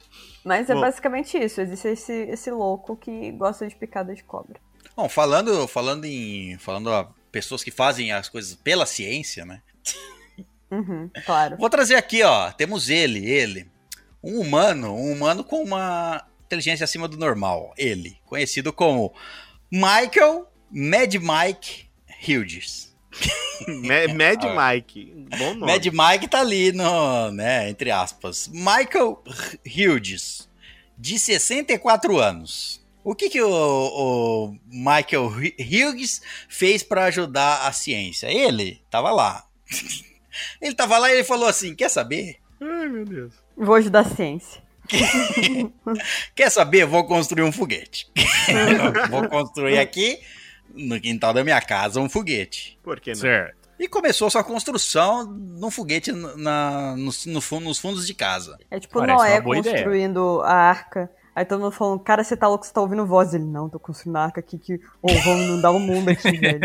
Mas 0.42 0.70
é 0.70 0.74
Bom. 0.74 0.80
basicamente 0.80 1.36
isso. 1.36 1.60
Existe 1.60 1.88
esse, 1.88 2.12
esse 2.12 2.50
louco 2.50 2.96
que 2.96 3.30
gosta 3.32 3.68
de 3.68 3.76
picada 3.76 4.14
de 4.14 4.24
cobra. 4.24 4.58
Bom, 4.96 5.08
falando, 5.10 5.68
falando 5.68 6.06
em. 6.06 6.56
Falando 6.58 6.90
a 6.90 7.10
pessoas 7.30 7.62
que 7.62 7.70
fazem 7.70 8.12
as 8.12 8.28
coisas 8.30 8.54
pela 8.54 8.86
ciência, 8.86 9.44
né? 9.44 9.60
Uhum, 10.70 11.10
claro. 11.26 11.56
Vou 11.58 11.68
trazer 11.68 11.96
aqui, 11.96 12.22
ó. 12.22 12.50
Temos 12.52 12.88
ele, 12.88 13.28
ele. 13.28 13.70
Um 14.22 14.40
humano, 14.40 14.94
um 14.94 15.12
humano 15.12 15.44
com 15.44 15.62
uma 15.62 16.24
inteligência 16.46 16.84
acima 16.84 17.06
do 17.06 17.16
normal. 17.16 17.72
Ele, 17.76 18.16
conhecido 18.26 18.72
como 18.72 19.12
Michael 19.70 20.46
Mad 20.70 21.14
Mike 21.14 21.86
Hughes. 22.26 22.94
Ma- 23.66 24.12
Mad 24.14 24.42
Mike. 24.44 25.26
Bom 25.38 25.54
nome. 25.54 25.72
Mad 25.72 25.84
Mike 25.86 26.28
tá 26.28 26.40
ali 26.40 26.72
no, 26.72 27.30
né, 27.32 27.68
entre 27.70 27.90
aspas. 27.90 28.48
Michael 28.48 29.22
Hughes, 29.66 30.48
de 30.96 31.18
64 31.18 32.18
anos. 32.18 32.78
O 33.04 33.14
que 33.14 33.30
que 33.30 33.40
o, 33.40 33.48
o 33.50 34.56
Michael 34.66 35.26
Hughes 35.28 36.20
fez 36.48 36.82
para 36.82 37.04
ajudar 37.04 37.66
a 37.66 37.72
ciência? 37.72 38.26
Ele 38.30 38.82
tava 38.90 39.10
lá. 39.10 39.46
Ele 40.60 40.74
tava 40.74 40.98
lá 40.98 41.10
e 41.10 41.14
ele 41.14 41.24
falou 41.24 41.48
assim: 41.48 41.74
"Quer 41.74 41.88
saber? 41.88 42.36
Ai, 42.60 42.88
meu 42.88 43.04
Deus. 43.04 43.32
Vou 43.58 43.74
ajudar 43.74 44.00
a 44.00 44.04
ciência. 44.04 44.62
Quer 46.34 46.50
saber? 46.50 46.86
Vou 46.86 47.04
construir 47.04 47.42
um 47.42 47.52
foguete. 47.52 48.10
Vou 49.10 49.28
construir 49.28 49.78
aqui 49.78 50.18
no 50.74 51.00
quintal 51.00 51.34
da 51.34 51.44
minha 51.44 51.60
casa 51.60 52.00
um 52.00 52.08
foguete." 52.08 52.78
Por 52.82 53.00
que 53.00 53.10
não? 53.10 53.16
Certo. 53.16 53.58
E 53.78 53.86
começou 53.86 54.28
sua 54.28 54.42
construção 54.42 55.24
num 55.24 55.70
foguete 55.70 56.10
na, 56.10 56.96
no, 56.96 57.10
no 57.26 57.60
nos 57.60 57.78
fundos 57.78 58.06
de 58.06 58.14
casa. 58.14 58.58
É 58.70 58.80
tipo 58.80 58.98
Parece 58.98 59.16
Noé 59.16 59.40
boa 59.40 59.58
ideia. 59.58 59.76
construindo 59.76 60.40
a 60.42 60.52
arca. 60.52 61.10
Aí 61.38 61.44
todo 61.44 61.60
mundo 61.60 61.70
falando, 61.70 62.00
cara, 62.00 62.24
você 62.24 62.36
tá 62.36 62.48
louco, 62.48 62.66
você 62.66 62.72
tá 62.72 62.80
ouvindo 62.80 63.06
voz. 63.06 63.32
Ele, 63.32 63.44
não, 63.44 63.68
tô 63.68 63.78
construindo 63.78 64.16
a 64.16 64.24
arca 64.24 64.40
aqui 64.40 64.58
que 64.58 64.80
ou 65.00 65.14
vão 65.22 65.40
inundar 65.40 65.72
o 65.72 65.78
mundo 65.78 66.08
aqui, 66.08 66.32
velho. 66.36 66.60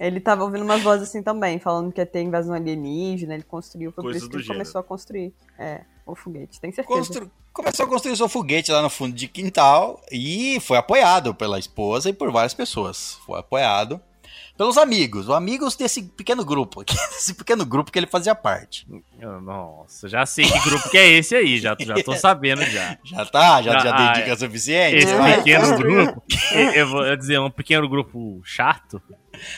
Ele 0.00 0.18
tava 0.18 0.42
ouvindo 0.42 0.64
umas 0.64 0.82
vozes 0.82 1.08
assim 1.08 1.22
também, 1.22 1.60
falando 1.60 1.92
que 1.92 2.00
ia 2.00 2.06
ter 2.06 2.20
invasão 2.22 2.52
alienígena, 2.52 3.34
ele 3.34 3.44
construiu, 3.44 3.92
foi 3.92 4.02
por 4.02 4.16
isso 4.16 4.28
que 4.28 4.34
ele 4.34 4.42
gênero. 4.42 4.58
começou 4.58 4.80
a 4.80 4.82
construir. 4.82 5.32
É, 5.56 5.82
o 6.04 6.16
foguete, 6.16 6.60
tem 6.60 6.72
certeza. 6.72 6.98
Constru- 6.98 7.30
Começou 7.52 7.86
a 7.86 7.88
construir 7.88 8.16
seu 8.16 8.28
foguete 8.28 8.72
lá 8.72 8.82
no 8.82 8.90
fundo 8.90 9.14
de 9.14 9.28
quintal 9.28 10.00
e 10.12 10.58
foi 10.60 10.76
apoiado 10.78 11.34
pela 11.34 11.58
esposa 11.58 12.08
e 12.10 12.12
por 12.12 12.30
várias 12.32 12.54
pessoas. 12.54 13.18
Foi 13.26 13.38
apoiado 13.38 14.00
pelos 14.58 14.76
amigos, 14.76 15.28
os 15.28 15.34
amigos 15.34 15.76
desse 15.76 16.02
pequeno 16.02 16.44
grupo, 16.44 16.82
desse 17.10 17.32
pequeno 17.32 17.64
grupo 17.64 17.90
que 17.92 17.98
ele 17.98 18.06
fazia 18.08 18.34
parte. 18.34 18.86
Nossa, 19.42 20.08
já 20.08 20.26
sei 20.26 20.44
que 20.44 20.58
grupo 20.68 20.90
que 20.90 20.98
é 20.98 21.06
esse 21.12 21.34
aí, 21.36 21.58
já, 21.58 21.74
já 21.78 21.94
tô 22.02 22.14
sabendo 22.16 22.62
já. 22.64 22.98
Já 23.04 23.24
tá? 23.24 23.62
Já, 23.62 23.78
já 23.78 23.94
Ah, 23.94 24.12
dei 24.12 24.22
dica 24.24 24.36
suficiente? 24.36 24.96
Esse 24.96 25.14
Vai. 25.14 25.36
pequeno 25.38 25.76
grupo, 25.78 26.22
eu- 26.74 26.88
vou 26.88 27.16
dizer, 27.16 27.38
um 27.40 27.50
pequeno 27.50 27.88
grupo 27.88 28.40
chato, 28.44 29.00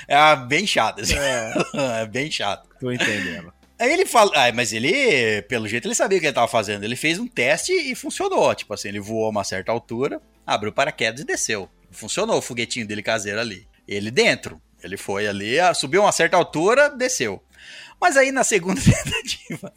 É 0.06 0.36
bem 0.36 0.66
chato. 0.66 1.00
assim. 1.00 1.14
É 2.00 2.06
bem 2.06 2.30
chato. 2.30 2.68
tô 2.78 2.92
entendendo. 2.92 3.52
Aí 3.78 3.90
ele 3.90 4.04
fala, 4.04 4.30
ah, 4.34 4.52
mas 4.52 4.74
ele, 4.74 5.40
pelo 5.48 5.66
jeito, 5.66 5.88
ele 5.88 5.94
sabia 5.94 6.18
o 6.18 6.20
que 6.20 6.26
ele 6.26 6.34
tava 6.34 6.46
fazendo. 6.46 6.84
Ele 6.84 6.94
fez 6.96 7.18
um 7.18 7.26
teste 7.26 7.72
e 7.72 7.94
funcionou. 7.94 8.54
Tipo 8.54 8.74
assim, 8.74 8.88
ele 8.88 9.00
voou 9.00 9.24
a 9.24 9.30
uma 9.30 9.42
certa 9.42 9.72
altura, 9.72 10.20
abriu 10.46 10.70
o 10.70 10.74
paraquedas 10.74 11.22
e 11.22 11.24
desceu. 11.24 11.66
Funcionou 11.90 12.36
o 12.36 12.42
foguetinho 12.42 12.86
dele 12.86 13.02
caseiro 13.02 13.40
ali. 13.40 13.66
Ele 13.88 14.10
dentro. 14.10 14.60
Ele 14.82 14.96
foi 14.96 15.26
ali, 15.26 15.58
ah, 15.58 15.74
subiu 15.74 16.02
uma 16.02 16.12
certa 16.12 16.36
altura, 16.36 16.88
desceu. 16.90 17.42
Mas 18.00 18.16
aí 18.16 18.32
na 18.32 18.42
segunda 18.42 18.80
tentativa, 18.80 19.72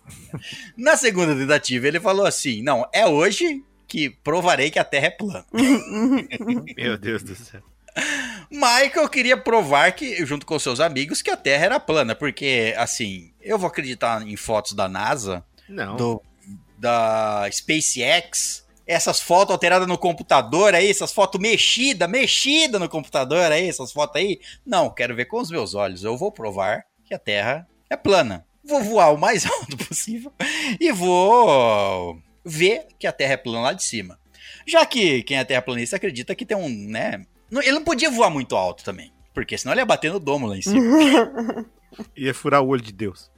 na 0.78 0.96
segunda 0.96 1.36
tentativa, 1.36 1.88
ele 1.88 2.00
falou 2.00 2.26
assim: 2.26 2.62
não, 2.62 2.88
é 2.94 3.06
hoje 3.06 3.64
que 3.88 4.10
provarei 4.10 4.72
que 4.72 4.80
a 4.80 4.84
Terra 4.84 5.08
é 5.08 5.10
plana. 5.12 5.46
Meu 6.78 6.98
Deus 6.98 7.22
do 7.22 7.36
céu. 7.36 7.62
Michael 8.50 9.08
queria 9.10 9.38
provar 9.38 9.92
que, 9.92 10.26
junto 10.26 10.46
com 10.46 10.58
seus 10.58 10.80
amigos, 10.80 11.22
que 11.22 11.30
a 11.30 11.38
Terra 11.38 11.66
era 11.66 11.80
plana, 11.80 12.16
porque, 12.16 12.74
assim, 12.78 13.32
eu 13.40 13.58
vou 13.58 13.68
acreditar 13.68 14.26
em 14.28 14.36
fotos 14.36 14.74
da 14.74 14.88
NASA, 14.88 15.46
Não. 15.70 15.96
do, 15.96 16.22
da 16.78 17.48
SpaceX, 17.52 18.63
essas 18.86 19.20
fotos 19.20 19.54
alteradas 19.54 19.88
no 19.88 19.98
computador 19.98 20.76
aí, 20.76 20.90
essas 20.90 21.12
fotos 21.12 21.40
mexidas, 21.40 22.10
mexidas 22.10 22.80
no 22.80 22.90
computador 22.90 23.52
aí, 23.52 23.68
essas 23.68 23.92
fotos 23.92 24.22
aí. 24.22 24.40
Não, 24.66 24.90
quero 24.90 25.16
ver 25.16 25.26
com 25.26 25.40
os 25.40 25.50
meus 25.50 25.74
olhos. 25.74 26.04
Eu 26.04 26.18
vou 26.18 26.32
provar 26.32 26.86
que 27.06 27.14
a 27.14 27.20
Terra 27.20 27.68
é 27.90 27.96
plana. 27.96 28.46
Vou 28.64 28.82
voar 28.82 29.14
o 29.14 29.18
mais 29.18 29.46
alto 29.50 29.78
possível 29.78 30.32
e 30.80 30.92
vou 30.92 32.18
ver 32.44 32.88
que 32.98 33.08
a 33.08 33.12
Terra 33.12 33.34
é 33.34 33.38
plana 33.38 33.62
lá 33.62 33.74
de 33.74 33.84
cima. 33.84 34.20
Já 34.66 34.86
que 34.86 35.24
quem 35.24 35.38
é 35.38 35.44
terraplanista 35.44 35.98
acredita 35.98 36.36
que 36.36 36.46
tem 36.46 36.56
um, 36.56 36.70
né? 36.70 37.26
Ele 37.52 37.74
não 37.74 37.84
podia 37.84 38.10
voar 38.10 38.30
muito 38.30 38.56
alto 38.56 38.84
também, 38.84 39.12
porque 39.34 39.58
senão 39.58 39.74
ele 39.74 39.82
ia 39.82 39.86
bater 39.86 40.12
no 40.12 40.20
domo 40.20 40.48
lá 40.48 40.58
em 40.58 40.62
cima. 40.62 40.82
Ia 42.18 42.34
furar 42.34 42.64
o 42.64 42.70
olho 42.70 42.82
de 42.82 42.92
Deus. 42.92 43.30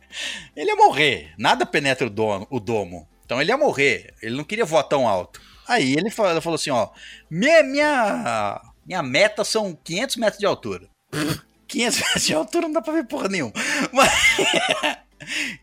Ele 0.55 0.69
ia 0.69 0.77
morrer. 0.77 1.33
Nada 1.37 1.65
penetra 1.65 2.07
o 2.07 2.59
domo. 2.59 3.05
Então 3.25 3.41
ele 3.41 3.51
ia 3.51 3.57
morrer. 3.57 4.13
Ele 4.21 4.37
não 4.37 4.43
queria 4.43 4.65
voar 4.65 4.83
tão 4.83 5.07
alto. 5.07 5.41
Aí 5.67 5.93
ele 5.93 6.09
falou, 6.11 6.41
falou 6.41 6.55
assim, 6.55 6.69
ó. 6.69 6.89
Minha, 7.29 7.63
minha, 7.63 8.61
minha 8.85 9.01
meta 9.01 9.43
são 9.43 9.77
500 9.83 10.15
metros 10.17 10.39
de 10.39 10.45
altura. 10.45 10.87
500 11.67 11.99
metros 11.99 12.25
de 12.25 12.33
altura 12.33 12.67
não 12.67 12.73
dá 12.73 12.81
pra 12.81 12.93
ver 12.93 13.07
porra 13.07 13.27
nenhuma. 13.27 13.53
Mas... 13.91 14.11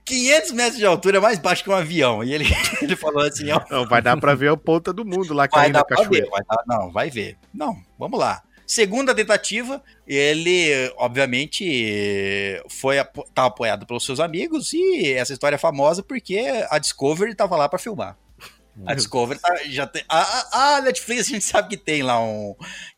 500 0.05 0.51
metros 0.53 0.77
de 0.79 0.87
altura 0.87 1.19
é 1.19 1.21
mais 1.21 1.39
baixo 1.39 1.63
que 1.63 1.71
um 1.71 1.75
avião. 1.75 2.25
E 2.25 2.33
ele, 2.33 2.45
ele 2.83 2.97
falou 2.97 3.23
assim, 3.23 3.51
ó. 3.51 3.61
Não, 3.71 3.87
vai 3.87 4.03
dar 4.03 4.17
pra 4.17 4.35
ver 4.35 4.51
a 4.51 4.57
ponta 4.57 4.93
do 4.93 5.05
mundo 5.05 5.33
lá 5.33 5.45
Vai 5.45 5.49
caindo 5.49 5.75
dar 5.75 5.81
na 5.81 5.85
cachoeira. 5.85 6.27
ver. 6.27 6.31
Vai 6.31 6.41
dar, 6.49 6.65
não, 6.67 6.91
vai 6.91 7.11
ver. 7.11 7.39
Não, 7.55 7.77
vamos 7.99 8.19
lá. 8.19 8.43
Segunda 8.73 9.15
tentativa, 9.15 9.83
ele, 10.07 10.71
obviamente, 10.97 12.63
foi 12.71 12.97
tá 13.35 13.45
apoiado 13.45 13.85
pelos 13.85 14.03
seus 14.03 14.19
amigos 14.19 14.73
e 14.73 15.13
essa 15.13 15.33
história 15.35 15.57
é 15.57 15.59
famosa 15.59 16.03
porque 16.03 16.39
a 16.71 16.79
Discovery 16.79 17.35
tava 17.35 17.55
lá 17.55 17.69
pra 17.69 17.79
filmar. 17.79 18.17
A 18.87 18.95
Discovery 18.95 19.39
tá- 19.39 19.55
já 19.67 19.87
tem. 19.87 20.03
A, 20.09 20.21
a- 20.23 20.77
a 20.77 20.81
Netflix 20.81 21.27
a 21.27 21.31
gente 21.33 21.45
sabe 21.45 21.69
que 21.69 21.77
tem 21.77 22.03
lá 22.03 22.19
um. 22.19 22.55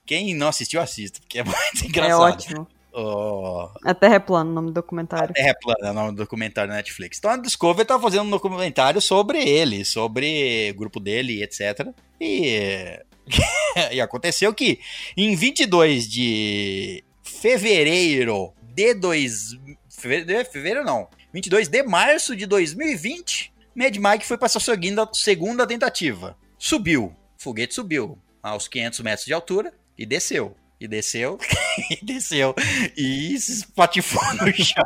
Quem 0.07 0.33
não 0.33 0.47
assistiu, 0.47 0.81
assista, 0.81 1.18
porque 1.20 1.41
é 1.41 1.43
muito 1.45 1.57
É 1.83 1.87
engraçado. 1.89 2.20
ótimo. 2.22 2.68
O- 2.93 3.68
A 3.85 3.93
Terra 3.93 4.14
é 4.14 4.18
plana, 4.20 4.51
o 4.51 4.55
nome 4.55 4.68
do 4.68 4.75
documentário. 4.75 5.35
Terra 5.35 5.49
é 5.49 5.55
plana, 5.61 5.89
é 5.89 5.91
o 5.91 5.95
nome 5.95 6.11
do 6.12 6.18
documentário 6.18 6.70
da 6.70 6.77
Netflix. 6.77 7.18
Então 7.18 7.33
a 7.33 7.37
Discovery 7.37 7.85
tá 7.85 7.99
fazendo 7.99 8.22
um 8.22 8.31
documentário 8.31 9.01
sobre 9.01 9.39
ele, 9.43 9.85
sobre 9.85 10.70
o 10.70 10.79
grupo 10.79 11.01
dele, 11.01 11.43
etc. 11.43 11.89
E, 12.20 13.01
e 13.93 14.01
aconteceu 14.01 14.53
que 14.55 14.81
em 15.16 15.35
22 15.35 16.09
de 16.09 17.05
fevereiro 17.22 18.53
de 18.62 18.95
dois... 18.95 19.51
Fevereiro, 19.89 20.51
fevereiro 20.51 20.85
não. 20.85 21.09
22 21.33 21.68
de 21.68 21.83
março 21.83 22.37
de 22.37 22.47
2020, 22.47 23.53
Mad 23.75 23.97
Mike 23.97 24.27
foi 24.27 24.37
para 24.39 24.49
sua 24.49 24.61
segunda, 24.61 25.09
segunda 25.12 25.66
tentativa. 25.66 26.37
Subiu. 26.59 27.07
O 27.07 27.43
foguete 27.43 27.75
subiu 27.75 28.18
aos 28.43 28.68
500 28.68 29.01
metros 29.01 29.27
de 29.27 29.33
altura 29.33 29.72
e 29.99 30.05
desceu. 30.07 30.57
E 30.81 30.89
desceu, 30.89 31.39
e 31.91 32.05
desceu, 32.05 32.55
e 32.97 33.39
se 33.39 33.53
espatifou 33.53 34.22
no 34.35 34.53
chão. 34.53 34.85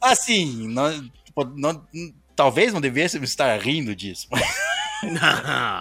Assim, 0.00 0.68
não, 0.68 1.08
tipo, 1.24 1.44
não- 1.44 1.86
talvez 2.36 2.72
não 2.72 2.80
devêssemos 2.80 3.30
estar 3.30 3.58
rindo 3.58 3.96
disso. 3.96 4.28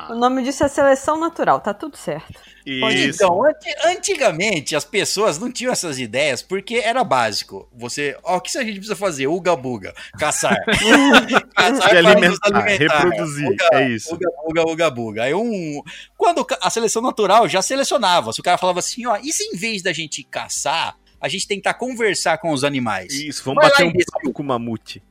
O 0.10 0.16
nome 0.16 0.44
disso 0.44 0.64
é 0.64 0.68
seleção 0.68 1.20
natural, 1.20 1.60
tá 1.60 1.74
tudo 1.74 1.98
certo. 1.98 2.40
Isso. 2.66 3.24
Então, 3.24 3.44
anti- 3.46 3.76
antigamente 3.86 4.76
as 4.76 4.86
pessoas 4.86 5.40
não 5.40 5.52
tinham 5.52 5.72
essas 5.72 5.98
ideias 5.98 6.42
porque 6.42 6.76
era 6.76 7.04
básico. 7.04 7.68
Você, 7.76 8.16
ó, 8.24 8.38
o 8.38 8.42
que 8.42 8.56
a 8.58 8.62
gente 8.64 8.76
precisa 8.76 8.96
fazer? 8.96 9.28
Uga 9.28 9.56
buga, 9.56 9.94
caçar. 10.20 10.56
caçar 11.56 11.96
alimentar, 11.96 12.38
alimentar. 12.44 13.00
reproduzir, 13.02 13.48
Uga, 13.50 13.70
é 13.74 13.90
isso. 13.90 14.14
Uga 14.14 14.30
buga, 14.46 14.62
uga 14.72 14.90
buga. 14.92 15.24
Aí 15.24 15.34
um, 15.34 15.82
quando 16.18 16.46
a 16.62 16.70
seleção 16.70 17.02
natural 17.02 17.48
já 17.48 17.62
selecionava, 17.62 18.32
se 18.34 18.40
o 18.40 18.44
cara 18.44 18.58
falava 18.58 18.80
assim, 18.80 19.06
ó, 19.08 19.18
e 19.18 19.32
se 19.34 19.44
em 19.44 19.58
vez 19.58 19.82
da 19.82 19.92
gente 19.94 20.24
caçar, 20.24 20.96
a 21.20 21.28
gente 21.28 21.48
tentar 21.48 21.74
conversar 21.74 22.38
com 22.38 22.52
os 22.52 22.64
animais? 22.64 23.14
Isso, 23.14 23.44
vamos 23.44 23.62
Vai 23.62 23.72
bater 23.72 23.86
um 23.86 23.92
papo 23.92 24.32
com 24.32 24.44
o 24.44 24.46
mamute. 24.46 25.02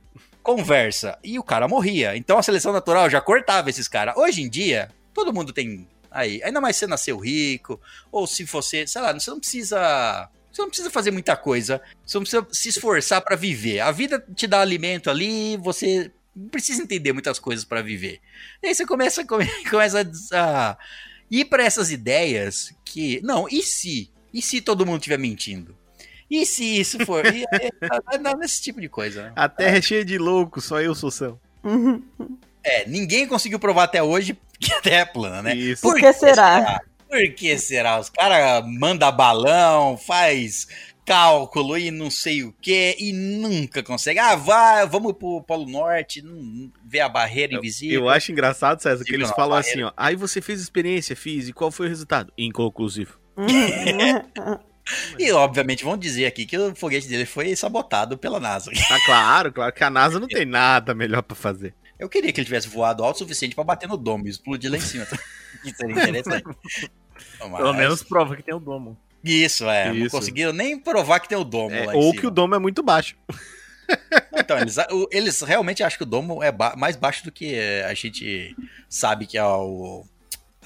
Conversa. 0.55 1.17
E 1.23 1.37
o 1.39 1.43
cara 1.43 1.67
morria. 1.67 2.15
Então 2.15 2.37
a 2.37 2.43
seleção 2.43 2.71
natural 2.73 3.09
já 3.09 3.21
cortava 3.21 3.69
esses 3.69 3.87
caras. 3.87 4.15
Hoje 4.17 4.41
em 4.41 4.49
dia, 4.49 4.89
todo 5.13 5.33
mundo 5.33 5.51
tem. 5.53 5.87
Aí, 6.11 6.41
ainda 6.43 6.59
mais 6.59 6.75
se 6.75 6.87
nasceu 6.87 7.17
rico, 7.17 7.79
ou 8.11 8.25
se 8.25 8.43
você, 8.43 8.87
sei 8.87 9.01
lá, 9.01 9.13
você 9.13 9.29
não 9.29 9.39
precisa. 9.39 10.29
Você 10.51 10.61
não 10.61 10.69
precisa 10.69 10.89
fazer 10.89 11.11
muita 11.11 11.37
coisa. 11.37 11.79
Você 12.05 12.17
não 12.17 12.23
precisa 12.23 12.47
se 12.51 12.69
esforçar 12.69 13.21
pra 13.21 13.35
viver. 13.35 13.79
A 13.81 13.91
vida 13.91 14.23
te 14.35 14.47
dá 14.47 14.61
alimento 14.61 15.09
ali, 15.09 15.55
você 15.57 16.11
precisa 16.51 16.81
entender 16.81 17.13
muitas 17.13 17.37
coisas 17.37 17.63
pra 17.63 17.81
viver. 17.83 18.19
E 18.63 18.67
aí 18.67 18.75
você 18.75 18.85
começa, 18.85 19.23
come- 19.25 19.47
começa 19.69 20.09
a 20.33 20.77
ir 21.29 21.45
pra 21.45 21.63
essas 21.63 21.91
ideias 21.91 22.73
que. 22.83 23.21
Não, 23.23 23.47
e 23.47 23.61
se? 23.61 24.09
E 24.33 24.41
se 24.41 24.61
todo 24.61 24.85
mundo 24.85 24.97
estiver 24.97 25.19
mentindo? 25.19 25.77
E 26.29 26.45
se 26.45 26.79
isso 26.79 27.03
for? 27.05 27.25
E, 27.25 27.43
é, 27.43 28.35
nesse 28.37 28.61
tipo 28.61 28.79
de 28.79 28.87
coisa, 28.87 29.23
né? 29.23 29.31
A 29.35 29.49
terra 29.49 29.77
é 29.77 29.81
cheia 29.81 30.05
de 30.05 30.17
loucos, 30.17 30.65
só 30.65 30.79
eu 30.79 30.93
sou 30.93 31.09
são. 31.09 31.39
Uhum. 31.63 32.03
É, 32.63 32.87
ninguém 32.87 33.27
conseguiu 33.27 33.59
provar 33.59 33.83
até 33.85 34.03
hoje 34.03 34.37
que 34.59 34.73
a 34.73 34.81
Terra 34.81 35.01
é 35.01 35.05
plana, 35.05 35.41
né? 35.41 35.55
Isso. 35.55 35.81
Por 35.81 35.95
que 35.95 36.11
será? 36.13 36.81
Por 37.07 37.33
que 37.33 37.57
será? 37.57 37.99
Os 37.99 38.09
caras 38.09 38.63
mandam 38.67 39.11
balão, 39.11 39.97
faz 39.97 40.67
cálculo 41.05 41.75
e 41.75 41.89
não 41.89 42.11
sei 42.11 42.43
o 42.43 42.53
que 42.61 42.95
e 42.99 43.11
nunca 43.11 43.81
consegue. 43.81 44.19
Ah, 44.19 44.35
vai, 44.35 44.85
vamos 44.85 45.13
pro 45.13 45.41
Polo 45.41 45.67
Norte, 45.67 46.21
não, 46.21 46.35
não- 46.35 46.71
ver 46.85 46.99
a 46.99 47.09
barreira 47.09 47.55
invisível. 47.55 48.01
Eu 48.01 48.09
acho 48.09 48.31
engraçado, 48.31 48.79
César, 48.79 49.03
que 49.03 49.15
eles 49.15 49.29
não, 49.29 49.35
falam 49.35 49.57
barreira. 49.57 49.71
assim, 49.75 49.83
ó. 49.83 49.91
Aí 49.97 50.15
você 50.15 50.39
fez 50.39 50.61
experiência, 50.61 51.15
fiz, 51.15 51.47
e 51.47 51.53
qual 51.53 51.71
foi 51.71 51.87
o 51.87 51.89
resultado? 51.89 52.31
Inconclusivo. 52.37 53.19
E 55.17 55.31
obviamente 55.31 55.83
vão 55.83 55.97
dizer 55.97 56.25
aqui 56.25 56.45
que 56.45 56.57
o 56.57 56.75
foguete 56.75 57.07
dele 57.07 57.25
foi 57.25 57.55
sabotado 57.55 58.17
pela 58.17 58.39
NASA. 58.39 58.71
Tá 58.71 58.97
claro, 59.05 59.51
claro 59.53 59.73
que 59.73 59.83
a 59.83 59.89
NASA 59.89 60.19
não 60.19 60.27
tem 60.29 60.45
nada 60.45 60.93
melhor 60.93 61.21
pra 61.21 61.35
fazer. 61.35 61.73
Eu 61.97 62.07
queria 62.07 62.31
que 62.31 62.39
ele 62.39 62.45
tivesse 62.45 62.67
voado 62.69 63.03
alto 63.03 63.15
o 63.17 63.19
suficiente 63.19 63.53
pra 63.55 63.63
bater 63.63 63.87
no 63.89 63.97
domo 63.97 64.25
e 64.27 64.29
explodir 64.29 64.71
lá 64.71 64.77
em 64.77 64.81
cima. 64.81 65.05
Isso 65.65 65.75
seria 65.77 65.93
interessante. 66.03 66.43
Mas- 66.45 67.57
Pelo 67.57 67.73
menos 67.73 68.03
prova 68.03 68.35
que 68.35 68.43
tem 68.43 68.53
o 68.55 68.59
domo. 68.59 68.97
Isso, 69.23 69.69
é. 69.69 69.87
Não 69.89 69.95
Isso. 69.95 70.09
conseguiram 70.15 70.53
nem 70.53 70.79
provar 70.79 71.19
que 71.19 71.27
tem 71.27 71.37
o 71.37 71.43
domo 71.43 71.75
É, 71.75 71.85
lá 71.87 71.93
em 71.93 71.97
ou 71.97 72.09
cima. 72.11 72.21
que 72.21 72.27
o 72.27 72.31
domo 72.31 72.55
é 72.55 72.59
muito 72.59 72.81
baixo. 72.83 73.15
Então, 74.37 74.57
eles, 74.59 74.77
o- 74.91 75.07
eles 75.11 75.41
realmente 75.41 75.81
acham 75.81 75.97
que 75.97 76.03
o 76.03 76.07
domo 76.07 76.43
é 76.43 76.51
ba- 76.51 76.75
mais 76.77 76.95
baixo 76.95 77.23
do 77.23 77.31
que 77.31 77.57
a 77.83 77.91
gente 77.95 78.55
sabe 78.87 79.25
que 79.25 79.35
é 79.35 79.43
o, 79.43 80.05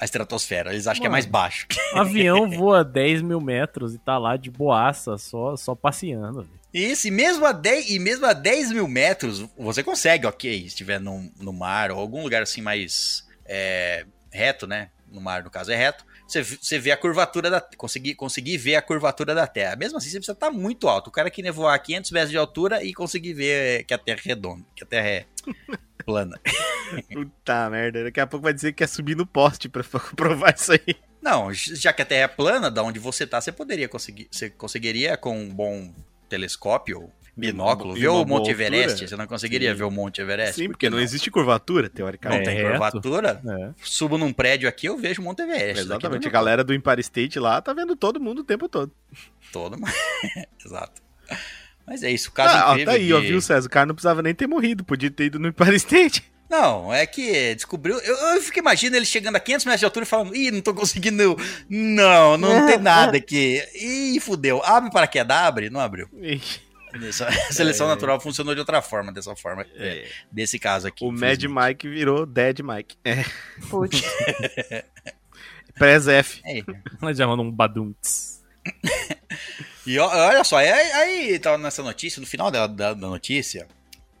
a 0.04 0.06
estratosfera. 0.06 0.70
Eles 0.70 0.86
acham 0.86 1.00
que 1.00 1.06
é 1.06 1.10
mais 1.10 1.26
baixo. 1.26 1.66
O 1.94 1.98
avião 1.98 2.48
voa 2.48 2.84
10 2.84 3.22
mil 3.22 3.40
metros 3.40 3.94
e 3.94 3.98
tá 3.98 4.18
lá 4.18 4.36
de 4.36 4.50
boaça, 4.50 5.16
só, 5.16 5.56
só 5.56 5.74
passeando. 5.74 6.46
Isso, 6.72 7.08
e 7.08 7.10
mesmo 7.10 7.46
a 7.46 7.52
10, 7.52 7.90
e 7.90 7.98
mesmo 7.98 8.26
a 8.26 8.32
10 8.32 8.72
mil 8.72 8.86
metros, 8.86 9.46
você 9.56 9.82
consegue, 9.82 10.26
ok, 10.26 10.60
se 10.60 10.66
estiver 10.66 11.00
no, 11.00 11.30
no 11.40 11.52
mar 11.52 11.90
ou 11.90 11.98
algum 11.98 12.22
lugar 12.22 12.42
assim 12.42 12.60
mais 12.60 13.26
é, 13.46 14.04
reto, 14.30 14.66
né? 14.66 14.90
No 15.10 15.20
mar, 15.20 15.42
no 15.42 15.50
caso, 15.50 15.70
é 15.72 15.76
reto. 15.76 16.04
Você, 16.26 16.42
você 16.42 16.78
vê 16.78 16.90
a 16.90 16.96
curvatura 16.96 17.48
da... 17.48 17.60
Conseguir, 17.60 18.14
conseguir 18.14 18.56
ver 18.56 18.74
a 18.74 18.82
curvatura 18.82 19.34
da 19.34 19.46
Terra. 19.46 19.76
Mesmo 19.76 19.98
assim, 19.98 20.08
você 20.08 20.16
precisa 20.16 20.32
estar 20.32 20.50
muito 20.50 20.88
alto. 20.88 21.08
O 21.08 21.12
cara 21.12 21.30
que 21.30 21.50
voar 21.52 21.74
a 21.74 21.78
500 21.78 22.10
metros 22.10 22.30
de 22.30 22.36
altura 22.36 22.82
e 22.82 22.92
conseguir 22.92 23.34
ver 23.34 23.84
que 23.84 23.94
a 23.94 23.98
Terra 23.98 24.18
é 24.24 24.28
redonda, 24.28 24.64
que 24.74 24.82
a 24.82 24.86
Terra 24.86 25.08
é 25.08 25.26
plana. 26.04 26.40
Puta 27.12 27.70
merda, 27.70 28.04
daqui 28.04 28.20
a 28.20 28.26
pouco 28.26 28.44
vai 28.44 28.52
dizer 28.52 28.72
que 28.72 28.78
quer 28.78 28.88
subir 28.88 29.16
no 29.16 29.26
poste 29.26 29.68
pra 29.68 29.82
provar 30.16 30.54
isso 30.54 30.72
aí. 30.72 30.96
Não, 31.22 31.52
já 31.52 31.92
que 31.92 32.02
a 32.02 32.04
Terra 32.04 32.24
é 32.24 32.28
plana, 32.28 32.70
da 32.70 32.82
onde 32.82 32.98
você 32.98 33.26
tá, 33.26 33.40
você 33.40 33.50
poderia 33.50 33.88
conseguir. 33.88 34.28
Você 34.30 34.50
conseguiria 34.50 35.16
com 35.16 35.38
um 35.38 35.48
bom 35.48 35.94
telescópio, 36.28 37.10
binóculo, 37.34 37.94
ver 37.94 38.08
o 38.08 38.24
Monte 38.26 38.50
altura? 38.50 38.76
Existe. 38.76 39.08
Você 39.08 39.16
não 39.16 39.26
conseguiria 39.26 39.72
Sim. 39.72 39.78
ver 39.78 39.84
o 39.84 39.90
Monte 39.90 40.20
Everest? 40.20 40.54
Sim, 40.54 40.64
Por 40.64 40.72
porque 40.72 40.86
que 40.86 40.90
não 40.90 41.00
existe 41.00 41.30
curvatura, 41.30 41.88
teoricamente. 41.88 42.46
Não 42.46 42.54
tem 42.54 42.62
É 42.62 42.70
curvatura. 42.70 43.40
É. 43.46 43.70
Subo 43.82 44.18
num 44.18 44.32
prédio 44.34 44.68
aqui, 44.68 44.86
eu 44.86 44.98
vejo 44.98 45.22
o 45.22 45.24
Monte 45.24 45.40
Everest. 45.40 45.84
Exatamente, 45.84 46.28
a 46.28 46.30
galera 46.30 46.62
do 46.62 46.74
Empire 46.74 47.00
State 47.00 47.38
lá 47.38 47.60
tá 47.62 47.72
vendo 47.72 47.96
todo 47.96 48.20
mundo 48.20 48.40
o 48.40 48.44
tempo 48.44 48.68
todo. 48.68 48.92
Todo. 49.50 49.78
Exato. 50.64 51.02
Mas 51.86 52.02
é 52.02 52.10
isso, 52.10 52.30
o 52.30 52.32
caso 52.32 52.54
Ah, 52.56 52.70
ó, 52.70 52.72
incrível 52.72 52.92
tá 52.92 52.98
aí, 52.98 53.12
ó, 53.12 53.20
de- 53.20 53.26
viu, 53.28 53.40
César? 53.40 53.66
O 53.66 53.70
cara 53.70 53.86
não 53.86 53.94
precisava 53.94 54.22
nem 54.22 54.34
ter 54.34 54.46
morrido, 54.46 54.82
podia 54.84 55.10
ter 55.10 55.24
ido 55.26 55.38
no 55.38 55.48
Empire 55.48 55.76
State. 55.76 56.24
Não, 56.48 56.92
é 56.92 57.04
que 57.06 57.54
descobriu. 57.54 57.98
Eu, 57.98 58.14
eu 58.14 58.40
fico 58.42 58.58
imaginando 58.58 58.96
ele 58.98 59.06
chegando 59.06 59.34
a 59.34 59.40
500 59.40 59.64
metros 59.64 59.80
de 59.80 59.84
altura 59.86 60.04
e 60.04 60.08
falando: 60.08 60.36
Ih, 60.36 60.50
não 60.52 60.60
tô 60.60 60.72
conseguindo. 60.74 61.36
Não, 61.68 62.36
não 62.36 62.66
tem 62.66 62.78
nada 62.78 63.16
aqui. 63.16 63.60
Ih, 63.74 64.20
fudeu. 64.20 64.62
Abre 64.62 64.90
para 64.90 65.06
que 65.06 65.18
abre? 65.18 65.68
Não 65.70 65.80
abriu. 65.80 66.06
Essa- 67.08 67.26
A 67.28 67.32
seleção 67.52 67.86
É. 67.86 67.88
natural 67.90 68.20
funcionou 68.20 68.54
de 68.54 68.60
outra 68.60 68.80
forma, 68.82 69.10
dessa 69.10 69.34
forma. 69.34 69.66
é, 69.74 70.06
desse 70.30 70.58
caso 70.58 70.86
aqui. 70.86 71.04
O 71.04 71.10
Mad. 71.10 71.42
Mike 71.42 71.88
virou 71.88 72.24
Dead 72.26 72.60
Mike. 72.60 72.98
É, 73.04 73.24
Putz. 73.68 74.02
Prez 75.76 76.06
F. 76.06 76.40
É. 76.44 76.62
Ela 77.02 77.14
já 77.14 77.26
manda 77.26 77.42
um 77.42 77.50
badunts. 77.50 78.42
E 79.86 79.98
olha 79.98 80.42
só, 80.44 80.56
aí, 80.56 80.68
aí 80.68 81.38
tava 81.38 81.58
nessa 81.58 81.82
notícia, 81.82 82.20
no 82.20 82.26
final 82.26 82.50
da, 82.50 82.66
da, 82.66 82.94
da 82.94 83.08
notícia, 83.08 83.68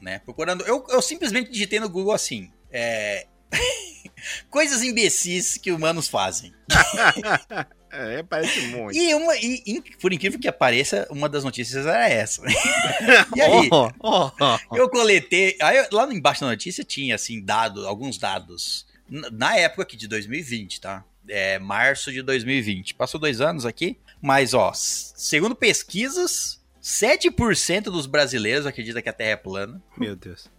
né? 0.00 0.20
Procurando. 0.24 0.64
Eu, 0.64 0.84
eu 0.90 1.00
simplesmente 1.00 1.50
digitei 1.50 1.80
no 1.80 1.88
Google 1.88 2.12
assim. 2.12 2.50
É. 2.70 3.26
Coisas 4.50 4.82
imbecis 4.82 5.56
que 5.56 5.72
humanos 5.72 6.08
fazem. 6.08 6.52
É, 7.96 8.24
parece 8.24 8.60
muito. 8.66 8.96
E, 8.96 9.14
uma, 9.14 9.36
e, 9.36 9.80
por 10.00 10.12
incrível 10.12 10.40
que 10.40 10.50
pareça, 10.50 11.06
uma 11.10 11.28
das 11.28 11.44
notícias 11.44 11.86
era 11.86 12.08
essa. 12.08 12.42
e 13.36 13.40
aí, 13.40 13.68
Ó, 13.70 13.92
ó, 14.00 14.32
ó. 14.40 14.58
eu 14.72 14.88
coletei. 14.88 15.56
Aí, 15.62 15.86
lá 15.92 16.12
embaixo 16.12 16.40
da 16.40 16.48
notícia 16.48 16.82
tinha, 16.82 17.14
assim, 17.14 17.40
dado, 17.40 17.86
alguns 17.86 18.18
dados. 18.18 18.84
Na 19.08 19.56
época 19.56 19.84
aqui 19.84 19.96
de 19.96 20.08
2020, 20.08 20.80
tá? 20.80 21.04
É 21.28 21.56
março 21.60 22.10
de 22.10 22.20
2020. 22.20 22.94
Passou 22.94 23.20
dois 23.20 23.40
anos 23.40 23.64
aqui. 23.64 23.96
Mas, 24.24 24.54
ó, 24.54 24.72
segundo 24.72 25.54
pesquisas, 25.54 26.58
7% 26.82 27.82
dos 27.82 28.06
brasileiros 28.06 28.64
acreditam 28.64 29.02
que 29.02 29.08
a 29.10 29.12
Terra 29.12 29.32
é 29.32 29.36
plana. 29.36 29.82
Meu 29.98 30.16
Deus. 30.16 30.50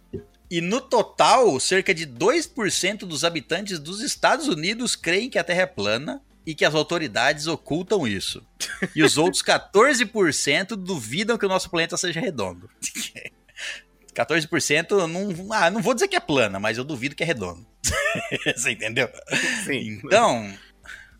E 0.48 0.60
no 0.60 0.80
total, 0.80 1.58
cerca 1.58 1.92
de 1.92 2.06
2% 2.06 2.98
dos 2.98 3.24
habitantes 3.24 3.80
dos 3.80 4.00
Estados 4.00 4.46
Unidos 4.46 4.94
creem 4.94 5.28
que 5.28 5.36
a 5.36 5.42
Terra 5.42 5.62
é 5.62 5.66
plana 5.66 6.22
e 6.46 6.54
que 6.54 6.64
as 6.64 6.76
autoridades 6.76 7.48
ocultam 7.48 8.06
isso. 8.06 8.40
E 8.94 9.02
os 9.02 9.18
outros 9.18 9.42
14% 9.42 10.76
duvidam 10.76 11.36
que 11.36 11.44
o 11.44 11.48
nosso 11.48 11.68
planeta 11.68 11.96
seja 11.96 12.20
redondo. 12.20 12.70
14% 14.14 14.92
eu 14.92 15.08
não, 15.08 15.52
ah, 15.52 15.72
não 15.72 15.82
vou 15.82 15.92
dizer 15.92 16.06
que 16.06 16.14
é 16.14 16.20
plana, 16.20 16.60
mas 16.60 16.78
eu 16.78 16.84
duvido 16.84 17.16
que 17.16 17.24
é 17.24 17.26
redondo. 17.26 17.66
Você 18.56 18.70
entendeu? 18.70 19.10
Sim. 19.64 20.00
Então, 20.04 20.56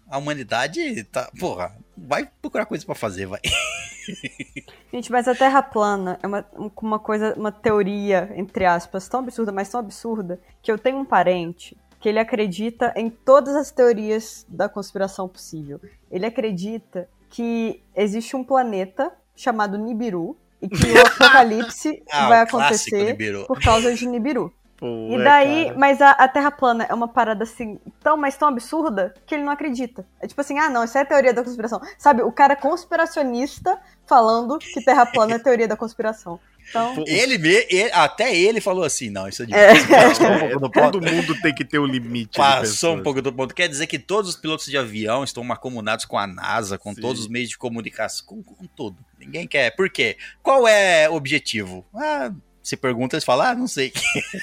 a 0.08 0.16
humanidade 0.16 1.02
tá, 1.10 1.28
porra, 1.40 1.76
vai 1.96 2.28
procurar 2.40 2.66
coisa 2.66 2.84
pra 2.84 2.94
fazer, 2.94 3.26
vai. 3.26 3.40
Gente, 4.92 5.10
mas 5.10 5.26
a 5.26 5.34
Terra 5.34 5.62
plana 5.62 6.18
é 6.22 6.26
uma, 6.26 6.44
uma 6.76 6.98
coisa, 6.98 7.34
uma 7.36 7.50
teoria, 7.50 8.32
entre 8.36 8.64
aspas, 8.64 9.08
tão 9.08 9.20
absurda, 9.20 9.52
mas 9.52 9.68
tão 9.68 9.80
absurda, 9.80 10.40
que 10.62 10.70
eu 10.70 10.78
tenho 10.78 10.98
um 10.98 11.04
parente 11.04 11.76
que 12.00 12.08
ele 12.08 12.18
acredita 12.18 12.92
em 12.94 13.10
todas 13.10 13.56
as 13.56 13.70
teorias 13.70 14.46
da 14.48 14.68
conspiração 14.68 15.28
possível. 15.28 15.80
Ele 16.10 16.26
acredita 16.26 17.08
que 17.28 17.82
existe 17.94 18.36
um 18.36 18.44
planeta 18.44 19.12
chamado 19.34 19.76
Nibiru 19.76 20.36
e 20.60 20.68
que 20.68 20.92
o 20.92 21.00
apocalipse 21.06 22.02
Ah, 22.10 22.28
vai 22.28 22.40
acontecer 22.40 23.16
por 23.46 23.60
causa 23.60 23.94
de 23.94 24.06
Nibiru. 24.06 24.52
Pô, 24.76 25.08
E 25.10 25.14
é, 25.14 25.24
daí, 25.24 25.64
cara. 25.66 25.78
mas 25.78 26.02
a, 26.02 26.10
a 26.10 26.28
Terra 26.28 26.50
plana 26.50 26.84
é 26.88 26.92
uma 26.92 27.08
parada 27.08 27.44
assim, 27.44 27.78
tão, 28.02 28.16
mas 28.16 28.36
tão 28.36 28.48
absurda 28.48 29.14
que 29.26 29.34
ele 29.34 29.42
não 29.44 29.52
acredita. 29.52 30.04
É 30.20 30.26
tipo 30.26 30.40
assim, 30.40 30.58
ah, 30.58 30.68
não, 30.68 30.84
isso 30.84 30.98
é 30.98 31.00
a 31.00 31.04
teoria 31.06 31.32
da 31.32 31.42
conspiração. 31.42 31.80
Sabe, 31.98 32.22
o 32.22 32.30
cara 32.30 32.54
conspiracionista 32.54 33.78
falando 34.06 34.58
que 34.58 34.84
Terra 34.84 35.06
plana 35.06 35.34
é 35.34 35.38
teoria 35.38 35.66
da 35.68 35.76
conspiração. 35.76 36.38
Então, 36.68 37.04
Ele, 37.06 37.38
me- 37.38 37.64
ele- 37.70 37.92
até 37.92 38.36
ele 38.36 38.60
falou 38.60 38.82
assim, 38.82 39.08
não, 39.08 39.28
isso 39.28 39.44
é 39.44 39.46
É. 39.52 39.72
demais. 39.74 40.18
Passou 40.18 40.26
um. 40.66 40.68
Todo 40.90 41.00
mundo 41.00 41.40
tem 41.40 41.54
que 41.54 41.64
ter 41.64 41.78
o 41.78 41.86
limite. 41.86 42.36
Passou 42.36 42.96
um 42.96 43.02
pouco 43.04 43.22
do 43.22 43.32
ponto. 43.32 43.54
Quer 43.54 43.68
dizer 43.68 43.86
que 43.86 44.00
todos 44.00 44.30
os 44.30 44.36
pilotos 44.36 44.66
de 44.66 44.76
avião 44.76 45.22
estão 45.22 45.44
macomunados 45.44 46.04
com 46.04 46.18
a 46.18 46.26
NASA, 46.26 46.76
com 46.76 46.92
Sim. 46.92 47.00
todos 47.00 47.20
os 47.20 47.28
meios 47.28 47.50
de 47.50 47.56
comunicação, 47.56 48.26
com, 48.26 48.42
com 48.42 48.64
tudo. 48.66 48.96
Ninguém 49.16 49.46
quer. 49.46 49.76
Por 49.76 49.88
quê? 49.88 50.16
Qual 50.42 50.66
é 50.66 51.08
o 51.08 51.14
objetivo? 51.14 51.86
Ah, 51.94 52.32
se 52.66 52.76
pergunta, 52.76 53.14
eles 53.16 53.24
falam, 53.24 53.46
ah, 53.46 53.54
não 53.54 53.68
sei. 53.68 53.92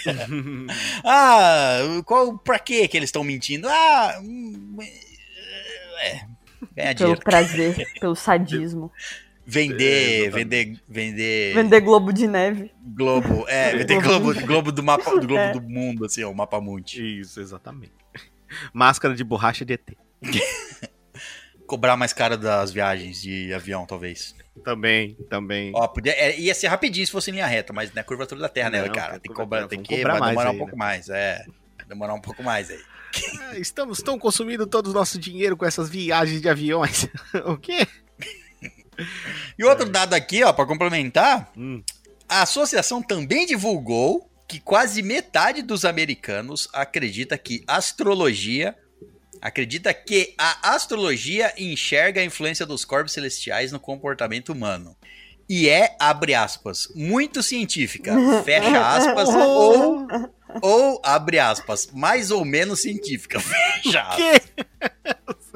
ah, 1.03 1.77
qual, 2.05 2.37
pra 2.37 2.57
quê 2.59 2.87
que 2.87 2.95
eles 2.95 3.09
estão 3.09 3.23
mentindo? 3.23 3.67
Ah, 3.67 4.15
é, 6.01 6.21
ganhar 6.75 6.95
pelo 6.95 6.95
dinheiro. 6.95 7.21
prazer, 7.21 7.87
pelo 7.99 8.15
sadismo. 8.15 8.91
Vender, 9.45 10.27
É, 10.27 10.29
vender, 10.29 10.79
vender, 10.87 11.53
Vender 11.53 11.81
globo 11.81 12.13
de 12.13 12.27
neve. 12.27 12.71
globo, 12.81 13.43
é, 13.49 13.75
vender 13.75 14.01
globo, 14.01 14.33
globo 14.45 14.71
do 14.71 14.81
mapa, 14.81 15.11
do 15.11 15.27
globo 15.27 15.35
É. 15.37 15.51
do 15.51 15.61
mundo, 15.61 16.05
assim, 16.05 16.23
ó, 16.23 16.31
o 16.31 16.35
mapa 16.35 16.61
mundi. 16.61 17.19
Isso, 17.19 17.41
exatamente. 17.41 17.91
Máscara 18.73 19.13
de 19.13 19.23
borracha 19.23 19.65
de 19.65 19.73
ET. 19.73 19.97
Cobrar 21.67 21.97
mais 21.97 22.13
caro 22.13 22.37
das 22.37 22.71
viagens 22.71 23.21
de 23.21 23.53
avião, 23.53 23.85
talvez. 23.85 24.33
Também, 24.63 25.15
também. 25.29 25.71
Ó, 25.75 25.87
podia, 25.87 26.11
é, 26.13 26.39
ia 26.39 26.53
ser 26.53 26.67
rapidinho 26.67 27.05
se 27.05 27.11
fosse 27.11 27.31
em 27.31 27.33
linha 27.33 27.47
reta, 27.47 27.73
mas 27.73 27.93
na 27.93 28.03
curvatura 28.03 28.39
da 28.41 28.49
Terra, 28.49 28.69
né, 28.69 28.85
Não, 28.85 28.93
cara? 28.93 29.13
tem 29.13 29.21
Tem 29.21 29.31
que 29.31 29.33
cobrar, 29.33 29.67
tem 29.67 29.81
que 29.81 29.95
cobrar 29.95 30.11
vai 30.13 30.19
mais 30.19 30.31
demorar 30.31 30.51
um 30.51 30.57
pouco 30.57 30.71
né? 30.73 30.77
mais, 30.77 31.09
é. 31.09 31.45
Demorar 31.87 32.13
um 32.13 32.21
pouco 32.21 32.43
mais 32.43 32.69
aí. 32.69 32.79
Ah, 33.39 33.57
Estamos 33.59 33.97
estão 33.99 34.17
consumindo 34.17 34.65
todo 34.67 34.87
o 34.87 34.93
nosso 34.93 35.17
dinheiro 35.19 35.57
com 35.57 35.65
essas 35.65 35.89
viagens 35.89 36.41
de 36.41 36.47
aviões. 36.49 37.07
o 37.45 37.57
quê? 37.57 37.87
E 39.57 39.63
outro 39.63 39.89
dado 39.89 40.13
aqui, 40.13 40.43
ó, 40.43 40.53
pra 40.53 40.65
complementar, 40.65 41.51
Hum. 41.57 41.81
a 42.29 42.43
associação 42.43 43.01
também 43.01 43.45
divulgou 43.45 44.29
que 44.47 44.59
quase 44.59 45.01
metade 45.01 45.61
dos 45.63 45.83
americanos 45.83 46.67
acredita 46.73 47.37
que 47.37 47.63
astrologia 47.67 48.75
acredita 49.43 49.93
que 49.93 50.33
a 50.37 50.73
astrologia 50.73 51.53
enxerga 51.57 52.21
a 52.21 52.23
influência 52.23 52.65
dos 52.65 52.85
corpos 52.85 53.11
celestiais 53.11 53.73
no 53.73 53.79
comportamento 53.79 54.53
humano. 54.53 54.95
E 55.49 55.67
é, 55.67 55.97
abre 55.99 56.33
aspas, 56.33 56.87
muito 56.95 57.43
científica, 57.43 58.15
fecha 58.45 58.95
aspas, 58.95 59.27
ou, 59.27 60.07
ou, 60.61 61.01
abre 61.03 61.39
aspas, 61.39 61.89
mais 61.91 62.31
ou 62.31 62.45
menos 62.45 62.81
científica, 62.81 63.37
fecha 63.83 64.01
aspas. 64.01 64.53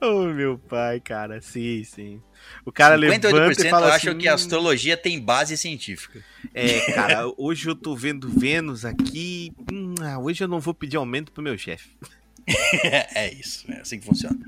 Oh, 0.00 0.26
meu 0.26 0.56
pai, 0.56 1.00
cara. 1.00 1.40
Sim, 1.40 1.82
sim. 1.82 2.22
O 2.64 2.70
cara 2.70 2.94
levanta 2.94 3.28
e 3.28 3.32
58% 3.32 3.70
fala 3.70 3.92
acham 3.92 4.12
assim, 4.12 4.20
que 4.20 4.28
a 4.28 4.34
astrologia 4.34 4.96
tem 4.96 5.20
base 5.20 5.56
científica. 5.56 6.24
É, 6.54 6.92
cara, 6.92 7.24
hoje 7.36 7.68
eu 7.68 7.74
tô 7.74 7.94
vendo 7.96 8.28
Vênus 8.28 8.84
aqui. 8.84 9.52
Hum, 9.72 9.94
ah, 10.00 10.18
hoje 10.18 10.44
eu 10.44 10.48
não 10.48 10.60
vou 10.60 10.72
pedir 10.72 10.96
aumento 10.96 11.32
pro 11.32 11.42
meu 11.42 11.58
chefe. 11.58 11.90
é 13.14 13.32
isso, 13.32 13.70
é 13.70 13.80
assim 13.80 13.98
que 13.98 14.06
funciona. 14.06 14.38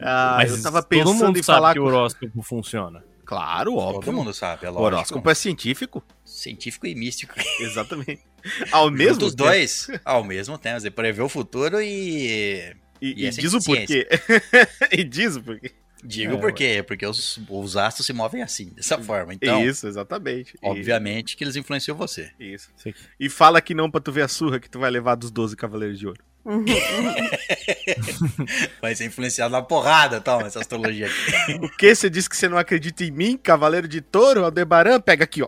Ah, 0.00 0.44
eu 0.46 0.60
tava 0.62 0.82
todo 0.82 0.88
pensando 0.88 1.26
mundo 1.26 1.38
em 1.38 1.42
sabe 1.42 1.56
falar 1.56 1.72
que 1.72 1.80
o 1.80 1.84
horóscopo 1.84 2.42
funciona. 2.42 3.02
Claro, 3.24 3.74
óbvio. 3.74 4.02
Todo 4.02 4.14
mundo 4.14 4.32
sabe, 4.32 4.66
é 4.66 4.70
O 4.70 4.72
lógico. 4.72 4.86
horóscopo 4.86 5.30
é 5.30 5.34
científico. 5.34 6.04
Científico 6.24 6.86
e 6.86 6.94
místico. 6.94 7.34
Exatamente. 7.60 8.22
Ao 8.70 8.90
mesmo 8.90 9.24
os 9.26 9.34
dois, 9.34 9.88
ao 10.04 10.22
mesmo 10.22 10.56
tempo. 10.56 10.80
Você 10.80 10.90
prevê 10.90 11.22
o 11.22 11.28
futuro 11.28 11.80
e. 11.80 12.76
E, 13.02 13.08
E 13.08 13.22
e 13.22 13.26
é 13.26 13.30
diz 13.30 13.52
o 13.52 13.60
porquê. 13.60 14.06
e 14.92 15.02
diz 15.02 15.34
o 15.36 15.42
porquê. 15.42 15.72
Digo 16.04 16.34
É, 16.34 16.36
por 16.36 16.52
quê? 16.52 16.84
Porque 16.86 17.04
os, 17.04 17.40
os 17.48 17.76
astros 17.76 18.06
se 18.06 18.12
movem 18.12 18.42
assim, 18.42 18.68
dessa 18.68 18.96
forma. 18.98 19.34
Então, 19.34 19.64
Isso, 19.64 19.88
exatamente. 19.88 20.54
Obviamente 20.62 21.36
que 21.36 21.42
eles 21.42 21.56
influenciam 21.56 21.96
você. 21.96 22.30
Isso. 22.38 22.70
Sim. 22.76 22.94
E 23.18 23.28
fala 23.28 23.60
que 23.60 23.74
não 23.74 23.90
pra 23.90 24.00
tu 24.00 24.12
ver 24.12 24.22
a 24.22 24.28
surra 24.28 24.60
que 24.60 24.70
tu 24.70 24.78
vai 24.78 24.90
levar 24.90 25.16
dos 25.16 25.30
12 25.32 25.56
Cavaleiros 25.56 25.98
de 25.98 26.06
Ouro. 26.06 26.22
Vai 28.80 28.94
ser 28.94 29.06
influenciado 29.06 29.50
na 29.52 29.62
porrada, 29.62 30.20
toma, 30.20 30.46
essa 30.46 30.60
astrologia 30.60 31.08
aqui. 31.08 31.54
O 31.64 31.68
que? 31.76 31.92
Você 31.94 32.08
disse 32.08 32.28
que 32.30 32.36
você 32.36 32.48
não 32.48 32.58
acredita 32.58 33.02
em 33.04 33.10
mim, 33.10 33.36
Cavaleiro 33.36 33.88
de 33.88 34.00
Touro, 34.00 34.44
Aldebaran? 34.44 35.00
Pega 35.00 35.24
aqui, 35.24 35.42
ó. 35.42 35.46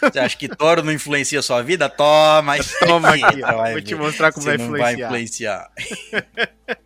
Você 0.00 0.18
acha 0.18 0.36
que 0.36 0.48
touro 0.48 0.82
não 0.82 0.92
influencia 0.92 1.38
a 1.38 1.42
sua 1.42 1.62
vida? 1.62 1.88
Toma, 1.88 2.56
Toma 2.86 3.10
aqui, 3.14 3.42
ó. 3.42 3.56
vai 3.56 3.72
Vou 3.72 3.80
te 3.82 3.94
mostrar 3.94 4.32
como 4.32 4.44
vai 4.44 4.58
não 4.58 4.70
vai 4.70 4.94
influenciar. 4.94 5.70
influenciar. 5.78 6.76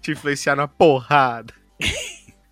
Te 0.00 0.12
influenciar 0.12 0.54
na 0.54 0.68
porrada. 0.68 1.52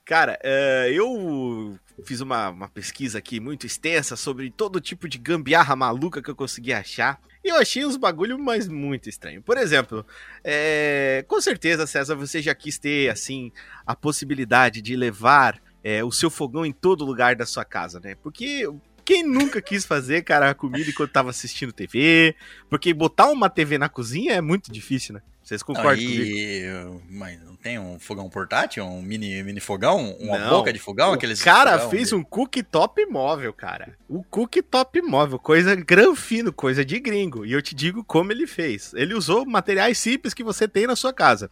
Cara, 0.05 0.37
é, 0.43 0.91
eu 0.93 1.79
fiz 2.05 2.21
uma, 2.21 2.49
uma 2.49 2.69
pesquisa 2.69 3.19
aqui 3.19 3.39
muito 3.39 3.65
extensa 3.65 4.17
sobre 4.17 4.51
todo 4.51 4.81
tipo 4.81 5.09
de 5.09 5.19
gambiarra 5.19 5.77
maluca 5.77 6.21
que 6.21 6.29
eu 6.29 6.35
consegui 6.35 6.73
achar. 6.73 7.21
E 7.45 7.49
eu 7.49 7.57
achei 7.57 7.85
uns 7.85 7.97
bagulho, 7.97 8.39
mas 8.39 8.69
muito 8.69 9.09
estranho. 9.09 9.43
Por 9.43 9.59
exemplo, 9.59 10.07
é, 10.45 11.25
com 11.27 11.41
certeza, 11.41 11.87
César, 11.87 12.15
você 12.15 12.41
já 12.41 12.55
quis 12.55 12.79
ter, 12.79 13.11
assim, 13.11 13.51
a 13.85 13.97
possibilidade 13.97 14.81
de 14.81 14.95
levar 14.95 15.61
é, 15.83 16.05
o 16.05 16.13
seu 16.13 16.31
fogão 16.31 16.65
em 16.65 16.73
todo 16.73 17.05
lugar 17.05 17.35
da 17.35 17.45
sua 17.45 17.65
casa, 17.65 17.99
né? 17.99 18.15
Porque 18.23 18.69
quem 19.05 19.25
nunca 19.25 19.61
quis 19.61 19.85
fazer, 19.85 20.23
cara, 20.23 20.51
a 20.51 20.55
comida 20.55 20.89
enquanto 20.89 21.11
tava 21.11 21.31
assistindo 21.31 21.73
TV? 21.73 22.37
Porque 22.71 22.95
botar 22.95 23.27
uma 23.27 23.51
TV 23.51 23.77
na 23.77 23.89
cozinha 23.89 24.35
é 24.35 24.41
muito 24.41 24.71
difícil, 24.71 25.15
né? 25.15 25.23
Vocês 25.53 25.63
concordam 25.63 25.97
comigo? 26.03 26.23
Aí, 26.23 27.01
mas 27.11 27.43
não 27.45 27.55
tem 27.57 27.79
um 27.79 27.99
fogão 27.99 28.29
portátil? 28.31 28.85
Um 28.87 29.03
mini, 29.03 29.43
mini 29.43 29.61
fogão? 29.61 30.17
Uma 30.19 30.39
Não. 30.39 30.49
boca 30.49 30.73
de 30.73 30.79
fogão? 30.79 31.11
O 31.11 31.13
Aqueles 31.15 31.43
cara 31.43 31.73
fogão 31.73 31.91
fez 31.91 32.09
de- 32.09 32.15
um 32.15 32.23
cooktop 32.25 33.05
móvel, 33.07 33.53
cara. 33.53 33.95
O 34.09 34.23
cooktop 34.25 35.03
móvel, 35.03 35.39
coisa 35.39 35.75
granfino, 35.77 36.53
coisa 36.55 36.83
de 36.85 36.99
gringo. 36.99 37.45
E 37.45 37.53
eu 37.53 37.61
te 37.61 37.75
digo 37.75 38.03
como 38.03 38.33
ele 38.33 38.47
fez. 38.47 38.95
Ele 38.95 39.13
usou 39.15 39.45
materiais 39.45 39.99
simples 39.99 40.33
que 40.33 40.43
você 40.43 40.67
tem 40.67 40.87
na 40.87 40.97
sua 40.97 41.13
casa. 41.13 41.51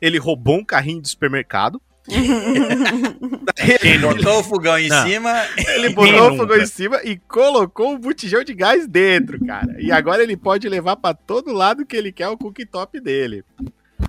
Ele 0.00 0.18
roubou 0.18 0.58
um 0.58 0.64
carrinho 0.64 1.00
de 1.00 1.08
supermercado. 1.08 1.80
Ele 3.82 3.98
botou 3.98 4.40
o 4.40 4.44
fogão 4.44 4.78
em 4.78 4.88
Não. 4.88 5.06
cima. 5.06 5.46
Ele 5.56 5.86
Quem 5.86 5.94
botou 5.94 6.32
o 6.32 6.36
fogão 6.36 6.56
em 6.56 6.66
cima 6.66 7.00
e 7.04 7.16
colocou 7.16 7.92
um 7.92 7.98
botijão 7.98 8.42
de 8.42 8.54
gás 8.54 8.86
dentro, 8.86 9.44
cara. 9.44 9.76
E 9.78 9.92
agora 9.92 10.22
ele 10.22 10.36
pode 10.36 10.68
levar 10.68 10.96
pra 10.96 11.12
todo 11.14 11.52
lado 11.52 11.84
que 11.84 11.96
ele 11.96 12.10
quer 12.12 12.28
o 12.28 12.36
cooktop 12.38 13.00
dele. 13.00 13.44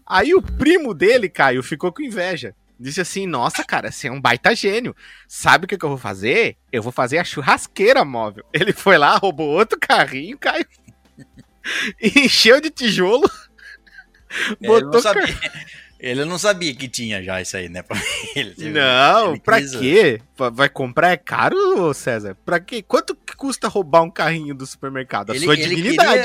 Aí 0.05 0.33
o 0.33 0.41
primo 0.41 0.93
dele, 0.93 1.29
Caio, 1.29 1.61
ficou 1.61 1.91
com 1.91 2.01
inveja. 2.01 2.55
Disse 2.79 3.01
assim: 3.01 3.27
Nossa, 3.27 3.63
cara, 3.63 3.91
você 3.91 4.07
é 4.07 4.11
um 4.11 4.21
baita 4.21 4.55
gênio. 4.55 4.95
Sabe 5.27 5.65
o 5.65 5.67
que, 5.67 5.77
que 5.77 5.83
eu 5.83 5.89
vou 5.89 5.97
fazer? 5.97 6.55
Eu 6.71 6.81
vou 6.81 6.91
fazer 6.91 7.17
a 7.17 7.23
churrasqueira 7.23 8.05
móvel. 8.05 8.45
Ele 8.53 8.71
foi 8.71 8.97
lá, 8.97 9.17
roubou 9.17 9.49
outro 9.49 9.77
carrinho, 9.79 10.37
Caio. 10.37 10.65
E 12.01 12.21
encheu 12.25 12.61
de 12.61 12.69
tijolo. 12.69 13.29
Ele 14.61 14.71
não, 14.71 14.81
Botou 14.81 15.01
sabia, 15.01 15.25
ele 15.99 16.23
não 16.25 16.37
sabia 16.37 16.73
que 16.73 16.87
tinha 16.87 17.21
já 17.23 17.41
isso 17.41 17.57
aí, 17.57 17.67
né? 17.69 17.83
ele. 18.35 18.69
Não, 18.71 19.31
Ele 19.31 19.39
pra 19.39 19.61
quê? 19.61 20.21
Va- 20.37 20.49
Vai 20.49 20.69
comprar 20.69 21.11
é 21.11 21.17
caro, 21.17 21.93
César? 21.93 22.35
Pra 22.45 22.59
quê? 22.59 22.81
Quanto 22.81 23.15
que 23.15 23.35
custa 23.35 23.67
roubar 23.67 24.01
um 24.03 24.11
carrinho 24.11 24.55
do 24.55 24.65
supermercado? 24.65 25.31
A 25.31 25.35
Ele, 25.35 25.45
sua 25.45 25.57
dignidade. 25.57 26.21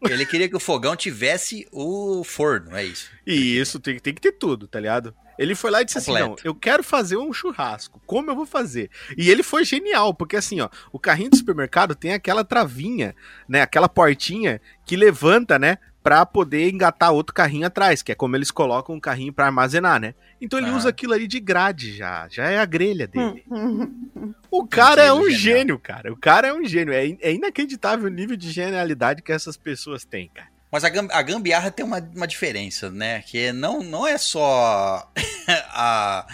queria, 0.00 0.14
ele 0.14 0.26
queria 0.26 0.48
que 0.48 0.56
o 0.56 0.60
fogão 0.60 0.94
tivesse 0.96 1.66
o 1.72 2.22
forno, 2.24 2.74
é 2.76 2.84
isso. 2.84 3.10
E 3.26 3.58
isso 3.58 3.78
tem, 3.78 3.98
tem 3.98 4.14
que 4.14 4.20
ter 4.20 4.32
tudo, 4.32 4.66
tá 4.66 4.80
ligado? 4.80 5.14
Ele 5.38 5.54
foi 5.54 5.70
lá 5.70 5.82
e 5.82 5.84
disse 5.84 5.98
assim: 5.98 6.10
Completo. 6.12 6.28
não, 6.30 6.50
eu 6.50 6.54
quero 6.54 6.82
fazer 6.82 7.16
um 7.16 7.32
churrasco. 7.32 8.00
Como 8.06 8.28
eu 8.30 8.34
vou 8.34 8.46
fazer? 8.46 8.90
E 9.16 9.30
ele 9.30 9.42
foi 9.44 9.64
genial, 9.64 10.12
porque 10.12 10.36
assim, 10.36 10.60
ó, 10.60 10.68
o 10.92 10.98
carrinho 10.98 11.30
do 11.30 11.36
supermercado 11.36 11.94
tem 11.94 12.12
aquela 12.12 12.44
travinha, 12.44 13.14
né? 13.48 13.60
Aquela 13.62 13.88
portinha 13.88 14.60
que 14.84 14.96
levanta, 14.96 15.56
né? 15.58 15.78
Pra 16.08 16.24
poder 16.24 16.70
engatar 16.70 17.12
outro 17.12 17.34
carrinho 17.34 17.66
atrás, 17.66 18.00
que 18.00 18.10
é 18.10 18.14
como 18.14 18.34
eles 18.34 18.50
colocam 18.50 18.94
um 18.94 19.00
carrinho 19.00 19.30
pra 19.30 19.44
armazenar, 19.44 20.00
né? 20.00 20.14
Então 20.40 20.58
ele 20.58 20.70
Ah. 20.70 20.74
usa 20.74 20.88
aquilo 20.88 21.12
ali 21.12 21.26
de 21.26 21.38
grade 21.38 21.94
já, 21.94 22.26
já 22.30 22.48
é 22.48 22.58
a 22.58 22.64
grelha 22.64 23.06
dele. 23.06 23.44
O 24.50 24.66
cara 24.66 25.02
é 25.02 25.12
um 25.12 25.24
Genial. 25.24 25.38
gênio, 25.38 25.78
cara. 25.78 26.10
O 26.10 26.16
cara 26.16 26.48
é 26.48 26.52
um 26.54 26.64
gênio. 26.64 26.94
É, 26.94 27.04
é 27.20 27.32
inacreditável 27.34 28.06
o 28.06 28.10
nível 28.10 28.36
de 28.36 28.50
genialidade 28.50 29.20
que 29.20 29.30
essas 29.30 29.58
pessoas 29.58 30.02
têm, 30.06 30.30
cara. 30.32 30.48
Mas 30.72 30.82
a, 30.84 30.88
gam- 30.88 31.08
a 31.12 31.20
gambiarra 31.22 31.70
tem 31.70 31.84
uma, 31.84 31.98
uma 32.16 32.26
diferença, 32.26 32.90
né? 32.90 33.20
Que 33.22 33.52
não, 33.52 33.82
não 33.82 34.06
é 34.06 34.16
só 34.16 35.06
a. 35.68 36.26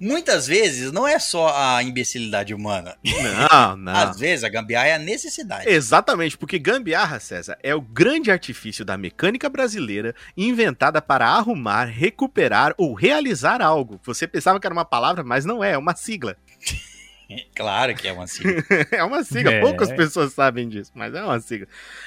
Muitas 0.00 0.46
vezes 0.46 0.92
não 0.92 1.06
é 1.06 1.18
só 1.18 1.52
a 1.56 1.82
imbecilidade 1.82 2.54
humana. 2.54 2.96
Não, 3.50 3.76
não. 3.78 3.92
Às 3.94 4.18
vezes 4.18 4.44
a 4.44 4.48
gambiarra 4.48 4.86
é 4.88 4.94
a 4.94 4.98
necessidade. 4.98 5.68
Exatamente, 5.68 6.36
porque 6.38 6.58
gambiarra, 6.58 7.18
César, 7.18 7.58
é 7.62 7.74
o 7.74 7.80
grande 7.80 8.30
artifício 8.30 8.84
da 8.84 8.96
mecânica 8.96 9.48
brasileira 9.48 10.14
inventada 10.36 11.02
para 11.02 11.26
arrumar, 11.26 11.84
recuperar 11.86 12.74
ou 12.78 12.94
realizar 12.94 13.60
algo. 13.60 14.00
Você 14.04 14.26
pensava 14.26 14.60
que 14.60 14.66
era 14.66 14.74
uma 14.74 14.84
palavra, 14.84 15.24
mas 15.24 15.44
não 15.44 15.62
é, 15.64 15.72
é 15.72 15.78
uma 15.78 15.94
sigla. 15.96 16.36
Claro 17.54 17.94
que 17.94 18.08
é 18.08 18.12
uma 18.12 18.24
assim. 18.24 18.42
É 18.90 19.04
uma 19.04 19.22
sigla, 19.22 19.52
É. 19.52 19.60
poucas 19.60 19.92
pessoas 19.92 20.32
sabem 20.32 20.66
disso, 20.66 20.90
mas 20.94 21.12
é 21.14 21.22
uma 21.22 21.38
sigla. 21.38 21.66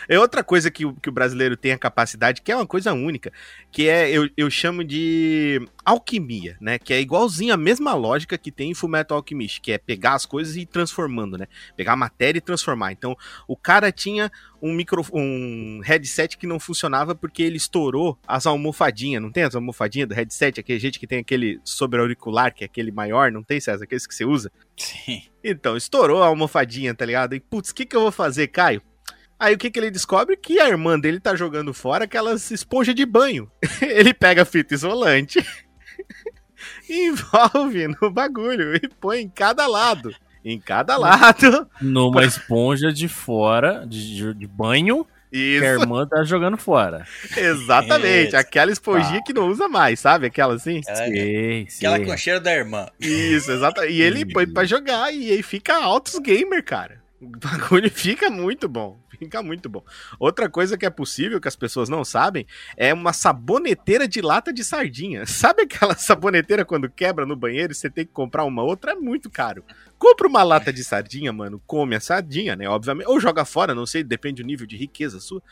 É 0.10 0.18
outra 0.18 0.44
coisa 0.44 0.72
que, 0.72 0.84
o- 0.84 0.96
que 0.96 1.10
o 1.10 1.12
brasileiro 1.12 1.56
tem 1.56 1.72
a 1.72 1.78
capacidade, 1.78 2.42
que 2.42 2.52
é 2.52 2.56
uma 2.56 2.66
coisa 2.66 2.92
única, 2.92 3.32
que 3.72 3.88
é, 3.88 4.10
eu, 4.10 4.28
eu 4.36 4.50
chamo 4.50 4.84
de 4.84 5.62
alquimia, 5.86 6.58
né? 6.60 6.78
Que 6.78 6.94
é 6.94 7.02
igualzinho 7.02 7.54
a 7.54 7.58
mesma 7.58 7.94
lógica 7.94 8.38
que 8.38 8.52
tem 8.52 8.72
em 8.72 8.74
Fullmetal 8.74 9.18
Alchemist, 9.18 9.62
que 9.62 9.72
é 9.72 9.78
pegar 9.78 10.14
as 10.14 10.26
coisas 10.26 10.56
e 10.56 10.62
ir 10.62 10.66
transformando, 10.66 11.38
né? 11.38 11.48
Pegar 11.76 11.94
a 11.94 11.98
matéria 11.98 12.38
e 12.38 12.42
transformar. 12.42 12.92
Então, 12.92 13.16
o 13.48 13.56
cara 13.56 13.92
tinha 13.92 14.32
um 14.62 14.74
micro, 14.74 15.06
um 15.14 15.82
headset 15.84 16.38
que 16.38 16.46
não 16.46 16.60
funcionava 16.60 17.16
porque 17.16 17.42
ele 17.42 17.58
estourou 17.58 18.18
as 18.28 18.46
almofadinhas, 18.46 19.22
não 19.22 19.32
tem 19.32 19.44
as 19.44 19.56
almofadinhas 19.56 20.08
do 20.08 20.16
headset, 20.16 20.60
aquele 20.60 20.80
gente 20.80 21.00
que 21.00 21.08
tem 21.08 21.20
aquele 21.20 21.60
sobre 21.64 22.00
auricular, 22.00 22.54
que 22.54 22.64
é 22.64 22.66
aquele 22.66 22.92
maior, 22.92 23.32
não 23.32 23.44
tem, 23.44 23.60
César? 23.60 23.84
Aqueles 23.84 24.06
que 24.06 24.14
você 24.14 24.26
usa? 24.26 24.52
Sim. 24.78 25.24
Então, 25.44 25.76
estourou 25.76 26.22
a 26.22 26.28
almofadinha, 26.28 26.94
tá 26.94 27.06
ligado? 27.06 27.34
E, 27.34 27.40
putz, 27.40 27.72
o 27.72 27.76
que 27.76 27.86
que 27.86 27.96
eu 27.96 28.02
vou 28.02 28.12
fazer, 28.12 28.48
Caio? 28.48 28.82
Aí 29.42 29.56
o 29.56 29.58
que, 29.58 29.72
que 29.72 29.80
ele 29.80 29.90
descobre? 29.90 30.38
Que 30.38 30.60
a 30.60 30.70
irmã 30.70 31.00
dele 31.00 31.20
tá 31.20 31.36
jogando 31.36 31.74
fora 31.74 32.04
aquelas 32.04 32.52
esponjas 32.52 32.94
de 32.94 33.04
banho. 33.08 33.52
ele 33.82 34.14
pega 34.14 34.44
a 34.44 34.46
fita 34.46 34.76
isolante, 34.76 35.44
envolve 36.90 37.88
no 38.02 38.10
bagulho 38.12 38.76
e 38.76 38.88
põe 38.88 39.22
em 39.22 39.30
cada 39.30 39.68
lado. 39.68 40.14
Em 40.44 40.60
cada 40.60 40.98
lado. 40.98 41.68
Numa 41.80 42.24
esponja 42.26 42.92
de 42.92 43.08
fora, 43.08 43.86
de, 43.88 44.34
de- 44.34 44.48
banho, 44.48 45.06
que 45.32 45.38
a 45.38 45.40
Isso, 45.40 45.82
irmã 45.82 46.06
tá 46.08 46.24
jogando 46.24 46.58
fora. 46.58 47.06
exatamente. 47.38 48.30
Isso. 48.30 48.38
Aquela 48.38 48.72
esponjinha 48.72 49.22
que 49.24 49.34
não 49.34 49.48
usa 49.50 49.68
mais, 49.70 50.00
sabe? 50.00 50.26
Aquela 50.28 50.56
assim. 50.56 50.82
Ela- 50.88 50.98
Sei, 50.98 51.68
Aquela 51.78 51.98
sei. 51.98 52.06
com 52.06 52.18
cheiro 52.18 52.40
da 52.42 52.54
irmã. 52.54 52.88
Isso, 53.00 53.52
exato. 53.52 53.84
E 53.86 54.02
ele 54.02 54.26
põe 54.26 54.48
pra 54.48 54.66
jogar 54.66 55.14
e 55.14 55.32
aí 55.32 55.44
fica 55.44 55.76
altos 55.78 56.18
gamer, 56.20 56.64
cara. 56.64 57.01
O 57.22 57.28
bagulho 57.28 57.90
fica 57.94 58.32
muito 58.32 58.68
bom. 58.68 59.00
Fica 59.10 59.44
muito 59.44 59.70
bom. 59.70 59.84
Outra 60.20 60.50
coisa 60.50 60.76
que 60.76 60.86
é 60.86 60.90
possível, 60.90 61.40
que 61.40 61.48
as 61.48 61.56
pessoas 61.56 61.88
não 61.88 62.04
sabem, 62.04 62.48
é 62.76 62.92
uma 62.92 63.14
saboneteira 63.14 64.08
de 64.08 64.22
lata 64.22 64.52
de 64.52 64.64
sardinha. 64.64 65.26
Sabe 65.28 65.62
aquela 65.62 65.96
saboneteira 65.96 66.66
quando 66.66 66.90
quebra 66.90 67.24
no 67.24 67.36
banheiro 67.36 67.72
e 67.72 67.76
você 67.76 67.92
tem 67.92 68.06
que 68.06 68.12
comprar 68.12 68.44
uma 68.44 68.64
outra? 68.64 68.94
É 68.94 68.96
muito 68.96 69.30
caro. 69.30 69.64
Compra 70.00 70.28
uma 70.28 70.42
lata 70.42 70.74
de 70.74 70.84
sardinha, 70.84 71.32
mano. 71.32 71.62
Come 71.68 71.96
a 71.96 72.00
sardinha, 72.00 72.56
né? 72.56 72.68
Obviamente. 72.68 73.08
Ou 73.08 73.20
joga 73.20 73.46
fora, 73.46 73.76
não 73.76 73.86
sei, 73.86 74.04
depende 74.04 74.42
do 74.42 74.48
nível 74.48 74.66
de 74.66 74.76
riqueza 74.76 75.20
sua. 75.20 75.44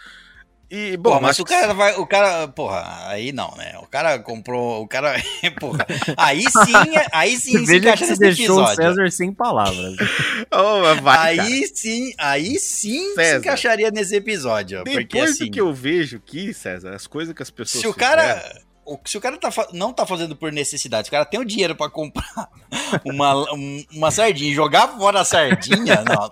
E, 0.72 0.96
bom, 0.98 1.16
Bom, 1.16 1.22
mas 1.22 1.40
o 1.40 1.44
cara 1.46 1.74
vai. 1.74 1.96
O 1.96 2.06
cara. 2.06 2.48
Porra, 2.48 3.08
aí 3.08 3.32
não, 3.32 3.52
né? 3.58 3.74
O 3.82 3.88
cara 3.88 4.20
comprou. 4.20 4.84
O 4.84 4.88
cara. 4.88 5.16
Porra. 5.60 5.86
Aí 6.16 6.42
sim, 6.44 6.74
aí 7.12 7.36
sim 7.38 7.58
se 7.60 7.66
Veja 7.66 7.72
que 7.80 7.88
encaixa 7.88 8.06
você 8.06 8.12
nesse 8.12 8.20
deixou 8.38 8.58
o 8.58 8.62
episódio. 8.62 8.76
César 8.96 9.12
sem 9.12 9.34
palavras. 9.34 9.96
Oh, 10.52 11.02
vai, 11.02 11.38
cara. 11.38 11.48
Aí 11.50 11.68
sim, 11.74 12.14
aí 12.18 12.60
sim 12.60 13.10
se 13.10 13.16
César. 13.16 13.38
encaixaria 13.40 13.92
nesse 13.92 14.16
episódio. 14.16 14.84
porque 14.84 15.00
Depois 15.00 15.32
assim. 15.32 15.46
do 15.46 15.52
que 15.52 15.62
eu 15.62 15.74
vejo 15.74 16.18
aqui, 16.18 16.54
César, 16.54 16.94
as 16.96 17.06
coisas 17.08 17.34
que 17.34 17.42
as 17.44 17.50
pessoas 17.50 17.82
Se 17.82 17.88
o 17.88 17.94
fizeram- 17.94 18.16
cara. 18.24 18.62
o- 18.66 18.69
Se 19.06 19.18
o 19.18 19.22
cara 19.22 19.38
tá, 19.38 19.50
não 19.74 19.92
tá 19.94 20.06
fazendo 20.06 20.36
por 20.36 20.52
necessidade, 20.52 21.08
se 21.08 21.10
o 21.10 21.12
cara 21.12 21.26
tem 21.26 21.40
o 21.40 21.46
dinheiro 21.46 21.76
pra 21.76 21.90
comprar 21.90 22.50
uma, 23.06 23.36
um- 23.54 23.84
uma 23.94 24.10
sardinha 24.12 24.52
e 24.52 24.54
jogar 24.56 24.88
fora 24.88 25.22
a 25.22 25.26
sardinha, 25.26 26.04
não. 26.08 26.32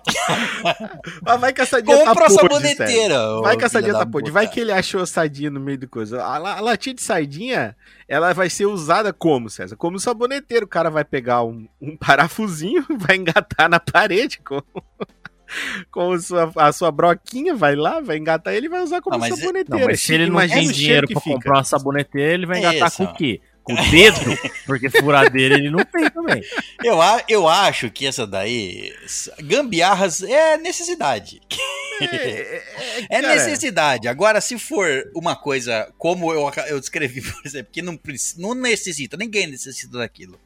Ah, 1.26 1.36
vai 1.36 1.52
que 1.52 1.60
a 1.60 1.66
sardinha 1.66 1.96
Compra 1.98 2.24
a 2.24 2.28
tá 2.28 2.30
saboneteira. 2.30 3.40
Vai 3.42 3.56
que 3.56 3.64
a 3.64 3.68
sardinha 3.68 3.94
tá 3.94 4.06
podre. 4.06 4.22
puta. 4.26 4.32
Vai 4.32 4.48
que 4.48 4.60
ele 4.60 4.72
achou 4.72 5.02
a 5.02 5.06
sardinha 5.06 5.50
no 5.50 5.60
meio 5.60 5.78
do 5.78 5.88
coisa. 5.88 6.22
A, 6.22 6.38
la- 6.38 6.56
a 6.56 6.60
latinha 6.60 6.94
de 6.94 7.02
sardinha, 7.02 7.76
ela 8.08 8.32
vai 8.32 8.48
ser 8.50 8.66
usada 8.66 9.12
como, 9.12 9.48
César? 9.50 9.76
Como 9.76 9.98
saboneteiro. 9.98 10.64
O 10.66 10.68
cara 10.68 10.90
vai 10.90 11.04
pegar 11.04 11.42
um, 11.44 11.66
um 11.80 11.96
parafusinho, 11.96 12.84
vai 12.98 13.16
engatar 13.16 13.68
na 13.68 13.78
parede 13.80 14.40
com, 14.44 14.62
com 15.90 16.12
a, 16.12 16.18
sua, 16.20 16.52
a 16.56 16.72
sua 16.72 16.90
broquinha, 16.90 17.54
vai 17.54 17.74
lá, 17.76 18.00
vai 18.00 18.16
engatar 18.18 18.54
ele 18.54 18.66
e 18.66 18.68
vai 18.70 18.80
usar 18.82 19.00
como 19.00 19.16
Não, 19.18 19.20
mas- 19.28 19.38
saboneteiro. 19.38 19.80
Não, 19.80 19.86
mas 19.86 20.00
se 20.00 20.14
ele 20.14 20.24
não 20.26 20.32
Imagina 20.32 20.60
tem 20.60 20.70
dinheiro 20.70 21.06
que 21.06 21.14
pra 21.14 21.22
fica. 21.22 21.34
comprar 21.34 21.54
uma 21.58 21.64
saboneteira, 21.64 22.34
ele 22.34 22.46
vai 22.46 22.58
engatar 22.58 22.88
Isso. 22.88 22.96
com 22.98 23.04
o 23.04 23.14
quê? 23.14 23.40
Com 23.62 23.74
o 23.74 23.90
dedo? 23.90 24.18
Porque 24.64 24.88
furadeira 24.88 25.54
ele 25.54 25.68
não 25.70 25.84
tem 25.84 26.08
também. 26.10 26.42
Eu, 26.82 27.02
a- 27.02 27.22
eu 27.28 27.46
acho 27.48 27.90
que 27.90 28.06
essa 28.06 28.26
daí. 28.26 28.94
Gambiarras 29.42 30.22
é 30.22 30.56
necessidade. 30.56 31.40
É, 32.00 32.62
É 33.10 33.20
cara, 33.20 33.34
necessidade. 33.34 34.08
Agora, 34.08 34.40
se 34.40 34.58
for 34.58 34.88
uma 35.14 35.34
coisa 35.36 35.92
como 35.98 36.32
eu, 36.32 36.50
eu 36.68 36.78
descrevi, 36.80 37.20
por 37.20 37.42
exemplo, 37.44 37.68
que 37.72 37.82
não, 37.82 37.98
não 38.38 38.54
necessita, 38.54 39.16
ninguém 39.16 39.46
necessita 39.48 39.98
daquilo. 39.98 40.38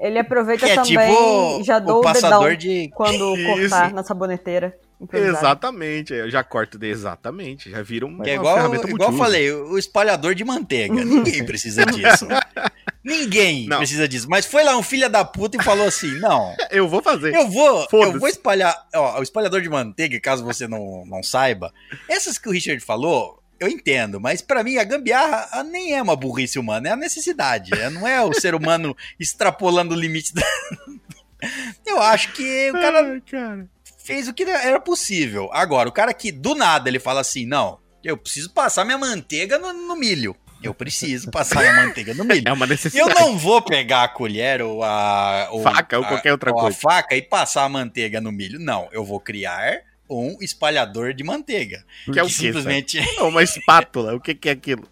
Ele 0.00 0.18
aproveita 0.18 0.64
Que 0.64 0.72
é 0.72 0.74
também 0.76 1.08
tipo 1.14 1.60
e 1.60 1.62
já 1.62 1.76
o 1.76 1.80
dou 1.80 1.98
o, 1.98 2.02
passador 2.02 2.56
dedão 2.56 2.56
de. 2.56 2.90
quando 2.94 3.36
Isso. 3.36 3.68
cortar 3.70 3.92
na 3.92 4.02
saboneteira. 4.02 4.74
improvisado. 4.98 5.38
Exatamente, 5.38 6.14
eu 6.14 6.30
já 6.30 6.42
corto 6.42 6.78
de 6.78 6.86
exatamente, 6.88 7.70
já 7.70 7.82
vira 7.82 8.06
Que 8.22 8.30
é 8.30 8.34
igual, 8.36 8.74
igual 8.74 9.12
eu 9.12 9.18
falei, 9.18 9.52
o 9.52 9.76
espalhador 9.76 10.34
de 10.34 10.42
manteiga. 10.42 10.94
Ninguém 10.94 11.44
precisa 11.44 11.84
disso. 11.84 12.26
Ninguém 13.04 13.66
Não. 13.66 13.78
precisa 13.78 14.06
disso. 14.06 14.26
Mas 14.28 14.44
foi 14.44 14.62
lá 14.62 14.76
um 14.76 14.82
filho 14.82 15.08
da 15.08 15.24
puta 15.24 15.56
e 15.56 15.62
falou 15.62 15.86
assim: 15.86 16.18
não. 16.18 16.54
Eu 16.70 16.86
vou 16.86 17.02
fazer. 17.02 17.34
Eu 17.34 17.48
vou, 17.48 17.86
eu 17.92 18.18
vou 18.18 18.28
espalhar. 18.28 18.74
Ó, 18.94 19.20
o 19.20 19.22
espalhador 19.22 19.60
de 19.62 19.68
manteiga, 19.70 20.20
caso 20.20 20.44
você 20.44 20.68
não, 20.68 21.04
não 21.06 21.22
saiba, 21.22 21.72
essas 22.08 22.36
que 22.38 22.48
o 22.48 22.52
Richard 22.52 22.80
falou, 22.80 23.39
eu 23.60 23.68
entendo, 23.68 24.18
mas 24.20 24.40
pra 24.42 24.64
mim 24.64 24.78
a 24.78 24.84
gambiarra 24.84 25.62
nem 25.64 25.92
é 25.94 26.02
uma 26.02 26.16
burrice 26.16 26.58
humana, 26.58 26.88
é 26.88 26.92
a 26.92 26.96
necessidade. 26.96 27.72
é- 27.74 27.90
não 27.90 28.08
é 28.08 28.20
o 28.22 28.32
ser 28.34 28.54
humano 28.54 28.96
extrapolando 29.20 29.94
o 29.94 29.98
limite 29.98 30.34
da. 30.34 30.42
Eu 31.86 32.00
acho 32.02 32.32
que 32.32 32.70
o 32.70 32.74
cara 32.74 33.00
Ai, 33.14 33.22
cara. 33.30 33.66
fez 34.04 34.28
o 34.28 34.34
que 34.34 34.42
era 34.42 34.78
possível. 34.80 35.48
Agora, 35.52 35.88
o 35.88 35.92
cara 35.92 36.12
que 36.12 36.30
do 36.30 36.54
nada 36.54 36.88
ele 36.88 36.98
fala 37.00 37.20
assim: 37.20 37.46
não, 37.46 37.78
eu 38.04 38.16
preciso 38.16 38.50
passar 38.50 38.84
minha 38.84 38.98
manteiga 38.98 39.58
no, 39.58 39.72
no 39.72 39.96
milho. 39.96 40.36
Eu 40.62 40.74
preciso 40.74 41.30
passar 41.30 41.60
minha 41.60 41.72
manteiga 41.86 42.12
no 42.12 42.22
milho. 42.24 42.44
É 42.48 42.52
uma 42.52 42.66
Eu 42.66 42.68
necessidade. 42.70 43.14
não 43.18 43.38
vou 43.38 43.62
pegar 43.62 44.04
a 44.04 44.08
colher 44.08 44.60
ou 44.60 44.82
a 44.84 45.48
ou 45.50 45.62
Faca 45.62 45.98
ou 45.98 46.04
a- 46.04 46.08
qualquer 46.08 46.32
outra 46.32 46.50
ou 46.52 46.60
coisa. 46.60 46.76
a 46.76 46.80
faca 46.80 47.16
e 47.16 47.22
passar 47.22 47.64
a 47.64 47.68
manteiga 47.70 48.20
no 48.20 48.30
milho. 48.30 48.58
Não, 48.60 48.86
eu 48.92 49.02
vou 49.02 49.18
criar 49.18 49.62
um 50.10 50.36
espalhador 50.40 51.14
de 51.14 51.22
manteiga. 51.22 51.84
Que 52.12 52.18
é 52.18 52.22
o 52.22 52.26
que 52.26 52.32
simplesmente. 52.32 52.98
É 52.98 53.22
uma 53.22 53.42
espátula. 53.42 54.14
O 54.14 54.20
que, 54.20 54.34
que 54.34 54.48
é 54.48 54.52
aquilo? 54.52 54.88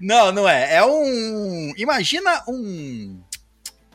Não, 0.00 0.32
não 0.32 0.48
é. 0.48 0.74
É 0.76 0.84
um. 0.84 1.72
Imagina 1.76 2.42
um. 2.48 3.20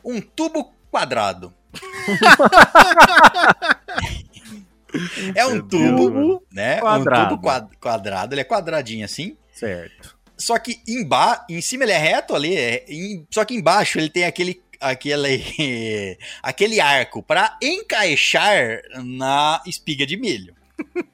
Um 0.04 0.20
tubo 0.20 0.72
quadrado. 0.90 1.52
é 5.34 5.46
um 5.46 5.60
Deus, 5.60 5.96
tubo, 6.00 6.42
né? 6.52 6.78
Quadrado. 6.80 7.24
Um 7.24 7.28
tubo 7.36 7.42
quad- 7.42 7.76
quadrado. 7.80 8.34
Ele 8.34 8.40
é 8.40 8.44
quadradinho 8.44 9.04
assim. 9.04 9.36
Certo. 9.52 10.16
Só 10.38 10.58
que 10.58 10.80
emba 10.86 11.44
em 11.48 11.60
cima 11.62 11.84
ele 11.84 11.92
é 11.92 11.98
reto 11.98 12.34
ali, 12.34 12.54
é- 12.56 12.84
só 13.30 13.42
que 13.44 13.54
embaixo 13.54 13.98
ele 13.98 14.10
tem 14.10 14.24
aquele 14.24 14.62
aquele 14.80 16.18
aquele 16.42 16.80
arco 16.80 17.22
para 17.22 17.56
encaixar 17.62 18.80
na 19.04 19.62
espiga 19.66 20.06
de 20.06 20.16
milho. 20.16 20.54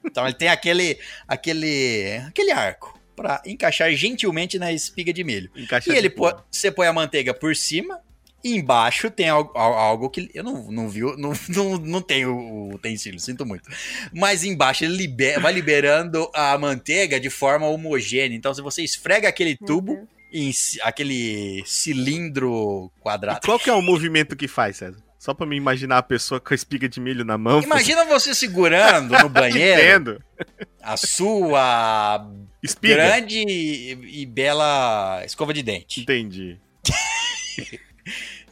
Então 0.05 0.25
ele 0.25 0.35
tem 0.35 0.49
aquele 0.49 0.97
aquele 1.27 2.17
aquele 2.27 2.51
arco 2.51 2.99
para 3.15 3.41
encaixar 3.45 3.91
gentilmente 3.93 4.57
na 4.59 4.71
espiga 4.73 5.13
de 5.13 5.23
milho. 5.23 5.49
Encaixa 5.55 5.93
E 5.93 5.95
ele 5.97 6.09
pô- 6.09 6.33
você 6.51 6.71
põe 6.71 6.87
a 6.87 6.93
manteiga 6.93 7.33
por 7.33 7.55
cima 7.55 7.99
e 8.43 8.55
embaixo 8.57 9.09
tem 9.09 9.29
algo, 9.29 9.57
al- 9.57 9.73
algo 9.75 10.09
que 10.09 10.29
eu 10.33 10.43
não, 10.43 10.69
não 10.69 10.89
vi, 10.89 10.99
não, 11.17 11.31
não, 11.47 11.77
não 11.77 12.01
tem 12.01 12.25
o 12.25 12.73
utensílio, 12.73 13.19
sinto 13.19 13.45
muito. 13.45 13.69
Mas 14.11 14.43
embaixo 14.43 14.83
ele 14.83 14.97
liber- 14.97 15.39
vai 15.39 15.53
liberando 15.53 16.29
a 16.33 16.57
manteiga 16.57 17.19
de 17.19 17.29
forma 17.29 17.67
homogênea. 17.67 18.35
Então 18.35 18.53
se 18.53 18.61
você 18.61 18.83
esfrega 18.83 19.29
aquele 19.29 19.55
tubo 19.55 19.93
Deus. 19.95 20.07
Em 20.33 20.51
aquele 20.81 21.63
cilindro 21.65 22.91
E 22.97 23.01
quadrado. 23.01 23.45
qual 23.45 23.59
que 23.59 23.69
é 23.69 23.73
o 23.73 23.81
movimento 23.81 24.35
que 24.35 24.47
faz, 24.47 24.77
César? 24.77 25.01
Só 25.19 25.33
pra 25.33 25.45
me 25.45 25.55
imaginar 25.55 25.99
a 25.99 26.03
pessoa 26.03 26.41
com 26.41 26.53
a 26.53 26.55
espiga 26.55 26.89
de 26.89 26.99
milho 26.99 27.23
na 27.23 27.37
mão. 27.37 27.61
Imagina 27.61 28.03
você 28.03 28.35
segurando 28.35 29.17
no 29.19 29.29
banheiro 29.29 29.79
Entendo. 29.81 30.23
a 30.81 30.97
sua 30.97 32.29
Espiga. 32.61 32.95
grande 32.95 33.37
e, 33.47 34.21
e 34.21 34.25
bela 34.25 35.21
escova 35.25 35.53
de 35.53 35.63
dente. 35.63 36.01
Entendi. 36.01 36.59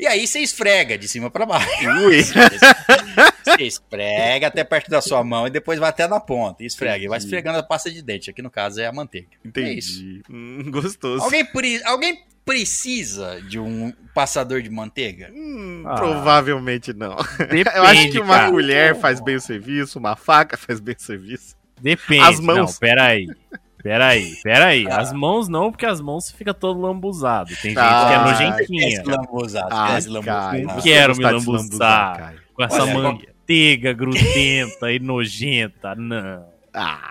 E 0.02 0.07
aí 0.07 0.26
você 0.26 0.40
esfrega 0.40 0.98
de 0.98 1.07
cima 1.07 1.30
para 1.30 1.45
baixo. 1.45 1.69
Ui. 2.07 2.23
Você 2.23 3.64
esfrega 3.64 4.48
até 4.48 4.64
perto 4.64 4.90
da 4.90 4.99
sua 5.02 5.23
mão 5.23 5.45
e 5.45 5.49
depois 5.52 5.78
vai 5.80 5.90
até 5.90 6.07
na 6.07 6.19
ponta. 6.19 6.64
E 6.64 6.65
esfrega. 6.65 7.06
E 7.06 7.07
vai 7.07 7.18
Entendi. 7.19 7.28
esfregando 7.28 7.60
a 7.60 7.64
pasta 7.64 7.91
de 7.91 8.02
dente. 8.02 8.30
Aqui 8.30 8.41
no 8.41 8.49
caso 8.49 8.82
é 8.82 8.88
a 8.88 8.91
manteiga. 8.91 9.28
É 9.56 9.61
isso. 9.72 10.02
Entendi. 10.02 10.23
Hum, 10.30 10.72
gostoso. 10.72 11.23
Alguém, 11.23 11.45
pre- 11.45 11.82
alguém 11.86 12.23
precisa 12.44 13.40
de 13.48 13.60
um 13.60 13.94
passador 14.15 14.61
de 14.64 14.69
manteiga? 14.72 15.32
Hum, 15.34 15.84
Ah. 15.86 15.95
provavelmente 15.95 16.94
não. 16.94 17.15
Depende, 17.38 17.69
Eu 17.76 17.84
acho 17.84 18.10
que 18.10 18.19
uma 18.19 18.38
cara. 18.40 18.52
colher 18.52 18.95
faz 18.99 19.19
bem 19.22 19.36
o 19.36 19.41
serviço, 19.41 19.99
uma 19.99 20.15
faca 20.15 20.57
faz 20.57 20.80
bem 20.80 20.95
o 20.98 21.02
serviço. 21.02 21.56
Depende. 21.80 22.23
As 22.23 22.40
mãos. 22.40 22.72
Não, 22.73 22.80
peraí. 22.80 23.28
Peraí, 23.83 24.35
peraí. 24.43 24.85
Ah. 24.89 24.97
As 24.99 25.11
mãos 25.13 25.47
não, 25.47 25.71
porque 25.71 25.85
as 25.85 25.99
mãos 26.01 26.29
fica 26.31 26.53
todo 26.53 26.79
lambuzado. 26.79 27.49
Tem 27.61 27.71
gente 27.71 27.77
Ah, 27.79 28.07
que 28.07 28.13
é 28.13 28.47
Esquece 28.49 28.73
nojentinha. 28.73 29.03
lambuzado. 29.17 29.67
Ah, 29.71 29.99
lambuzado. 30.07 30.57
Não 30.61 30.81
quero 30.81 31.15
me 31.17 31.23
lambuzar. 31.23 32.33
Com 32.53 32.63
essa 32.63 32.83
Olha, 32.83 32.93
manteiga 32.93 33.93
grudenta 33.93 34.91
e 34.91 34.99
nojenta. 34.99 35.95
Não. 35.95 36.45
Ah, 36.73 37.09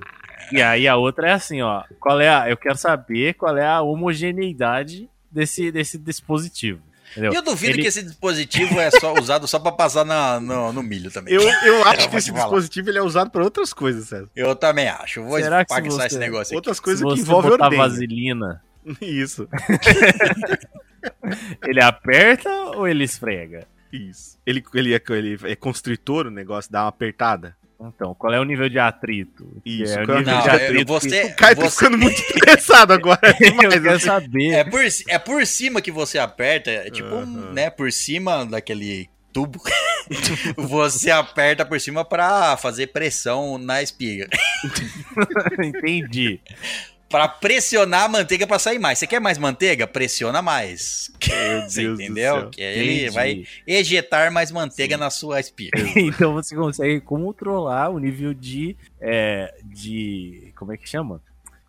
E 0.52 0.60
aí 0.60 0.86
a 0.88 0.96
outra 0.96 1.28
é 1.28 1.32
assim, 1.32 1.60
ó. 1.62 1.82
Qual 2.00 2.20
é 2.20 2.28
a. 2.28 2.48
Eu 2.50 2.56
quero 2.56 2.76
saber 2.76 3.34
qual 3.34 3.56
é 3.56 3.66
a 3.66 3.80
homogeneidade 3.82 5.08
desse, 5.30 5.70
desse 5.70 5.96
dispositivo. 5.98 6.80
Entendeu? 7.12 7.32
E 7.32 7.36
eu 7.36 7.42
duvido 7.42 7.74
Ele- 7.74 7.82
que 7.82 7.88
esse 7.88 8.02
dispositivo 8.02 8.78
é 8.80 8.90
só 8.90 9.14
usado 9.14 9.46
só 9.48 9.58
pra 9.58 9.72
passar 9.72 10.04
na- 10.04 10.38
no, 10.40 10.72
no 10.72 10.82
milho 10.82 11.10
também. 11.10 11.32
Eu, 11.34 11.42
eu 11.42 11.84
acho 11.84 12.02
Eu 12.02 12.08
que 12.10 12.16
esse 12.16 12.32
dispositivo 12.32 12.90
ele 12.90 12.98
é 12.98 13.02
usado 13.02 13.30
para 13.30 13.42
outras 13.42 13.72
coisas, 13.72 14.08
César. 14.08 14.28
Eu 14.36 14.54
também 14.54 14.88
acho. 14.88 15.22
Vou 15.22 15.38
Será 15.40 15.64
que 15.64 15.80
você- 15.82 16.06
esse 16.06 16.18
negócio 16.18 16.52
aqui. 16.52 16.56
Outras 16.56 16.76
Se 16.76 16.82
coisas 16.82 17.14
que 17.14 17.20
envolvem 17.20 17.50
botar 17.50 17.64
ordenha. 17.64 17.82
vaselina, 17.88 18.62
Isso, 19.00 19.48
ele 21.66 21.80
aperta 21.82 22.50
ou 22.76 22.86
ele 22.88 23.04
esfrega? 23.04 23.66
isso. 23.92 24.38
Ele, 24.46 24.62
ele, 24.74 24.94
é, 24.94 25.02
ele 25.10 25.38
é 25.44 25.56
constritor 25.56 26.26
o 26.26 26.30
negócio, 26.30 26.70
dá 26.70 26.82
uma 26.82 26.88
apertada. 26.88 27.56
Então, 27.82 28.14
qual 28.14 28.32
é 28.34 28.38
o 28.38 28.44
nível 28.44 28.68
de 28.68 28.78
atrito? 28.78 29.46
Que 29.64 29.82
Isso, 29.82 29.98
é 29.98 30.02
o 30.02 30.06
qual 30.06 30.18
é 30.18 30.20
o 30.20 30.24
nível 30.24 30.34
Não, 30.34 30.42
de 30.42 30.48
eu- 30.48 30.54
atrito 30.54 30.78
que- 30.84 30.84
você, 30.84 31.22
O 31.24 31.36
Caio 31.36 31.56
tá 31.56 31.62
você- 31.62 31.70
ficando 31.76 31.98
muito 31.98 32.20
interessado 32.20 32.92
agora. 32.92 33.20
Eu 33.40 33.50
demais, 33.50 33.68
quero 33.74 33.90
assim. 33.96 34.06
saber. 34.06 34.50
é, 34.52 34.64
por, 34.64 34.80
é 35.08 35.18
por 35.18 35.46
cima 35.46 35.80
que 35.80 35.90
você 35.90 36.18
aperta, 36.18 36.70
é 36.70 36.90
tipo, 36.90 37.14
um, 37.14 37.52
né, 37.52 37.70
por 37.70 37.90
cima 37.90 38.44
daquele 38.44 39.08
tubo. 39.32 39.62
você 40.58 41.10
aperta 41.10 41.64
por 41.64 41.80
cima 41.80 42.04
pra 42.04 42.56
fazer 42.58 42.88
pressão 42.88 43.56
na 43.56 43.80
espiga. 43.82 44.28
Entendi. 45.62 46.40
Pra 47.10 47.26
pressionar 47.26 48.04
a 48.04 48.08
manteiga 48.08 48.46
pra 48.46 48.56
sair 48.56 48.78
mais. 48.78 49.00
Você 49.00 49.06
quer 49.06 49.20
mais 49.20 49.36
manteiga? 49.36 49.84
Pressiona 49.84 50.40
mais. 50.40 51.10
Meu 51.28 51.62
Você 51.68 51.82
entendeu? 51.82 52.34
céu. 52.36 52.50
Que 52.50 52.62
aí 52.62 52.78
ele 52.78 53.10
vai 53.10 53.44
ejetar 53.66 54.32
mais 54.32 54.52
manteiga 54.52 54.96
na 54.96 55.10
sua 55.10 55.40
espiga. 55.40 55.76
então 55.98 56.32
você 56.34 56.54
consegue 56.54 57.00
controlar 57.00 57.88
o 57.90 57.98
nível 57.98 58.32
de. 58.32 58.76
é, 59.00 59.52
de. 59.64 60.52
Como 60.56 60.72
é 60.72 60.76
que 60.76 60.88
chama? 60.88 61.20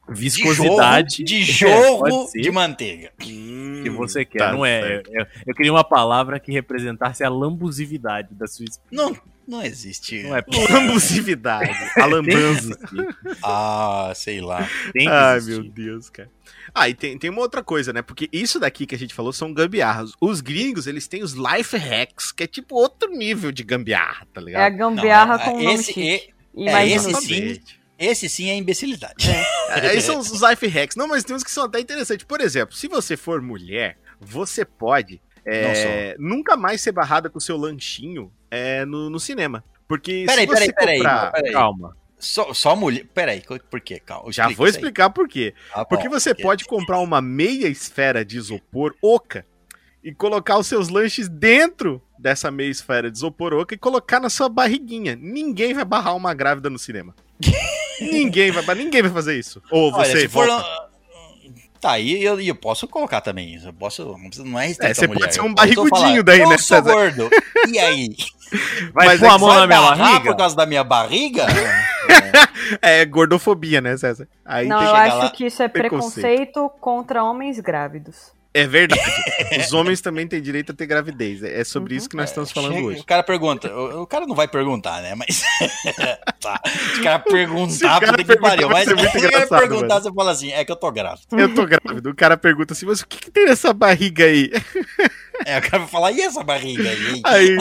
Viscosidade. 0.07 1.23
De 1.23 1.39
É, 1.41 1.43
jorro 1.43 1.99
pode 1.99 2.31
ser, 2.31 2.41
de 2.41 2.51
manteiga. 2.51 3.11
Hum, 3.25 3.81
que 3.83 3.89
você 3.89 4.23
quer, 4.23 4.39
tá 4.39 4.51
não 4.51 4.65
é? 4.65 5.01
Eu, 5.09 5.25
eu 5.47 5.55
queria 5.55 5.71
uma 5.71 5.83
palavra 5.83 6.39
que 6.39 6.51
representasse 6.51 7.23
a 7.23 7.29
lambusividade 7.29 8.35
da 8.35 8.45
sua 8.45 8.65
espiga. 8.65 9.03
Não, 9.03 9.15
não 9.51 9.61
existe. 9.63 10.23
Não 10.23 10.35
é 10.35 10.43
Lambusividade, 10.69 11.69
a 11.97 12.05
lambança. 12.07 12.77
Ah, 13.43 14.11
sei 14.15 14.41
lá. 14.41 14.67
Tem 14.93 15.05
que 15.05 15.11
Ai, 15.11 15.37
existir. 15.37 15.61
meu 15.61 15.71
Deus, 15.71 16.09
cara. 16.09 16.29
Ah, 16.73 16.87
e 16.89 16.93
tem, 16.93 17.17
tem 17.17 17.29
uma 17.29 17.41
outra 17.41 17.63
coisa, 17.63 17.91
né? 17.91 18.01
Porque 18.01 18.29
isso 18.31 18.59
daqui 18.59 18.85
que 18.85 18.95
a 18.95 18.97
gente 18.97 19.13
falou 19.13 19.33
são 19.33 19.53
gambiarras. 19.53 20.13
Os 20.21 20.41
gringos, 20.41 20.87
eles 20.87 21.07
têm 21.07 21.21
os 21.23 21.33
life 21.33 21.75
hacks, 21.77 22.31
que 22.31 22.43
é 22.43 22.47
tipo 22.47 22.75
outro 22.75 23.09
nível 23.11 23.51
de 23.51 23.63
gambiarra, 23.63 24.25
tá 24.33 24.39
É 24.39 24.43
a 24.43 24.45
ligado? 24.45 24.77
gambiarra 24.77 25.37
Não, 25.37 25.43
com 25.45 25.51
o 25.57 25.63
nome 25.63 25.75
esse, 25.75 25.93
chique. 25.93 26.33
e- 26.55 26.67
é, 26.67 26.71
mais 26.71 26.91
esse 27.05 27.21
sim. 27.21 27.59
esse 27.99 28.29
sim 28.29 28.49
é 28.49 28.55
imbecilidade. 28.55 29.29
É, 29.29 29.89
Aí 29.89 30.01
são 30.01 30.17
os 30.19 30.31
os 30.31 30.41
life 30.41 30.65
hacks. 30.67 30.95
Não, 30.95 31.07
mas 31.07 31.23
tem 31.23 31.35
uns 31.35 31.43
que 31.43 31.51
são 31.51 31.65
até 31.65 31.79
interessantes. 31.79 32.25
Por 32.25 32.41
exemplo, 32.41 32.75
se 32.75 32.87
você 32.87 33.15
for 33.17 33.41
mulher, 33.41 33.97
você 34.19 34.63
pode 34.65 35.21
é, 35.45 36.15
nunca 36.19 36.55
mais 36.55 36.81
ser 36.81 36.91
barrada 36.91 37.29
com 37.29 37.37
o 37.37 37.41
seu 37.41 37.57
lanchinho 37.57 38.31
é, 38.49 38.85
no, 38.85 39.09
no 39.09 39.19
cinema. 39.19 39.63
Porque 39.87 40.23
Peraí, 40.25 40.47
se 40.47 40.47
você 40.47 40.71
peraí, 40.71 40.73
peraí, 40.73 40.97
comprar... 40.97 41.31
peraí. 41.31 41.51
Calma. 41.51 41.97
Só, 42.17 42.53
só 42.53 42.75
mulher. 42.75 43.05
Peraí, 43.13 43.43
por 43.69 43.81
quê? 43.81 43.99
Calma. 43.99 44.31
Já 44.31 44.47
vou 44.49 44.67
explicar 44.67 45.09
por 45.09 45.27
quê. 45.27 45.53
Ah, 45.73 45.83
Porque 45.83 46.07
bom, 46.07 46.17
você 46.19 46.29
porque- 46.29 46.43
pode 46.43 46.65
comprar 46.65 46.99
uma 46.99 47.21
meia 47.21 47.67
esfera 47.67 48.23
de 48.23 48.37
isopor 48.37 48.95
oca 49.01 49.45
e 50.03 50.13
colocar 50.13 50.57
os 50.57 50.67
seus 50.67 50.89
lanches 50.89 51.27
dentro 51.27 52.01
dessa 52.17 52.51
meia 52.51 52.69
esfera 52.69 53.09
de 53.09 53.17
isopor 53.17 53.53
oca 53.53 53.73
e 53.73 53.77
colocar 53.77 54.19
na 54.19 54.29
sua 54.29 54.47
barriguinha. 54.47 55.15
Ninguém 55.15 55.73
vai 55.73 55.83
barrar 55.83 56.15
uma 56.15 56.33
grávida 56.33 56.69
no 56.69 56.77
cinema. 56.77 57.15
ninguém 57.99 58.51
vai, 58.51 58.75
ninguém 58.75 59.01
vai 59.01 59.11
fazer 59.11 59.37
isso. 59.37 59.61
Ou 59.71 59.91
Olha, 59.91 60.05
você 60.05 60.21
se 60.21 60.27
for. 60.27 60.47
Tá, 61.81 61.97
e 61.97 62.23
eu, 62.23 62.39
eu 62.39 62.53
posso 62.55 62.87
colocar 62.87 63.21
também. 63.21 63.59
Eu 63.63 63.73
posso. 63.73 64.15
Não, 64.45 64.59
é 64.59 64.69
É, 64.79 64.93
você 64.93 65.07
mulher. 65.07 65.19
pode 65.21 65.33
ser 65.33 65.39
Eu 65.39 65.45
um 65.45 65.53
barrigudinho 65.53 66.23
daí, 66.23 66.39
eu 66.39 66.49
né, 66.49 66.57
sou 66.59 66.77
César? 66.77 66.93
gordo. 66.93 67.29
E 67.67 67.79
aí? 67.79 68.15
Vai 68.93 69.07
Mas 69.07 69.19
pôr 69.19 69.25
é 69.25 69.29
a 69.29 69.37
mão 69.37 69.49
Vai 69.49 69.59
na 69.61 69.67
minha 69.67 69.81
barriga? 69.81 70.19
por 70.31 70.37
causa 70.37 70.55
da 70.55 70.65
minha 70.65 70.83
barriga? 70.83 71.47
É 72.81 73.03
gordofobia, 73.05 73.81
né, 73.81 73.97
César? 73.97 74.27
Aí 74.45 74.67
Não, 74.67 74.77
tem 74.79 74.87
eu 74.87 74.95
acho 74.95 75.17
lá, 75.17 75.29
que 75.29 75.45
isso 75.45 75.61
é 75.63 75.67
preconceito. 75.67 76.25
preconceito 76.25 76.69
contra 76.79 77.23
homens 77.23 77.59
grávidos. 77.59 78.31
É 78.53 78.67
verdade. 78.67 79.01
Os 79.59 79.71
homens 79.71 80.01
também 80.01 80.27
têm 80.27 80.41
direito 80.41 80.73
a 80.73 80.75
ter 80.75 80.85
gravidez. 80.85 81.41
É 81.41 81.63
sobre 81.63 81.95
isso 81.95 82.09
que 82.09 82.17
nós 82.17 82.29
estamos 82.29 82.51
falando 82.51 82.73
Chega- 82.73 82.85
hoje. 82.87 82.99
O 82.99 83.05
cara 83.05 83.23
pergunta. 83.23 83.73
O, 83.73 84.01
o 84.01 84.07
cara 84.07 84.27
não 84.27 84.35
vai 84.35 84.47
perguntar, 84.47 85.01
né? 85.01 85.15
Mas. 85.15 85.41
tá. 86.41 86.61
O 86.99 87.03
cara 87.03 87.23
Se 87.23 87.29
o 87.29 87.31
perguntar, 87.31 87.99
cara 87.99 88.11
puta 88.11 88.17
que 88.17 88.25
perguntar, 88.25 88.49
pariu. 88.49 88.69
Mas 88.69 88.87
muito 88.87 88.99
se 88.99 89.07
o 89.07 89.11
cara 89.21 89.27
engraçado, 89.27 89.59
perguntar, 89.59 90.01
você 90.01 90.13
fala 90.13 90.31
assim: 90.31 90.51
é 90.51 90.65
que 90.65 90.71
eu 90.71 90.75
tô 90.75 90.91
grávida. 90.91 91.25
Eu 91.31 91.55
tô 91.55 91.65
grávido. 91.65 92.09
O 92.09 92.15
cara 92.15 92.35
pergunta 92.35 92.73
assim, 92.73 92.85
mas 92.85 92.99
o 92.99 93.07
que, 93.07 93.17
que 93.19 93.31
tem 93.31 93.45
nessa 93.45 93.73
barriga 93.73 94.25
aí? 94.25 94.51
É, 95.45 95.57
o 95.57 95.61
cara 95.61 95.79
vai 95.79 95.87
falar: 95.87 96.11
e 96.11 96.21
essa 96.21 96.43
barriga 96.43 96.89
aí? 96.89 97.15
hein?" 97.15 97.21
Aí 97.25 97.57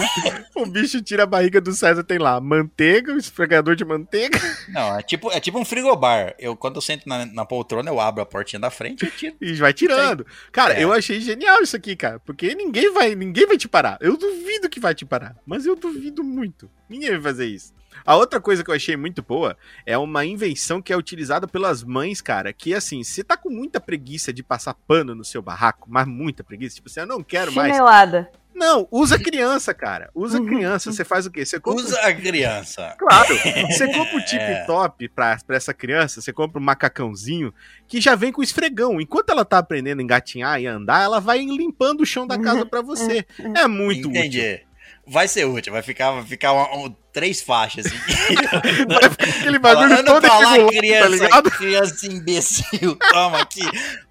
o 0.54 0.66
bicho 0.66 1.00
tira 1.02 1.22
a 1.24 1.26
barriga 1.26 1.60
do 1.60 1.72
César, 1.72 2.02
tem 2.04 2.18
lá 2.18 2.40
manteiga, 2.40 3.12
o 3.12 3.18
esfregador 3.18 3.74
de 3.76 3.84
manteiga. 3.84 4.38
Não, 4.68 4.98
é 4.98 5.02
tipo, 5.02 5.30
é 5.32 5.40
tipo 5.40 5.58
um 5.58 5.64
frigobar. 5.64 6.34
Eu, 6.38 6.56
quando 6.56 6.76
eu 6.76 6.82
sento 6.82 7.08
na, 7.08 7.24
na 7.26 7.44
poltrona, 7.44 7.90
eu 7.90 8.00
abro 8.00 8.22
a 8.22 8.26
portinha 8.26 8.60
da 8.60 8.70
frente 8.70 9.04
e 9.06 9.10
tiro. 9.10 9.36
E 9.40 9.52
vai 9.54 9.72
tirando. 9.72 10.26
Cara, 10.52 10.74
É. 10.74 10.84
eu 10.84 10.92
achei 10.92 11.20
genial 11.20 11.62
isso 11.62 11.76
aqui, 11.76 11.94
cara. 11.96 12.18
Porque 12.20 12.54
ninguém 12.54 12.92
vai, 12.92 13.14
ninguém 13.14 13.46
vai 13.46 13.56
te 13.56 13.68
parar. 13.68 13.98
Eu 14.00 14.16
duvido 14.16 14.68
que 14.68 14.80
vai 14.80 14.94
te 14.94 15.04
parar. 15.04 15.36
Mas 15.46 15.66
eu 15.66 15.76
duvido 15.76 16.22
muito. 16.22 16.70
Ninguém 16.88 17.10
vai 17.12 17.20
fazer 17.20 17.46
isso. 17.46 17.72
A 18.04 18.16
outra 18.16 18.40
coisa 18.40 18.62
que 18.64 18.70
eu 18.70 18.74
achei 18.74 18.96
muito 18.96 19.22
boa 19.22 19.56
é 19.86 19.96
uma 19.98 20.24
invenção 20.24 20.80
que 20.82 20.92
é 20.92 20.96
utilizada 20.96 21.46
pelas 21.46 21.82
mães, 21.84 22.20
cara. 22.20 22.52
Que 22.52 22.74
assim, 22.74 23.02
você 23.04 23.22
tá 23.24 23.36
com 23.36 23.50
muita 23.50 23.80
preguiça 23.80 24.32
de 24.32 24.42
passar 24.42 24.74
pano 24.74 25.14
no 25.14 25.24
seu 25.24 25.42
barraco, 25.42 25.86
mas 25.90 26.06
muita 26.06 26.42
preguiça. 26.44 26.76
Tipo 26.76 26.88
assim, 26.88 27.00
eu 27.00 27.06
não 27.06 27.22
quero 27.22 27.52
mais. 27.52 27.72
Chinelada. 27.72 28.30
Não, 28.52 28.86
usa 28.90 29.18
criança, 29.18 29.72
cara. 29.72 30.10
Usa 30.14 30.38
Uhum. 30.38 30.44
criança. 30.46 30.92
Você 30.92 31.02
faz 31.04 31.24
o 31.24 31.30
quê? 31.30 31.46
Você 31.46 31.58
compra 31.58 31.82
Usa 31.82 31.98
a 32.00 32.12
criança. 32.12 32.94
Claro, 32.98 33.34
você 33.68 33.86
compra 33.94 34.16
o 34.18 34.24
tip 34.24 34.40
É. 34.40 34.64
top 34.66 35.08
pra, 35.08 35.38
pra 35.46 35.56
essa 35.56 35.72
criança, 35.72 36.20
você 36.20 36.30
compra 36.30 36.60
um 36.60 36.64
macacãozinho 36.64 37.54
que 37.88 38.00
já 38.02 38.14
vem 38.14 38.30
com 38.32 38.42
esfregão. 38.42 39.00
Enquanto 39.00 39.30
ela 39.30 39.46
tá 39.46 39.58
aprendendo 39.58 40.00
a 40.00 40.02
engatinhar 40.02 40.60
e 40.60 40.66
andar, 40.66 41.02
ela 41.02 41.20
vai 41.20 41.38
limpando 41.38 42.02
o 42.02 42.06
chão 42.06 42.26
da 42.26 42.38
casa 42.38 42.66
pra 42.66 42.82
você. 42.82 43.24
É 43.56 43.66
muito 43.66 44.08
Entendi. 44.10 44.40
útil. 44.40 44.69
Vai 45.10 45.26
ser 45.26 45.44
útil, 45.44 45.72
vai 45.72 45.82
ficar, 45.82 46.12
vai 46.12 46.24
ficar 46.24 46.52
uma- 46.52 46.76
um- 46.76 46.94
três 47.12 47.42
faixas 47.42 47.86
assim. 47.86 47.96
Vai 48.86 49.10
ficar 49.10 49.28
aquele 49.28 49.58
bagulho 49.58 49.88
Falando 49.88 50.06
todo 50.06 50.20
pra 50.20 50.38
lá, 50.38 50.52
regulado, 50.52 51.18
tá 51.18 51.42
criança, 51.42 51.50
criança 51.58 52.06
imbecil, 52.06 52.94
toma 53.10 53.40
aqui. 53.40 53.62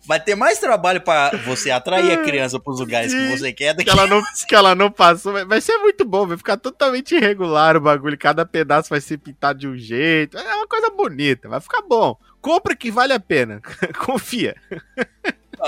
Vai 0.06 0.20
ter 0.20 0.36
mais 0.36 0.60
trabalho 0.60 1.00
pra 1.00 1.32
você 1.46 1.72
atrair 1.72 2.12
a 2.12 2.18
criança 2.24 2.60
pros 2.60 2.82
lugares 2.82 3.14
que 3.14 3.38
você 3.38 3.54
quer 3.54 3.74
do 3.74 3.84
Que 3.86 3.90
ela, 3.90 4.06
não, 4.06 4.22
que 4.46 4.54
ela 4.54 4.76
não 4.76 4.92
passou. 4.92 5.32
Vai 5.48 5.62
ser 5.62 5.78
muito 5.78 6.04
bom, 6.04 6.28
vai 6.28 6.36
ficar 6.36 6.58
totalmente 6.58 7.16
irregular 7.16 7.78
o 7.78 7.82
bagulho. 7.82 8.18
Cada 8.18 8.46
pedaço 8.46 8.90
vai 8.90 9.00
ser 9.00 9.18
pintado 9.18 9.58
de 9.60 9.68
um 9.70 9.78
jeito. 9.78 10.38
É 10.38 10.56
uma 10.56 10.68
coisa 10.68 10.90
bonita, 10.90 11.48
vai 11.48 11.62
ficar 11.62 11.82
bom. 11.82 12.18
Compra 12.42 12.76
que 12.76 12.92
vale 12.92 13.14
a 13.14 13.20
pena. 13.22 13.62
Confia. 13.98 14.56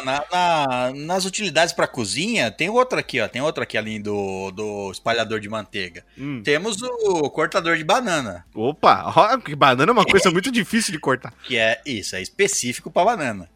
Na- 0.03 0.23
na- 0.31 0.91
nas 0.95 1.25
utilidades 1.25 1.73
pra 1.73 1.87
cozinha, 1.87 2.49
tem 2.51 2.69
outro 2.69 2.97
aqui, 2.99 3.19
ó. 3.19 3.27
Tem 3.27 3.41
outro 3.41 3.61
aqui 3.63 3.77
além 3.77 4.01
do, 4.01 4.51
do 4.51 4.91
espalhador 4.91 5.39
de 5.39 5.49
manteiga. 5.49 6.03
Hum. 6.17 6.41
Temos 6.43 6.81
o 6.81 7.29
cortador 7.29 7.77
de 7.77 7.83
banana, 7.83 8.45
Opa, 8.55 9.13
ó, 9.15 9.55
banana 9.55 9.91
é 9.91 9.93
uma 9.93 10.05
coisa 10.05 10.31
muito 10.31 10.51
difícil 10.51 10.91
de 10.91 10.99
cortar. 10.99 11.33
que 11.43 11.57
é 11.57 11.81
isso, 11.85 12.15
é 12.15 12.21
específico 12.21 12.89
pra 12.91 13.03
banana. 13.05 13.49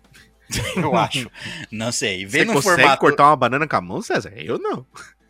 Eu 0.78 0.96
acho. 0.96 1.30
Não 1.72 1.92
sei. 1.92 2.26
Vem 2.26 2.42
Você 2.42 2.46
no 2.46 2.54
consegue 2.54 2.76
formato. 2.82 3.00
cortar 3.02 3.24
uma 3.28 3.36
banana 3.36 3.68
com 3.68 3.76
a 3.76 3.82
mão, 3.82 4.02
César? 4.02 4.32
Eu 4.36 4.60
não. 4.60 4.86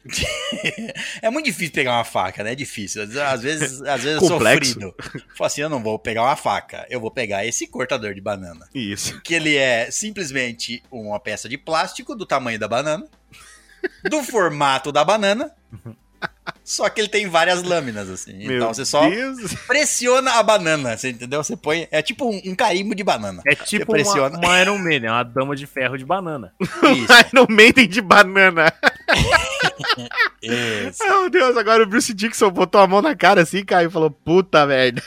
É 1.22 1.30
muito 1.30 1.46
difícil 1.46 1.74
pegar 1.74 1.94
uma 1.94 2.04
faca, 2.04 2.44
né? 2.44 2.52
É 2.52 2.56
difícil. 2.56 3.02
Às 3.04 3.42
vezes, 3.42 3.82
às 3.82 4.04
vezes 4.04 4.22
eu 4.22 4.30
Complexo. 4.30 4.74
sofrido. 4.74 4.96
Falo 5.36 5.48
assim, 5.48 5.62
eu 5.62 5.70
não 5.70 5.82
vou 5.82 5.98
pegar 5.98 6.24
uma 6.24 6.36
faca, 6.36 6.86
eu 6.90 7.00
vou 7.00 7.12
pegar 7.12 7.46
esse 7.46 7.68
cortador 7.68 8.14
de 8.14 8.22
banana. 8.22 8.68
Isso. 8.74 9.20
Que 9.22 9.34
ele 9.34 9.56
é 9.56 9.90
simplesmente 9.92 10.84
uma 10.92 11.20
peça 11.20 11.50
de 11.50 11.58
plástico 11.58 12.16
do 12.16 12.26
tamanho 12.26 12.60
da 12.60 12.68
banana, 12.68 13.06
do 14.04 14.24
formato 14.24 14.92
da 14.92 15.04
banana, 15.04 15.52
só 16.64 16.90
que 16.90 17.00
ele 17.02 17.08
tem 17.08 17.28
várias 17.28 17.62
lâminas, 17.62 18.10
assim. 18.10 18.34
então 18.36 18.48
Meu 18.48 18.68
você 18.74 18.86
só 18.86 19.08
Deus. 19.10 19.54
pressiona 19.68 20.32
a 20.34 20.44
banana, 20.44 20.98
você 20.98 21.10
entendeu? 21.10 21.44
Você 21.44 21.56
põe. 21.56 21.88
É 21.92 22.02
tipo 22.02 22.28
um, 22.30 22.42
um 22.46 22.56
carimbo 22.56 22.96
de 22.96 23.04
banana. 23.04 23.42
É 23.46 23.54
tipo 23.56 23.68
Você 23.68 23.78
uma, 23.84 23.86
pressiona. 23.86 24.38
uma 24.40 24.62
Iron 24.62 24.78
Man, 24.78 25.06
é 25.06 25.12
uma 25.12 25.24
dama 25.24 25.56
de 25.56 25.68
ferro 25.68 25.98
de 25.98 26.06
banana. 26.06 26.54
Isso. 26.60 27.14
Iron 27.34 27.46
Maiden 27.50 27.88
de 27.88 28.02
banana. 28.02 28.74
isso. 30.42 31.04
Meu 31.04 31.30
Deus, 31.30 31.58
agora 31.58 31.84
o 31.84 31.88
Bruce 31.88 32.14
Dixon 32.14 32.52
botou 32.52 32.82
a 32.82 32.88
mão 32.88 33.02
na 33.02 33.16
cara 33.16 33.42
assim, 33.42 33.64
caiu 33.66 33.90
e 33.90 33.92
falou, 33.92 34.10
puta 34.12 34.66
merda. 34.66 35.02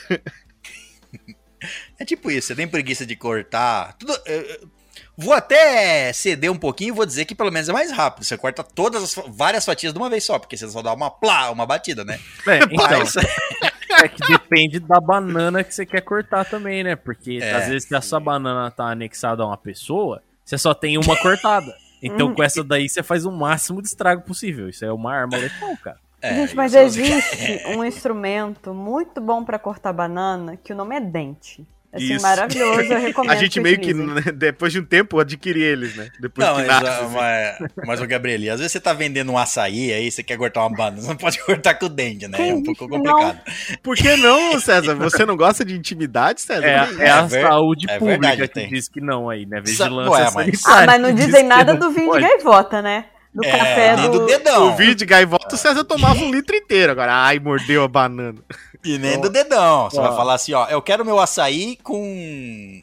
É 1.99 2.05
tipo 2.05 2.31
isso, 2.31 2.47
você 2.47 2.55
tem 2.55 2.67
preguiça 2.67 3.05
de 3.05 3.15
cortar. 3.15 3.93
Tudo, 3.97 4.13
eu- 4.25 4.41
eu 4.41 4.69
vou 5.17 5.33
até 5.33 6.13
ceder 6.13 6.49
um 6.51 6.57
pouquinho 6.57 6.89
e 6.93 6.95
vou 6.95 7.05
dizer 7.05 7.25
que 7.25 7.35
pelo 7.35 7.51
menos 7.51 7.67
é 7.67 7.73
mais 7.73 7.91
rápido. 7.91 8.23
Você 8.23 8.37
corta 8.37 8.63
todas 8.63 9.03
as 9.03 9.15
várias 9.27 9.65
fatias 9.65 9.91
de 9.91 9.99
uma 9.99 10.09
vez 10.09 10.23
só, 10.23 10.39
porque 10.39 10.55
você 10.55 10.69
só 10.69 10.81
dá 10.81 10.93
uma 10.93 11.11
plá, 11.11 11.51
uma 11.51 11.65
batida, 11.65 12.05
né? 12.05 12.17
É, 12.47 12.59
então, 12.71 12.99
Mas, 12.99 13.15
é 14.01 14.07
que 14.07 14.25
depende 14.29 14.79
da 14.79 15.01
banana 15.01 15.61
que 15.63 15.75
você 15.75 15.85
quer 15.85 15.99
cortar 16.01 16.45
também, 16.45 16.81
né? 16.83 16.95
Porque 16.95 17.39
É. 17.41 17.51
às 17.53 17.67
vezes 17.67 17.85
se 17.89 17.95
a 17.95 18.01
sua 18.01 18.21
banana 18.21 18.71
tá 18.71 18.85
anexada 18.85 19.43
a 19.43 19.47
uma 19.47 19.57
pessoa, 19.57 20.23
você 20.45 20.57
só 20.57 20.73
tem 20.73 20.97
uma 20.97 21.17
cortada. 21.17 21.75
Então 22.01 22.27
Hum. 22.29 22.33
com 22.35 22.43
essa 22.43 22.63
daí 22.63 22.87
você 22.87 23.03
faz 23.03 23.25
o 23.25 23.31
máximo 23.31 23.81
de 23.81 23.87
estrago 23.89 24.21
possível. 24.23 24.69
Isso 24.69 24.85
é 24.85 24.91
uma 24.91 25.13
arma 25.13 25.37
letal, 25.37 25.75
cara. 25.83 25.97
É, 26.21 26.35
Gente, 26.35 26.53
mas 26.55 26.73
isso- 26.73 26.99
existe 26.99 27.63
um 27.77 27.81
instrumento 27.83 28.73
muito 28.73 29.21
bom 29.21 29.41
pra 29.45 29.57
cortar 29.57 29.93
banana 29.93 30.57
que 30.57 30.73
o 30.73 30.75
nome 30.75 30.93
é 30.93 30.99
dente. 30.99 31.65
Assim, 31.91 32.13
Isso. 32.13 32.21
maravilhoso, 32.21 32.81
eu 32.93 32.99
recomendo. 33.01 33.31
A 33.31 33.35
gente 33.35 33.59
meio 33.59 33.79
que, 33.79 33.93
né, 33.95 34.21
depois 34.35 34.71
de 34.71 34.79
um 34.79 34.85
tempo, 34.85 35.19
adquire 35.19 35.59
eles, 35.59 35.95
né? 35.95 36.07
Depois 36.19 36.47
Não, 36.47 36.55
que 36.57 36.61
mas, 36.67 36.81
nasce. 36.83 37.03
assim. 37.03 37.15
mas, 37.15 37.57
mas 37.87 38.01
o 38.01 38.05
Gabrieli, 38.07 38.47
às 38.47 38.59
vezes 38.59 38.71
você 38.73 38.79
tá 38.79 38.93
vendendo 38.93 39.31
um 39.31 39.37
açaí 39.39 39.91
aí, 39.91 40.11
você 40.11 40.21
quer 40.21 40.37
cortar 40.37 40.61
uma 40.61 40.75
banana, 40.75 41.01
você 41.01 41.07
não 41.07 41.15
pode 41.15 41.39
cortar 41.43 41.73
com 41.73 41.87
o 41.87 41.89
dente, 41.89 42.27
né? 42.27 42.49
É 42.49 42.53
um 42.53 42.61
pouco 42.61 42.87
Não. 42.87 42.97
complicado. 43.01 43.39
Por 43.81 43.95
que 43.95 44.15
não, 44.17 44.59
César? 44.59 44.93
Você 44.95 45.25
não 45.25 45.35
gosta 45.35 45.65
de 45.65 45.75
intimidade, 45.75 46.41
César? 46.41 46.63
É, 46.63 46.87
Nem- 46.91 47.01
é 47.01 47.09
a 47.09 47.21
ver- 47.23 47.41
saúde 47.47 47.85
é 47.89 47.97
pública 47.97 48.19
verdade, 48.27 48.41
que 48.47 48.53
tem. 48.53 48.69
diz 48.69 48.87
que 48.87 49.01
não 49.01 49.27
aí, 49.27 49.47
né? 49.47 49.57
Sa- 49.65 49.85
Vigilância 49.85 50.11
Ué, 50.25 50.31
mas- 50.35 50.61
Ah, 50.67 50.85
mas 50.85 51.01
não 51.01 51.11
dizem 51.15 51.43
nada 51.43 51.73
não 51.73 51.79
do 51.79 51.91
vinho 51.91 52.11
de 52.13 52.21
gaivota, 52.21 52.83
né? 52.83 53.05
Do 53.33 53.45
É, 53.45 53.51
café 53.51 53.95
nem 53.95 54.09
do. 54.09 54.19
do 54.19 54.25
dedão. 54.25 54.69
O 54.73 54.75
vídeo 54.75 54.95
de 54.95 55.05
gaivota, 55.05 55.55
o 55.55 55.57
César 55.57 55.83
tomava 55.83 56.19
um 56.19 56.31
litro 56.31 56.55
inteiro. 56.55 56.91
Agora, 56.91 57.13
ai, 57.13 57.39
mordeu 57.39 57.83
a 57.83 57.87
banana. 57.87 58.39
E 58.83 58.97
nem 58.97 59.19
do 59.19 59.29
dedão. 59.29 59.89
Você 59.89 59.99
Ó. 59.99 60.01
vai 60.03 60.15
falar 60.15 60.33
assim, 60.33 60.53
ó, 60.53 60.67
eu 60.67 60.81
quero 60.81 61.05
meu 61.05 61.19
açaí 61.19 61.77
com 61.83 62.81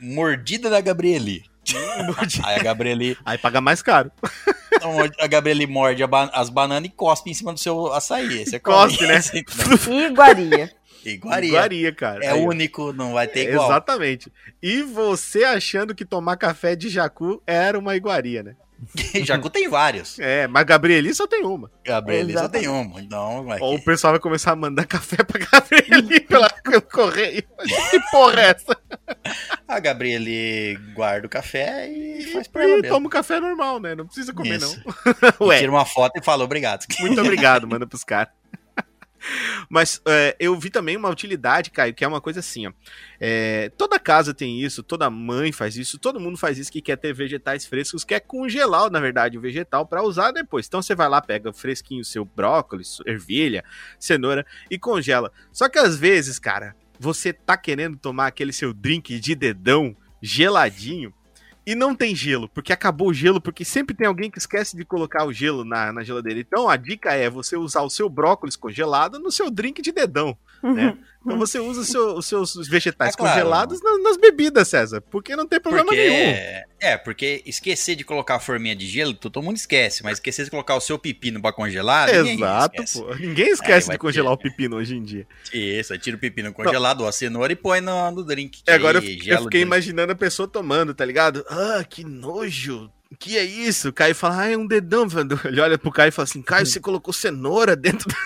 mordida 0.00 0.68
da 0.68 0.80
Gabrieli. 0.80 1.44
Aí 2.44 2.60
a 2.60 2.62
Gabrieli, 2.62 3.16
Aí 3.24 3.38
paga 3.38 3.60
mais 3.60 3.82
caro. 3.82 4.10
a 5.20 5.26
Gabrieli 5.26 5.66
morde 5.66 6.02
a 6.02 6.06
ba- 6.06 6.30
as 6.32 6.48
bananas 6.48 6.88
e 6.88 6.92
cospe 6.92 7.30
em 7.30 7.34
cima 7.34 7.52
do 7.52 7.58
seu 7.58 7.92
açaí. 7.92 8.38
Aí 8.40 8.46
Você 8.46 8.58
Cospe, 8.60 8.98
come. 8.98 9.08
né? 9.08 9.16
Assim, 9.18 9.38
né? 9.38 10.06
Iguaria. 10.06 10.70
Iguaria. 11.04 11.48
Iguaria, 11.48 11.92
cara. 11.94 12.24
É 12.24 12.30
Aí, 12.32 12.40
único, 12.40 12.92
não 12.92 13.12
vai 13.14 13.26
ter 13.26 13.48
igual. 13.50 13.68
Exatamente. 13.70 14.30
E 14.62 14.82
você 14.82 15.44
achando 15.44 15.94
que 15.94 16.04
tomar 16.04 16.36
café 16.36 16.76
de 16.76 16.88
jacu 16.88 17.40
era 17.46 17.78
uma 17.78 17.96
iguaria, 17.96 18.42
né? 18.42 18.54
Jacu 19.24 19.48
tem 19.50 19.68
vários. 19.68 20.18
É, 20.18 20.46
mas 20.46 20.64
Gabrieli 20.64 21.14
só 21.14 21.26
tem 21.26 21.44
uma. 21.44 21.70
Gabrieli 21.84 22.32
só 22.34 22.48
tem 22.48 22.68
um. 22.68 22.98
Então, 22.98 23.44
vai 23.44 23.58
Ou 23.60 23.74
o 23.74 23.78
que- 23.78 23.84
pessoal 23.84 24.12
vai 24.12 24.20
começar 24.20 24.52
a 24.52 24.56
mandar 24.56 24.84
café 24.86 25.16
pra 25.24 25.40
Gabrieli 25.44 26.20
pela, 26.26 26.48
pelo 26.62 26.82
correio. 26.82 27.42
Que 27.90 28.00
porra 28.10 28.40
é 28.40 28.50
essa? 28.50 28.76
a 29.66 29.80
Gabrieli 29.80 30.76
guarda 30.94 31.26
o 31.26 31.30
café 31.30 31.88
e 31.88 32.22
faz 32.32 32.46
pra 32.48 32.62
E 32.62 32.70
ela 32.70 32.82
mesmo. 32.82 32.94
toma 32.94 33.06
um 33.06 33.10
café 33.10 33.40
normal, 33.40 33.80
né? 33.80 33.94
Não 33.94 34.06
precisa 34.06 34.32
comer, 34.32 34.56
Isso. 34.58 34.80
não. 34.84 34.94
E 35.46 35.48
Ué, 35.48 35.58
Tira 35.58 35.70
uma 35.72 35.84
foto 35.86 36.18
e 36.18 36.22
fala 36.24 36.44
obrigado. 36.44 36.84
muito 37.00 37.20
obrigado, 37.20 37.66
manda 37.66 37.86
pros 37.86 38.04
caras. 38.04 38.32
Mas 39.68 40.00
é, 40.06 40.36
eu 40.38 40.58
vi 40.58 40.70
também 40.70 40.96
uma 40.96 41.08
utilidade, 41.08 41.70
Caio, 41.70 41.94
que 41.94 42.04
é 42.04 42.08
uma 42.08 42.20
coisa 42.20 42.40
assim, 42.40 42.66
ó. 42.66 42.72
É, 43.20 43.70
toda 43.76 43.98
casa 43.98 44.34
tem 44.34 44.60
isso, 44.60 44.82
toda 44.82 45.08
mãe 45.10 45.52
faz 45.52 45.76
isso, 45.76 45.98
todo 45.98 46.20
mundo 46.20 46.36
faz 46.36 46.58
isso 46.58 46.70
que 46.70 46.82
quer 46.82 46.96
ter 46.96 47.12
vegetais 47.12 47.66
frescos, 47.66 48.04
quer 48.04 48.20
congelar, 48.20 48.90
na 48.90 49.00
verdade, 49.00 49.38
o 49.38 49.40
vegetal 49.40 49.86
para 49.86 50.02
usar 50.02 50.32
depois. 50.32 50.66
Então 50.66 50.82
você 50.82 50.94
vai 50.94 51.08
lá, 51.08 51.20
pega 51.20 51.52
fresquinho 51.52 52.04
seu 52.04 52.24
brócolis, 52.24 52.98
ervilha, 53.06 53.64
cenoura 53.98 54.46
e 54.70 54.78
congela. 54.78 55.32
Só 55.52 55.68
que 55.68 55.78
às 55.78 55.96
vezes, 55.96 56.38
cara, 56.38 56.76
você 56.98 57.32
tá 57.32 57.56
querendo 57.56 57.96
tomar 57.96 58.26
aquele 58.26 58.52
seu 58.52 58.72
drink 58.72 59.18
de 59.18 59.34
dedão 59.34 59.96
geladinho 60.20 61.12
e 61.66 61.74
não 61.74 61.94
tem 61.96 62.14
gelo, 62.14 62.48
porque 62.48 62.72
acabou 62.72 63.08
o 63.08 63.14
gelo, 63.14 63.40
porque 63.40 63.64
sempre 63.64 63.94
tem 63.94 64.06
alguém 64.06 64.30
que 64.30 64.38
esquece 64.38 64.76
de 64.76 64.84
colocar 64.84 65.24
o 65.24 65.32
gelo 65.32 65.64
na, 65.64 65.92
na 65.92 66.04
geladeira. 66.04 66.38
Então 66.38 66.68
a 66.68 66.76
dica 66.76 67.12
é 67.12 67.28
você 67.28 67.56
usar 67.56 67.82
o 67.82 67.90
seu 67.90 68.08
brócolis 68.08 68.54
congelado 68.54 69.18
no 69.18 69.32
seu 69.32 69.50
drink 69.50 69.82
de 69.82 69.90
dedão. 69.90 70.38
Né? 70.62 70.96
Então 71.26 71.36
você 71.38 71.58
usa 71.58 71.84
seu- 71.84 72.14
os 72.16 72.26
seus 72.26 72.54
vegetais 72.68 73.12
É 73.14 73.16
claro. 73.16 73.34
congelados 73.40 73.82
nas, 73.82 74.02
nas 74.02 74.16
bebidas, 74.16 74.68
César, 74.68 75.00
porque 75.02 75.34
não 75.36 75.46
tem 75.46 75.60
problema 75.60 75.86
Porque, 75.88 76.08
nenhum. 76.08 76.62
é, 76.80 76.96
porque 76.96 77.42
esquecer 77.44 77.96
de 77.96 78.04
colocar 78.04 78.36
a 78.36 78.40
forminha 78.40 78.76
de 78.76 78.86
gelo, 78.86 79.12
todo 79.12 79.42
mundo 79.42 79.56
esquece, 79.56 80.02
mas 80.04 80.14
esquecer 80.18 80.44
de 80.44 80.50
colocar 80.50 80.76
o 80.76 80.80
seu 80.80 80.98
pepino 80.98 81.42
pra 81.42 81.52
congelar, 81.52 82.08
ninguém 82.12 82.34
Exato, 82.36 82.82
esquece. 82.82 83.02
pô. 83.02 83.14
Ninguém 83.16 83.48
esquece 83.50 83.86
vai 83.88 83.96
de 83.96 84.00
congelar 84.00 84.36
ter- 84.36 84.48
o 84.48 84.50
pepino 84.50 84.76
hoje 84.76 84.94
em 84.96 85.02
dia. 85.02 85.26
Isso, 85.52 85.92
aí 85.92 85.98
tira 85.98 86.16
o 86.16 86.20
pepino 86.20 86.52
congelado, 86.52 87.00
ou 87.00 87.08
a 87.08 87.12
cenoura 87.12 87.52
e 87.52 87.56
põe 87.56 87.80
no, 87.80 88.10
no 88.12 88.22
drink. 88.24 88.62
E 88.66 88.70
agora 88.70 88.98
eu, 88.98 89.02
aí 89.02 89.20
eu 89.28 89.42
fiquei 89.42 89.60
imaginando 89.62 90.12
a 90.12 90.16
pessoa 90.16 90.46
tomando, 90.46 90.94
tá 90.94 91.04
ligado? 91.04 91.44
Ah, 91.48 91.84
que 91.88 92.04
nojo. 92.04 92.90
Que 93.18 93.38
é 93.38 93.44
isso? 93.44 93.88
O 93.88 93.92
Caio 93.92 94.14
fala, 94.14 94.42
ah, 94.42 94.50
é 94.50 94.56
um 94.56 94.66
dedão. 94.66 95.06
Ele 95.44 95.60
olha 95.60 95.78
pro 95.78 95.90
Caio 95.92 96.08
e 96.08 96.12
fala 96.12 96.24
assim, 96.24 96.42
Caio, 96.42 96.66
você 96.66 96.80
colocou 96.80 97.12
cenoura 97.12 97.74
dentro 97.76 98.08
da... 98.08 98.16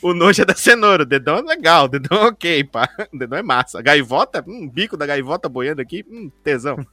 O 0.00 0.14
nojo 0.14 0.42
é 0.42 0.44
da 0.44 0.54
cenoura, 0.54 1.02
o 1.02 1.06
dedão 1.06 1.36
é 1.36 1.42
legal, 1.42 1.84
o 1.84 1.88
dedão 1.88 2.18
é 2.18 2.26
ok, 2.28 2.64
pá. 2.64 2.88
O 3.12 3.18
dedão 3.18 3.38
é 3.38 3.42
massa. 3.42 3.78
A 3.78 3.82
gaivota, 3.82 4.44
hum, 4.46 4.68
bico 4.68 4.96
da 4.96 5.06
gaivota 5.06 5.48
boiando 5.48 5.82
aqui, 5.82 6.04
hum, 6.08 6.30
tesão. 6.42 6.76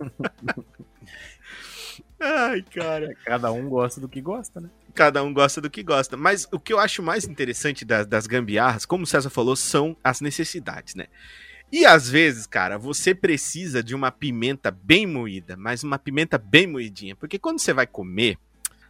Ai, 2.19 2.63
cara. 2.73 3.15
Cada 3.25 3.51
um 3.51 3.67
gosta 3.67 3.99
do 3.99 4.07
que 4.07 4.21
gosta, 4.21 4.61
né? 4.61 4.69
Cada 4.93 5.23
um 5.23 5.33
gosta 5.33 5.59
do 5.59 5.69
que 5.69 5.81
gosta. 5.81 6.15
Mas 6.15 6.47
o 6.51 6.59
que 6.59 6.71
eu 6.71 6.79
acho 6.79 7.01
mais 7.01 7.25
interessante 7.25 7.83
das, 7.83 8.05
das 8.05 8.27
gambiarras, 8.27 8.85
como 8.85 9.03
o 9.05 9.07
César 9.07 9.31
falou, 9.31 9.55
são 9.55 9.97
as 10.03 10.21
necessidades, 10.21 10.93
né? 10.93 11.07
E 11.71 11.85
às 11.85 12.09
vezes, 12.09 12.45
cara, 12.45 12.77
você 12.77 13.15
precisa 13.15 13.81
de 13.81 13.95
uma 13.95 14.11
pimenta 14.11 14.69
bem 14.69 15.07
moída, 15.07 15.55
mas 15.57 15.83
uma 15.83 15.97
pimenta 15.97 16.37
bem 16.37 16.67
moidinha. 16.67 17.15
Porque 17.15 17.39
quando 17.39 17.59
você 17.59 17.73
vai 17.73 17.87
comer, 17.87 18.37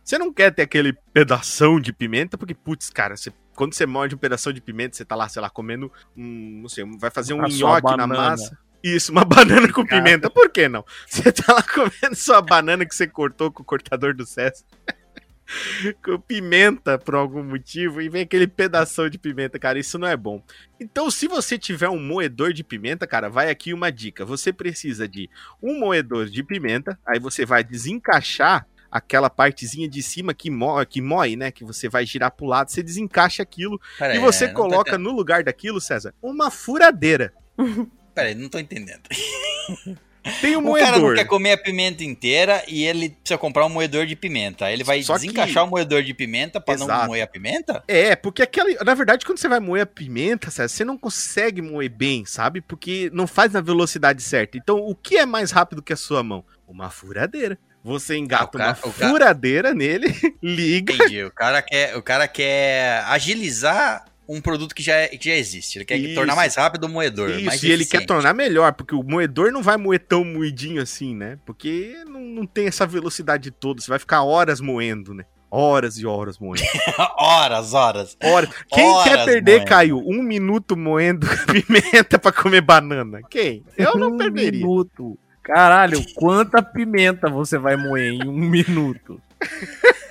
você 0.04 0.18
não 0.18 0.34
quer 0.34 0.54
ter 0.54 0.64
aquele 0.64 0.94
pedação 1.14 1.80
de 1.80 1.94
pimenta, 1.94 2.38
porque, 2.38 2.54
putz, 2.54 2.90
cara, 2.90 3.16
você- 3.16 3.32
quando 3.56 3.74
você 3.74 3.86
morde 3.86 4.16
um 4.16 4.18
pedação 4.18 4.52
de 4.52 4.62
pimenta, 4.62 4.96
você 4.96 5.06
tá 5.06 5.16
lá, 5.16 5.28
sei 5.30 5.42
lá, 5.42 5.50
comendo 5.50 5.92
um, 6.16 6.60
não 6.62 6.70
sei, 6.70 6.84
vai 7.00 7.12
fazer 7.12 7.34
um 7.34 7.44
A 7.44 7.50
sua 7.50 7.80
nhoque 7.82 7.98
na 7.98 8.08
massa. 8.08 8.58
Isso, 8.84 9.12
uma 9.12 9.24
banana 9.68 9.72
com 9.72 9.86
Cara. 9.86 10.02
pimenta. 10.04 10.30
Por 10.30 10.50
que 10.50 10.68
não? 10.68 10.84
Você 11.08 11.32
tá 11.32 11.54
lá 11.54 11.62
comendo 11.64 12.16
sua 12.16 12.42
banana 12.42 12.86
que 12.86 12.96
você 12.96 13.06
cortou 13.08 13.52
com 13.52 13.62
o 13.62 13.66
cortador 13.66 14.16
do 14.16 14.26
César. 14.26 14.66
com 16.04 16.20
pimenta 16.20 16.98
por 16.98 17.16
algum 17.16 17.44
motivo 17.44 18.02
e 18.02 18.10
vem 18.10 18.22
aquele 18.24 18.48
pedação 18.48 19.10
de 19.10 19.18
pimenta, 19.18 19.60
cara, 19.60 19.78
isso 19.78 20.00
não 20.00 20.08
é 20.08 20.16
bom. 20.16 20.42
Então, 20.80 21.12
se 21.12 21.28
você 21.28 21.58
tiver 21.58 21.90
um 21.90 22.00
moedor 22.00 22.54
de 22.54 22.64
pimenta, 22.64 23.06
cara, 23.06 23.30
vai 23.30 23.50
aqui 23.50 23.74
uma 23.74 23.92
dica. 23.92 24.26
Você 24.26 24.54
precisa 24.54 25.08
de 25.08 25.30
um 25.62 25.78
moedor 25.80 26.28
de 26.28 26.44
pimenta, 26.44 26.98
aí 27.06 27.20
você 27.20 27.46
vai 27.46 27.64
desencaixar 27.64 28.66
aquela 28.92 29.30
partezinha 29.30 29.88
de 29.88 30.04
cima 30.04 30.34
que, 30.34 30.50
mo 30.52 30.86
que 30.86 31.02
moe, 31.02 31.36
né? 31.36 31.50
Que 31.52 31.64
você 31.64 31.88
vai 31.88 32.06
girar 32.06 32.32
pro 32.32 32.46
lado, 32.46 32.70
você 32.70 32.84
desencaixa 32.84 33.42
aquilo 33.42 33.80
Pera 33.98 34.14
e 34.14 34.18
aí, 34.18 34.24
você 34.24 34.48
tô 34.48 34.56
coloca 34.56 34.98
no 34.98 35.12
lugar 35.12 35.44
daquilo, 35.44 35.80
César, 35.80 36.14
uma 36.22 36.52
furadeira. 36.52 37.34
Pera 38.14 38.28
aí, 38.30 38.36
não 38.36 38.50
tô 38.50 38.60
entendendo. 38.60 39.02
Tem 40.40 40.56
um 40.56 40.70
O 40.70 40.76
cara 40.76 40.92
não 40.92 41.00
moedor. 41.00 41.16
quer 41.16 41.26
comer 41.26 41.54
a 41.54 41.58
pimenta 41.58 42.04
inteira 42.04 42.64
e 42.68 42.84
ele 42.84 43.10
precisa 43.10 43.40
comprar 43.40 43.66
um 43.66 43.70
moedor 43.70 44.06
de 44.06 44.16
pimenta. 44.16 44.72
Ele 44.72 44.84
vai 44.84 45.02
Só 45.02 45.16
que- 45.16 45.22
desencaixar 45.22 45.64
o 45.64 45.68
moedor 45.68 46.04
de 46.04 46.14
pimenta 46.14 46.62
pra 46.62 46.78
não 46.78 46.88
moer 47.08 47.24
a 47.24 47.28
pimenta? 47.28 47.84
É, 47.88 48.16
porque 48.16 48.44
aquela. 48.44 48.70
Na 48.86 48.94
verdade, 48.94 49.26
quando 49.26 49.40
você 49.40 49.48
vai 49.48 49.60
moer 49.60 49.82
a 49.82 49.86
pimenta, 49.88 50.52
César, 50.52 50.68
você 50.70 50.86
não 50.86 50.96
consegue 50.96 51.60
moer 51.60 51.90
bem, 51.90 52.24
sabe? 52.24 52.62
Porque 52.62 53.10
não 53.12 53.26
faz 53.26 53.52
na 53.52 53.62
velocidade 53.62 54.22
certa. 54.22 54.60
Então, 54.60 54.78
o 54.78 54.94
que 54.94 55.18
é 55.18 55.26
mais 55.26 55.50
rápido 55.50 55.82
que 55.82 55.92
a 55.92 55.98
sua 55.98 56.22
mão? 56.22 56.46
Uma 56.68 56.92
furadeira. 56.92 57.58
Você 57.84 58.16
engata 58.16 58.44
Ah, 58.44 58.48
cara- 58.60 58.78
uma 58.84 58.90
o 58.92 58.94
cara- 58.94 59.10
furadeira 59.12 59.74
nele, 59.74 60.08
liga. 60.42 60.94
Entendi. 60.94 61.24
O 61.24 61.32
cara 61.32 61.62
quer, 61.62 61.96
o 61.98 62.02
cara 62.02 62.28
quer 62.28 63.04
agilizar 63.08 64.06
um 64.30 64.40
produto 64.40 64.74
que 64.76 64.84
já, 64.84 64.96
é- 64.96 65.08
que 65.10 65.28
já 65.30 65.36
existe. 65.36 65.78
Ele 65.80 65.86
quer 65.86 65.98
Isso. 65.98 66.16
tornar 66.16 66.36
mais 66.36 66.56
rápido 66.56 66.84
o 66.86 66.90
moedor. 66.90 67.30
mais 67.42 67.56
Isso, 67.56 67.66
e 67.66 67.72
ele 67.72 67.84
quer 67.84 67.98
eficiente. 67.98 68.06
tornar 68.08 68.34
melhor, 68.34 68.72
porque 68.74 68.96
o 68.96 69.04
moedor 69.04 69.52
não 69.52 69.62
vai 69.64 69.78
moer 69.78 70.00
tão 70.00 70.24
moidinho 70.24 70.82
assim, 70.82 71.16
né? 71.16 71.38
Porque 71.46 71.96
não, 72.08 72.22
não 72.22 72.46
tem 72.46 72.68
essa 72.68 72.86
velocidade 72.86 73.50
toda. 73.52 73.82
Você 73.82 73.90
vai 73.90 74.00
ficar 74.00 74.24
horas 74.24 74.62
moendo, 74.62 75.14
né? 75.14 75.26
Horas 75.54 75.98
e 75.98 76.06
horas 76.06 76.38
moendo. 76.40 76.64
horas, 77.18 77.74
horas. 77.74 78.16
Horas. 78.24 78.50
Quem 78.72 78.86
Horas 78.88 79.04
quer 79.04 79.26
perder, 79.26 79.52
moendo. 79.58 79.70
Caio, 79.70 79.98
um 79.98 80.24
minuto 80.24 80.78
moendo 80.78 81.28
pimenta 81.52 82.18
pra 82.18 82.32
comer 82.32 82.62
banana? 82.62 83.22
Quem? 83.30 83.66
Eu 83.78 83.96
não 83.98 84.12
um 84.14 84.18
perderia. 84.18 84.52
minuto. 84.60 85.18
Caralho, 85.44 86.04
quanta 86.16 86.62
pimenta 86.62 87.30
você 87.30 87.58
vai 87.58 87.76
moer 87.76 88.14
em 88.14 88.28
um 88.28 88.34
minuto? 88.34 89.22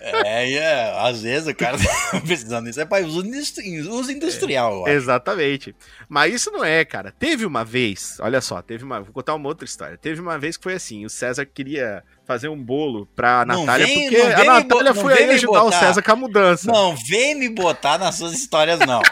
É, 0.00 0.52
é, 0.52 0.98
às 1.00 1.22
vezes 1.22 1.48
o 1.48 1.54
cara 1.54 1.76
tá 1.76 2.20
precisando 2.24 2.66
disso. 2.66 2.80
É 2.80 2.84
para 2.84 3.04
uso, 3.04 3.26
industri- 3.26 3.80
uso 3.80 4.10
industrial, 4.12 4.84
acho. 4.86 4.94
Exatamente. 4.94 5.74
Mas 6.08 6.32
isso 6.34 6.50
não 6.52 6.64
é, 6.64 6.84
cara. 6.84 7.12
Teve 7.18 7.44
uma 7.44 7.64
vez, 7.64 8.16
olha 8.20 8.40
só, 8.40 8.62
teve 8.62 8.84
uma. 8.84 9.00
Vou 9.00 9.12
contar 9.12 9.34
uma 9.34 9.48
outra 9.48 9.64
história. 9.64 9.98
Teve 9.98 10.20
uma 10.20 10.38
vez 10.38 10.56
que 10.56 10.62
foi 10.62 10.74
assim: 10.74 11.04
o 11.04 11.10
César 11.10 11.44
queria 11.44 12.04
fazer 12.24 12.48
um 12.48 12.56
bolo 12.62 13.06
pra 13.16 13.44
Não 13.44 13.66
Natália, 13.66 13.86
vem- 13.86 14.02
porque 14.02 14.16
a 14.16 14.44
Natália 14.44 14.94
foi 14.94 15.12
aí 15.12 15.30
ajudar 15.30 15.62
o 15.62 15.64
botar. 15.64 15.80
César 15.80 16.02
com 16.02 16.12
a 16.12 16.16
mudança. 16.16 16.70
Não 16.72 16.94
vem 16.96 17.34
me 17.34 17.48
botar 17.48 17.98
nas 17.98 18.14
suas 18.14 18.32
histórias, 18.32 18.78
não. 18.80 19.02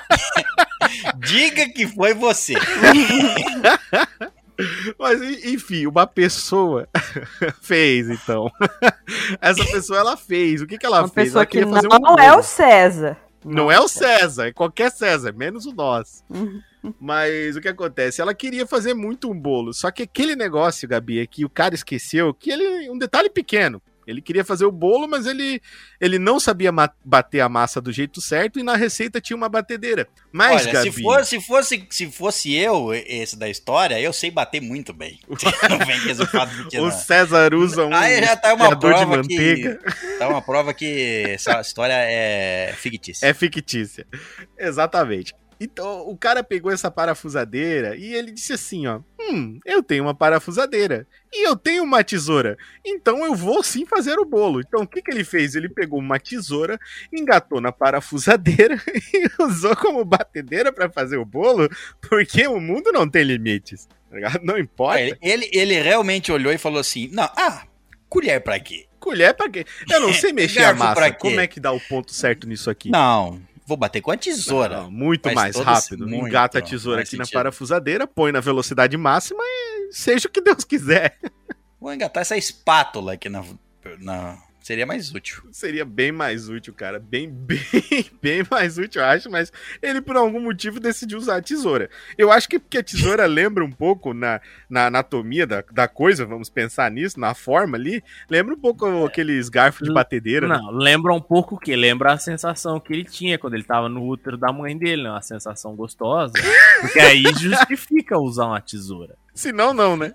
Diga 1.18 1.68
que 1.70 1.88
foi 1.88 2.14
você. 2.14 2.54
Mas 4.98 5.20
enfim, 5.44 5.86
uma 5.86 6.06
pessoa 6.06 6.88
fez, 7.60 8.08
então. 8.08 8.50
Essa 9.40 9.64
pessoa 9.64 9.98
ela 9.98 10.16
fez. 10.16 10.62
O 10.62 10.66
que, 10.66 10.78
que 10.78 10.86
ela 10.86 11.00
Uma 11.00 11.08
fez? 11.08 11.28
pessoa 11.28 11.42
ela 11.42 11.46
que 11.46 11.66
fazer 11.66 11.86
um 11.86 11.98
não 11.98 12.18
é 12.18 12.36
o 12.36 12.42
César. 12.42 13.16
Não 13.44 13.70
é 13.70 13.78
o 13.78 13.86
César, 13.86 14.46
é 14.46 14.52
qualquer 14.52 14.90
César, 14.90 15.32
menos 15.32 15.66
o 15.66 15.72
nosso. 15.72 16.24
Uhum. 16.30 16.62
Mas 16.98 17.56
o 17.56 17.60
que 17.60 17.68
acontece? 17.68 18.20
Ela 18.20 18.32
queria 18.34 18.66
fazer 18.66 18.94
muito 18.94 19.30
um 19.30 19.38
bolo, 19.38 19.74
só 19.74 19.90
que 19.90 20.02
aquele 20.02 20.34
negócio, 20.34 20.88
Gabi, 20.88 21.20
é 21.20 21.26
que 21.26 21.44
o 21.44 21.50
cara 21.50 21.74
esqueceu 21.74 22.32
que 22.32 22.50
ele. 22.50 22.90
Um 22.90 22.96
detalhe 22.98 23.28
pequeno. 23.28 23.82
Ele 24.06 24.20
queria 24.20 24.44
fazer 24.44 24.64
o 24.64 24.72
bolo, 24.72 25.08
mas 25.08 25.26
ele, 25.26 25.60
ele 26.00 26.18
não 26.18 26.38
sabia 26.38 26.70
bater 27.04 27.40
a 27.40 27.48
massa 27.48 27.80
do 27.80 27.92
jeito 27.92 28.20
certo 28.20 28.58
e 28.58 28.62
na 28.62 28.76
receita 28.76 29.20
tinha 29.20 29.36
uma 29.36 29.48
batedeira. 29.48 30.06
Mas, 30.32 30.62
Olha, 30.62 30.72
Gabi. 30.72 30.92
se 30.92 31.02
fosse, 31.02 31.30
se, 31.30 31.40
fosse, 31.40 31.86
se 31.90 32.10
fosse 32.10 32.54
eu, 32.54 32.92
esse 32.92 33.38
da 33.38 33.48
história, 33.48 34.00
eu 34.00 34.12
sei 34.12 34.30
bater 34.30 34.60
muito 34.60 34.92
bem. 34.92 35.20
Não 35.70 35.78
vem 35.86 36.00
com 36.00 36.08
esse 36.08 36.26
fato 36.26 36.54
de 36.54 36.68
que 36.68 36.80
O. 36.80 36.90
César 36.90 37.54
usa 37.54 37.84
um 37.84 37.94
Aí 37.94 38.22
já 38.22 38.36
tá 38.36 38.54
uma 38.54 38.68
de 38.68 38.80
prova 38.80 39.16
manteiga. 39.16 39.76
que. 39.76 40.18
Tá 40.18 40.28
uma 40.28 40.40
prova 40.40 40.72
que 40.72 41.24
essa 41.28 41.60
história 41.60 41.94
é 41.94 42.74
fictícia. 42.76 43.26
É 43.26 43.34
fictícia. 43.34 44.06
Exatamente. 44.58 45.34
Então, 45.64 46.06
o 46.08 46.16
cara 46.16 46.44
pegou 46.44 46.70
essa 46.70 46.90
parafusadeira 46.90 47.96
e 47.96 48.14
ele 48.14 48.30
disse 48.30 48.52
assim, 48.52 48.86
ó: 48.86 49.00
"Hum, 49.20 49.58
eu 49.64 49.82
tenho 49.82 50.04
uma 50.04 50.14
parafusadeira 50.14 51.06
e 51.32 51.46
eu 51.48 51.56
tenho 51.56 51.82
uma 51.82 52.04
tesoura. 52.04 52.56
Então 52.84 53.24
eu 53.24 53.34
vou 53.34 53.62
sim 53.62 53.86
fazer 53.86 54.18
o 54.18 54.24
bolo". 54.24 54.60
Então, 54.60 54.82
o 54.82 54.86
que 54.86 55.00
que 55.02 55.10
ele 55.10 55.24
fez? 55.24 55.54
Ele 55.54 55.68
pegou 55.68 55.98
uma 55.98 56.18
tesoura, 56.20 56.78
engatou 57.12 57.60
na 57.60 57.72
parafusadeira 57.72 58.80
e 59.12 59.42
usou 59.42 59.74
como 59.76 60.04
batedeira 60.04 60.72
para 60.72 60.88
fazer 60.90 61.16
o 61.16 61.24
bolo, 61.24 61.68
porque 62.00 62.46
o 62.46 62.60
mundo 62.60 62.92
não 62.92 63.08
tem 63.08 63.24
limites. 63.24 63.86
tá 64.10 64.16
ligado? 64.16 64.40
Não 64.44 64.58
importa. 64.58 65.00
Ele, 65.00 65.18
ele, 65.22 65.50
ele 65.52 65.80
realmente 65.82 66.30
olhou 66.30 66.52
e 66.52 66.58
falou 66.58 66.80
assim: 66.80 67.08
Não, 67.12 67.24
ah, 67.36 67.64
colher 68.08 68.40
pra 68.40 68.60
quê? 68.60 68.86
Colher 69.00 69.34
pra 69.34 69.48
quê? 69.50 69.64
Eu 69.90 70.00
não 70.00 70.12
sei 70.12 70.32
mexer 70.34 70.64
a 70.64 70.74
massa. 70.74 71.12
Como 71.12 71.40
é 71.40 71.46
que 71.46 71.60
dá 71.60 71.72
o 71.72 71.80
ponto 71.80 72.12
certo 72.12 72.46
nisso 72.46 72.70
aqui? 72.70 72.90
Não, 72.90 73.40
vou 73.66 73.76
bater 73.76 74.00
com 74.00 74.10
a 74.10 74.16
tesoura. 74.16 74.82
Não, 74.82 74.90
muito 74.90 75.24
Faz 75.24 75.34
mais 75.34 75.56
rápido. 75.56 76.06
muito 76.06 76.26
Engata 76.26 76.58
a 76.58 76.62
tesoura 76.62 77.02
aqui 77.02 77.16
na 77.16 77.24
sentido. 77.24 77.38
parafusadeira, 77.38 78.06
põe 78.06 78.32
na 78.32 78.40
velocidade 78.40 78.96
máxima 78.96 79.42
e 79.42 79.92
seja 79.92 80.28
o 80.28 80.30
que 80.30 80.40
Deus 80.40 80.64
quiser. 80.64 81.18
Vou 81.80 81.92
engatar 81.92 82.22
essa 82.22 82.36
espátula 82.36 83.14
aqui 83.14 83.28
na. 83.28 83.44
na... 83.98 84.38
Seria 84.64 84.86
mais 84.86 85.14
útil. 85.14 85.42
Seria 85.52 85.84
bem 85.84 86.10
mais 86.10 86.48
útil, 86.48 86.72
cara. 86.72 86.98
Bem, 86.98 87.28
bem, 87.30 88.06
bem 88.22 88.42
mais 88.50 88.78
útil, 88.78 89.02
eu 89.02 89.06
acho. 89.06 89.30
Mas 89.30 89.52
ele, 89.82 90.00
por 90.00 90.16
algum 90.16 90.40
motivo, 90.40 90.80
decidiu 90.80 91.18
usar 91.18 91.36
a 91.36 91.42
tesoura. 91.42 91.90
Eu 92.16 92.32
acho 92.32 92.48
que 92.48 92.58
porque 92.58 92.78
a 92.78 92.82
tesoura 92.82 93.26
lembra 93.28 93.62
um 93.62 93.70
pouco 93.70 94.14
na, 94.14 94.40
na 94.66 94.86
anatomia 94.86 95.46
da, 95.46 95.62
da 95.70 95.86
coisa, 95.86 96.24
vamos 96.24 96.48
pensar 96.48 96.90
nisso, 96.90 97.20
na 97.20 97.34
forma 97.34 97.76
ali. 97.76 98.02
Lembra 98.30 98.54
um 98.54 98.58
pouco 98.58 99.04
aqueles 99.04 99.50
garfos 99.50 99.86
de 99.86 99.92
batedeira. 99.92 100.48
né? 100.48 100.56
Não, 100.56 100.70
lembra 100.70 101.12
um 101.12 101.20
pouco 101.20 101.56
o 101.56 101.58
que? 101.58 101.76
Lembra 101.76 102.14
a 102.14 102.18
sensação 102.18 102.80
que 102.80 102.90
ele 102.90 103.04
tinha 103.04 103.36
quando 103.36 103.52
ele 103.52 103.64
tava 103.64 103.90
no 103.90 104.08
útero 104.08 104.38
da 104.38 104.50
mãe 104.50 104.78
dele, 104.78 105.02
né? 105.02 105.10
Uma 105.10 105.20
sensação 105.20 105.76
gostosa. 105.76 106.32
Porque 106.80 107.00
aí 107.00 107.24
justifica 107.38 108.18
usar 108.18 108.46
uma 108.46 108.62
tesoura. 108.62 109.14
Se 109.34 109.52
não, 109.52 109.74
não, 109.74 109.94
né? 109.94 110.14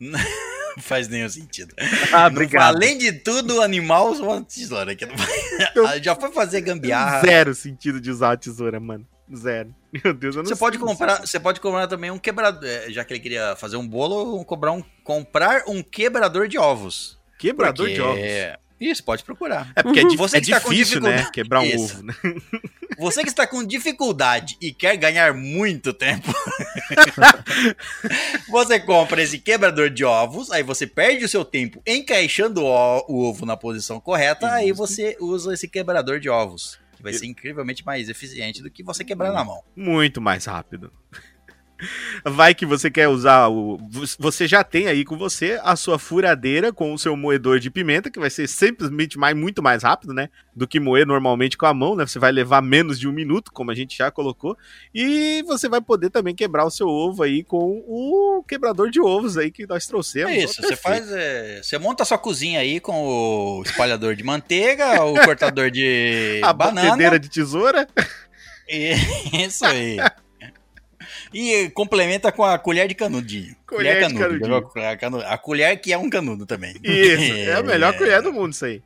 Não 0.00 0.18
faz 0.80 1.08
nenhum 1.08 1.28
sentido. 1.28 1.74
Ah, 2.12 2.30
Não 2.30 2.48
fa- 2.48 2.64
além 2.68 2.96
de 2.96 3.12
tudo, 3.12 3.56
o 3.58 3.62
animal 3.62 4.10
usa 4.10 4.22
uma 4.22 4.42
tesoura. 4.42 4.94
Que 4.96 5.04
não 5.06 5.14
vai- 5.16 6.02
Já 6.02 6.16
foi 6.16 6.32
fazer 6.32 6.60
gambiarra. 6.62 7.20
Zero 7.20 7.54
sentido 7.54 8.00
de 8.00 8.10
usar 8.10 8.32
a 8.32 8.36
tesoura, 8.36 8.80
mano. 8.80 9.06
Zero. 9.36 9.72
Meu 10.04 10.12
Deus, 10.14 10.34
eu 10.34 10.42
não 10.42 10.48
Você 10.48 10.54
sei- 10.56 10.58
pode 10.60 10.78
comprar, 10.78 11.20
você 11.26 11.38
pode 11.38 11.60
comprar 11.60 11.86
também 11.86 12.10
um 12.10 12.18
quebrador, 12.18 12.64
é, 12.68 12.90
já 12.90 13.04
que 13.04 13.12
ele 13.12 13.20
queria 13.20 13.54
fazer 13.56 13.76
um 13.76 13.86
bolo, 13.86 14.44
comprar 14.44 14.72
um, 14.72 14.82
comprar 15.04 15.62
um 15.68 15.82
quebrador 15.82 16.48
de 16.48 16.58
ovos. 16.58 17.18
Quebrador 17.38 17.86
Porque- 17.86 17.94
de 17.94 18.00
ovos. 18.00 18.59
Isso, 18.80 19.04
pode 19.04 19.22
procurar. 19.22 19.70
É 19.76 19.82
porque 19.82 20.00
é, 20.00 20.04
di- 20.04 20.16
Você 20.16 20.38
é 20.38 20.40
tá 20.40 20.58
difícil, 20.58 21.00
né? 21.00 21.28
Quebrar 21.32 21.60
um 21.60 21.64
Isso. 21.64 21.94
ovo, 21.96 22.02
né? 22.04 22.14
Você 22.98 23.22
que 23.22 23.28
está 23.28 23.46
com 23.46 23.64
dificuldade 23.64 24.56
e 24.60 24.72
quer 24.72 24.96
ganhar 24.96 25.32
muito 25.34 25.92
tempo, 25.92 26.30
você 28.48 28.78
compra 28.78 29.22
esse 29.22 29.38
quebrador 29.38 29.88
de 29.90 30.04
ovos, 30.04 30.50
aí 30.50 30.62
você 30.62 30.86
perde 30.86 31.24
o 31.24 31.28
seu 31.28 31.44
tempo 31.44 31.82
encaixando 31.86 32.62
o, 32.62 33.04
o 33.08 33.24
ovo 33.28 33.46
na 33.46 33.56
posição 33.56 34.00
correta, 34.00 34.52
aí 34.52 34.72
você 34.72 35.16
usa 35.20 35.54
esse 35.54 35.66
quebrador 35.68 36.20
de 36.20 36.28
ovos, 36.28 36.78
que 36.96 37.02
vai 37.02 37.12
ser 37.14 37.26
incrivelmente 37.26 37.84
mais 37.86 38.08
eficiente 38.10 38.62
do 38.62 38.70
que 38.70 38.82
você 38.82 39.02
quebrar 39.02 39.32
na 39.32 39.44
mão. 39.44 39.62
Muito 39.74 40.20
mais 40.20 40.44
rápido. 40.44 40.92
Vai 42.24 42.54
que 42.54 42.66
você 42.66 42.90
quer 42.90 43.08
usar 43.08 43.48
o. 43.48 43.78
Você 44.18 44.46
já 44.46 44.62
tem 44.62 44.86
aí 44.86 45.04
com 45.04 45.16
você 45.16 45.58
a 45.62 45.74
sua 45.76 45.98
furadeira 45.98 46.72
com 46.72 46.92
o 46.92 46.98
seu 46.98 47.16
moedor 47.16 47.58
de 47.58 47.70
pimenta, 47.70 48.10
que 48.10 48.18
vai 48.20 48.30
ser 48.30 48.48
simplesmente 48.48 49.18
mais, 49.18 49.36
muito 49.36 49.62
mais 49.62 49.82
rápido, 49.82 50.12
né? 50.12 50.28
Do 50.54 50.66
que 50.68 50.78
moer 50.80 51.06
normalmente 51.06 51.56
com 51.56 51.66
a 51.66 51.72
mão, 51.74 51.96
né? 51.96 52.06
Você 52.06 52.18
vai 52.18 52.30
levar 52.32 52.60
menos 52.62 52.98
de 52.98 53.08
um 53.08 53.12
minuto, 53.12 53.50
como 53.52 53.70
a 53.70 53.74
gente 53.74 53.96
já 53.96 54.10
colocou. 54.10 54.56
E 54.94 55.42
você 55.46 55.68
vai 55.68 55.80
poder 55.80 56.10
também 56.10 56.34
quebrar 56.34 56.64
o 56.66 56.70
seu 56.70 56.88
ovo 56.88 57.22
aí 57.22 57.42
com 57.42 57.82
o 57.86 58.44
quebrador 58.46 58.90
de 58.90 59.00
ovos 59.00 59.36
aí 59.38 59.50
que 59.50 59.66
nós 59.66 59.86
trouxemos. 59.86 60.30
É 60.32 60.38
isso, 60.44 60.60
você 60.62 60.76
faz. 60.76 61.10
é, 61.10 61.60
você 61.62 61.78
monta 61.78 62.02
a 62.02 62.06
sua 62.06 62.18
cozinha 62.18 62.60
aí 62.60 62.80
com 62.80 63.06
o 63.06 63.62
espalhador 63.64 64.14
de 64.14 64.22
manteiga, 64.22 65.02
o 65.04 65.14
cortador 65.24 65.70
de 65.70 66.40
a 66.44 66.52
banana. 66.52 66.88
batedeira 66.88 67.18
de 67.18 67.28
tesoura. 67.30 67.88
E- 68.68 68.94
Isso 69.46 69.64
aí. 69.64 69.96
E 71.32 71.70
complementa 71.70 72.32
com 72.32 72.44
a 72.44 72.58
colher 72.58 72.88
de 72.88 72.94
canudinho. 72.94 73.54
Colher 73.66 74.08
de 74.08 74.14
canudinho. 74.14 74.56
A, 75.26 75.38
colher 75.38 75.80
que 75.80 75.92
é 75.92 75.98
um 75.98 76.10
canudo 76.10 76.44
também. 76.46 76.74
Isso, 76.82 77.32
é 77.34 77.54
a 77.54 77.62
melhor 77.64 77.96
colher 77.96 78.22
do 78.22 78.32
mundo, 78.32 78.52
isso 78.52 78.64
aí. 78.64 78.82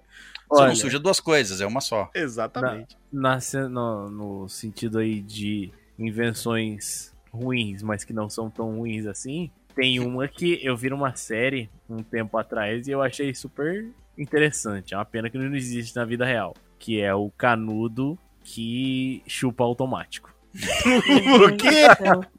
Você 0.49 0.61
não 0.61 0.69
Olha, 0.69 0.75
suja 0.77 0.99
duas 0.99 1.21
coisas, 1.21 1.61
é 1.61 1.67
uma 1.67 1.81
só. 1.81 2.11
Exatamente. 2.15 2.97
na, 3.11 3.41
se- 3.41 3.67
no, 3.69 4.11
no 4.11 4.49
sentido 4.49 4.99
aí 4.99 5.21
de 5.21 5.73
invenções 5.99 7.13
ruins, 7.33 7.83
mas 7.83 8.05
que 8.05 8.13
não 8.13 8.29
são 8.29 8.51
tão 8.51 8.77
ruins 8.77 9.07
assim, 9.07 9.51
tem 9.75 9.99
uma 10.01 10.29
que 10.29 10.61
eu 10.63 10.77
vi 10.77 10.91
numa 10.91 11.17
série 11.17 11.69
um 11.89 12.03
tempo 12.03 12.37
atrás 12.39 12.87
e 12.87 12.91
eu 12.91 13.03
achei 13.03 13.35
super 13.35 13.89
interessante. 14.17 14.95
É 14.95 14.97
uma 14.97 15.05
pena 15.05 15.29
que 15.29 15.39
não 15.39 15.55
existe 15.57 15.97
na 15.97 16.05
vida 16.05 16.25
real. 16.25 16.55
Que 16.79 17.01
é 17.01 17.15
o 17.15 17.31
canudo 17.31 18.19
que 18.43 19.23
chupa 19.27 19.65
automático. 19.65 20.34
O 20.55 21.57
quê? 21.57 21.85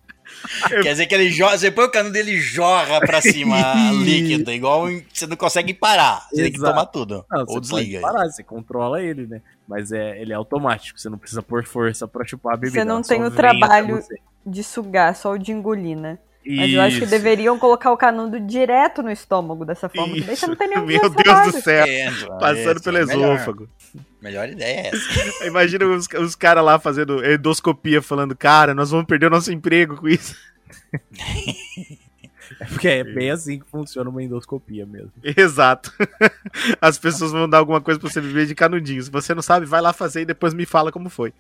Quer 0.70 0.92
dizer 0.92 1.08
que 1.08 1.16
ele 1.16 1.32
jorra, 1.32 1.58
você 1.58 1.72
põe 1.72 1.86
o 1.86 1.92
canudo 1.92 2.14
dele 2.14 2.38
jorra 2.40 3.00
pra 3.00 3.20
cima 3.22 3.58
líquido, 4.04 4.52
igual 4.52 4.88
você 5.12 5.26
não 5.26 5.36
consegue 5.36 5.74
parar. 5.74 6.28
Você 6.30 6.44
tem 6.44 6.52
que 6.52 6.58
Exato. 6.58 6.72
tomar 6.74 6.86
tudo. 6.86 7.26
Não, 7.32 7.40
ou 7.42 7.56
você 7.56 7.60
desliga. 7.62 8.02
pode 8.02 8.14
parar, 8.14 8.30
você 8.30 8.44
controla 8.44 9.02
ele, 9.02 9.26
né? 9.26 9.42
Mas 9.68 9.92
é, 9.92 10.22
ele 10.22 10.32
é 10.34 10.36
automático, 10.36 11.00
você 11.00 11.10
não 11.10 11.18
precisa 11.18 11.42
pôr 11.42 11.66
força 11.66 12.08
pra 12.08 12.26
chupar 12.26 12.54
a 12.54 12.58
bebida. 12.58 12.80
Você 12.80 12.86
não 12.86 13.02
tem 13.02 13.24
o 13.24 13.32
trabalho 13.32 14.04
de 14.46 14.64
sugar, 14.64 15.16
só 15.16 15.32
o 15.32 15.38
de 15.38 15.52
engolir, 15.52 15.98
né? 15.98 16.20
Mas 16.48 16.72
eu 16.72 16.82
acho 16.82 16.98
que 16.98 17.04
Isso. 17.06 17.10
deveriam 17.12 17.58
colocar 17.58 17.92
o 17.92 17.98
canudo 17.98 18.40
direto 18.40 19.02
no 19.02 19.10
estômago 19.10 19.66
dessa 19.66 19.90
forma, 19.90 20.14
que 20.14 20.22
daí 20.22 20.36
você 20.36 20.46
não 20.46 20.56
tem 20.56 20.68
nenhum 20.68 20.86
Meu 20.86 21.10
Deus 21.10 21.54
do 21.54 21.62
céu. 21.62 21.88
Isso, 21.88 22.28
Passando 22.40 22.76
isso, 22.76 22.84
pelo 22.84 22.98
é 23.00 23.06
melhor. 23.06 23.36
esôfago. 23.36 23.68
Melhor 24.22 24.50
ideia 24.50 24.82
é 24.82 24.88
essa. 24.88 25.46
Imagina 25.48 25.86
os, 25.86 26.08
os 26.20 26.36
caras 26.36 26.64
lá 26.64 26.80
fazendo 26.80 27.24
endoscopia, 27.26 28.02
falando, 28.02 28.36
cara, 28.36 28.74
nós 28.74 28.92
vamos 28.92 29.06
perder 29.06 29.28
o 29.28 29.30
nosso 29.30 29.52
emprego 29.52 29.98
com 29.98 30.08
isso. 30.08 30.36
É 32.60 32.66
porque 32.66 32.88
é 32.88 33.04
bem 33.04 33.32
assim 33.32 33.58
que 33.60 33.66
funciona 33.66 34.08
uma 34.08 34.22
endoscopia 34.22 34.86
mesmo. 34.86 35.12
Exato. 35.24 35.92
As 36.80 36.96
pessoas 36.98 37.32
vão 37.32 37.50
dar 37.50 37.58
alguma 37.58 37.82
coisa 37.82 38.00
pra 38.00 38.08
você 38.08 38.22
viver 38.22 38.46
de 38.46 38.54
canudinho. 38.54 39.02
Se 39.02 39.10
você 39.10 39.34
não 39.34 39.42
sabe, 39.42 39.66
vai 39.66 39.82
lá 39.82 39.92
fazer 39.92 40.22
e 40.22 40.26
depois 40.26 40.54
me 40.54 40.64
fala 40.64 40.92
como 40.92 41.10
foi. 41.10 41.34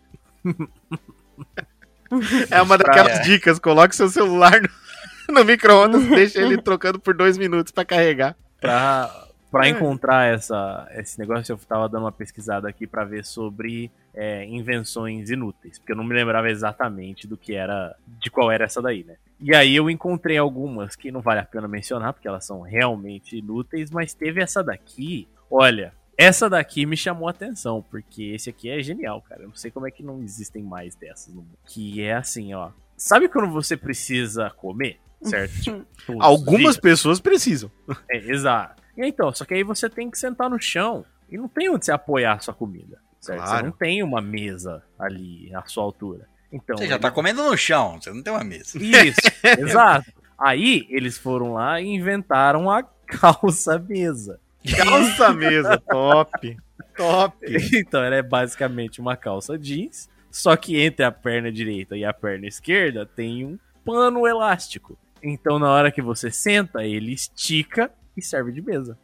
É 2.50 2.60
uma 2.62 2.78
daquelas 2.78 3.20
É. 3.20 3.22
dicas. 3.22 3.60
Coloque 3.60 3.96
seu 3.96 4.10
celular 4.10 4.60
no, 4.62 5.36
no 5.36 5.46
micro-ondas, 5.46 6.04
deixa 6.08 6.42
ele 6.42 6.58
trocando 6.60 7.00
por 7.00 7.14
dois 7.16 7.38
minutos 7.38 7.72
pra 7.72 7.86
carregar. 7.86 8.36
Pra, 8.60 9.25
pra 9.52 9.68
É. 9.68 9.70
encontrar 9.70 10.34
essa, 10.34 10.88
esse 10.94 11.18
negócio, 11.20 11.52
eu 11.54 11.58
tava 11.58 11.88
dando 11.90 12.04
uma 12.04 12.12
pesquisada 12.12 12.68
aqui 12.68 12.86
pra 12.88 13.04
ver 13.06 13.24
sobre 13.26 13.92
é, 14.14 14.46
invenções 14.46 15.30
inúteis. 15.30 15.78
Porque 15.80 15.92
eu 15.92 15.96
não 15.98 16.04
me 16.04 16.14
lembrava 16.14 16.50
exatamente 16.50 17.28
do 17.28 17.38
que 17.38 17.54
era, 17.56 17.96
de 18.20 18.30
qual 18.30 18.52
era 18.52 18.66
essa 18.66 18.82
daí, 18.82 19.04
né? 19.04 19.16
E 19.40 19.54
aí 19.56 19.76
eu 19.76 19.90
encontrei 19.90 20.38
algumas 20.38 20.96
que 20.96 21.12
não 21.12 21.22
vale 21.22 21.40
a 21.42 21.46
pena 21.46 21.68
mencionar, 21.68 22.14
porque 22.14 22.28
elas 22.28 22.46
são 22.46 22.62
realmente 22.62 23.38
inúteis, 23.38 23.92
mas 23.92 24.14
teve 24.14 24.42
essa 24.42 24.64
daqui. 24.64 25.28
Olha, 25.52 25.94
essa 26.18 26.50
daqui 26.50 26.86
me 26.86 26.96
chamou 26.96 27.28
a 27.28 27.32
atenção, 27.32 27.84
porque 27.92 28.24
esse 28.34 28.50
aqui 28.50 28.70
é 28.70 28.82
genial, 28.82 29.22
cara. 29.22 29.42
Eu 29.44 29.50
não 29.50 29.56
sei 29.56 29.70
como 29.72 29.86
é 29.88 29.92
que 29.92 30.02
não 30.04 30.22
existem 30.24 30.64
mais 30.64 30.96
dessas 30.96 31.34
no 31.34 31.42
mundo. 31.42 31.58
Que 31.66 32.02
é 32.02 32.14
assim, 32.14 32.54
ó. 32.54 32.70
Sabe 32.98 33.28
quando 33.28 33.52
você 33.52 33.76
precisa 33.76 34.50
comer? 34.52 35.00
Certo? 35.22 35.54
Tipo, 35.62 36.22
Algumas 36.22 36.62
dias? 36.76 36.78
pessoas 36.80 37.20
precisam. 37.20 37.70
É, 38.10 38.18
exato. 38.32 38.82
E 38.98 39.02
aí, 39.04 39.10
então, 39.10 39.32
só 39.34 39.44
que 39.46 39.54
aí 39.54 39.64
você 39.64 39.90
tem 39.90 40.10
que 40.10 40.18
sentar 40.18 40.50
no 40.50 40.60
chão 40.60 41.04
e 41.30 41.38
não 41.38 41.48
tem 41.48 41.70
onde 41.70 41.86
você 41.86 41.92
apoiar 41.92 42.34
a 42.34 42.40
sua 42.40 42.54
comida. 42.54 42.98
Certo? 43.20 43.40
Você 43.42 43.46
Claro. 43.48 43.66
não 43.66 43.72
tem 43.74 44.04
uma 44.04 44.22
mesa 44.22 44.84
ali 45.00 45.54
à 45.54 45.64
sua 45.66 45.84
altura. 45.84 46.28
Então, 46.52 46.78
Você 46.78 46.88
já 46.88 46.96
ele- 46.96 47.02
tá 47.02 47.12
comendo 47.12 47.44
no 47.44 47.58
chão, 47.58 48.00
você 48.00 48.12
não 48.12 48.22
tem 48.24 48.32
uma 48.32 48.44
mesa. 48.44 48.78
Isso, 48.78 49.20
exato. 49.60 50.12
Aí 50.38 50.86
eles 50.90 51.18
foram 51.18 51.54
lá 51.54 51.82
e 51.82 51.88
inventaram 51.88 52.70
a 52.70 52.84
calça 53.08 53.80
mesa. 53.80 54.40
Calça 54.78 55.34
mesa, 55.34 55.78
top. 55.80 56.58
Top. 56.96 57.38
Então 57.76 58.04
ela 58.04 58.16
é 58.16 58.22
basicamente 58.24 59.02
uma 59.02 59.16
calça 59.18 59.58
jeans, 59.58 60.10
só 60.32 60.56
que 60.56 60.80
entre 60.80 61.04
a 61.06 61.12
perna 61.12 61.52
direita 61.52 61.98
e 61.98 62.06
a 62.06 62.14
perna 62.14 62.48
esquerda 62.48 63.06
tem 63.06 63.44
um 63.46 63.58
pano 63.84 64.26
elástico. 64.28 64.98
Então 65.22 65.58
na 65.60 65.70
hora 65.70 65.92
que 65.92 66.02
você 66.02 66.30
senta, 66.32 66.84
ele 66.86 67.14
estica 67.14 67.92
e 68.16 68.22
serve 68.22 68.52
de 68.52 68.62
mesa. 68.62 68.98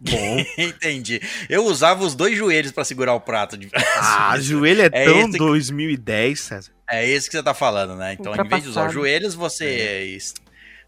Bom. 0.00 0.44
Entendi. 0.56 1.20
Eu 1.48 1.64
usava 1.66 2.02
os 2.04 2.14
dois 2.14 2.36
joelhos 2.36 2.72
pra 2.72 2.84
segurar 2.84 3.14
o 3.14 3.20
prato. 3.20 3.56
De... 3.56 3.68
Ah, 3.96 4.38
joelho 4.38 4.82
é, 4.82 4.86
É 4.92 5.04
tão 5.04 5.20
esse 5.20 5.32
que- 5.32 5.38
2010, 5.38 6.40
César. 6.40 6.72
É 6.90 7.06
isso 7.08 7.28
que 7.30 7.36
você 7.36 7.42
tá 7.42 7.54
falando, 7.54 7.94
né? 7.96 8.14
Então, 8.18 8.34
em 8.34 8.48
vez 8.48 8.62
de 8.62 8.68
usar 8.70 8.88
os 8.88 8.92
joelhos, 8.94 9.34
você 9.34 10.14
es- 10.16 10.34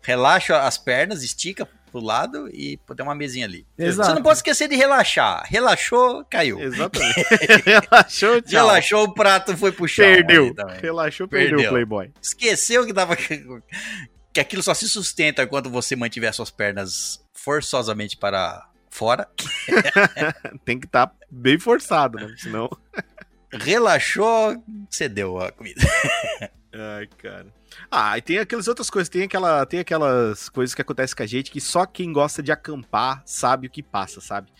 relaxa 0.00 0.58
as 0.62 0.76
pernas, 0.78 1.22
estica 1.22 1.68
pro 1.92 2.00
lado 2.00 2.48
e 2.52 2.78
tem 2.96 3.04
uma 3.04 3.14
mesinha 3.14 3.44
ali. 3.46 3.66
Exato. 3.78 4.08
Você 4.08 4.14
não 4.14 4.22
pode 4.22 4.38
esquecer 4.38 4.66
de 4.66 4.74
relaxar. 4.74 5.44
Relaxou, 5.46 6.24
caiu. 6.24 6.58
Exatamente. 6.58 7.20
Relaxou, 7.66 8.40
tchau. 8.42 8.66
Relaxou, 8.66 9.04
o 9.04 9.14
prato 9.14 9.54
foi 9.56 9.70
pro 9.70 9.86
chão. 9.86 10.06
Perdeu. 10.06 10.54
Relaxou, 10.80 11.28
perdeu, 11.28 11.50
Perdeu. 11.50 11.66
o 11.70 11.72
Playboy. 11.74 12.10
Esqueceu 12.20 12.86
que 12.86 12.94
tava. 12.94 13.14
Que 13.14 14.40
aquilo 14.40 14.62
só 14.62 14.72
se 14.72 14.88
sustenta 14.88 15.46
quando 15.46 15.68
você 15.70 15.94
mantiver 15.94 16.32
suas 16.32 16.50
pernas 16.50 17.21
forçosamente 17.42 18.16
para 18.16 18.68
fora. 18.90 19.28
Tem 20.64 20.78
que 20.78 20.86
estar 20.86 21.12
bem 21.30 21.58
forçado, 21.58 22.18
né? 22.18 22.34
Senão. 22.38 22.70
Relaxou, 23.52 24.62
cedeu 24.88 25.38
a 25.38 25.52
comida. 25.52 25.80
Ai, 26.72 27.06
cara. 27.18 27.52
Ah, 27.90 28.16
e 28.16 28.22
tem 28.22 28.38
aquelas 28.38 28.66
outras 28.66 28.88
coisas, 28.88 29.10
tem, 29.10 29.24
aquela, 29.24 29.66
tem 29.66 29.80
aquelas 29.80 30.48
coisas 30.48 30.74
que 30.74 30.80
acontecem 30.80 31.14
com 31.14 31.22
a 31.22 31.26
gente 31.26 31.50
que 31.50 31.60
só 31.60 31.84
quem 31.84 32.10
gosta 32.10 32.42
de 32.42 32.50
acampar 32.50 33.22
sabe 33.26 33.66
o 33.66 33.70
que 33.70 33.82
passa, 33.82 34.22
sabe? 34.22 34.50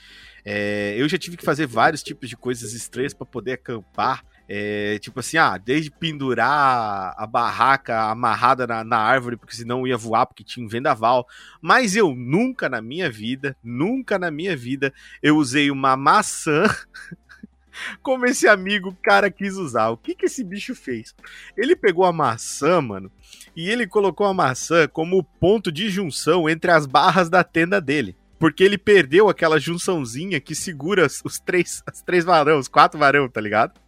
É, 0.45 0.95
eu 0.99 1.09
já 1.09 1.17
tive 1.17 1.39
que 1.39 1.45
fazer 1.45 1.67
vários 1.67 2.03
tipos 2.03 2.29
de 2.29 2.37
coisas 2.37 2.75
estranhas 2.75 3.15
pra 3.15 3.25
poder 3.25 3.53
acampar. 3.53 4.25
É, 4.55 4.99
tipo 4.99 5.19
assim, 5.19 5.39
ah, 5.39 5.57
desde 5.57 5.91
pendurar 5.91 7.15
a 7.17 7.27
barraca 7.27 8.11
amarrada 8.11 8.67
na, 8.67 8.85
na 8.85 8.99
árvore, 8.99 9.39
porque 9.39 9.57
senão 9.57 9.87
ia 9.87 9.97
voar, 9.97 10.27
porque 10.27 10.45
tinha 10.45 10.63
um 10.63 10.69
vendaval. 10.69 11.27
Mas 11.59 11.97
eu 11.97 12.15
nunca 12.15 12.69
na 12.69 12.83
minha 12.83 13.11
vida, 13.11 13.57
nunca 13.65 14.19
na 14.19 14.31
minha 14.31 14.55
vida, 14.55 14.93
eu 15.23 15.39
usei 15.39 15.71
uma 15.71 15.97
maçã 15.97 16.65
como 18.03 18.27
esse 18.27 18.47
amigo 18.47 18.95
cara 19.03 19.31
quis 19.31 19.57
usar. 19.57 19.89
O 19.89 19.97
que 19.97 20.15
que 20.15 20.27
esse 20.27 20.45
bicho 20.45 20.75
fez? 20.75 21.15
Ele 21.57 21.75
pegou 21.75 22.05
a 22.05 22.13
maçã, 22.13 22.83
mano, 22.83 23.11
e 23.57 23.71
ele 23.71 23.87
colocou 23.87 24.27
a 24.27 24.35
maçã 24.35 24.87
como 24.87 25.25
ponto 25.25 25.73
de 25.73 25.89
junção 25.89 26.47
entre 26.47 26.71
as 26.71 26.85
barras 26.85 27.31
da 27.31 27.43
tenda 27.43 27.81
dele. 27.81 28.15
Porque 28.39 28.63
ele 28.63 28.77
perdeu 28.77 29.31
aquela 29.31 29.59
junçãozinha 29.59 30.39
que 30.41 30.55
segura 30.55 31.07
os 31.25 31.41
três, 31.41 31.83
as 31.87 32.03
três 32.03 32.23
varão, 32.23 32.59
os 32.59 32.69
quatro 32.69 33.01
varão, 33.01 33.31
tá 33.31 33.41
ligado? 33.41 33.81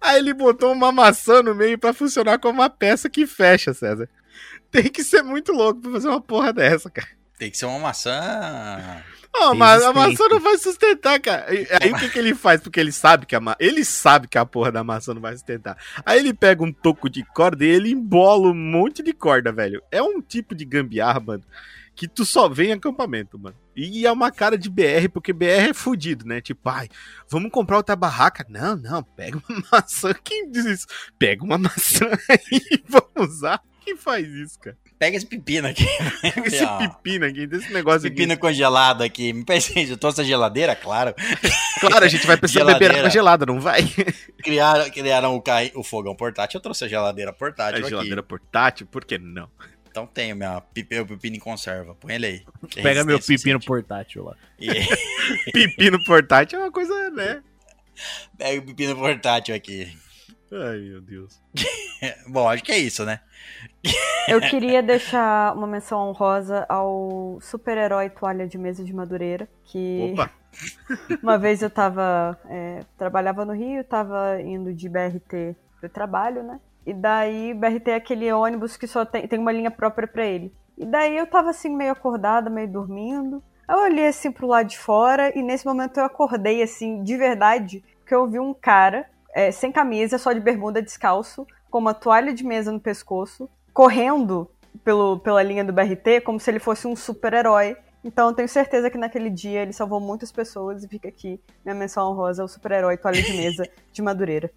Aí 0.00 0.18
ele 0.18 0.34
botou 0.34 0.72
uma 0.72 0.92
maçã 0.92 1.42
no 1.42 1.54
meio 1.54 1.78
pra 1.78 1.92
funcionar 1.92 2.38
como 2.38 2.60
uma 2.60 2.70
peça 2.70 3.08
que 3.08 3.26
fecha, 3.26 3.72
César. 3.72 4.08
Tem 4.70 4.84
que 4.84 5.04
ser 5.04 5.22
muito 5.22 5.52
louco 5.52 5.80
pra 5.80 5.92
fazer 5.92 6.08
uma 6.08 6.20
porra 6.20 6.52
dessa, 6.52 6.90
cara. 6.90 7.08
Tem 7.38 7.50
que 7.50 7.56
ser 7.56 7.66
uma 7.66 7.78
maçã. 7.78 9.02
Ah, 9.36 9.52
mas 9.54 9.82
a 9.82 9.92
maçã 9.92 10.28
não 10.28 10.38
vai 10.38 10.56
sustentar, 10.56 11.20
cara. 11.20 11.46
Aí 11.48 11.92
o 11.92 11.96
que, 11.96 12.08
que 12.08 12.18
ele 12.18 12.34
faz? 12.34 12.60
Porque 12.60 12.78
ele 12.78 12.92
sabe 12.92 13.26
que 13.26 13.34
a 13.34 13.40
ma... 13.40 13.56
ele 13.58 13.84
sabe 13.84 14.28
que 14.28 14.38
a 14.38 14.46
porra 14.46 14.70
da 14.70 14.84
maçã 14.84 15.12
não 15.12 15.20
vai 15.20 15.32
sustentar. 15.32 15.76
Aí 16.06 16.20
ele 16.20 16.32
pega 16.32 16.62
um 16.62 16.72
toco 16.72 17.10
de 17.10 17.24
corda 17.24 17.64
e 17.64 17.68
ele 17.68 17.90
embola 17.90 18.48
um 18.48 18.54
monte 18.54 19.02
de 19.02 19.12
corda, 19.12 19.50
velho. 19.50 19.82
É 19.90 20.00
um 20.00 20.20
tipo 20.20 20.54
de 20.54 20.64
gambiarra, 20.64 21.18
mano, 21.18 21.42
que 21.94 22.08
tu 22.08 22.24
só 22.24 22.48
vê 22.48 22.66
em 22.68 22.72
acampamento, 22.72 23.38
mano. 23.38 23.56
E 23.76 24.06
é 24.06 24.12
uma 24.12 24.30
cara 24.30 24.56
de 24.56 24.68
BR, 24.70 25.08
porque 25.12 25.32
BR 25.32 25.70
é 25.70 25.74
fudido, 25.74 26.24
né? 26.26 26.40
Tipo, 26.40 26.68
ai, 26.68 26.88
vamos 27.28 27.50
comprar 27.50 27.76
outra 27.76 27.96
barraca. 27.96 28.44
Não, 28.48 28.76
não, 28.76 29.02
pega 29.02 29.40
uma 29.48 29.62
maçã. 29.72 30.14
Quem 30.22 30.50
diz 30.50 30.64
isso? 30.64 30.86
Pega 31.18 31.44
uma 31.44 31.58
maçã 31.58 32.06
e 32.52 32.82
vamos 32.88 33.34
usar. 33.34 33.60
Quem 33.84 33.96
faz 33.96 34.26
isso, 34.28 34.58
cara? 34.58 34.76
Pega 34.98 35.16
esse 35.16 35.26
pepino 35.26 35.68
aqui. 35.68 35.84
Pega 36.22 36.46
esse 36.46 36.66
pepino 36.78 37.26
aqui, 37.26 37.46
desse 37.46 37.70
negócio 37.72 38.06
aqui. 38.06 38.16
Pepino 38.16 38.38
congelado 38.38 39.02
aqui. 39.02 39.32
Me 39.32 39.44
parece 39.44 39.90
eu 39.90 39.96
trouxe 39.98 40.20
a 40.22 40.24
geladeira, 40.24 40.74
claro. 40.74 41.14
Claro, 41.80 42.04
a 42.04 42.08
gente 42.08 42.26
vai 42.26 42.36
precisar 42.36 42.60
beber 42.60 42.74
Geladeira. 42.78 42.98
água 43.00 43.10
gelada, 43.10 43.44
não 43.44 43.60
vai? 43.60 43.82
Criaram, 44.42 44.88
criaram 44.90 45.36
o, 45.36 45.42
o 45.78 45.82
fogão 45.82 46.14
portátil. 46.16 46.56
Eu 46.58 46.62
trouxe 46.62 46.84
a 46.84 46.88
geladeira 46.88 47.32
portátil 47.32 47.76
A 47.76 47.80
aqui. 47.80 47.88
geladeira 47.90 48.22
portátil, 48.22 48.86
por 48.86 49.04
que 49.04 49.18
não? 49.18 49.50
Então 49.94 50.08
tenho 50.08 50.34
minha 50.34 50.60
meu 50.90 51.06
pepino 51.06 51.36
em 51.36 51.38
conserva. 51.38 51.94
Põe 51.94 52.14
ele 52.14 52.26
aí. 52.26 52.44
Pega 52.82 53.04
meu 53.04 53.20
pepino 53.20 53.60
portátil 53.60 54.24
lá. 54.24 54.36
E- 54.58 54.66
Pepino 55.54 56.02
portátil 56.04 56.58
é 56.58 56.62
uma 56.64 56.72
coisa, 56.72 57.10
né? 57.10 57.44
Pega 58.36 58.60
o 58.60 58.66
pepino 58.66 58.96
portátil 58.96 59.54
aqui. 59.54 59.96
Ai, 60.52 60.78
meu 60.80 61.00
Deus. 61.00 61.40
Bom, 62.26 62.48
acho 62.48 62.64
que 62.64 62.72
é 62.72 62.78
isso, 62.78 63.04
né? 63.04 63.20
Eu 64.26 64.40
queria 64.50 64.82
deixar 64.82 65.54
uma 65.56 65.66
menção 65.68 66.08
honrosa 66.08 66.66
ao 66.68 67.38
super-herói 67.40 68.10
toalha 68.10 68.48
de 68.48 68.58
mesa 68.58 68.82
de 68.82 68.92
Madureira, 68.92 69.48
que 69.64 70.10
Opa, 70.12 70.28
uma 71.22 71.38
vez 71.38 71.62
eu 71.62 71.70
tava. 71.70 72.36
é, 72.46 72.80
trabalhava 72.98 73.44
no 73.44 73.52
Rio, 73.52 73.84
tava 73.84 74.42
indo 74.42 74.74
de 74.74 74.88
BRT 74.88 75.54
pro 75.78 75.88
trabalho, 75.88 76.42
né? 76.42 76.58
E 76.86 76.92
daí, 76.92 77.54
BRT 77.54 77.90
é 77.90 77.94
aquele 77.94 78.30
ônibus 78.32 78.76
que 78.76 78.86
só 78.86 79.04
tem, 79.04 79.26
tem 79.26 79.38
uma 79.38 79.52
linha 79.52 79.70
própria 79.70 80.06
pra 80.06 80.24
ele. 80.24 80.52
E 80.76 80.84
daí 80.84 81.16
eu 81.16 81.26
tava 81.26 81.50
assim, 81.50 81.74
meio 81.74 81.92
acordada, 81.92 82.50
meio 82.50 82.68
dormindo. 82.68 83.42
Eu 83.68 83.78
olhei 83.78 84.08
assim 84.08 84.30
pro 84.30 84.46
lado 84.46 84.68
de 84.68 84.78
fora 84.78 85.36
e 85.36 85.42
nesse 85.42 85.64
momento 85.64 85.98
eu 85.98 86.04
acordei 86.04 86.62
assim, 86.62 87.02
de 87.02 87.16
verdade, 87.16 87.82
porque 88.00 88.14
eu 88.14 88.26
vi 88.26 88.38
um 88.38 88.52
cara 88.52 89.06
é, 89.34 89.50
sem 89.50 89.72
camisa, 89.72 90.18
só 90.18 90.32
de 90.32 90.40
bermuda 90.40 90.82
descalço, 90.82 91.46
com 91.70 91.78
uma 91.78 91.94
toalha 91.94 92.34
de 92.34 92.44
mesa 92.44 92.70
no 92.70 92.78
pescoço, 92.78 93.48
correndo 93.72 94.50
pelo, 94.84 95.18
pela 95.18 95.42
linha 95.42 95.64
do 95.64 95.72
BRT 95.72 96.20
como 96.24 96.38
se 96.38 96.50
ele 96.50 96.58
fosse 96.58 96.86
um 96.86 96.94
super-herói. 96.94 97.76
Então 98.04 98.28
eu 98.28 98.34
tenho 98.34 98.48
certeza 98.48 98.90
que 98.90 98.98
naquele 98.98 99.30
dia 99.30 99.62
ele 99.62 99.72
salvou 99.72 99.98
muitas 99.98 100.30
pessoas 100.30 100.84
e 100.84 100.88
fica 100.88 101.08
aqui 101.08 101.40
minha 101.64 101.74
menção 101.74 102.10
honrosa 102.10 102.42
ao 102.42 102.48
super-herói 102.48 102.98
toalha 102.98 103.22
de 103.22 103.32
mesa 103.32 103.66
de 103.90 104.02
Madureira. 104.02 104.50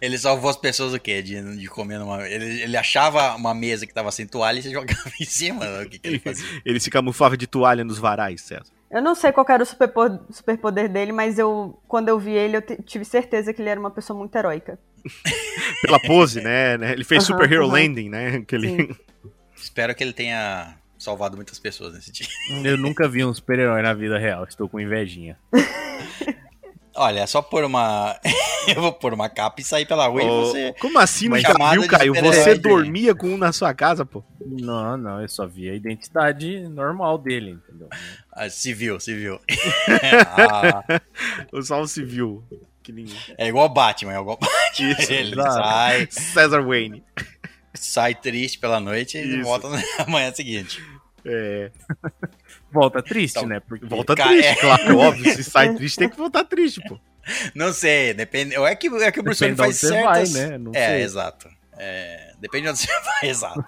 Ele 0.00 0.18
salvou 0.18 0.50
as 0.50 0.56
pessoas 0.56 0.92
o 0.94 1.00
quê? 1.00 1.22
De, 1.22 1.56
de 1.56 1.66
comer 1.68 1.98
numa. 1.98 2.26
Ele, 2.28 2.62
ele 2.62 2.76
achava 2.76 3.34
uma 3.36 3.54
mesa 3.54 3.86
que 3.86 3.94
tava 3.94 4.10
sem 4.10 4.26
toalha 4.26 4.58
e 4.58 4.62
você 4.62 4.70
jogava 4.72 5.10
em 5.20 5.24
cima. 5.24 5.64
O 5.82 5.88
que, 5.88 5.98
que 5.98 6.08
ele 6.08 6.18
fazia? 6.18 6.46
ele 6.64 6.80
se 6.80 6.90
camuflava 6.90 7.36
de 7.36 7.46
toalha 7.46 7.84
nos 7.84 7.98
varais, 7.98 8.40
César. 8.42 8.72
Eu 8.90 9.02
não 9.02 9.14
sei 9.14 9.32
qual 9.32 9.46
era 9.48 9.62
o 9.62 9.66
superpo- 9.66 10.18
superpoder 10.30 10.88
dele, 10.88 11.12
mas 11.12 11.38
eu 11.38 11.78
quando 11.86 12.08
eu 12.08 12.18
vi 12.18 12.32
ele 12.32 12.56
eu 12.56 12.62
tive 12.62 13.04
certeza 13.04 13.52
que 13.52 13.60
ele 13.60 13.68
era 13.68 13.78
uma 13.78 13.90
pessoa 13.90 14.18
muito 14.18 14.34
heróica. 14.34 14.78
Pela 15.82 16.00
pose, 16.00 16.40
né? 16.40 16.78
né? 16.78 16.92
Ele 16.92 17.04
fez 17.04 17.22
Aham, 17.24 17.36
Super 17.38 17.52
Hero. 17.52 17.66
Landing, 17.66 18.08
né? 18.08 18.36
Aquele... 18.36 18.68
Sim. 18.68 18.96
Espero 19.56 19.94
que 19.94 20.02
ele 20.02 20.12
tenha 20.12 20.76
salvado 20.98 21.36
muitas 21.36 21.58
pessoas 21.58 21.94
nesse 21.94 22.10
dia. 22.12 22.26
Eu 22.64 22.76
nunca 22.76 23.08
vi 23.08 23.24
um 23.24 23.32
super-herói 23.32 23.82
na 23.82 23.92
vida 23.94 24.18
real, 24.18 24.44
estou 24.44 24.68
com 24.68 24.80
invejinha. 24.80 25.36
Olha, 26.98 27.20
é 27.20 27.26
só 27.26 27.40
pôr 27.40 27.64
uma. 27.64 28.18
eu 28.66 28.82
vou 28.82 28.92
pôr 28.92 29.14
uma 29.14 29.28
capa 29.28 29.60
e 29.60 29.64
sair 29.64 29.86
pela 29.86 30.06
rua 30.08 30.22
e 30.22 30.26
Ô, 30.26 30.44
você. 30.46 30.74
Como 30.80 30.98
assim 30.98 31.28
Uma 31.28 31.38
nunca 31.38 31.54
viu, 31.72 31.86
Caio? 31.86 32.14
Você 32.14 32.54
dormia 32.56 33.14
com 33.14 33.28
um 33.28 33.36
na 33.38 33.52
sua 33.52 33.72
casa, 33.72 34.04
pô? 34.04 34.24
Não, 34.44 34.96
não, 34.96 35.20
eu 35.22 35.28
só 35.28 35.46
vi 35.46 35.70
a 35.70 35.74
identidade 35.74 36.68
normal 36.68 37.16
dele, 37.18 37.52
entendeu? 37.52 37.88
Ah, 38.32 38.50
civil, 38.50 38.98
civil. 38.98 39.40
Ah, 40.36 40.82
O 41.52 41.62
Sol 41.62 41.86
Civil. 41.86 42.42
Que 42.82 42.92
nem... 42.92 43.06
é 43.36 43.48
igual 43.48 43.66
o 43.66 43.68
Batman, 43.68 44.14
é 44.14 44.20
igual 44.20 44.36
o 44.36 44.38
Batman. 44.38 44.92
Isso, 44.98 45.12
Ele 45.12 45.32
exato. 45.32 45.52
sai, 45.54 46.08
César 46.10 46.62
Wayne. 46.62 47.04
sai 47.74 48.14
triste 48.14 48.58
pela 48.58 48.80
noite 48.80 49.18
e 49.18 49.36
Isso. 49.36 49.42
volta 49.44 49.68
na 49.68 49.78
manhã 50.08 50.32
seguinte. 50.32 50.82
É, 51.24 51.70
Volta 52.70 53.02
triste, 53.02 53.36
Então, 53.38 53.48
né? 53.48 53.60
Porque 53.60 53.84
volta 53.86 54.14
triste, 54.14 54.46
é. 54.46 54.54
claro, 54.56 54.98
óbvio. 54.98 55.34
Se 55.34 55.42
sai 55.44 55.74
triste, 55.74 55.96
tem 55.98 56.08
que 56.08 56.16
voltar 56.16 56.44
triste, 56.44 56.80
pô. 56.88 56.98
Não 57.54 57.72
sei, 57.72 58.12
depende. 58.14 58.54
É 58.56 58.74
que, 58.74 58.88
é 58.88 59.10
que 59.12 59.20
o 59.20 59.22
Bruce 59.22 59.40
Wayne 59.40 59.56
faz 59.56 59.82
vai, 59.82 60.26
né? 60.28 60.58
Não 60.58 60.72
é, 60.74 60.88
sei. 60.88 61.02
exato. 61.02 61.48
É, 61.80 62.32
depende 62.40 62.64
de 62.64 62.70
onde 62.70 62.78
você 62.80 62.92
vai, 63.04 63.30
exato. 63.30 63.64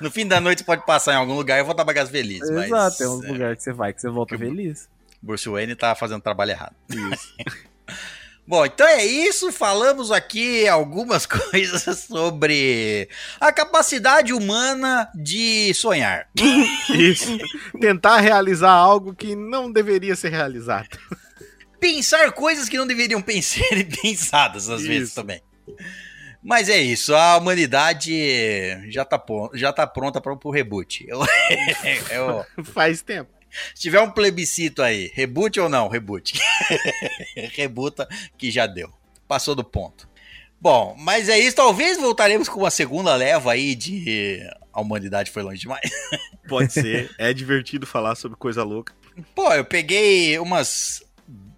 No 0.00 0.10
fim 0.10 0.26
da 0.26 0.40
noite 0.40 0.60
você 0.60 0.64
pode 0.64 0.84
passar 0.86 1.12
em 1.14 1.16
algum 1.16 1.34
lugar 1.34 1.58
e 1.58 1.62
voltar 1.62 1.84
pra 1.84 1.92
casa 1.94 2.10
feliz. 2.10 2.40
mas, 2.50 2.66
Exato, 2.66 3.02
é 3.02 3.08
um 3.08 3.24
é, 3.24 3.28
lugar 3.28 3.56
que 3.56 3.62
você 3.62 3.72
vai 3.72 3.92
que 3.92 4.00
você 4.00 4.08
volta 4.08 4.36
que- 4.36 4.44
feliz. 4.44 4.88
Bruce 5.20 5.48
Wayne 5.48 5.74
tá 5.74 5.94
fazendo 5.94 6.20
trabalho 6.22 6.52
errado. 6.52 6.74
Isso. 6.88 7.34
Bom, 8.48 8.64
então 8.64 8.86
é 8.88 9.04
isso. 9.04 9.52
Falamos 9.52 10.10
aqui 10.10 10.66
algumas 10.66 11.26
coisas 11.28 11.98
sobre 11.98 13.06
a 13.38 13.52
capacidade 13.52 14.32
humana 14.32 15.06
de 15.14 15.74
sonhar. 15.74 16.26
Isso. 16.88 17.36
Tentar 17.78 18.20
realizar 18.20 18.70
algo 18.70 19.14
que 19.14 19.36
não 19.36 19.70
deveria 19.70 20.16
ser 20.16 20.30
realizado. 20.30 20.88
Pensar 21.78 22.32
coisas 22.32 22.70
que 22.70 22.78
não 22.78 22.86
deveriam 22.86 23.20
pensar 23.20 23.70
e 23.76 23.84
pensadas 23.84 24.70
às 24.70 24.80
vezes 24.82 25.08
Isso. 25.08 25.14
também. 25.14 25.42
Mas 26.42 26.70
é 26.70 26.78
isso, 26.78 27.14
a 27.14 27.36
humanidade 27.36 28.90
já 28.90 29.04
tá, 29.04 29.22
já 29.52 29.72
tá 29.72 29.86
pronta 29.86 30.20
para 30.22 30.32
o 30.32 30.50
reboot. 30.50 31.04
Eu, 31.06 31.20
eu- 32.10 32.64
Faz 32.64 33.02
tempo. 33.02 33.30
Se 33.74 33.82
tiver 33.82 34.00
um 34.00 34.10
plebiscito 34.10 34.82
aí, 34.82 35.10
reboot 35.14 35.58
ou 35.60 35.68
não? 35.68 35.88
Reboot. 35.88 36.38
Rebuta 37.54 38.08
que 38.36 38.50
já 38.50 38.66
deu. 38.66 38.92
Passou 39.26 39.54
do 39.54 39.64
ponto. 39.64 40.08
Bom, 40.60 40.96
mas 40.98 41.28
é 41.28 41.38
isso. 41.38 41.56
Talvez 41.56 41.98
voltaremos 41.98 42.48
com 42.48 42.60
uma 42.60 42.70
segunda 42.70 43.14
leva 43.14 43.52
aí 43.52 43.74
de. 43.74 44.40
A 44.72 44.80
humanidade 44.80 45.30
foi 45.30 45.42
longe 45.42 45.60
demais. 45.60 45.90
Pode 46.48 46.72
ser. 46.72 47.10
É 47.18 47.32
divertido 47.32 47.86
falar 47.86 48.14
sobre 48.14 48.36
coisa 48.36 48.64
louca. 48.64 48.94
Pô, 49.34 49.52
eu 49.52 49.64
peguei 49.64 50.38
umas 50.38 51.02